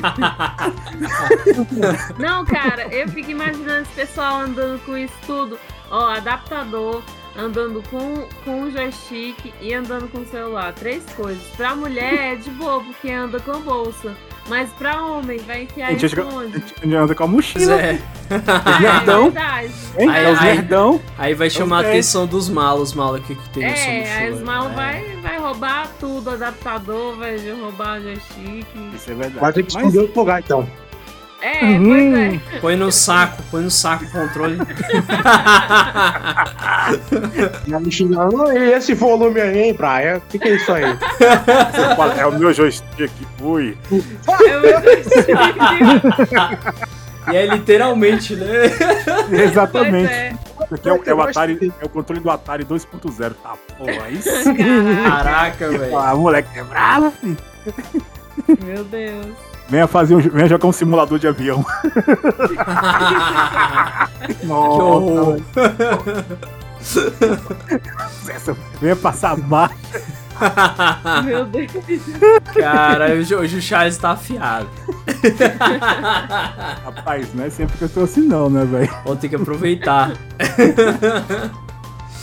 Não, 2.18 2.44
cara, 2.44 2.88
eu 2.94 3.08
fico 3.08 3.30
imaginando 3.30 3.82
esse 3.82 3.92
pessoal 3.92 4.40
andando 4.40 4.78
com 4.84 4.96
isso 4.96 5.14
tudo. 5.26 5.58
Ó, 5.90 6.08
adaptador, 6.10 7.02
andando 7.38 7.82
com, 7.90 8.26
com 8.44 8.62
o 8.62 8.70
joystick 8.70 9.52
e 9.60 9.74
andando 9.74 10.08
com 10.10 10.18
o 10.20 10.26
celular. 10.26 10.72
Três 10.72 11.04
coisas. 11.16 11.42
Pra 11.56 11.74
mulher 11.76 12.32
é 12.32 12.36
de 12.36 12.50
boa, 12.50 12.82
porque 12.82 13.10
anda 13.10 13.38
com 13.40 13.52
a 13.52 13.58
bolsa. 13.58 14.14
Mas 14.48 14.70
pra 14.74 15.02
homem, 15.02 15.38
vai 15.40 15.64
enfiar 15.64 15.90
isso 15.92 16.06
onde? 16.22 16.52
gente- 16.60 16.74
a 16.80 16.84
gente 16.84 16.94
anda 16.94 17.14
com 17.16 17.24
a 17.24 17.26
mochila, 17.26 17.80
é. 17.80 17.98
É 18.30 18.80
nerdão. 18.80 19.32
Aí- 19.34 19.70
é 19.98 20.30
os 20.32 20.38
aí- 20.38 20.54
nerdão. 20.54 21.00
Aí 21.18 21.34
vai 21.34 21.50
chamar 21.50 21.80
a 21.80 21.88
É. 21.88 21.90
atenção 21.90 22.26
dos 22.28 22.48
malos, 22.48 22.92
malos 22.94 23.26
que, 23.26 23.34
que 23.34 23.48
tem 23.50 23.64
É, 23.64 23.70
mochila. 23.70 24.14
a 24.18 24.28
Esmal 24.30 24.68
É. 24.70 24.74
vai, 24.74 25.16
vai 25.20 25.38
roubar 25.40 25.88
tudo, 25.98 26.30
adaptador, 26.30 27.16
vai 27.16 27.36
roubar 27.60 28.00
joystick. 28.00 28.66
Isso 28.94 29.10
é 29.10 29.14
verdade. 29.14 29.38
Vai 29.40 29.52
ter 29.52 29.62
que 29.64 29.74
Mas- 29.74 29.82
esconder 29.84 29.98
outro 30.02 30.20
lugar, 30.20 30.40
então. 30.40 30.68
É, 31.40 31.64
Uhum. 31.64 31.84
pois 31.88 32.14
é. 32.14 32.40
Põe 32.60 32.76
no 32.76 32.90
saco, 32.90 33.42
põe 33.50 33.62
no 33.62 33.70
saco 33.70 34.04
o 34.04 34.10
controle. 34.10 34.58
Já 37.66 37.80
me 37.80 37.90
xingando, 37.92 38.36
"Não, 38.36 38.52
E 38.52 38.72
esse 38.72 38.94
volume 38.94 39.40
aí, 39.40 39.58
hein, 39.64 39.74
Brian? 39.74 40.16
O 40.18 40.20
que, 40.22 40.38
que 40.38 40.48
é 40.48 40.54
isso 40.56 40.72
aí? 40.72 40.84
É 42.18 42.26
o 42.26 42.32
meu 42.38 42.52
joystick. 42.52 43.10
Ui. 43.40 43.76
É 44.48 44.56
o 44.56 44.60
meu 44.60 44.82
joystick. 44.82 45.28
e 47.32 47.36
é 47.36 47.46
literalmente, 47.46 48.34
né? 48.36 48.46
Exatamente. 49.30 50.12
é. 50.12 50.34
Isso 50.64 50.74
aqui 50.74 50.88
é, 50.88 50.92
o- 50.92 51.02
é 51.06 51.14
o 51.14 51.22
Atari, 51.22 51.72
é 51.80 51.84
o 51.84 51.88
controle 51.88 52.20
do 52.20 52.30
Atari 52.30 52.64
2.0. 52.64 53.34
Tá, 53.42 53.54
porra, 53.78 54.04
aí 54.06 54.20
sim. 54.22 54.54
Caraca, 55.08 55.68
velho. 55.70 55.96
Ah, 55.98 56.14
moleque 56.16 56.58
é 56.58 56.64
bravo, 56.64 57.12
filho. 57.20 57.36
Meu 58.64 58.84
Deus. 58.84 59.26
Venha 59.68 59.86
fazer 59.88 60.14
um, 60.14 60.20
venha 60.20 60.48
jogar 60.48 60.68
um 60.68 60.72
simulador 60.72 61.18
de 61.18 61.26
avião. 61.26 61.64
que 64.26 64.46
Nossa, 64.46 64.82
horror. 64.82 65.40
essa- 68.28 68.56
venha 68.80 68.94
passar 68.96 69.36
marcha. 69.36 69.74
Meu 71.24 71.44
Deus. 71.46 71.72
Cara, 72.54 73.12
hoje, 73.14 73.34
hoje 73.34 73.56
o 73.58 73.62
Charles 73.62 73.96
tá 73.96 74.10
afiado. 74.10 74.68
Rapaz, 76.84 77.32
não 77.34 77.44
é 77.44 77.50
sempre 77.50 77.76
que 77.78 77.84
eu 77.84 77.88
tô 77.88 78.00
assim, 78.02 78.20
não, 78.20 78.48
né, 78.50 78.64
velho? 78.64 78.90
Vou 79.04 79.16
ter 79.16 79.28
que 79.30 79.36
aproveitar. 79.36 80.12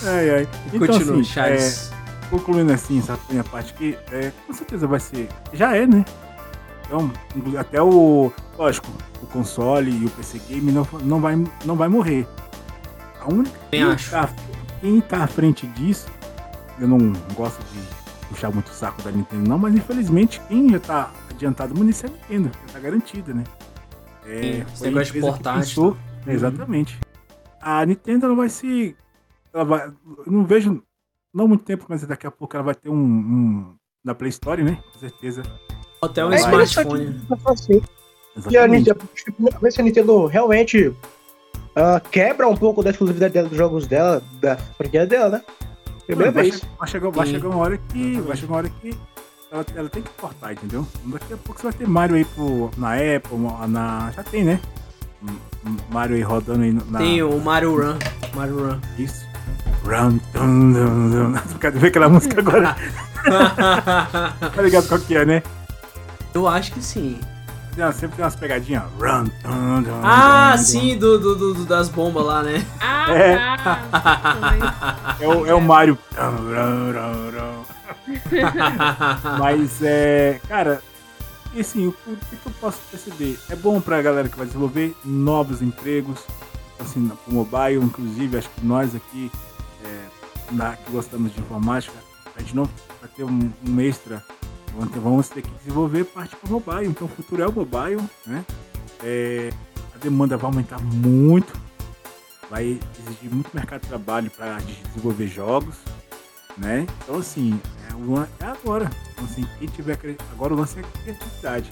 Ai, 0.05 0.29
ai. 0.29 0.47
Então, 0.71 0.87
Continua, 0.87 1.13
assim, 1.15 1.23
Charles. 1.23 1.91
é, 1.91 2.29
concluindo 2.29 2.71
assim, 2.71 2.99
essa 2.99 3.17
minha 3.29 3.43
parte 3.43 3.73
aqui, 3.73 3.97
é, 4.11 4.31
com 4.45 4.53
certeza 4.53 4.85
vai 4.87 4.99
ser. 4.99 5.27
Já 5.51 5.75
é, 5.75 5.87
né? 5.87 6.05
Então, 6.85 7.11
até 7.57 7.81
o. 7.81 8.31
Lógico, 8.57 8.87
o 9.21 9.25
console 9.27 9.91
e 9.91 10.05
o 10.05 10.09
PC 10.11 10.39
Game 10.49 10.71
não, 10.71 10.87
não, 11.03 11.19
vai, 11.19 11.35
não 11.65 11.75
vai 11.75 11.87
morrer. 11.87 12.27
A 13.21 13.31
única. 13.31 13.51
Também 13.57 13.69
quem 13.71 13.83
acho. 13.83 14.11
Tá, 14.11 14.29
tá 15.07 15.23
à 15.23 15.27
frente 15.27 15.65
disso, 15.67 16.07
eu 16.79 16.87
não 16.87 16.97
gosto 17.35 17.59
de 17.71 17.79
puxar 18.27 18.51
muito 18.51 18.67
o 18.67 18.73
saco 18.73 19.01
da 19.01 19.11
Nintendo, 19.11 19.47
não, 19.49 19.57
mas 19.57 19.73
infelizmente 19.75 20.41
quem 20.47 20.69
já 20.69 20.79
tá 20.79 21.11
adiantado 21.29 21.73
no 21.73 21.83
início 21.83 22.05
é 22.05 22.09
a 22.09 22.11
Nintendo, 22.13 22.51
já 22.67 22.73
tá 22.73 22.79
garantida, 22.79 23.33
né? 23.33 23.43
É, 24.25 24.41
Sim, 24.41 24.65
foi 24.77 24.87
a 24.87 24.91
empresa 24.91 25.11
que 25.13 25.19
portátil. 25.21 25.59
pensou- 25.61 25.97
Uhum. 26.25 26.31
Exatamente. 26.31 26.99
A 27.61 27.85
Nintendo 27.85 28.25
ela 28.27 28.35
vai 28.35 28.47
se. 28.49 28.95
Ela 29.53 29.65
vai, 29.65 29.87
eu 29.87 30.31
não 30.31 30.45
vejo. 30.45 30.81
Não 31.33 31.47
muito 31.47 31.63
tempo, 31.65 31.85
mas 31.89 32.05
daqui 32.05 32.25
a 32.27 32.31
pouco 32.31 32.55
ela 32.55 32.63
vai 32.63 32.75
ter 32.75 32.89
um. 32.89 32.95
um 32.95 33.75
na 34.03 34.13
Play 34.15 34.29
Store, 34.29 34.63
né? 34.63 34.81
Com 34.93 34.99
certeza. 34.99 35.43
Até 36.05 36.25
um 36.25 36.31
É 36.31 36.37
smartphone. 36.37 37.15
assim, 37.45 37.81
que 38.47 38.57
a. 38.57 38.67
Nintendo, 38.67 38.99
acho 39.13 39.75
que 39.75 39.81
a 39.81 39.83
Nintendo 39.83 40.25
realmente 40.25 40.93
ah, 41.75 42.01
quebra 42.11 42.47
um 42.47 42.55
pouco 42.55 42.83
da 42.83 42.91
exclusividade 42.91 43.33
dela, 43.33 43.49
dos 43.49 43.57
jogos 43.57 43.87
dela, 43.87 44.21
da 44.39 44.57
franquia 44.57 45.05
dela, 45.05 45.29
né? 45.29 45.41
Primeira 46.05 46.31
vai, 46.31 46.43
vez. 46.43 46.61
vai 46.77 46.87
chegar, 46.87 47.09
vai 47.09 47.25
chegar 47.27 47.49
uma 47.49 47.57
hora 47.57 47.77
que. 47.77 48.21
Vai 48.21 48.37
chegar 48.37 48.51
uma 48.51 48.57
hora 48.57 48.69
que 48.69 48.97
ela, 49.51 49.65
ela 49.75 49.89
tem 49.89 50.01
que 50.03 50.09
cortar, 50.11 50.53
entendeu? 50.53 50.85
Daqui 51.05 51.33
a 51.33 51.37
pouco 51.37 51.61
você 51.61 51.67
vai 51.67 51.73
ter 51.73 51.87
Mario 51.87 52.15
aí 52.15 52.25
pro, 52.25 52.69
na 52.77 52.93
Apple, 52.93 53.37
na. 53.69 54.11
Já 54.15 54.23
tem, 54.23 54.43
né? 54.43 54.59
Mario 55.89 56.15
aí 56.15 56.21
rodando 56.21 56.63
aí 56.63 56.73
na. 56.73 56.99
Tem 56.99 57.23
o 57.23 57.39
Mario 57.39 57.75
Run. 57.75 57.97
Mario 58.35 58.67
Run. 58.67 58.79
Isso. 58.99 59.25
Run, 59.83 60.19
dun, 60.33 60.73
dun, 60.73 61.09
dun. 61.09 61.33
Cadê 61.59 61.79
ver 61.79 61.87
aquela 61.87 62.09
música 62.09 62.39
agora? 62.39 62.75
Tá 63.23 64.61
ligado 64.61 64.85
qual 64.89 64.99
que 64.99 65.15
é, 65.15 65.23
né? 65.23 65.41
Eu 66.33 66.47
acho 66.47 66.71
que 66.71 66.81
sim. 66.81 67.19
Tem 67.75 67.83
uma- 67.83 67.91
Sempre 67.91 68.15
tem 68.17 68.25
umas 68.25 68.35
pegadinhas. 68.35 68.83
Run, 68.99 69.23
dun, 69.43 69.81
dun, 69.83 70.01
Ah, 70.03 70.51
dun, 70.51 70.57
dun. 70.57 70.63
sim, 70.63 70.97
do, 70.97 71.19
do, 71.19 71.35
do- 71.35 71.53
do- 71.55 71.65
das 71.65 71.89
bombas 71.89 72.23
lá, 72.25 72.43
né? 72.43 72.65
Ah, 72.79 73.11
É. 73.11 73.57
tá. 73.57 75.17
É 75.19 75.27
o, 75.27 75.45
é 75.47 75.53
o 75.53 75.61
Mario. 75.61 75.97
Mas 79.39 79.81
é. 79.81 80.39
Cara, 80.47 80.81
e 81.53 81.61
assim, 81.61 81.87
o, 81.87 81.95
o 82.07 82.15
que 82.15 82.35
que 82.35 82.45
eu 82.47 82.51
posso 82.59 82.79
perceber? 82.91 83.39
É 83.49 83.55
bom 83.55 83.79
pra 83.81 84.01
galera 84.01 84.29
que 84.29 84.37
vai 84.37 84.45
desenvolver 84.45 84.95
novos 85.03 85.61
empregos, 85.61 86.19
assim, 86.79 87.07
pro 87.09 87.33
mobile, 87.33 87.83
inclusive, 87.83 88.37
acho 88.37 88.49
que 88.49 88.65
nós 88.65 88.95
aqui, 88.95 89.31
é, 89.83 89.99
na- 90.51 90.75
que 90.75 90.91
gostamos 90.91 91.33
de 91.33 91.39
informática, 91.39 91.95
a 92.35 92.39
gente 92.39 92.55
não 92.55 92.65
vai 92.99 93.09
ter 93.15 93.23
um, 93.23 93.51
um 93.67 93.79
extra. 93.81 94.23
Vamos 94.75 94.91
ter, 94.91 94.99
vamos 94.99 95.29
ter 95.29 95.41
que 95.43 95.49
desenvolver 95.59 96.03
parte 96.05 96.35
para 96.35 96.49
mobile, 96.49 96.87
então 96.87 97.05
o 97.07 97.09
futuro 97.09 97.41
é 97.43 97.47
o 97.47 97.51
mobile, 97.51 98.01
né? 98.25 98.43
É, 99.03 99.51
a 99.93 99.97
demanda 99.99 100.35
vai 100.37 100.45
aumentar 100.49 100.79
muito, 100.81 101.53
vai 102.49 102.79
exigir 102.99 103.29
muito 103.31 103.49
mercado 103.53 103.81
de 103.81 103.87
trabalho 103.87 104.31
para 104.31 104.57
desenvolver 104.59 105.27
jogos, 105.27 105.75
né? 106.57 106.87
Então 107.03 107.17
assim, 107.17 107.59
é, 107.89 107.93
o 107.93 108.13
lan- 108.13 108.27
é 108.39 108.45
agora. 108.45 108.89
Então, 109.11 109.25
assim, 109.25 109.45
quem 109.59 109.67
tiver 109.67 109.99
agora 110.31 110.53
o 110.53 110.57
lance 110.57 110.79
é 110.79 110.81
a 110.81 111.01
criatividade. 111.03 111.69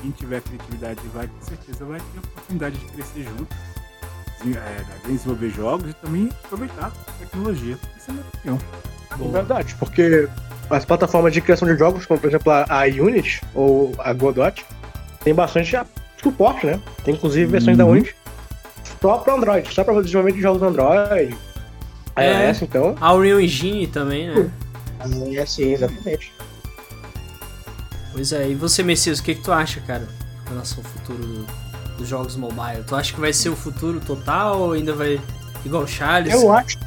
Quem 0.00 0.10
tiver 0.12 0.40
criatividade 0.42 1.00
vai 1.12 1.26
com 1.26 1.40
certeza 1.42 1.84
vai 1.84 1.98
ter 1.98 2.18
a 2.18 2.20
oportunidade 2.20 2.78
de 2.78 2.84
crescer 2.92 3.24
junto, 3.24 3.54
de- 4.44 4.56
é, 4.56 4.84
desenvolver 5.06 5.50
jogos 5.50 5.90
e 5.90 5.94
também 5.94 6.28
aproveitar 6.44 6.86
a 7.08 7.12
tecnologia. 7.12 7.78
Essa 7.96 8.10
é 8.10 8.12
a 8.12 8.14
minha 8.14 8.26
opinião. 8.28 8.58
É 9.10 9.32
verdade, 9.32 9.74
porque 9.76 10.28
as 10.70 10.84
plataformas 10.84 11.32
de 11.32 11.40
criação 11.40 11.66
de 11.68 11.76
jogos, 11.78 12.06
como 12.06 12.18
por 12.20 12.28
exemplo 12.28 12.52
a, 12.52 12.66
Unity 12.84 13.40
ou 13.54 13.92
a 13.98 14.12
Godot, 14.12 14.64
tem 15.22 15.34
bastante 15.34 15.76
suporte, 16.22 16.66
né? 16.66 16.80
Tem 17.04 17.14
inclusive 17.14 17.46
versões 17.46 17.76
da 17.76 17.84
Uhum. 17.84 17.92
Unity 17.92 18.14
só 19.00 19.18
para 19.18 19.34
Android, 19.34 19.72
só 19.74 19.84
para 19.84 20.00
desenvolvimento 20.00 20.36
de 20.36 20.42
jogos 20.42 20.62
Android. 20.62 21.36
É. 22.16 22.48
iOS, 22.48 22.62
então. 22.62 22.94
A 23.00 23.12
Unreal 23.12 23.40
Engine 23.40 23.86
também, 23.86 24.28
né? 24.28 24.50
É 25.36 25.44
sim, 25.46 25.72
exatamente. 25.72 26.32
Pois 28.12 28.32
é, 28.32 28.48
e 28.48 28.54
você, 28.54 28.82
Messias, 28.82 29.18
o 29.18 29.22
que, 29.22 29.34
que 29.34 29.42
tu 29.42 29.52
acha, 29.52 29.80
cara, 29.80 30.08
em 30.46 30.50
relação 30.50 30.78
ao 30.78 30.90
futuro 30.90 31.18
do- 31.18 31.46
dos 31.98 32.08
jogos 32.08 32.34
mobile? 32.36 32.82
Tu 32.86 32.96
acha 32.96 33.12
que 33.12 33.20
vai 33.20 33.32
ser 33.32 33.50
o 33.50 33.56
futuro 33.56 34.00
total 34.00 34.58
ou 34.60 34.72
ainda 34.72 34.94
vai 34.94 35.20
igual 35.64 35.82
o 35.82 35.86
Charles? 35.86 36.32
Eu 36.32 36.50
acho. 36.52 36.78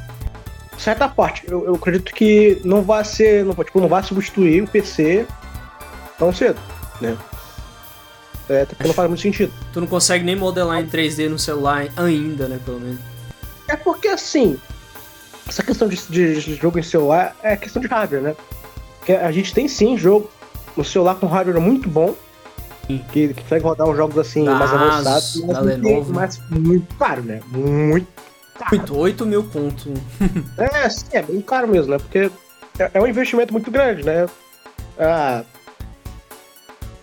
Certa 0.80 1.06
parte, 1.08 1.44
eu, 1.46 1.66
eu 1.66 1.74
acredito 1.74 2.14
que 2.14 2.58
não 2.64 2.80
vai 2.82 3.04
ser. 3.04 3.44
Não, 3.44 3.52
tipo, 3.54 3.80
não 3.80 3.88
vai 3.88 4.02
substituir 4.02 4.62
o 4.62 4.66
PC 4.66 5.26
tão 6.18 6.32
cedo, 6.32 6.58
né? 7.02 7.16
É, 8.48 8.62
até 8.62 8.74
porque 8.74 8.86
não 8.88 8.94
faz 8.94 9.08
muito 9.08 9.20
sentido. 9.20 9.52
Tu 9.74 9.80
não 9.80 9.86
consegue 9.86 10.24
nem 10.24 10.34
modelar 10.34 10.80
em 10.80 10.86
3D 10.86 11.28
no 11.28 11.38
celular 11.38 11.86
ainda, 11.96 12.48
né, 12.48 12.58
pelo 12.64 12.80
menos. 12.80 12.98
É 13.68 13.76
porque 13.76 14.08
assim, 14.08 14.58
essa 15.46 15.62
questão 15.62 15.86
de, 15.86 15.96
de- 16.08 16.40
de 16.40 16.54
jogo 16.54 16.78
em 16.78 16.82
celular 16.82 17.36
é 17.42 17.56
questão 17.56 17.80
de 17.82 17.86
hardware, 17.86 18.22
né? 18.22 18.34
Porque 18.98 19.12
a 19.12 19.30
gente 19.30 19.52
tem 19.52 19.68
sim 19.68 19.98
jogo 19.98 20.30
no 20.76 20.84
celular 20.84 21.14
com 21.16 21.26
hardware 21.26 21.60
muito 21.60 21.88
bom, 21.90 22.14
que, 22.86 22.98
que 23.12 23.34
consegue 23.34 23.62
rodar 23.64 23.86
uns 23.86 23.96
jogos 23.98 24.16
assim 24.18 24.44
Da 24.46 24.54
mais 24.54 24.72
avançados, 24.72 25.44
mas, 25.46 25.58
Lenovo. 25.58 26.12
mas 26.12 26.40
muito 26.50 26.92
caro, 26.96 27.22
né? 27.22 27.40
Muito 27.48 28.08
caro. 28.64 28.76
8, 28.76 28.98
8 28.98 29.26
mil 29.26 29.44
conto. 29.44 29.92
É, 30.58 30.88
sim, 30.88 31.06
é 31.12 31.22
bem 31.22 31.40
caro 31.40 31.68
mesmo, 31.68 31.92
né? 31.92 31.98
Porque 31.98 32.30
é, 32.78 32.90
é 32.94 33.00
um 33.00 33.06
investimento 33.06 33.52
muito 33.52 33.70
grande, 33.70 34.04
né? 34.04 34.26
Ah, 34.98 35.42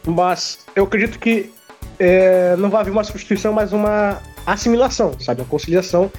mas 0.05 0.59
eu 0.75 0.85
acredito 0.85 1.19
que 1.19 1.51
é, 1.99 2.55
não 2.57 2.69
vai 2.69 2.81
haver 2.81 2.91
uma 2.91 3.03
substituição, 3.03 3.51
mas 3.51 3.73
uma 3.73 4.21
assimilação, 4.45 5.19
sabe? 5.19 5.41
Uma 5.41 5.47
conciliação 5.47 6.11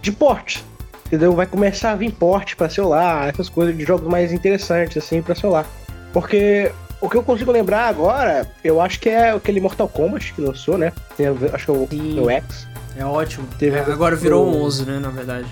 de 0.00 0.12
porte. 0.12 0.64
Entendeu? 1.06 1.34
Vai 1.34 1.46
começar 1.46 1.92
a 1.92 1.96
vir 1.96 2.12
porte 2.12 2.54
para 2.54 2.68
celular, 2.68 3.28
essas 3.28 3.48
coisas 3.48 3.76
de 3.76 3.84
jogos 3.84 4.08
mais 4.08 4.32
interessantes, 4.32 4.96
assim, 4.96 5.20
para 5.20 5.34
celular. 5.34 5.66
Porque 6.12 6.70
o 7.00 7.08
que 7.08 7.16
eu 7.16 7.22
consigo 7.22 7.50
lembrar 7.50 7.88
agora, 7.88 8.48
eu 8.62 8.80
acho 8.80 9.00
que 9.00 9.08
é 9.08 9.30
aquele 9.30 9.60
Mortal 9.60 9.88
Kombat 9.88 10.32
que 10.32 10.40
lançou, 10.40 10.78
né? 10.78 10.92
Tem, 11.16 11.26
acho 11.26 11.64
que 11.64 11.70
é 11.70 11.74
o, 11.74 11.88
é 12.18 12.20
o 12.20 12.30
X. 12.30 12.68
É 12.96 13.04
ótimo. 13.04 13.46
Teve- 13.58 13.76
É, 13.76 13.80
agora 13.80 14.16
virou 14.16 14.44
o- 14.46 14.50
um 14.56 14.62
11, 14.64 14.84
né, 14.84 14.98
na 14.98 15.10
verdade. 15.10 15.46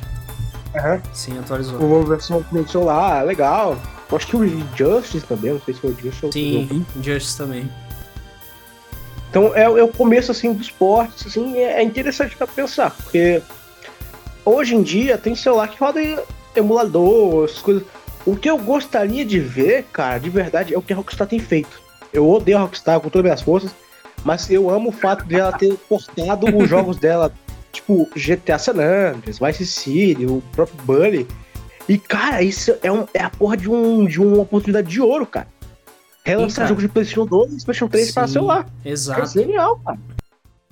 Aham. 0.77 1.01
Sim, 1.13 1.39
atualizou. 1.39 1.79
Uma 1.79 2.05
versão 2.05 2.43
pro 2.43 2.69
celular, 2.69 3.25
legal. 3.25 3.77
Eu 4.11 4.17
acho 4.17 4.27
que 4.27 4.37
o 4.37 4.47
Justice 4.77 5.27
também, 5.27 5.53
não 5.53 5.61
sei 5.61 5.75
se 5.75 5.81
foi 5.81 5.91
o 5.91 5.97
Justice 5.99 6.27
ou 6.27 6.33
Sim, 6.33 6.87
Justice 7.03 7.37
também. 7.37 7.71
Então 9.31 9.55
é, 9.55 9.63
é 9.65 9.83
o 9.83 9.89
começo 9.89 10.31
assim 10.33 10.53
dos 10.53 10.71
portes, 10.71 11.27
assim, 11.27 11.57
é, 11.59 11.81
é 11.81 11.83
interessante 11.83 12.35
pra 12.35 12.47
pensar, 12.47 12.91
porque 12.91 13.43
hoje 14.45 14.75
em 14.75 14.83
dia 14.83 15.19
tem 15.19 15.35
celular 15.35 15.69
que 15.69 15.79
roda 15.79 16.01
emulador, 16.57 17.45
essas 17.45 17.59
coisas. 17.59 17.83
O 18.25 18.35
que 18.37 18.49
eu 18.49 18.59
gostaria 18.59 19.25
de 19.25 19.39
ver, 19.39 19.85
cara, 19.93 20.19
de 20.19 20.29
verdade, 20.31 20.75
é 20.75 20.79
o 20.79 20.83
que 20.83 20.93
a 20.93 20.97
Rockstar 20.97 21.27
tem 21.27 21.39
feito. 21.39 21.81
Eu 22.13 22.29
odeio 22.29 22.57
a 22.59 22.61
Rockstar 22.63 22.99
com 23.01 23.09
todas 23.11 23.21
as 23.21 23.25
minhas 23.25 23.43
forças, 23.43 23.71
mas 24.25 24.51
eu 24.51 24.69
amo 24.71 24.91
o 24.91 24.93
fato 24.93 25.25
de 25.25 25.37
ela 25.39 25.53
ter 25.53 25.75
portado 25.89 26.47
os 26.57 26.69
jogos 26.69 26.97
dela, 26.97 27.33
tipo 27.73 28.09
GTA 28.17 28.59
San 28.59 28.73
Andreas, 28.73 29.39
Vice 29.39 29.67
City, 29.67 30.27
o 30.27 30.43
próprio 30.53 30.77
Bully. 30.85 31.27
E, 31.89 31.97
cara, 31.99 32.43
isso 32.43 32.75
é, 32.83 32.93
um, 32.93 33.07
é 33.15 33.23
a 33.23 33.31
porra 33.31 33.57
de, 33.57 33.71
um, 33.71 34.05
de 34.07 34.21
uma 34.21 34.43
oportunidade 34.43 34.89
de 34.89 35.01
ouro, 35.01 35.27
cara. 35.27 35.47
Relançar 36.25 36.57
cara. 36.57 36.69
jogos 36.69 36.83
de 36.83 36.89
PlayStation 36.89 37.25
2 37.25 37.47
e 37.47 37.51
PlayStation 37.65 37.89
3 37.89 38.13
para 38.13 38.27
Sim, 38.27 38.33
celular. 38.35 38.67
É 38.85 38.91
Exato. 38.91 39.27
genial, 39.29 39.79
cara. 39.85 39.99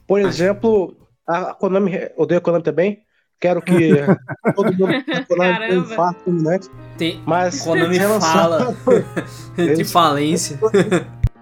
Por 0.06 0.20
Acho- 0.20 0.28
exemplo, 0.28 0.94
a 1.27 1.55
Konami, 1.55 1.93
odeio 2.16 2.39
a 2.39 2.40
Konami 2.43 2.62
também. 2.62 2.98
Quero 3.40 3.62
que 3.62 3.93
todo 4.55 4.73
mundo 4.74 4.85
a 4.94 5.02
Konami 5.02 5.05
tenha 5.05 5.20
um 5.23 5.55
Caramba. 5.59 5.74
infarto, 5.93 6.32
né? 6.32 6.60
Tem, 6.98 7.23
Mas 7.27 7.62
Konami 7.62 7.98
fala 8.20 8.74
de 9.56 9.85
falência. 9.85 10.59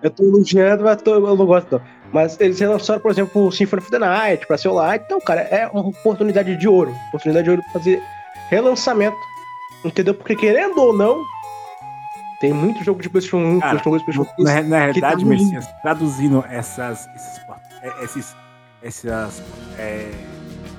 Eu 0.02 0.10
tô 0.10 0.22
elogiando, 0.22 0.84
mas 0.84 1.02
tô- 1.02 1.14
eu 1.14 1.36
não 1.36 1.46
gosto 1.46 1.72
não. 1.72 1.80
Mas 2.12 2.38
eles 2.40 2.60
relançaram, 2.60 3.00
por 3.00 3.10
exemplo, 3.10 3.46
o 3.46 3.52
Symphony 3.52 3.82
of 3.82 3.90
the 3.90 3.98
Night 3.98 4.46
pra 4.46 4.56
celular. 4.56 4.96
Então, 4.96 5.20
cara, 5.20 5.40
é 5.42 5.66
uma 5.68 5.88
oportunidade 5.88 6.56
de 6.56 6.68
ouro. 6.68 6.94
Oportunidade 7.08 7.44
de 7.44 7.50
ouro 7.50 7.62
pra 7.62 7.72
fazer 7.72 8.02
relançamento. 8.48 9.16
Entendeu? 9.84 10.14
Porque 10.14 10.36
querendo 10.36 10.78
ou 10.80 10.96
não, 10.96 11.22
tem 12.40 12.52
muito 12.52 12.84
jogo 12.84 13.02
de 13.02 13.08
PlayStation 13.08 13.38
1, 13.38 13.60
Cara, 13.60 13.78
PlayStation 13.80 14.22
2, 14.22 14.34
PlayStation 14.34 14.36
3. 14.36 14.48
Na, 14.48 14.68
na 14.68 14.84
realidade, 14.84 15.24
tá 15.24 15.28
Messias, 15.28 15.66
traduzindo 15.82 16.44
essas, 16.48 17.08
esses, 17.14 17.40
é, 17.82 18.04
esses, 18.04 18.36
essas 18.82 19.42
é, 19.78 20.10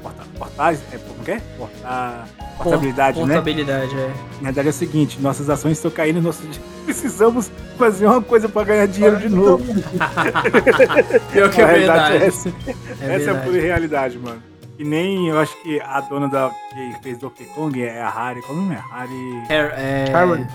porta- 0.06 0.24
portais, 0.38 0.80
é, 0.94 0.98
como 0.98 1.24
que 1.24 1.32
é? 1.32 1.42
Porta, 1.58 2.26
portabilidade, 2.58 3.20
né? 3.20 3.26
Portabilidade, 3.26 3.96
é. 3.98 4.08
Na 4.42 4.44
verdade 4.52 4.68
é 4.68 4.72
o 4.72 4.74
seguinte, 4.74 5.20
nossas 5.20 5.50
ações 5.50 5.74
estão 5.78 5.90
caindo, 5.90 6.22
nós 6.22 6.40
precisamos 6.86 7.52
fazer 7.78 8.06
uma 8.06 8.22
coisa 8.22 8.48
para 8.48 8.64
ganhar 8.66 8.88
dinheiro 8.88 9.18
de 9.18 9.30
novo. 9.30 9.64
Pior 11.32 11.50
que 11.50 11.62
é 11.62 11.64
A 11.64 11.68
realidade 11.68 12.18
verdade. 12.20 12.24
é 12.24 12.28
essa. 12.28 12.50
É 12.50 12.72
Essa 12.72 13.04
é 13.04 13.14
a 13.14 13.18
verdade. 13.18 13.46
pura 13.48 13.62
realidade, 13.62 14.20
mano. 14.20 14.42
E 14.78 14.84
nem, 14.84 15.30
eu 15.30 15.40
acho 15.40 15.56
que 15.64 15.80
a 15.82 16.02
dona 16.02 16.28
da 16.28 16.50
que 16.74 16.96
fez 17.02 17.18
Donkey 17.18 17.46
Kong 17.56 17.82
é 17.82 18.02
a 18.02 18.10
Harry, 18.10 18.42
qual 18.42 18.58
o 18.58 18.62
nome 18.62 18.76
é? 18.76 18.84
Harry... 18.94 19.44
É, 19.50 19.56
é, 19.56 20.12
Harry. 20.12 20.46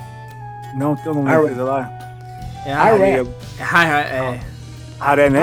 Não, 0.76 0.94
tem 0.94 1.10
o 1.10 1.14
nome 1.14 1.26
da 1.26 1.30
Harry. 1.32 1.44
empresa 1.44 1.64
lá? 1.64 1.90
é 2.66 2.72
a 2.72 2.84
Harry. 2.84 3.02
é, 3.58 3.62
Har- 3.62 3.86
é, 4.06 4.40
Harry, 5.00 5.30
né? 5.30 5.42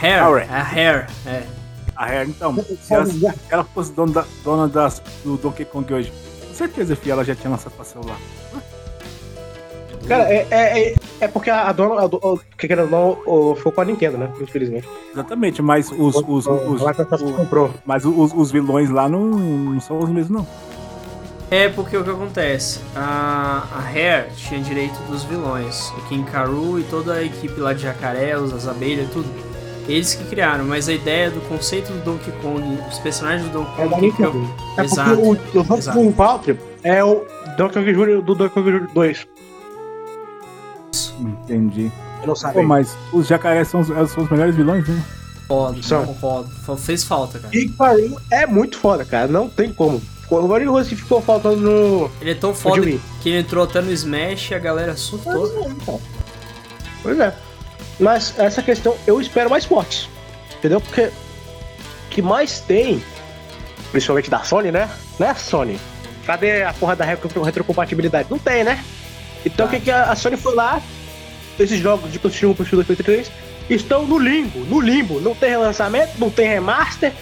Hair, 0.00 0.22
Harry. 0.22 0.46
é 0.48 0.54
a 0.54 0.62
Hair, 0.62 1.06
é. 1.26 1.42
A 1.98 2.06
Harry, 2.06 2.30
então, 2.30 2.54
se 2.80 2.94
ela, 2.94 3.04
se 3.06 3.26
ela 3.50 3.64
fosse 3.64 3.90
dona, 3.92 4.12
da, 4.12 4.24
dona 4.44 4.68
das, 4.68 5.02
do 5.24 5.36
Donkey 5.36 5.64
Kong 5.64 5.92
hoje, 5.92 6.12
com 6.46 6.54
certeza, 6.54 6.94
filha, 6.94 7.12
ela 7.14 7.24
já 7.24 7.34
tinha 7.34 7.50
lançado 7.50 7.72
pra 7.72 7.84
celular. 7.84 8.16
Cara, 10.06 10.22
é, 10.32 10.46
é, 10.48 10.80
é, 10.90 10.94
é 11.22 11.28
porque 11.28 11.50
a 11.50 11.70
dona, 11.72 12.02
a, 12.02 12.06
do- 12.06 12.18
o- 12.22 12.38
que 12.56 12.72
ou 12.72 12.88
não, 12.88 13.18
o- 13.26 13.56
foi 13.56 13.72
com 13.72 13.80
a 13.80 13.84
Nintendo, 13.84 14.16
né? 14.16 14.30
Infelizmente. 14.40 14.88
Exatamente, 15.12 15.60
mas 15.60 15.90
os, 15.90 16.14
os, 16.16 16.46
os, 16.46 16.82
os- 16.82 17.32
comprou. 17.36 17.70
mas 17.84 18.04
os, 18.04 18.32
os 18.32 18.50
vilões 18.52 18.88
lá 18.90 19.08
não, 19.08 19.26
não 19.26 19.80
são 19.80 19.98
os 19.98 20.08
mesmos, 20.08 20.38
não. 20.38 20.46
É 21.50 21.68
porque 21.68 21.96
o 21.96 22.04
que 22.04 22.10
acontece? 22.10 22.78
A, 22.94 23.66
a 23.74 23.88
Hair 23.88 24.28
tinha 24.36 24.60
direito 24.60 24.98
dos 25.10 25.24
vilões. 25.24 25.88
O 25.98 26.02
King 26.08 26.30
Karu 26.30 26.78
e 26.78 26.84
toda 26.84 27.14
a 27.14 27.24
equipe 27.24 27.58
lá 27.60 27.72
de 27.72 27.82
jacaré, 27.82 28.38
os- 28.38 28.52
as 28.52 28.68
abelhas 28.68 29.08
e 29.08 29.10
tudo. 29.12 29.47
Eles 29.88 30.14
que 30.14 30.24
criaram, 30.24 30.64
mas 30.66 30.88
a 30.88 30.92
ideia 30.92 31.30
do 31.30 31.40
conceito 31.48 31.90
do 31.92 31.98
Donkey 32.04 32.30
Kong, 32.42 32.78
os 32.90 32.98
personagens 32.98 33.48
do 33.50 33.58
Donkey 33.60 33.80
É 33.80 33.84
da 33.88 33.90
Kong 33.96 34.10
que 34.10 34.16
criou. 34.16 34.34
Nintendo. 34.34 34.54
É 34.76 34.84
Exato, 34.84 35.20
o, 35.20 35.30
o 35.30 35.36
Donkey. 35.64 35.92
Kong 35.92 36.12
Country 36.12 36.58
é 36.82 37.02
o 37.02 37.24
Donkey 37.56 37.74
Kong 37.80 37.92
Jr. 37.94 38.22
do 38.22 38.34
Donkey 38.34 38.54
Kong 38.54 38.70
Jr. 38.70 38.88
2. 38.92 39.26
Entendi. 41.20 41.90
Eu 42.20 42.26
não 42.28 42.34
Pô, 42.34 42.36
sabia. 42.36 42.62
mas 42.62 42.96
os 43.12 43.26
jacarés 43.26 43.68
são, 43.68 43.80
os- 43.80 44.10
são 44.10 44.24
os 44.24 44.30
melhores 44.30 44.54
vilões, 44.54 44.86
né? 44.86 45.02
Foda, 45.46 45.82
São. 45.82 46.14
foda. 46.14 46.48
Fez 46.76 47.04
falta, 47.04 47.38
cara. 47.38 47.50
King 47.50 47.72
Karu 47.72 48.20
é 48.30 48.46
muito 48.46 48.76
foda, 48.78 49.04
cara. 49.04 49.26
Não 49.28 49.48
tem 49.48 49.72
como. 49.72 50.00
Única 50.30 50.70
coisa 50.70 50.88
que 50.90 50.96
ficou 50.96 51.22
faltando 51.22 51.56
no. 51.56 52.10
Ele 52.20 52.32
é 52.32 52.34
tão 52.34 52.52
foda 52.54 52.82
que 53.22 53.28
ele 53.30 53.38
entrou 53.38 53.64
até 53.64 53.80
no 53.80 53.90
Smash 53.90 54.50
e 54.50 54.54
a 54.54 54.58
galera 54.58 54.94
surtou. 54.94 55.50
Pois 57.02 57.18
é. 57.18 57.34
Mas 57.98 58.38
essa 58.38 58.62
questão 58.62 58.96
eu 59.06 59.20
espero 59.20 59.50
mais 59.50 59.64
fortes. 59.64 60.08
Entendeu? 60.56 60.80
Porque 60.80 61.02
o 61.02 61.12
que 62.10 62.22
mais 62.22 62.60
tem, 62.60 63.02
principalmente 63.90 64.30
da 64.30 64.40
Sony, 64.40 64.70
né? 64.72 64.88
Né, 65.18 65.34
Sony? 65.34 65.78
Cadê 66.26 66.62
a 66.62 66.72
porra 66.72 66.94
da 66.96 67.04
retro- 67.04 67.42
retrocompatibilidade? 67.42 68.28
Não 68.30 68.38
tem, 68.38 68.64
né? 68.64 68.82
Então 69.44 69.66
o 69.66 69.68
que, 69.68 69.80
que 69.80 69.90
a 69.90 70.14
Sony 70.14 70.36
foi 70.36 70.54
lá? 70.54 70.80
Esses 71.58 71.78
jogos 71.80 72.12
de 72.12 72.18
PlayStation 72.18 72.50
1, 72.52 72.54
PlayStation 72.54 72.76
2, 72.76 72.86
PlayStation 72.86 73.30
3 73.68 73.80
estão 73.80 74.06
no 74.06 74.18
limbo, 74.18 74.60
no 74.60 74.80
limbo. 74.80 75.20
Não 75.20 75.34
tem 75.34 75.50
relançamento, 75.50 76.12
não 76.18 76.30
tem 76.30 76.48
remaster. 76.48 77.12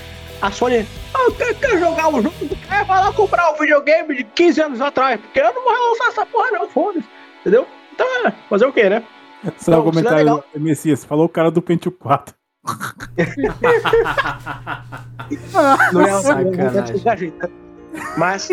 A 0.42 0.50
Sony, 0.50 0.86
ah, 1.14 1.22
eu 1.24 1.32
quero, 1.32 1.54
quero 1.54 1.78
jogar 1.80 2.08
o 2.08 2.20
jogo, 2.22 2.34
quer 2.68 2.86
lá 2.86 3.10
comprar 3.12 3.50
um 3.52 3.58
videogame 3.58 4.14
de 4.16 4.24
15 4.24 4.60
anos 4.60 4.80
atrás, 4.82 5.18
porque 5.18 5.40
eu 5.40 5.44
não 5.54 5.64
vou 5.64 5.72
relançar 5.72 6.08
essa 6.08 6.26
porra 6.26 6.50
não, 6.50 6.68
foda-se. 6.68 7.06
Entendeu? 7.40 7.66
Então 7.94 8.06
é, 8.26 8.32
fazer 8.50 8.66
o 8.66 8.72
quê, 8.72 8.90
né? 8.90 9.02
Só 9.58 9.72
Não, 9.72 9.80
um 9.80 9.84
comentário, 9.84 10.42
do 10.54 10.60
Messias, 10.60 11.04
falou 11.04 11.26
o 11.26 11.28
cara 11.28 11.50
do 11.50 11.60
Pentium 11.62 11.92
4. 11.92 12.34
Não 15.92 16.00
é 16.00 16.22
Sacanagem. 16.22 17.32
né? 17.40 17.48
Mas 18.16 18.50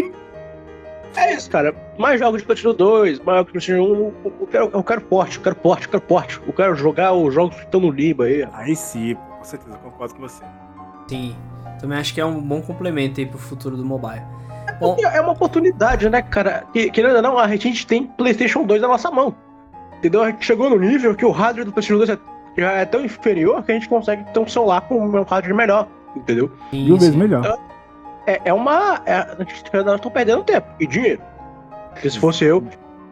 é 1.15 1.33
isso, 1.33 1.49
cara. 1.49 1.73
Mais 1.97 2.19
jogos 2.19 2.41
de 2.41 2.45
PlayStation 2.45 2.75
2, 2.75 3.19
mais 3.19 3.37
jogos 3.37 3.45
de 3.45 3.51
PlayStation 3.51 3.83
1. 3.83 4.13
Eu 4.41 4.47
quero, 4.47 4.69
eu 4.73 4.83
quero 4.83 5.01
porte, 5.01 5.37
eu 5.37 5.43
quero 5.43 5.55
porte, 5.55 5.85
eu 5.85 5.91
quero 5.91 6.03
porte. 6.03 6.41
Eu 6.45 6.53
quero 6.53 6.75
jogar 6.75 7.13
os 7.13 7.33
jogos 7.33 7.55
que 7.55 7.63
estão 7.63 7.79
no 7.79 7.91
limbo 7.91 8.23
aí. 8.23 8.47
Aí 8.53 8.75
sim, 8.75 9.15
com 9.15 9.43
certeza, 9.43 9.77
concordo 9.77 10.15
com 10.15 10.21
você. 10.21 10.43
Sim. 11.07 11.35
Também 11.79 11.97
acho 11.97 12.13
que 12.13 12.21
é 12.21 12.25
um 12.25 12.41
bom 12.41 12.61
complemento 12.61 13.19
aí 13.19 13.25
pro 13.25 13.37
futuro 13.37 13.75
do 13.75 13.85
mobile. 13.85 14.21
Bom, 14.79 14.95
É 15.01 15.21
uma 15.21 15.33
oportunidade, 15.33 16.09
né, 16.09 16.21
cara? 16.21 16.65
Que, 16.71 16.89
querendo 16.89 17.17
ou 17.17 17.21
não, 17.21 17.37
a 17.37 17.47
gente 17.55 17.85
tem 17.85 18.07
PlayStation 18.07 18.65
2 18.65 18.81
na 18.81 18.87
nossa 18.87 19.11
mão. 19.11 19.35
Entendeu? 20.03 20.21
A 20.21 20.29
gente 20.31 20.45
chegou 20.45 20.69
no 20.69 20.77
nível 20.77 21.15
que 21.15 21.23
o 21.25 21.31
hardware 21.31 21.63
do 21.65 21.71
PlayStation 21.71 21.97
2 22.05 22.09
é- 22.09 22.19
já 22.57 22.71
é 22.73 22.83
tão 22.85 23.05
inferior 23.05 23.63
que 23.63 23.71
a 23.71 23.75
gente 23.75 23.87
consegue 23.87 24.25
ter 24.33 24.39
um 24.39 24.45
celular 24.47 24.81
com 24.81 24.99
um 24.99 25.23
hardware 25.23 25.55
melhor. 25.55 25.87
Entendeu? 26.13 26.51
Mil 26.73 26.97
vezes 26.97 27.13
sim. 27.13 27.17
melhor. 27.19 27.57
É, 28.27 28.41
é 28.43 28.53
uma. 28.53 29.01
É, 29.05 29.15
a 29.15 29.35
gente 29.39 29.63
nós 29.73 29.95
estamos 29.95 30.13
perdendo 30.13 30.43
tempo 30.43 30.67
e 30.77 30.85
dinheiro. 30.85 31.21
Porque 31.93 32.09
se 32.09 32.19
fosse 32.19 32.43
eu. 32.43 32.61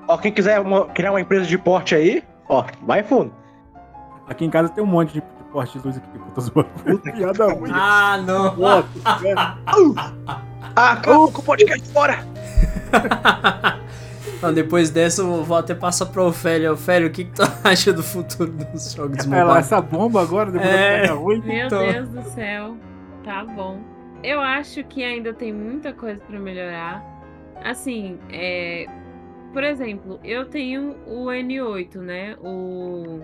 Ó, 0.05 0.17
quem 0.17 0.33
quiser 0.33 0.59
uma- 0.59 0.85
criar 0.87 1.11
uma 1.11 1.21
empresa 1.21 1.45
de 1.45 1.57
porte 1.57 1.95
aí, 1.95 2.21
ó, 2.49 2.65
vai 2.83 3.03
fundo. 3.03 3.33
Aqui 4.27 4.43
em 4.43 4.49
casa 4.49 4.67
tem 4.69 4.83
um 4.83 4.87
monte 4.87 5.13
de, 5.13 5.21
porte 5.51 5.79
de 5.79 5.85
luz 5.85 5.95
aqui, 5.97 6.07
pô, 6.19 6.25
tô 6.35 6.41
zoando. 6.41 6.99
Piada 7.15 7.53
ruim. 7.53 7.71
Ah, 7.73 8.21
não! 8.25 8.55
Nossa. 8.57 8.87
Ah, 10.73 10.91
acabou 10.93 11.29
com 11.29 11.41
o 11.41 11.43
podcast 11.43 11.91
fora! 11.91 12.19
Não, 14.41 14.51
depois 14.53 14.89
dessa 14.89 15.21
eu 15.21 15.43
vou 15.43 15.57
até 15.57 15.75
passar 15.75 16.07
pra 16.07 16.23
Ofélia. 16.23 16.73
Ofélia, 16.73 17.07
o 17.07 17.11
que, 17.11 17.25
que 17.25 17.31
tu 17.31 17.41
acha 17.63 17.93
do 17.93 18.01
futuro 18.01 18.51
dos 18.51 18.93
jogos 18.93 19.25
Ela, 19.25 19.37
mobile? 19.43 19.59
essa 19.59 19.79
bomba 19.81 20.21
agora, 20.21 20.51
depois 20.51 20.69
É. 20.71 21.07
da 21.07 21.13
ruim. 21.13 21.41
Meu 21.45 21.67
Então- 21.67 21.87
Deus 21.91 22.09
do 22.09 22.23
céu. 22.31 22.75
Tá 23.23 23.43
bom. 23.45 23.79
Eu 24.23 24.39
acho 24.41 24.83
que 24.83 25.03
ainda 25.03 25.33
tem 25.33 25.53
muita 25.53 25.93
coisa 25.93 26.19
pra 26.27 26.39
melhorar. 26.39 27.03
Assim, 27.63 28.17
é... 28.31 28.85
por 29.53 29.63
exemplo, 29.63 30.19
eu 30.23 30.45
tenho 30.45 30.95
o 31.05 31.25
N8, 31.27 31.95
né? 31.97 32.35
O, 32.41 33.19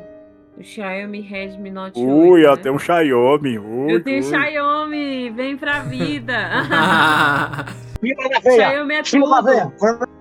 o 0.55 0.63
Xiaomi 0.63 1.21
Redmi 1.21 1.71
Note 1.71 1.99
8. 1.99 2.11
Ui, 2.11 2.41
né? 2.43 2.47
ó, 2.49 2.55
tem 2.55 2.71
um 2.71 2.77
Xiaomi. 2.77 3.57
Ui, 3.57 3.91
Eu 3.95 4.03
tenho 4.03 4.17
ui. 4.17 4.23
Xiaomi, 4.23 5.29
vem 5.31 5.57
pra 5.57 5.79
vida. 5.85 6.33
Xiaomi 8.43 8.93
é 8.95 9.01
tudo. 9.03 10.16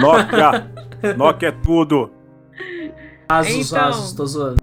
Nokia. 0.00 0.70
Nokia 1.16 1.48
é 1.48 1.52
tudo. 1.52 2.12
Asus, 3.28 3.72
Então. 3.72 3.88
Asus, 3.88 4.12
tô 4.12 4.26
zoando. 4.26 4.60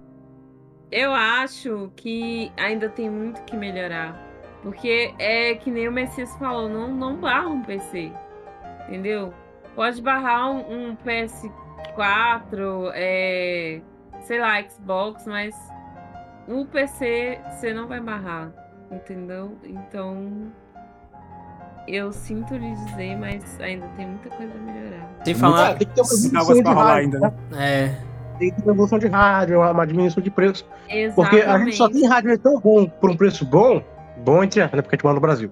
Eu 0.90 1.12
acho 1.12 1.92
que 1.96 2.50
ainda 2.56 2.88
tem 2.88 3.10
muito 3.10 3.42
que 3.42 3.56
melhorar. 3.56 4.26
Porque 4.62 5.14
é 5.18 5.54
que 5.54 5.70
nem 5.70 5.88
o 5.88 5.92
Messias 5.92 6.34
falou, 6.36 6.68
não, 6.68 6.88
não 6.88 7.16
barra 7.16 7.48
um 7.48 7.62
PC. 7.62 8.12
Entendeu? 8.86 9.32
Pode 9.74 10.00
barrar 10.02 10.50
um, 10.50 10.90
um 10.90 10.96
PS4, 10.96 12.90
é, 12.94 13.80
sei 14.22 14.40
lá, 14.40 14.62
Xbox, 14.62 15.26
mas 15.26 15.54
o 16.48 16.64
PC 16.64 17.40
você 17.50 17.72
não 17.72 17.86
vai 17.86 18.00
barrar. 18.00 18.50
Entendeu? 18.90 19.56
Então. 19.62 20.50
Eu 21.96 22.12
sinto 22.12 22.54
lhe 22.54 22.72
dizer, 22.74 23.16
mas 23.16 23.42
ainda 23.60 23.86
tem 23.96 24.06
muita 24.06 24.28
coisa 24.30 24.52
a 24.54 24.58
melhorar. 24.72 25.10
Sem 25.24 25.34
Ah, 25.34 25.38
falar. 25.38 25.74
tem 25.74 25.86
que 25.88 25.94
ter 25.94 26.00
uma 26.02 26.40
água 26.40 26.54
de 26.54 26.62
rádio, 26.62 26.92
ainda, 26.92 27.18
né? 27.20 27.32
né? 27.50 27.82
É. 27.84 28.08
Tem 28.38 28.50
que 28.50 28.56
ter 28.56 28.62
uma 28.62 28.72
evolução 28.72 28.98
de 28.98 29.06
rádio, 29.08 29.60
uma 29.60 29.86
diminuição 29.86 30.22
de 30.22 30.30
preço. 30.30 30.64
Exatamente. 30.88 31.14
Porque 31.14 31.40
a 31.42 31.58
gente 31.58 31.76
só 31.76 31.88
tem 31.88 32.06
rádio 32.06 32.38
tão 32.38 32.60
bom 32.60 32.86
por 32.88 33.10
um 33.10 33.16
preço 33.16 33.44
bom, 33.44 33.82
bom 34.24 34.44
entre 34.44 34.60
aspas, 34.60 34.76
né? 34.76 34.82
Porque 34.82 34.94
a 34.94 34.96
gente 34.96 35.04
mora 35.04 35.14
no 35.14 35.20
Brasil. 35.20 35.50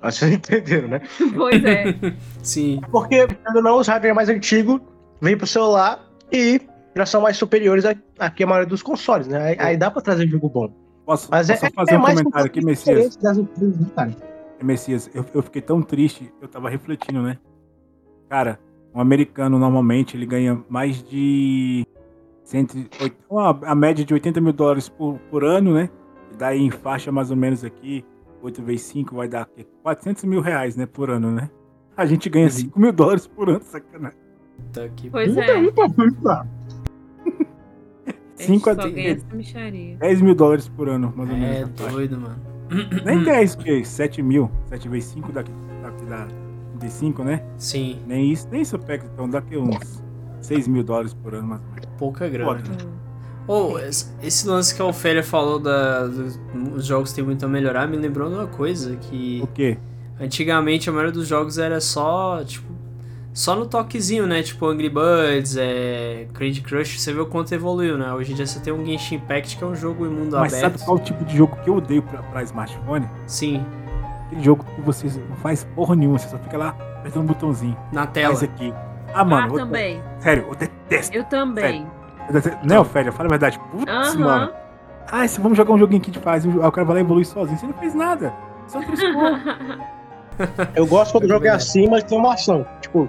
Acho 0.00 0.18
que 0.20 0.24
vocês 0.26 0.34
entenderam, 0.38 0.88
né? 0.88 1.00
Pois 1.36 1.64
é. 1.64 1.94
Sim. 2.42 2.80
Porque, 2.90 3.26
quando 3.44 3.62
não, 3.62 3.78
os 3.78 3.88
rádios 3.88 4.14
mais 4.14 4.28
antigos 4.28 4.80
vêm 5.20 5.36
pro 5.36 5.46
celular 5.46 6.00
e 6.30 6.60
já 6.94 7.04
são 7.06 7.20
mais 7.22 7.36
superiores 7.36 7.84
a- 7.84 7.94
aqui 8.18 8.44
a 8.44 8.46
maioria 8.46 8.68
dos 8.68 8.82
consoles, 8.82 9.26
né? 9.26 9.40
Aí, 9.42 9.56
aí 9.58 9.76
dá 9.76 9.90
pra 9.90 10.00
trazer 10.00 10.26
jogo 10.28 10.48
bom. 10.48 10.68
Posso, 11.04 11.28
Mas 11.30 11.48
posso 11.48 11.66
é, 11.66 11.70
fazer 11.70 11.94
é 11.94 11.98
um 11.98 12.02
mais 12.02 12.18
comentário 12.18 12.46
aqui, 12.46 12.64
Messias? 12.64 13.16
das 13.16 13.38
empresas, 13.38 13.78
né? 13.80 13.86
Messias, 14.64 15.10
eu, 15.14 15.24
eu 15.34 15.42
fiquei 15.42 15.62
tão 15.62 15.82
triste, 15.82 16.32
eu 16.40 16.48
tava 16.48 16.68
refletindo, 16.68 17.22
né? 17.22 17.38
Cara, 18.28 18.58
um 18.94 19.00
americano 19.00 19.58
normalmente 19.58 20.16
ele 20.16 20.26
ganha 20.26 20.62
mais 20.68 21.02
de 21.02 21.86
108, 22.44 23.16
uma, 23.30 23.50
a 23.62 23.74
média 23.74 24.04
de 24.04 24.12
80 24.12 24.40
mil 24.40 24.52
dólares 24.52 24.88
por, 24.88 25.18
por 25.30 25.44
ano, 25.44 25.74
né? 25.74 25.90
E 26.32 26.36
daí 26.36 26.60
em 26.60 26.70
faixa 26.70 27.12
mais 27.12 27.30
ou 27.30 27.36
menos 27.36 27.64
aqui, 27.64 28.04
8 28.42 28.62
vezes 28.62 28.86
5 28.86 29.14
vai 29.14 29.28
dar 29.28 29.42
aqui, 29.42 29.66
400 29.82 30.24
mil 30.24 30.40
reais, 30.40 30.76
né? 30.76 30.86
Por 30.86 31.10
ano, 31.10 31.30
né? 31.30 31.50
A 31.96 32.06
gente 32.06 32.28
ganha 32.28 32.48
5 32.48 32.78
mil 32.78 32.92
dólares 32.92 33.26
por 33.26 33.48
ano, 33.48 33.62
sacanagem. 33.62 34.18
Puta 34.56 34.88
que 34.90 35.10
Pois 35.10 35.28
Puta, 35.34 35.42
é. 35.42 35.62
puta, 35.62 35.88
puta. 35.90 36.32
A 38.38 38.42
gente 38.42 38.60
5 38.60 38.70
a 38.70 38.74
só 38.74 38.88
ganha 38.88 39.10
essa 39.10 39.34
micharia. 39.34 39.96
10 39.96 40.20
mil 40.22 40.34
dólares 40.34 40.68
por 40.68 40.88
ano, 40.88 41.12
mais 41.16 41.30
ou 41.30 41.36
menos. 41.36 41.56
É 41.56 41.60
na 41.60 41.68
faixa. 41.68 41.90
doido, 41.92 42.20
mano. 42.20 42.57
Nem 43.04 43.22
10, 43.24 43.54
que 43.56 43.84
7 43.84 44.22
mil. 44.22 44.50
7 44.66 44.88
vezes 44.88 45.10
5 45.10 45.32
daqui, 45.32 45.52
daqui 45.82 46.04
dá 46.04 46.26
35, 46.78 47.24
né? 47.24 47.42
Sim, 47.56 47.98
Nem 48.06 48.30
isso, 48.30 48.46
nem 48.50 48.62
isso 48.62 48.76
eu 48.76 48.80
pego, 48.80 49.06
então 49.12 49.28
daqui 49.28 49.56
uns 49.56 50.02
6 50.40 50.68
mil 50.68 50.82
dólares 50.84 51.14
por 51.14 51.34
ano, 51.34 51.48
mais 51.48 51.60
ou 51.62 51.68
menos. 51.70 51.88
pouca 51.98 52.28
grana. 52.28 52.58
Foda. 52.60 52.84
Hum. 52.84 52.98
Ô, 53.50 53.78
esse 53.78 54.46
lance 54.46 54.74
que 54.74 54.82
a 54.82 54.84
Ofélia 54.84 55.22
falou 55.22 55.58
da, 55.58 56.06
dos 56.06 56.38
os 56.74 56.84
jogos 56.84 57.12
tem 57.14 57.24
muito 57.24 57.44
a 57.46 57.48
melhorar 57.48 57.88
me 57.88 57.96
lembrou 57.96 58.28
de 58.28 58.34
uma 58.34 58.46
coisa 58.46 58.94
que 58.96 59.40
O 59.42 59.46
quê? 59.46 59.78
antigamente 60.20 60.90
a 60.90 60.92
maioria 60.92 61.12
dos 61.12 61.26
jogos 61.26 61.56
era 61.56 61.80
só, 61.80 62.44
tipo, 62.44 62.66
só 63.38 63.54
no 63.54 63.66
toquezinho, 63.66 64.26
né? 64.26 64.42
Tipo 64.42 64.66
Angry 64.66 64.88
Birds, 64.88 65.56
é, 65.56 66.26
Candy 66.34 66.60
Crush, 66.60 66.98
você 67.00 67.12
vê 67.12 67.20
o 67.20 67.26
quanto 67.26 67.52
evoluiu, 67.54 67.96
né? 67.96 68.12
Hoje 68.12 68.32
em 68.32 68.34
dia 68.34 68.44
você 68.46 68.58
tem 68.58 68.72
um 68.72 68.84
Genshin 68.84 69.14
Impact 69.14 69.56
que 69.56 69.62
é 69.62 69.66
um 69.66 69.76
jogo 69.76 70.04
em 70.06 70.08
mundo 70.08 70.36
Mas 70.36 70.52
aberto. 70.54 70.72
sabe 70.78 70.84
qual 70.84 70.96
o 70.96 71.00
tipo 71.00 71.24
de 71.24 71.36
jogo 71.36 71.56
que 71.62 71.70
eu 71.70 71.76
odeio 71.76 72.02
pra, 72.02 72.20
pra 72.22 72.42
smartphone? 72.42 73.08
Sim, 73.26 73.64
Aquele 74.26 74.42
jogo 74.42 74.64
que 74.74 74.80
você 74.82 75.06
não 75.28 75.36
faz 75.36 75.64
porra 75.76 75.94
nenhuma, 75.94 76.18
você 76.18 76.28
só 76.28 76.36
fica 76.38 76.58
lá 76.58 76.68
apertando 76.98 77.22
um 77.22 77.26
botãozinho. 77.26 77.76
na 77.92 78.06
tela. 78.06 78.34
Faz 78.34 78.42
aqui. 78.42 78.74
Ah, 79.14 79.24
mano, 79.24 79.46
ah, 79.46 79.48
eu- 79.54 79.56
também. 79.66 80.02
sério, 80.18 80.44
eu 80.48 80.54
detesto. 80.56 81.16
Eu 81.16 81.24
também. 81.24 81.86
Detesto. 82.30 82.58
Não, 82.66 82.84
Félia, 82.84 83.12
fala 83.12 83.28
a 83.28 83.30
verdade. 83.30 83.58
Putz, 83.70 83.88
Aham. 83.90 84.18
mano. 84.18 84.52
Ah, 85.10 85.26
se 85.28 85.40
vamos 85.40 85.56
jogar 85.56 85.72
um 85.72 85.78
joguinho 85.78 86.00
que 86.02 86.10
a 86.10 86.12
gente 86.12 86.22
faz, 86.22 86.44
o 86.44 86.72
cara 86.72 86.84
vai 86.84 86.94
lá 86.96 87.00
e 87.00 87.04
evolui 87.04 87.24
sozinho. 87.24 87.56
Você 87.56 87.66
não 87.66 87.72
fez 87.74 87.94
nada. 87.94 88.34
Só 88.66 88.80
triscou. 88.82 89.22
Eu 90.76 90.86
gosto 90.86 91.12
quando 91.12 91.24
o 91.24 91.28
jogo 91.28 91.46
é 91.46 91.50
assim, 91.50 91.88
mas 91.88 92.04
tem 92.04 92.16
uma 92.18 92.34
ação. 92.34 92.64
Tipo, 92.80 93.08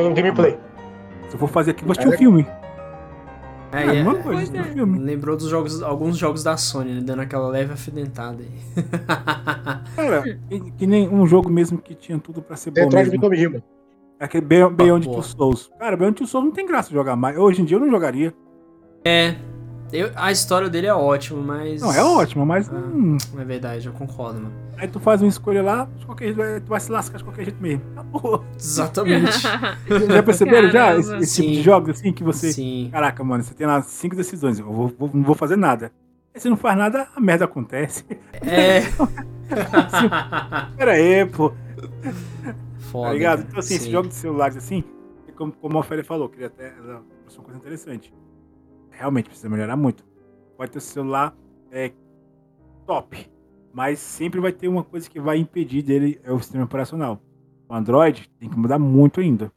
tem 0.00 0.10
um 0.10 0.14
gameplay. 0.14 0.58
Se 1.28 1.34
eu 1.34 1.38
for 1.38 1.48
fazer 1.48 1.72
aqui, 1.72 1.84
vou 1.84 1.92
assistir 1.92 2.08
um 2.08 2.16
filme. 2.16 2.46
É, 3.72 3.78
É, 3.84 3.98
é, 4.00 4.04
coisa, 4.22 4.52
um 4.52 4.60
é. 4.60 4.64
filme. 4.64 4.98
lembrou 4.98 5.36
dos 5.36 5.48
jogos, 5.48 5.82
alguns 5.82 6.16
jogos 6.16 6.42
da 6.42 6.56
Sony, 6.56 6.94
né? 6.94 7.00
Dando 7.02 7.20
aquela 7.22 7.48
leve 7.48 7.72
afidentada 7.72 8.38
aí. 8.42 8.84
Cara, 9.96 10.38
que, 10.48 10.70
que 10.72 10.86
nem 10.86 11.08
um 11.08 11.26
jogo 11.26 11.50
mesmo 11.50 11.78
que 11.78 11.94
tinha 11.94 12.18
tudo 12.18 12.40
pra 12.40 12.56
ser 12.56 12.70
bom 12.70 12.82
Detroit 12.82 13.06
mesmo. 13.10 13.20
Become 13.20 13.46
Human. 13.46 13.62
Aquele 14.20 14.46
Beyond, 14.46 14.74
Beyond 14.76 15.06
boa. 15.06 15.16
Two 15.20 15.24
Souls. 15.24 15.70
Cara, 15.78 15.96
Beyond 15.96 16.14
Two 16.16 16.26
Souls 16.26 16.44
não 16.46 16.52
tem 16.52 16.64
graça 16.66 16.90
jogar 16.92 17.16
mais. 17.16 17.36
Hoje 17.36 17.60
em 17.60 17.64
dia 17.64 17.76
eu 17.76 17.80
não 17.80 17.90
jogaria. 17.90 18.32
é, 19.04 19.34
eu- 19.92 20.10
a 20.16 20.30
história 20.32 20.68
dele 20.68 20.86
é 20.86 20.94
ótima, 20.94 21.40
mas. 21.40 21.80
Não, 21.80 21.92
é 21.92 22.02
ótimo, 22.02 22.44
mas. 22.46 22.68
Ah. 22.68 22.74
hum, 22.74 23.16
É 23.38 23.44
verdade, 23.44 23.86
eu 23.86 23.92
concordo, 23.92 24.40
mano. 24.40 24.52
aí 24.76 24.86
tu 24.88 24.98
faz 25.00 25.22
uma 25.22 25.28
escolha 25.28 25.62
lá, 25.62 25.88
de 25.98 26.04
qualquer 26.06 26.34
jeito, 26.34 26.64
tu 26.64 26.68
vai 26.68 26.80
se 26.80 26.90
lascar 26.92 27.18
de 27.18 27.24
qualquer 27.24 27.44
jeito 27.44 27.62
mesmo. 27.62 27.82
Acabou. 27.92 28.44
Exatamente. 28.58 29.38
Já 30.12 30.22
perceberam 30.22 30.68
já 30.70 30.86
Caramba. 30.86 31.00
esse, 31.00 31.16
esse 31.16 31.42
tipo 31.42 31.52
de 31.54 31.62
jogos 31.62 31.90
assim 31.90 32.12
que 32.12 32.22
você. 32.24 32.52
Sim. 32.52 32.88
Caraca, 32.92 33.22
mano, 33.24 33.42
você 33.44 33.54
tem 33.54 33.66
lá 33.66 33.80
cinco 33.82 34.14
decisões. 34.16 34.58
Eu 34.58 34.66
vou, 34.72 34.88
vou- 34.98 35.10
não 35.14 35.22
vou 35.22 35.34
fazer 35.34 35.56
nada. 35.56 35.90
Aí 36.34 36.40
você 36.40 36.48
não 36.50 36.56
faz 36.56 36.76
nada, 36.76 37.08
a 37.16 37.20
merda 37.20 37.44
acontece. 37.46 38.04
É. 38.42 38.80
Pera 40.76 40.92
aí, 40.92 41.24
pô. 41.26 41.52
Foda. 42.90 43.06
Tá 43.08 43.12
ligado? 43.14 43.42
Então, 43.48 43.58
assim, 43.58 43.74
esse 43.76 43.90
jogo 43.90 44.08
de 44.08 44.14
celulares 44.14 44.56
assim, 44.56 44.84
é 45.28 45.32
como, 45.32 45.52
como 45.52 45.76
a 45.76 45.80
Ofélia 45.80 46.04
falou, 46.04 46.28
queria 46.28 46.48
até. 46.48 46.72
Ela 46.78 47.02
uma 47.34 47.44
coisa 47.44 47.58
interessante. 47.58 48.12
Realmente 48.98 49.28
precisa 49.28 49.48
melhorar 49.48 49.76
muito. 49.76 50.04
Pode 50.56 50.70
ter 50.70 50.78
o 50.78 50.80
celular 50.80 51.36
é, 51.70 51.92
top, 52.86 53.28
mas 53.72 53.98
sempre 53.98 54.40
vai 54.40 54.52
ter 54.52 54.68
uma 54.68 54.82
coisa 54.82 55.08
que 55.08 55.20
vai 55.20 55.36
impedir 55.38 55.82
dele, 55.82 56.20
é 56.24 56.32
o 56.32 56.38
sistema 56.38 56.64
operacional. 56.64 57.20
O 57.68 57.74
Android 57.74 58.30
tem 58.38 58.48
que 58.48 58.58
mudar 58.58 58.78
muito 58.78 59.20
ainda. 59.20 59.52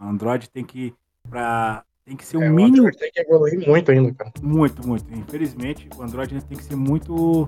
O 0.00 0.04
Android 0.04 0.48
tem 0.50 0.64
que. 0.64 0.94
Pra, 1.28 1.84
tem 2.04 2.16
que 2.16 2.24
ser 2.24 2.36
o 2.36 2.42
É, 2.42 2.50
o 2.50 2.54
mínimo 2.54 2.78
Android 2.86 2.98
tem 2.98 3.10
que 3.12 3.20
evoluir 3.20 3.68
muito 3.68 3.90
ainda, 3.90 4.12
cara. 4.14 4.32
muito, 4.42 4.86
muito. 4.86 5.12
Infelizmente, 5.12 5.88
o 5.96 6.02
Android 6.02 6.40
tem 6.44 6.56
que 6.56 6.64
ser 6.64 6.76
muito 6.76 7.46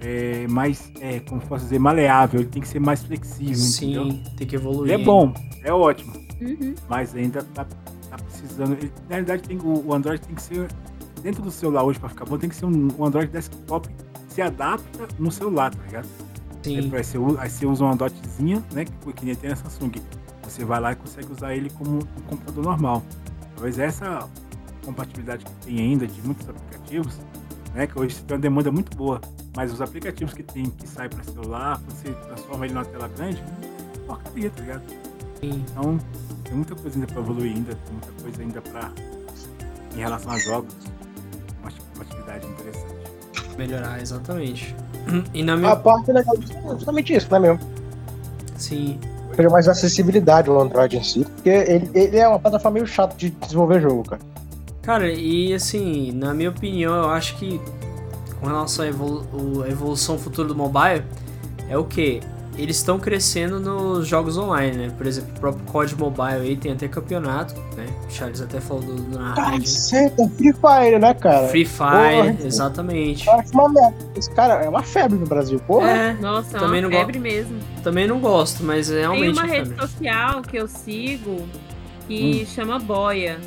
é, 0.00 0.46
mais, 0.48 0.92
é, 1.00 1.20
como 1.20 1.40
posso 1.40 1.64
dizer, 1.64 1.78
maleável. 1.78 2.40
Ele 2.40 2.48
tem 2.50 2.60
que 2.62 2.68
ser 2.68 2.80
mais 2.80 3.02
flexível, 3.02 3.54
entendeu? 3.54 4.04
Sim, 4.10 4.36
tem 4.36 4.46
que 4.46 4.56
evoluir. 4.56 4.92
Ele 4.92 5.02
é 5.02 5.04
bom, 5.04 5.32
é 5.62 5.72
ótimo, 5.72 6.12
Uhum. 6.40 6.74
mas 6.88 7.14
ainda 7.14 7.42
tá, 7.42 7.66
tá 8.16 8.24
precisando. 8.24 8.72
ele- 8.74 8.92
na 9.08 9.16
realidade, 9.16 9.42
tem, 9.42 9.58
o, 9.58 9.86
o 9.86 9.94
Android 9.94 10.20
tem 10.20 10.34
que 10.34 10.42
ser 10.42 10.68
dentro 11.22 11.42
do 11.42 11.50
celular 11.50 11.84
hoje 11.84 11.98
para 11.98 12.08
ficar 12.08 12.24
bom. 12.24 12.38
Tem 12.38 12.48
que 12.48 12.56
ser 12.56 12.66
um, 12.66 12.88
um 12.98 13.04
Android 13.04 13.30
desktop 13.30 13.88
que 13.88 14.34
se 14.34 14.42
adapta 14.42 15.08
no 15.18 15.30
celular, 15.30 15.74
tá 15.74 15.82
ligado? 15.84 16.06
Aí, 16.66 16.82
Sim. 16.82 16.88
você, 16.90 17.18
usa- 17.18 17.40
aí 17.40 17.50
você 17.50 17.66
usa 17.66 17.84
uma 17.84 17.96
dotzinha, 17.96 18.62
né? 18.72 18.84
Que, 18.84 19.12
que 19.12 19.24
nem 19.24 19.34
tem 19.34 19.50
na 19.50 19.56
Samsung. 19.56 19.92
Você 20.42 20.64
vai 20.64 20.80
lá 20.80 20.92
e 20.92 20.96
consegue 20.96 21.30
usar 21.32 21.54
ele 21.54 21.70
como 21.70 21.96
um 21.98 22.20
computador 22.28 22.64
normal. 22.64 23.02
Talvez 23.54 23.78
essa 23.78 24.28
compatibilidade 24.84 25.44
que 25.44 25.52
tem 25.66 25.78
ainda 25.78 26.06
de 26.06 26.20
muitos 26.22 26.48
aplicativos, 26.48 27.18
né? 27.74 27.86
Que 27.86 27.98
hoje 27.98 28.22
tem 28.24 28.36
uma 28.36 28.40
demanda 28.40 28.70
muito 28.70 28.96
boa. 28.96 29.20
Mas 29.56 29.72
os 29.72 29.80
aplicativos 29.80 30.34
que 30.34 30.42
tem 30.42 30.64
que 30.64 30.88
sai 30.88 31.08
para 31.08 31.22
celular, 31.22 31.80
você 31.88 32.10
transforma 32.12 32.64
ele 32.66 32.74
numa 32.74 32.84
tela 32.84 33.08
grande, 33.08 33.40
é 33.94 33.98
porcaria, 34.06 34.50
tá 34.50 34.60
ligado? 34.62 34.82
Sim. 35.40 35.64
Então, 35.70 35.98
tem 36.44 36.54
muita 36.54 36.74
coisa 36.74 36.96
ainda 36.96 37.06
para 37.12 37.20
evoluir 37.22 37.54
ainda, 37.54 37.74
tem 37.74 37.92
muita 37.92 38.22
coisa 38.22 38.42
ainda 38.42 38.60
para 38.62 38.92
em 39.96 40.00
relação 40.00 40.30
a 40.32 40.38
jogos, 40.38 40.74
uma 41.62 41.70
compatibilidade 41.92 42.46
interessante. 42.46 42.94
Melhorar, 43.56 44.00
exatamente. 44.00 44.74
E 45.32 45.42
na 45.42 45.56
minha. 45.56 45.72
A 45.72 45.76
parte 45.76 46.10
legal 46.12 46.36
disso 46.36 46.52
é 46.56 46.70
justamente 46.74 47.14
isso, 47.14 47.28
né, 47.30 47.38
mesmo? 47.38 47.60
Sim. 48.56 48.98
Seja 49.36 49.50
mais 49.50 49.68
acessibilidade 49.68 50.48
no 50.48 50.60
Android 50.60 50.96
em 50.96 51.02
si, 51.02 51.24
porque 51.24 51.48
ele, 51.48 51.90
ele 51.94 52.16
é 52.18 52.26
uma 52.28 52.38
plataforma 52.38 52.74
meio 52.74 52.86
chata 52.86 53.16
de 53.16 53.30
desenvolver 53.30 53.80
jogo, 53.80 54.08
cara. 54.08 54.22
Cara, 54.82 55.12
e 55.12 55.52
assim, 55.54 56.12
na 56.12 56.32
minha 56.34 56.50
opinião, 56.50 56.94
eu 56.94 57.08
acho 57.10 57.36
que 57.36 57.60
com 58.40 58.46
relação 58.46 58.84
à 58.84 58.88
evolu- 58.88 59.24
o- 59.32 59.62
a 59.62 59.68
evolução 59.68 60.18
futura 60.18 60.46
do 60.46 60.54
mobile, 60.54 61.02
é 61.68 61.76
o 61.78 61.84
que? 61.84 62.20
Eles 62.56 62.76
estão 62.76 62.98
crescendo 63.00 63.58
nos 63.58 64.06
jogos 64.06 64.38
online, 64.38 64.76
né? 64.76 64.94
Por 64.96 65.06
exemplo, 65.06 65.30
o 65.36 65.40
próprio 65.40 65.64
COD 65.66 65.96
Mobile 65.96 66.26
aí 66.42 66.56
tem 66.56 66.72
até 66.72 66.86
campeonato, 66.86 67.54
né? 67.76 67.84
O 68.08 68.10
Charles 68.12 68.40
até 68.40 68.60
falou 68.60 68.82
do, 68.82 68.94
do 68.94 69.18
na 69.18 69.34
senta, 69.64 70.28
Free 70.36 70.52
Fire, 70.52 70.98
né, 71.00 71.14
cara? 71.14 71.48
Free 71.48 71.64
Fire, 71.64 71.82
Porra. 72.32 72.36
exatamente. 72.44 73.26
Uma. 73.52 73.92
Esse 74.16 74.30
cara 74.34 74.64
é 74.64 74.68
uma 74.68 74.82
febre 74.82 75.18
no 75.18 75.26
Brasil, 75.26 75.58
porra. 75.66 75.90
É, 75.90 76.12
Nossa, 76.14 76.56
é 76.56 76.60
Também 76.60 76.80
uma 76.84 76.90
não 76.90 76.96
febre 76.98 77.18
mesmo. 77.18 77.58
também 77.82 78.06
não 78.06 78.20
gosto, 78.20 78.62
mas 78.62 78.88
é 78.88 78.94
Tem 78.94 79.00
realmente 79.02 79.32
uma 79.38 79.46
é 79.46 79.50
rede 79.58 79.68
febre. 79.70 79.86
social 79.88 80.42
que 80.42 80.56
eu 80.56 80.68
sigo 80.68 81.48
que 82.06 82.46
chama 82.46 82.78
Boia. 82.78 83.38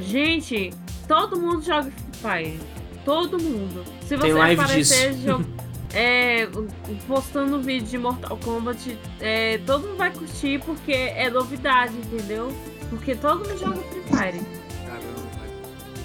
Gente, 0.00 0.72
todo 1.06 1.38
mundo 1.38 1.62
joga 1.62 1.90
Free 1.90 2.44
Fire. 2.44 2.60
Todo 3.04 3.38
mundo. 3.40 3.84
Se 4.02 4.08
Tem 4.16 4.18
você 4.18 4.32
live 4.32 4.60
aparecer 4.60 5.14
jo- 5.14 5.44
é, 5.98 6.48
postando 7.08 7.60
vídeo 7.60 7.88
de 7.88 7.98
Mortal 7.98 8.38
Kombat, 8.44 8.96
é, 9.20 9.58
todo 9.66 9.86
mundo 9.88 9.96
vai 9.98 10.12
curtir 10.12 10.60
porque 10.64 10.92
é 10.92 11.28
novidade, 11.28 11.92
entendeu? 11.96 12.52
Porque 12.88 13.14
todo 13.16 13.38
mundo 13.40 13.58
joga 13.58 13.76
Free 13.76 14.02
Fire. 14.16 14.40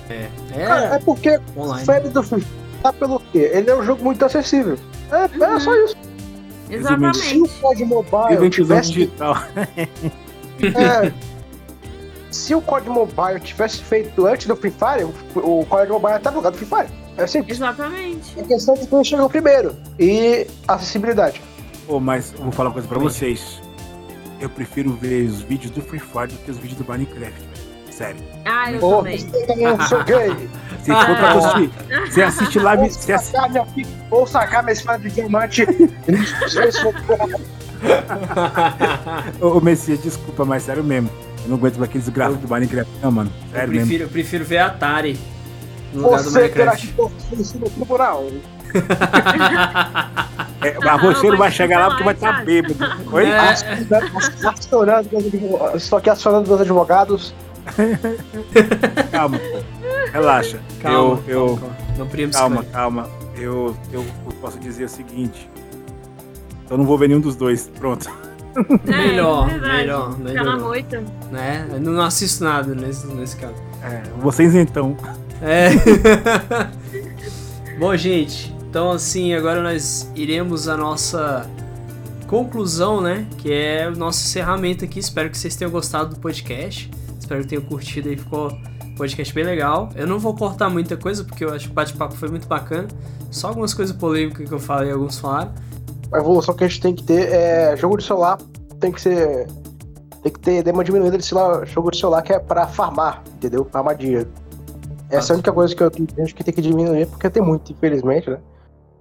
É, 0.10 0.30
Cara, 0.65 0.94
é 0.94 0.95
é 0.95 0.99
porque 0.99 1.30
a 1.30 1.41
online. 1.56 1.86
febre 1.86 2.10
do 2.10 2.24
Free 2.24 2.41
Fire 2.41 2.53
tá 2.82 2.91
pelo 2.91 3.20
quê? 3.32 3.52
Ele 3.53 3.70
é 3.70 3.76
um 3.76 3.84
jogo 3.84 4.03
muito 4.03 4.26
acessível. 4.26 4.78
É, 5.11 5.44
é 5.44 5.48
Uhum. 5.48 5.60
só 5.60 5.76
isso. 5.76 5.95
Se 5.95 6.74
o 6.74 6.76
Exatamente. 6.76 7.49
COD 7.61 7.86
Mobile 7.86 8.49
tivesse 8.49 8.91
digital. 8.94 9.36
É, 10.61 11.11
se 12.32 12.56
o 12.56 12.61
COD 12.61 12.90
Mobile 12.90 13.40
tivesse 13.41 13.82
feito 13.84 14.26
antes 14.26 14.48
do 14.48 14.56
Free 14.56 14.72
Fire, 14.72 15.03
o, 15.36 15.61
o 15.61 15.65
COD 15.65 15.91
Mobile 15.91 16.20
tá 16.20 16.32
no 16.32 16.38
lugar 16.38 16.52
do 16.52 16.57
Free 16.57 16.68
Fire. 16.68 17.03
É 17.18 17.27
simples. 17.27 17.57
Exatamente. 17.57 18.40
É 18.40 18.44
questão 18.44 18.76
de 18.76 18.88
quem 18.88 19.03
chegou 19.03 19.30
primeiro. 19.30 19.76
E 19.99 20.48
acessibilidade. 20.68 21.41
Pô, 21.85 21.99
mas 21.99 22.34
eu 22.34 22.40
vou 22.44 22.52
falar 22.52 22.69
uma 22.69 22.73
coisa 22.73 22.88
pra 22.88 22.99
vocês. 22.99 23.61
Eu 24.40 24.49
prefiro 24.49 24.91
ver 24.94 25.26
os 25.27 25.41
vídeos 25.41 25.72
do 25.72 25.81
Free 25.81 25.99
Fire 25.99 26.27
do 26.27 26.38
que 26.44 26.52
os 26.52 26.57
vídeos 26.57 26.80
do 26.80 26.85
Minecraft, 26.90 27.40
velho. 27.40 27.64
Sério. 27.91 28.18
Ah, 28.44 28.72
eu 28.72 28.80
Pô, 28.80 28.98
também. 28.98 29.19
você 29.19 29.45
também 29.45 29.88
sou 29.88 30.03
gay. 30.03 30.49
Se 30.81 30.91
for 30.91 31.15
pra 31.15 31.34
você, 31.35 31.69
você 32.10 32.22
assiste 32.23 32.60
live. 32.60 32.81
Vou 32.81 32.91
Você 32.91 33.14
assiste, 33.14 33.31
sacar 33.31 33.49
minha 33.52 33.68
Vou 34.10 34.27
sacar 34.27 34.64
minha 34.64 34.73
espada 34.73 35.07
de 35.07 35.11
diamante. 35.11 35.64
ô, 39.40 39.60
Messias, 39.61 40.02
desculpa, 40.02 40.44
mas 40.44 40.64
sério 40.64 40.84
mesmo. 40.84 41.10
Eu 41.44 41.49
não 41.49 41.57
aguento 41.57 41.84
aqueles 41.84 42.10
gráficos 42.10 42.41
do 42.41 42.48
Minecraft, 42.48 42.91
não, 43.02 43.11
mano. 43.11 43.31
Eu 43.45 43.52
Sério 43.52 43.69
mesmo. 43.69 43.85
prefiro, 43.85 44.03
eu 44.06 44.10
prefiro 44.10 44.45
ver 44.45 44.57
Atari 44.60 45.19
no 45.94 46.03
lugar 46.03 46.24
do 46.24 46.30
Você 46.30 46.49
terá 46.49 46.76
que 46.76 46.88
Minecraft. 46.88 47.57
no 47.57 47.70
tribunal. 47.70 48.28
É, 50.64 50.78
mas 50.80 51.02
você 51.02 51.30
não 51.30 51.38
vai 51.38 51.52
chegar 51.52 51.78
lá 51.78 51.88
vai, 51.88 51.90
porque 51.90 52.03
vai 52.06 52.14
estar 52.14 52.32
vai. 52.32 52.45
bêbado. 52.45 52.76
Oi? 53.11 53.26
É. 53.26 53.38
Acionando. 54.48 55.10
Estou 55.76 55.99
aqui 55.99 56.10
acionando 56.10 56.48
meus 56.48 56.61
advogados. 56.61 57.36
Calma. 59.11 59.40
Relaxa. 60.14 60.60
Calma, 60.82 61.22
eu, 61.28 61.49
eu, 61.49 61.57
calma, 61.57 61.76
Não 61.98 62.30
calma, 62.32 62.64
calma. 62.72 63.10
Eu, 63.36 63.76
eu, 63.91 64.06
eu 64.26 64.32
posso 64.40 64.57
dizer 64.60 64.86
o 64.86 64.90
seguinte. 64.90 65.49
Eu 66.70 66.78
não 66.78 66.86
vou 66.86 66.98
ver 66.98 67.10
nenhum 67.10 67.20
dos 67.22 67.36
dois. 67.36 67.70
Pronto. 67.80 68.10
É, 68.86 68.91
Melhor, 68.91 69.49
verdade. 69.49 69.78
melhor, 69.78 70.20
melhor. 70.20 70.45
na 70.45 70.57
moita. 70.60 71.03
né? 71.32 71.68
Eu 71.74 71.80
não 71.82 72.03
assisto 72.03 72.44
nada 72.44 72.76
nesse, 72.76 73.07
nesse 73.07 73.36
caso. 73.36 73.56
É, 73.82 74.03
vocês 74.20 74.53
então. 74.53 74.95
É. 75.44 75.72
Bom, 77.78 77.95
gente, 77.98 78.56
então 78.70 78.91
assim, 78.91 79.34
agora 79.34 79.61
nós 79.61 80.10
iremos 80.15 80.70
a 80.70 80.78
nossa 80.78 81.45
conclusão, 82.28 83.02
né? 83.02 83.28
Que 83.38 83.52
é 83.52 83.90
o 83.90 83.95
nosso 83.95 84.24
encerramento 84.26 84.86
aqui. 84.86 84.99
Espero 84.99 85.30
que 85.30 85.38
vocês 85.38 85.56
tenham 85.56 85.70
gostado 85.70 86.15
do 86.15 86.20
podcast. 86.22 86.90
Espero 87.20 87.41
que 87.41 87.48
tenham 87.48 87.64
curtido 87.64 88.07
aí, 88.07 88.15
ficou 88.15 88.52
um 88.86 88.95
podcast 88.95 89.34
bem 89.34 89.44
legal. 89.44 89.90
Eu 89.95 90.07
não 90.07 90.18
vou 90.18 90.34
cortar 90.34 90.70
muita 90.70 90.95
coisa, 90.95 91.26
porque 91.26 91.44
eu 91.44 91.53
acho 91.53 91.65
que 91.65 91.72
o 91.72 91.74
bate-papo 91.74 92.15
foi 92.15 92.30
muito 92.30 92.48
bacana. 92.48 92.88
Só 93.30 93.49
algumas 93.49 93.74
coisas 93.74 93.95
polêmicas 93.95 94.48
que 94.48 94.53
eu 94.53 94.60
falei, 94.60 94.91
alguns 94.91 95.20
falaram. 95.20 95.53
A 96.11 96.20
evolução 96.20 96.56
que 96.56 96.64
a 96.64 96.68
gente 96.68 96.80
tem 96.80 96.95
que 96.95 97.03
ter 97.03 97.34
é 97.34 97.76
jogo 97.76 97.98
de 97.98 98.06
celular 98.06 98.38
tem 98.80 98.91
que 98.91 99.02
ser. 99.02 99.48
Tem 100.22 100.32
que 100.32 100.40
ter 100.40 100.64
dema 100.64 100.84
diminuída 100.86 101.18
de 101.18 101.26
celular, 101.26 101.65
jogo 101.68 101.91
de 101.91 101.98
celular 101.98 102.22
que 102.22 102.32
é 102.32 102.40
pra 102.40 102.65
farmar, 102.65 103.24
entendeu? 103.36 103.68
Farmar 103.70 103.95
dinheiro. 103.95 104.30
Essa 105.18 105.31
é 105.31 105.34
a 105.34 105.35
única 105.35 105.52
coisa 105.52 105.76
que 105.76 105.84
eu 105.84 105.91
acho 106.23 106.35
que 106.35 106.44
tem 106.44 106.53
que 106.53 106.61
diminuir, 106.61 107.07
porque 107.07 107.30
tem 107.30 107.41
muito, 107.41 107.72
infelizmente, 107.72 108.30
né? 108.30 108.40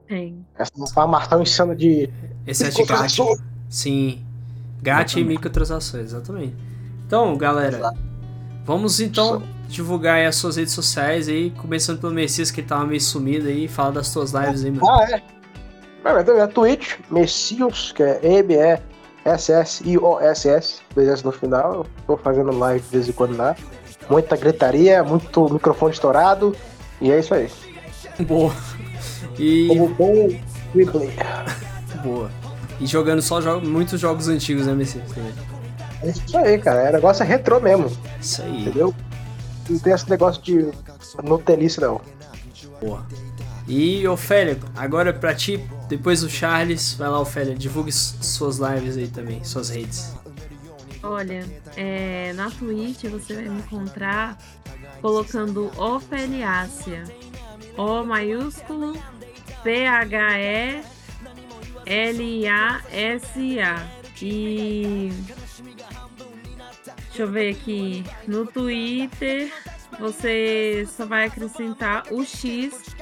Tem. 0.06 0.44
Essa 0.58 0.72
farmar 0.92 1.28
tão 1.28 1.42
insana 1.42 1.74
de. 1.74 2.10
Esse 2.46 2.64
é 2.64 2.70
de 2.70 2.84
gato. 2.84 3.40
Sim. 3.68 4.24
GAT 4.82 5.14
e 5.16 5.24
microtransações, 5.24 6.06
exatamente. 6.06 6.56
Então, 7.06 7.36
galera, 7.36 7.76
Exato. 7.78 7.98
vamos 8.64 9.00
então 9.00 9.42
divulgar 9.68 10.16
aí 10.16 10.26
as 10.26 10.34
suas 10.36 10.56
redes 10.56 10.72
sociais 10.74 11.28
aí, 11.28 11.50
começando 11.50 12.00
pelo 12.00 12.12
Messias, 12.12 12.50
que 12.50 12.60
tava 12.62 12.84
meio 12.84 13.00
sumido 13.00 13.46
aí, 13.46 13.68
fala 13.68 13.92
das 13.92 14.08
suas 14.08 14.32
lives 14.32 14.64
aí, 14.64 14.72
mano. 14.72 14.90
Ah, 14.90 15.06
é. 15.08 15.22
É, 16.04 16.20
então, 16.20 16.36
é 16.36 16.46
Twitch, 16.48 16.96
Messios, 17.10 17.92
que 17.92 18.02
é 18.02 18.18
M-E-S-S-I-O-S-S, 18.24 18.82
dois 20.94 21.08
S 21.08 21.24
no 21.24 21.30
final. 21.30 21.74
Eu 21.74 21.86
tô 22.06 22.16
fazendo 22.16 22.50
live 22.58 22.84
de 22.84 22.88
vez 22.90 23.08
em 23.08 23.12
quando 23.12 23.36
lá. 23.36 23.54
Muita 24.12 24.36
gritaria, 24.36 25.02
muito 25.02 25.50
microfone 25.50 25.92
estourado. 25.94 26.54
E 27.00 27.10
é 27.10 27.18
isso 27.18 27.32
aí. 27.34 27.48
Boa. 28.20 28.54
E 29.38 29.68
Como 29.68 29.88
bom 29.94 30.28
Ripley. 30.74 31.10
boa. 32.04 32.30
E 32.78 32.86
jogando 32.86 33.22
só 33.22 33.40
jogos, 33.40 33.66
muitos 33.66 33.98
jogos 33.98 34.28
antigos, 34.28 34.66
né, 34.66 34.74
Messias? 34.74 35.10
também. 35.10 35.32
É 36.02 36.10
isso 36.10 36.36
aí, 36.36 36.58
cara. 36.58 36.90
O 36.90 36.92
negócio 36.92 37.22
é 37.22 37.26
retrô 37.26 37.58
mesmo, 37.58 37.90
Isso 38.20 38.42
aí. 38.42 38.60
entendeu? 38.62 38.94
Não 39.70 39.78
tem 39.78 39.92
esse 39.94 40.10
negócio 40.10 40.42
de 40.42 40.68
Nutelice, 41.24 41.80
não. 41.80 42.00
Boa. 42.82 43.06
E 43.66 44.06
Ofélia, 44.08 44.58
agora 44.76 45.12
pra 45.12 45.32
ti, 45.34 45.64
depois 45.88 46.20
do 46.20 46.28
Charles, 46.28 46.94
vai 46.94 47.08
lá, 47.08 47.18
Ofélia, 47.20 47.54
divulgue 47.54 47.92
suas 47.92 48.58
lives 48.58 48.96
aí 48.98 49.06
também, 49.08 49.42
suas 49.44 49.70
redes. 49.70 50.12
Olha, 51.02 51.44
é, 51.76 52.32
na 52.34 52.50
Twitch 52.50 53.04
você 53.04 53.34
vai 53.34 53.48
me 53.48 53.60
encontrar 53.60 54.38
colocando 55.00 55.70
Ofeliácia. 55.76 57.04
O 57.76 58.04
maiúsculo 58.04 58.96
P-H-E-L-I-A-S-A. 59.62 60.82
E. 64.24 65.10
Deixa 67.08 67.22
eu 67.22 67.30
ver 67.30 67.50
aqui. 67.50 68.04
No 68.28 68.46
Twitter 68.46 69.52
você 69.98 70.86
só 70.88 71.04
vai 71.04 71.26
acrescentar 71.26 72.04
o 72.12 72.24
X 72.24 72.94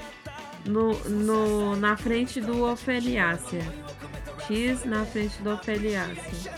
no, 0.64 0.94
no, 1.08 1.76
na 1.76 1.96
frente 1.96 2.40
do 2.40 2.64
Ofeliácia. 2.64 3.60
X 4.46 4.84
na 4.84 5.04
frente 5.04 5.40
do 5.42 5.52
Ofeliácia. 5.52 6.54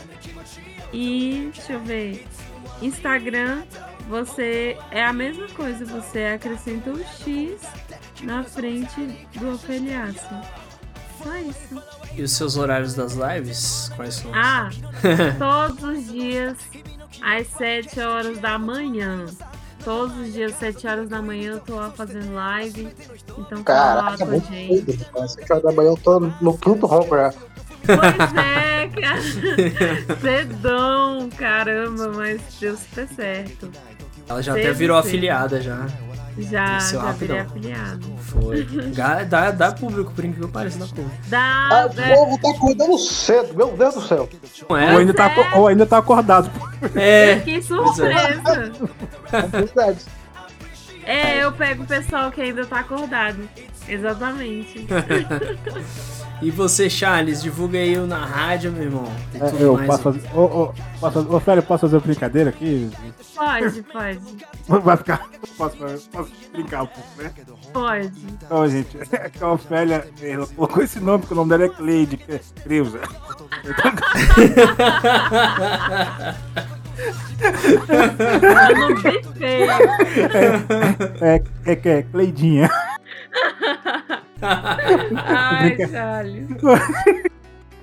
E 0.93 1.49
deixa 1.53 1.73
eu 1.73 1.79
ver. 1.79 2.25
Instagram, 2.81 3.63
você 4.07 4.77
é 4.91 5.03
a 5.03 5.11
mesma 5.11 5.47
coisa, 5.49 5.85
você 5.85 6.25
acrescenta 6.25 6.91
o 6.91 7.03
X 7.03 7.61
na 8.21 8.43
frente 8.43 9.01
do 9.35 9.53
Ofeliácio. 9.53 10.41
Só 11.21 11.35
isso. 11.37 11.81
E 12.15 12.21
os 12.21 12.31
seus 12.31 12.57
horários 12.57 12.93
das 12.93 13.13
lives, 13.13 13.89
quais 13.95 14.15
são? 14.15 14.31
Ah, 14.33 14.69
todos 15.39 15.83
os 15.83 16.11
dias 16.11 16.57
às 17.21 17.47
7 17.47 17.99
horas 18.01 18.37
da 18.39 18.59
manhã. 18.59 19.25
Todos 19.83 20.15
os 20.17 20.33
dias, 20.33 20.53
às 20.53 20.59
7 20.59 20.87
horas 20.87 21.09
da 21.09 21.21
manhã, 21.21 21.53
eu 21.53 21.59
tô 21.59 21.75
lá 21.75 21.91
fazendo 21.91 22.33
live. 22.33 22.87
Então 23.37 23.63
cola 23.63 23.95
lá 23.95 24.17
Caraca, 24.17 24.25
com 24.25 24.31
a 24.31 24.37
gente. 24.37 25.07
Às 25.17 25.33
7 25.33 25.51
horas 25.51 25.63
da 25.63 25.71
manhã 25.71 25.89
eu 25.89 25.97
tô 25.97 26.19
no 26.19 26.57
quinto 26.57 26.85
ronco 26.85 27.15
já. 27.15 27.33
Pois 27.85 28.33
é, 28.45 28.89
cara. 29.01 30.19
Cedão, 30.21 31.29
caramba, 31.37 32.11
mas 32.15 32.41
deu 32.59 32.75
super 32.77 33.07
certo. 33.09 33.69
Ela 34.27 34.41
já 34.41 34.53
Deve 34.53 34.67
até 34.67 34.77
virou 34.77 35.01
ser. 35.01 35.07
afiliada 35.09 35.61
já. 35.61 35.87
Já, 36.35 36.77
Desceu 36.77 36.99
já 37.01 37.11
virei 37.11 37.37
rapidão. 37.37 37.71
afiliado. 37.75 38.13
Foi. 38.21 38.63
Dá, 39.29 39.51
dá 39.51 39.71
público, 39.71 40.11
por 40.13 40.25
incrível 40.25 40.47
que 40.47 40.53
pareça, 40.53 40.79
dá 40.79 40.87
público. 40.87 41.11
Dá, 41.27 41.69
Ah, 41.71 41.89
o 41.95 42.01
é, 42.01 42.15
povo 42.15 42.39
tá 42.41 42.49
acordando 42.49 42.97
cedo, 42.97 43.53
meu 43.55 43.67
Deus 43.77 43.93
do 43.93 44.01
céu. 44.01 44.27
Não 44.61 44.67
Ou 44.69 44.77
é? 44.77 44.95
ainda, 44.97 45.13
tá, 45.13 45.25
aco- 45.27 45.59
ou 45.59 45.67
ainda 45.67 45.85
tá 45.85 45.97
acordado. 45.99 46.49
É. 46.95 47.35
que 47.41 47.61
surpresa. 47.61 48.71
É 49.31 49.41
verdade. 49.43 49.99
É, 51.05 51.43
eu 51.43 51.51
pego 51.51 51.83
o 51.83 51.87
pessoal 51.87 52.31
que 52.31 52.41
ainda 52.41 52.65
tá 52.65 52.79
acordado. 52.79 53.47
Exatamente. 53.87 54.87
E 56.43 56.51
você, 56.51 56.89
Charles, 56.89 57.41
divulga 57.41 57.77
aí 57.77 57.97
o 57.97 58.05
na 58.05 58.25
rádio, 58.25 58.69
meu 58.69 58.83
irmão. 58.83 59.05
É, 59.33 59.63
eu 59.63 59.77
posso 59.85 60.03
fazer. 60.03 60.21
Ô, 60.33 60.43
ô, 60.43 60.73
posso, 60.99 61.19
ô, 61.33 61.39
Félio, 61.39 61.63
posso 61.63 61.81
fazer 61.81 61.95
uma 61.95 62.01
brincadeira 62.01 62.49
aqui? 62.49 62.91
Pode, 63.33 63.81
pode. 63.83 64.19
Vai 64.83 64.97
ficar. 64.97 65.29
Posso, 65.57 65.77
posso 66.11 66.31
brincar 66.51 66.83
um 66.83 66.87
pouco, 66.87 67.09
né? 67.17 67.31
Pode. 67.71 68.11
Então, 68.29 68.67
gente, 68.67 68.97
é 69.13 69.29
que 69.29 69.41
a 69.41 69.53
Ofélia, 69.53 70.05
ela 70.21 70.45
colocou 70.47 70.83
esse 70.83 70.99
nome, 70.99 71.19
porque 71.19 71.33
o 71.33 71.37
nome 71.37 71.49
dela 71.49 71.63
é 71.63 71.69
Cleide 71.69 72.17
que 72.17 72.33
é 72.33 72.41
Creuza. 72.61 72.99
Eu 78.41 78.77
não 78.79 78.97
feio. 79.33 79.71
É, 81.21 81.43
é 81.65 81.75
que 81.75 81.89
é 81.89 82.03
Cleidinha. 82.03 82.69
Ai, 85.25 85.77
Charles. 85.89 86.47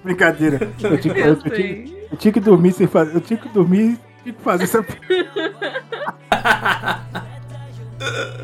Brincadeira. 0.04 0.70
Eu 0.82 0.98
tinha, 0.98 1.14
eu, 1.14 1.26
Eu 1.26 1.32
eu 1.32 1.50
tinha, 1.50 1.84
eu 2.12 2.16
tinha 2.16 2.32
que 2.32 2.40
dormir 2.40 2.72
sem 2.72 2.86
fazer. 2.86 3.14
Eu 3.14 3.20
tinha 3.20 3.38
que 3.38 3.48
dormir 3.48 3.98
que 4.22 4.32
fazer 4.32 4.64
essa. 4.64 4.84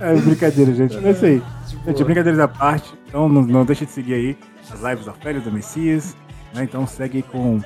É 0.00 0.14
brincadeira, 0.14 0.74
gente. 0.74 0.96
É 0.98 1.10
isso 1.10 1.24
aí. 1.24 1.42
Gente, 1.86 2.04
brincadeiras 2.04 2.38
à 2.40 2.48
parte. 2.48 2.92
Então 3.08 3.28
não, 3.28 3.42
não 3.42 3.64
deixa 3.64 3.86
de 3.86 3.92
seguir 3.92 4.14
aí 4.14 4.38
as 4.70 4.80
lives 4.82 5.06
da 5.06 5.12
Félia 5.12 5.40
do 5.40 5.50
Messias. 5.50 6.16
Né? 6.54 6.64
Então 6.64 6.86
segue 6.86 7.22
com 7.22 7.60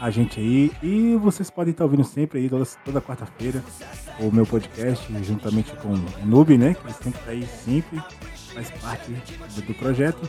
a 0.00 0.10
gente 0.10 0.40
aí. 0.40 0.72
E 0.82 1.16
vocês 1.16 1.50
podem 1.50 1.72
estar 1.72 1.84
ouvindo 1.84 2.04
sempre 2.04 2.38
aí, 2.38 2.48
toda, 2.48 2.64
toda 2.84 3.00
quarta-feira, 3.00 3.62
o 4.18 4.30
meu 4.32 4.46
podcast, 4.46 5.06
juntamente 5.22 5.72
com 5.76 5.88
o 5.94 6.26
Noob, 6.26 6.56
né? 6.56 6.74
Que 6.74 6.86
ele 6.86 6.94
sempre 6.94 7.20
tá 7.20 7.30
aí 7.30 7.46
sempre, 7.64 8.02
faz 8.54 8.70
parte 8.70 9.12
do, 9.12 9.62
do 9.62 9.74
projeto. 9.74 10.28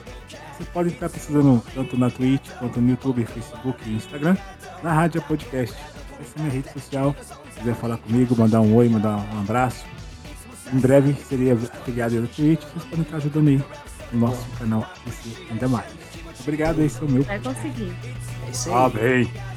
Vocês 0.53 0.69
podem 0.69 0.91
estar 0.91 1.10
precisando 1.10 1.64
tanto 1.73 1.98
na 1.98 2.10
Twitch 2.10 2.49
quanto 2.60 2.81
no 2.81 2.89
YouTube, 2.89 3.26
Facebook 3.26 3.89
e 3.89 3.93
Instagram, 3.93 4.35
na 4.84 4.93
Rádio 4.93 5.22
Podcast. 5.23 5.76
Essa 6.19 6.38
é 6.38 6.39
a 6.39 6.43
minha 6.43 6.53
rede 6.53 6.72
social. 6.72 7.15
Se 7.52 7.60
quiser 7.60 7.76
falar 7.76 7.98
comigo, 7.98 8.35
mandar 8.38 8.61
um 8.61 8.76
oi, 8.76 8.89
mandar 8.89 9.18
um 9.34 9.39
abraço. 9.39 9.85
Em 10.73 10.80
breve 10.80 11.14
seria 11.14 11.53
afiliado 11.53 12.15
aí 12.15 12.22
da 12.22 12.27
Twitch. 12.27 12.61
Vocês 12.61 12.84
podem 12.85 13.02
estar 13.02 13.18
ajudando 13.18 13.48
aí 13.48 13.64
no 14.11 14.19
nosso 14.19 14.45
canal 14.57 14.81
a 14.81 14.99
crescer 14.99 15.48
ainda 15.49 15.68
mais. 15.68 15.91
Obrigado 16.41 16.81
aí, 16.81 16.89
seu 16.89 17.07
meu. 17.07 17.23
Vai 17.23 17.39
conseguir. 17.39 17.93
É 18.48 18.52
isso 18.52 18.69
aí. 18.69 18.76
Ah, 18.76 18.89
bem. 18.89 19.51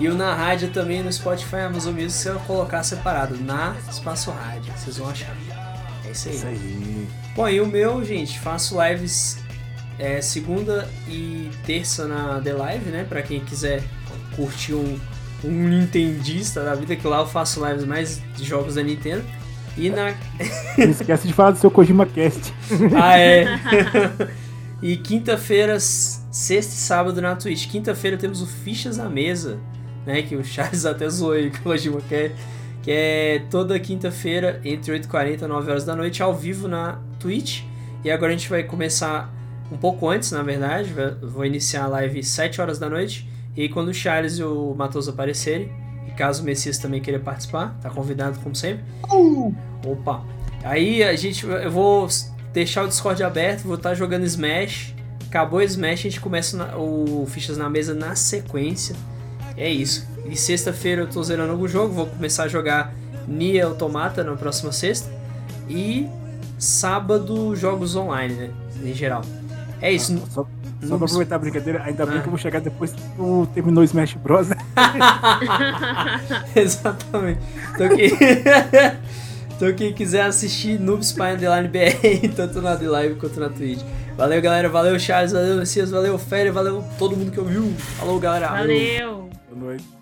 E 0.00 0.08
o 0.08 0.14
na 0.14 0.34
rádio 0.34 0.70
também 0.70 1.02
no 1.02 1.12
Spotify 1.12 1.56
Amazon 1.56 1.94
Music, 1.94 2.12
se 2.12 2.28
eu 2.28 2.38
colocar 2.40 2.82
separado, 2.82 3.36
na 3.36 3.74
espaço 3.90 4.30
rádio, 4.30 4.72
vocês 4.76 4.98
vão 4.98 5.10
achar. 5.10 5.34
É 6.06 6.10
isso 6.10 6.28
aí. 6.28 6.34
Isso 6.34 6.46
aí. 6.46 7.08
Bom, 7.34 7.48
e 7.48 7.60
o 7.60 7.66
meu, 7.66 8.04
gente, 8.04 8.38
faço 8.38 8.76
lives 8.82 9.38
é, 9.98 10.20
segunda 10.20 10.88
e 11.08 11.50
terça 11.66 12.06
na 12.06 12.40
The 12.40 12.52
Live, 12.52 12.90
né? 12.90 13.06
Pra 13.08 13.22
quem 13.22 13.40
quiser 13.40 13.82
curtir 14.36 14.74
um, 14.74 14.98
um 15.44 15.68
Nintendista 15.68 16.62
da 16.62 16.74
vida, 16.74 16.96
que 16.96 17.06
lá 17.06 17.20
eu 17.20 17.26
faço 17.26 17.64
lives 17.66 17.84
mais 17.84 18.20
de 18.36 18.44
jogos 18.44 18.74
da 18.74 18.82
Nintendo. 18.82 19.24
E 19.76 19.90
na. 19.90 20.14
Não 20.78 20.90
esquece 20.90 21.26
de 21.26 21.32
falar 21.32 21.50
do 21.50 21.58
seu 21.58 21.70
Kojima 21.70 22.06
Cast. 22.06 22.54
ah, 23.00 23.18
é. 23.18 23.44
e 24.84 24.98
quinta-feira, 24.98 25.80
sexta 25.80 26.74
e 26.74 26.76
sábado 26.76 27.18
na 27.22 27.34
Twitch. 27.34 27.70
Quinta-feira 27.70 28.18
temos 28.18 28.42
o 28.42 28.46
Fichas 28.46 28.98
na 28.98 29.08
Mesa, 29.08 29.58
né? 30.04 30.20
Que 30.20 30.36
o 30.36 30.44
Charles 30.44 30.84
até 30.84 31.08
zoou 31.08 31.32
aí, 31.32 31.48
que 31.50 31.58
o 31.60 31.62
Kojima 31.62 32.02
quer. 32.06 32.32
Que 32.82 32.90
é 32.90 33.38
toda 33.50 33.80
quinta-feira, 33.80 34.60
entre 34.62 34.92
8h40 35.00 35.40
e 35.40 35.46
9 35.46 35.70
horas 35.70 35.84
da 35.86 35.96
noite, 35.96 36.22
ao 36.22 36.34
vivo 36.34 36.68
na 36.68 37.00
Twitch. 37.18 37.62
E 38.04 38.10
agora 38.10 38.30
a 38.30 38.36
gente 38.36 38.50
vai 38.50 38.62
começar 38.62 39.32
um 39.72 39.78
pouco 39.78 40.06
antes, 40.06 40.30
na 40.32 40.42
verdade. 40.42 40.92
Vou 41.22 41.46
iniciar 41.46 41.84
a 41.84 41.88
live 41.88 42.22
7 42.22 42.60
horas 42.60 42.78
da 42.78 42.90
noite. 42.90 43.26
E 43.56 43.70
quando 43.70 43.88
o 43.88 43.94
Charles 43.94 44.36
e 44.36 44.44
o 44.44 44.74
Matoso 44.74 45.12
aparecerem, 45.12 45.72
e 46.06 46.10
caso 46.10 46.42
o 46.42 46.44
Messias 46.44 46.76
também 46.76 47.00
queira 47.00 47.18
participar, 47.18 47.74
tá 47.80 47.88
convidado 47.88 48.38
como 48.40 48.54
sempre. 48.54 48.84
Opa! 49.82 50.22
Aí 50.62 51.02
a 51.02 51.16
gente. 51.16 51.46
Eu 51.46 51.70
vou 51.70 52.06
deixar 52.54 52.84
o 52.84 52.88
Discord 52.88 53.22
aberto, 53.22 53.64
vou 53.64 53.74
estar 53.74 53.94
jogando 53.94 54.24
Smash. 54.24 54.94
Acabou 55.28 55.58
o 55.58 55.62
Smash, 55.62 56.00
a 56.00 56.02
gente 56.04 56.20
começa 56.20 56.56
na- 56.56 56.76
o 56.76 57.26
Fichas 57.28 57.58
na 57.58 57.68
Mesa 57.68 57.92
na 57.92 58.14
sequência. 58.14 58.94
É 59.56 59.68
isso. 59.68 60.06
E 60.26 60.36
sexta-feira 60.36 61.02
eu 61.02 61.06
tô 61.08 61.22
zerando 61.22 61.52
algum 61.52 61.68
jogo, 61.68 61.92
vou 61.92 62.06
começar 62.06 62.44
a 62.44 62.48
jogar 62.48 62.94
Nier 63.28 63.66
Automata 63.66 64.22
na 64.24 64.34
próxima 64.36 64.72
sexta. 64.72 65.10
E 65.68 66.08
sábado, 66.58 67.54
jogos 67.56 67.94
online, 67.96 68.34
né? 68.34 68.50
Em 68.82 68.94
geral. 68.94 69.22
É 69.82 69.92
isso. 69.92 70.16
Só, 70.30 70.46
No- 70.80 70.88
só 70.88 70.96
pra 70.96 71.06
aproveitar 71.06 71.36
a 71.36 71.38
brincadeira, 71.38 71.82
ainda 71.82 72.06
bem 72.06 72.18
Ah. 72.18 72.20
que 72.20 72.26
eu 72.26 72.30
vou 72.30 72.38
chegar 72.38 72.60
depois 72.60 72.92
que 72.92 73.00
tu 73.16 73.48
terminou 73.54 73.80
o 73.82 73.84
Smash 73.84 74.14
Bros. 74.14 74.48
né? 74.48 74.56
Exatamente. 76.54 77.40
Então 77.74 77.88
quem... 77.88 78.10
então 79.56 79.72
quem 79.74 79.92
quiser 79.92 80.22
assistir 80.22 80.78
Noobs 80.78 81.08
Spy 81.08 81.34
Underline 81.34 81.68
BR, 81.68 82.28
tanto 82.34 82.60
na 82.60 82.76
The 82.76 82.88
Live 82.88 83.14
quanto 83.16 83.38
na 83.40 83.48
Twitch. 83.48 83.80
Valeu, 84.16 84.40
galera. 84.40 84.68
Valeu, 84.68 84.98
Charles. 84.98 85.32
Valeu, 85.32 85.56
Messias. 85.56 85.90
Valeu, 85.90 86.16
Féria. 86.18 86.52
Valeu 86.52 86.84
todo 86.98 87.16
mundo 87.16 87.30
que 87.30 87.40
ouviu. 87.40 87.72
Falou, 87.98 88.18
galera. 88.20 88.48
Valeu! 88.48 89.28
Boa 89.50 89.70
noite. 89.70 89.94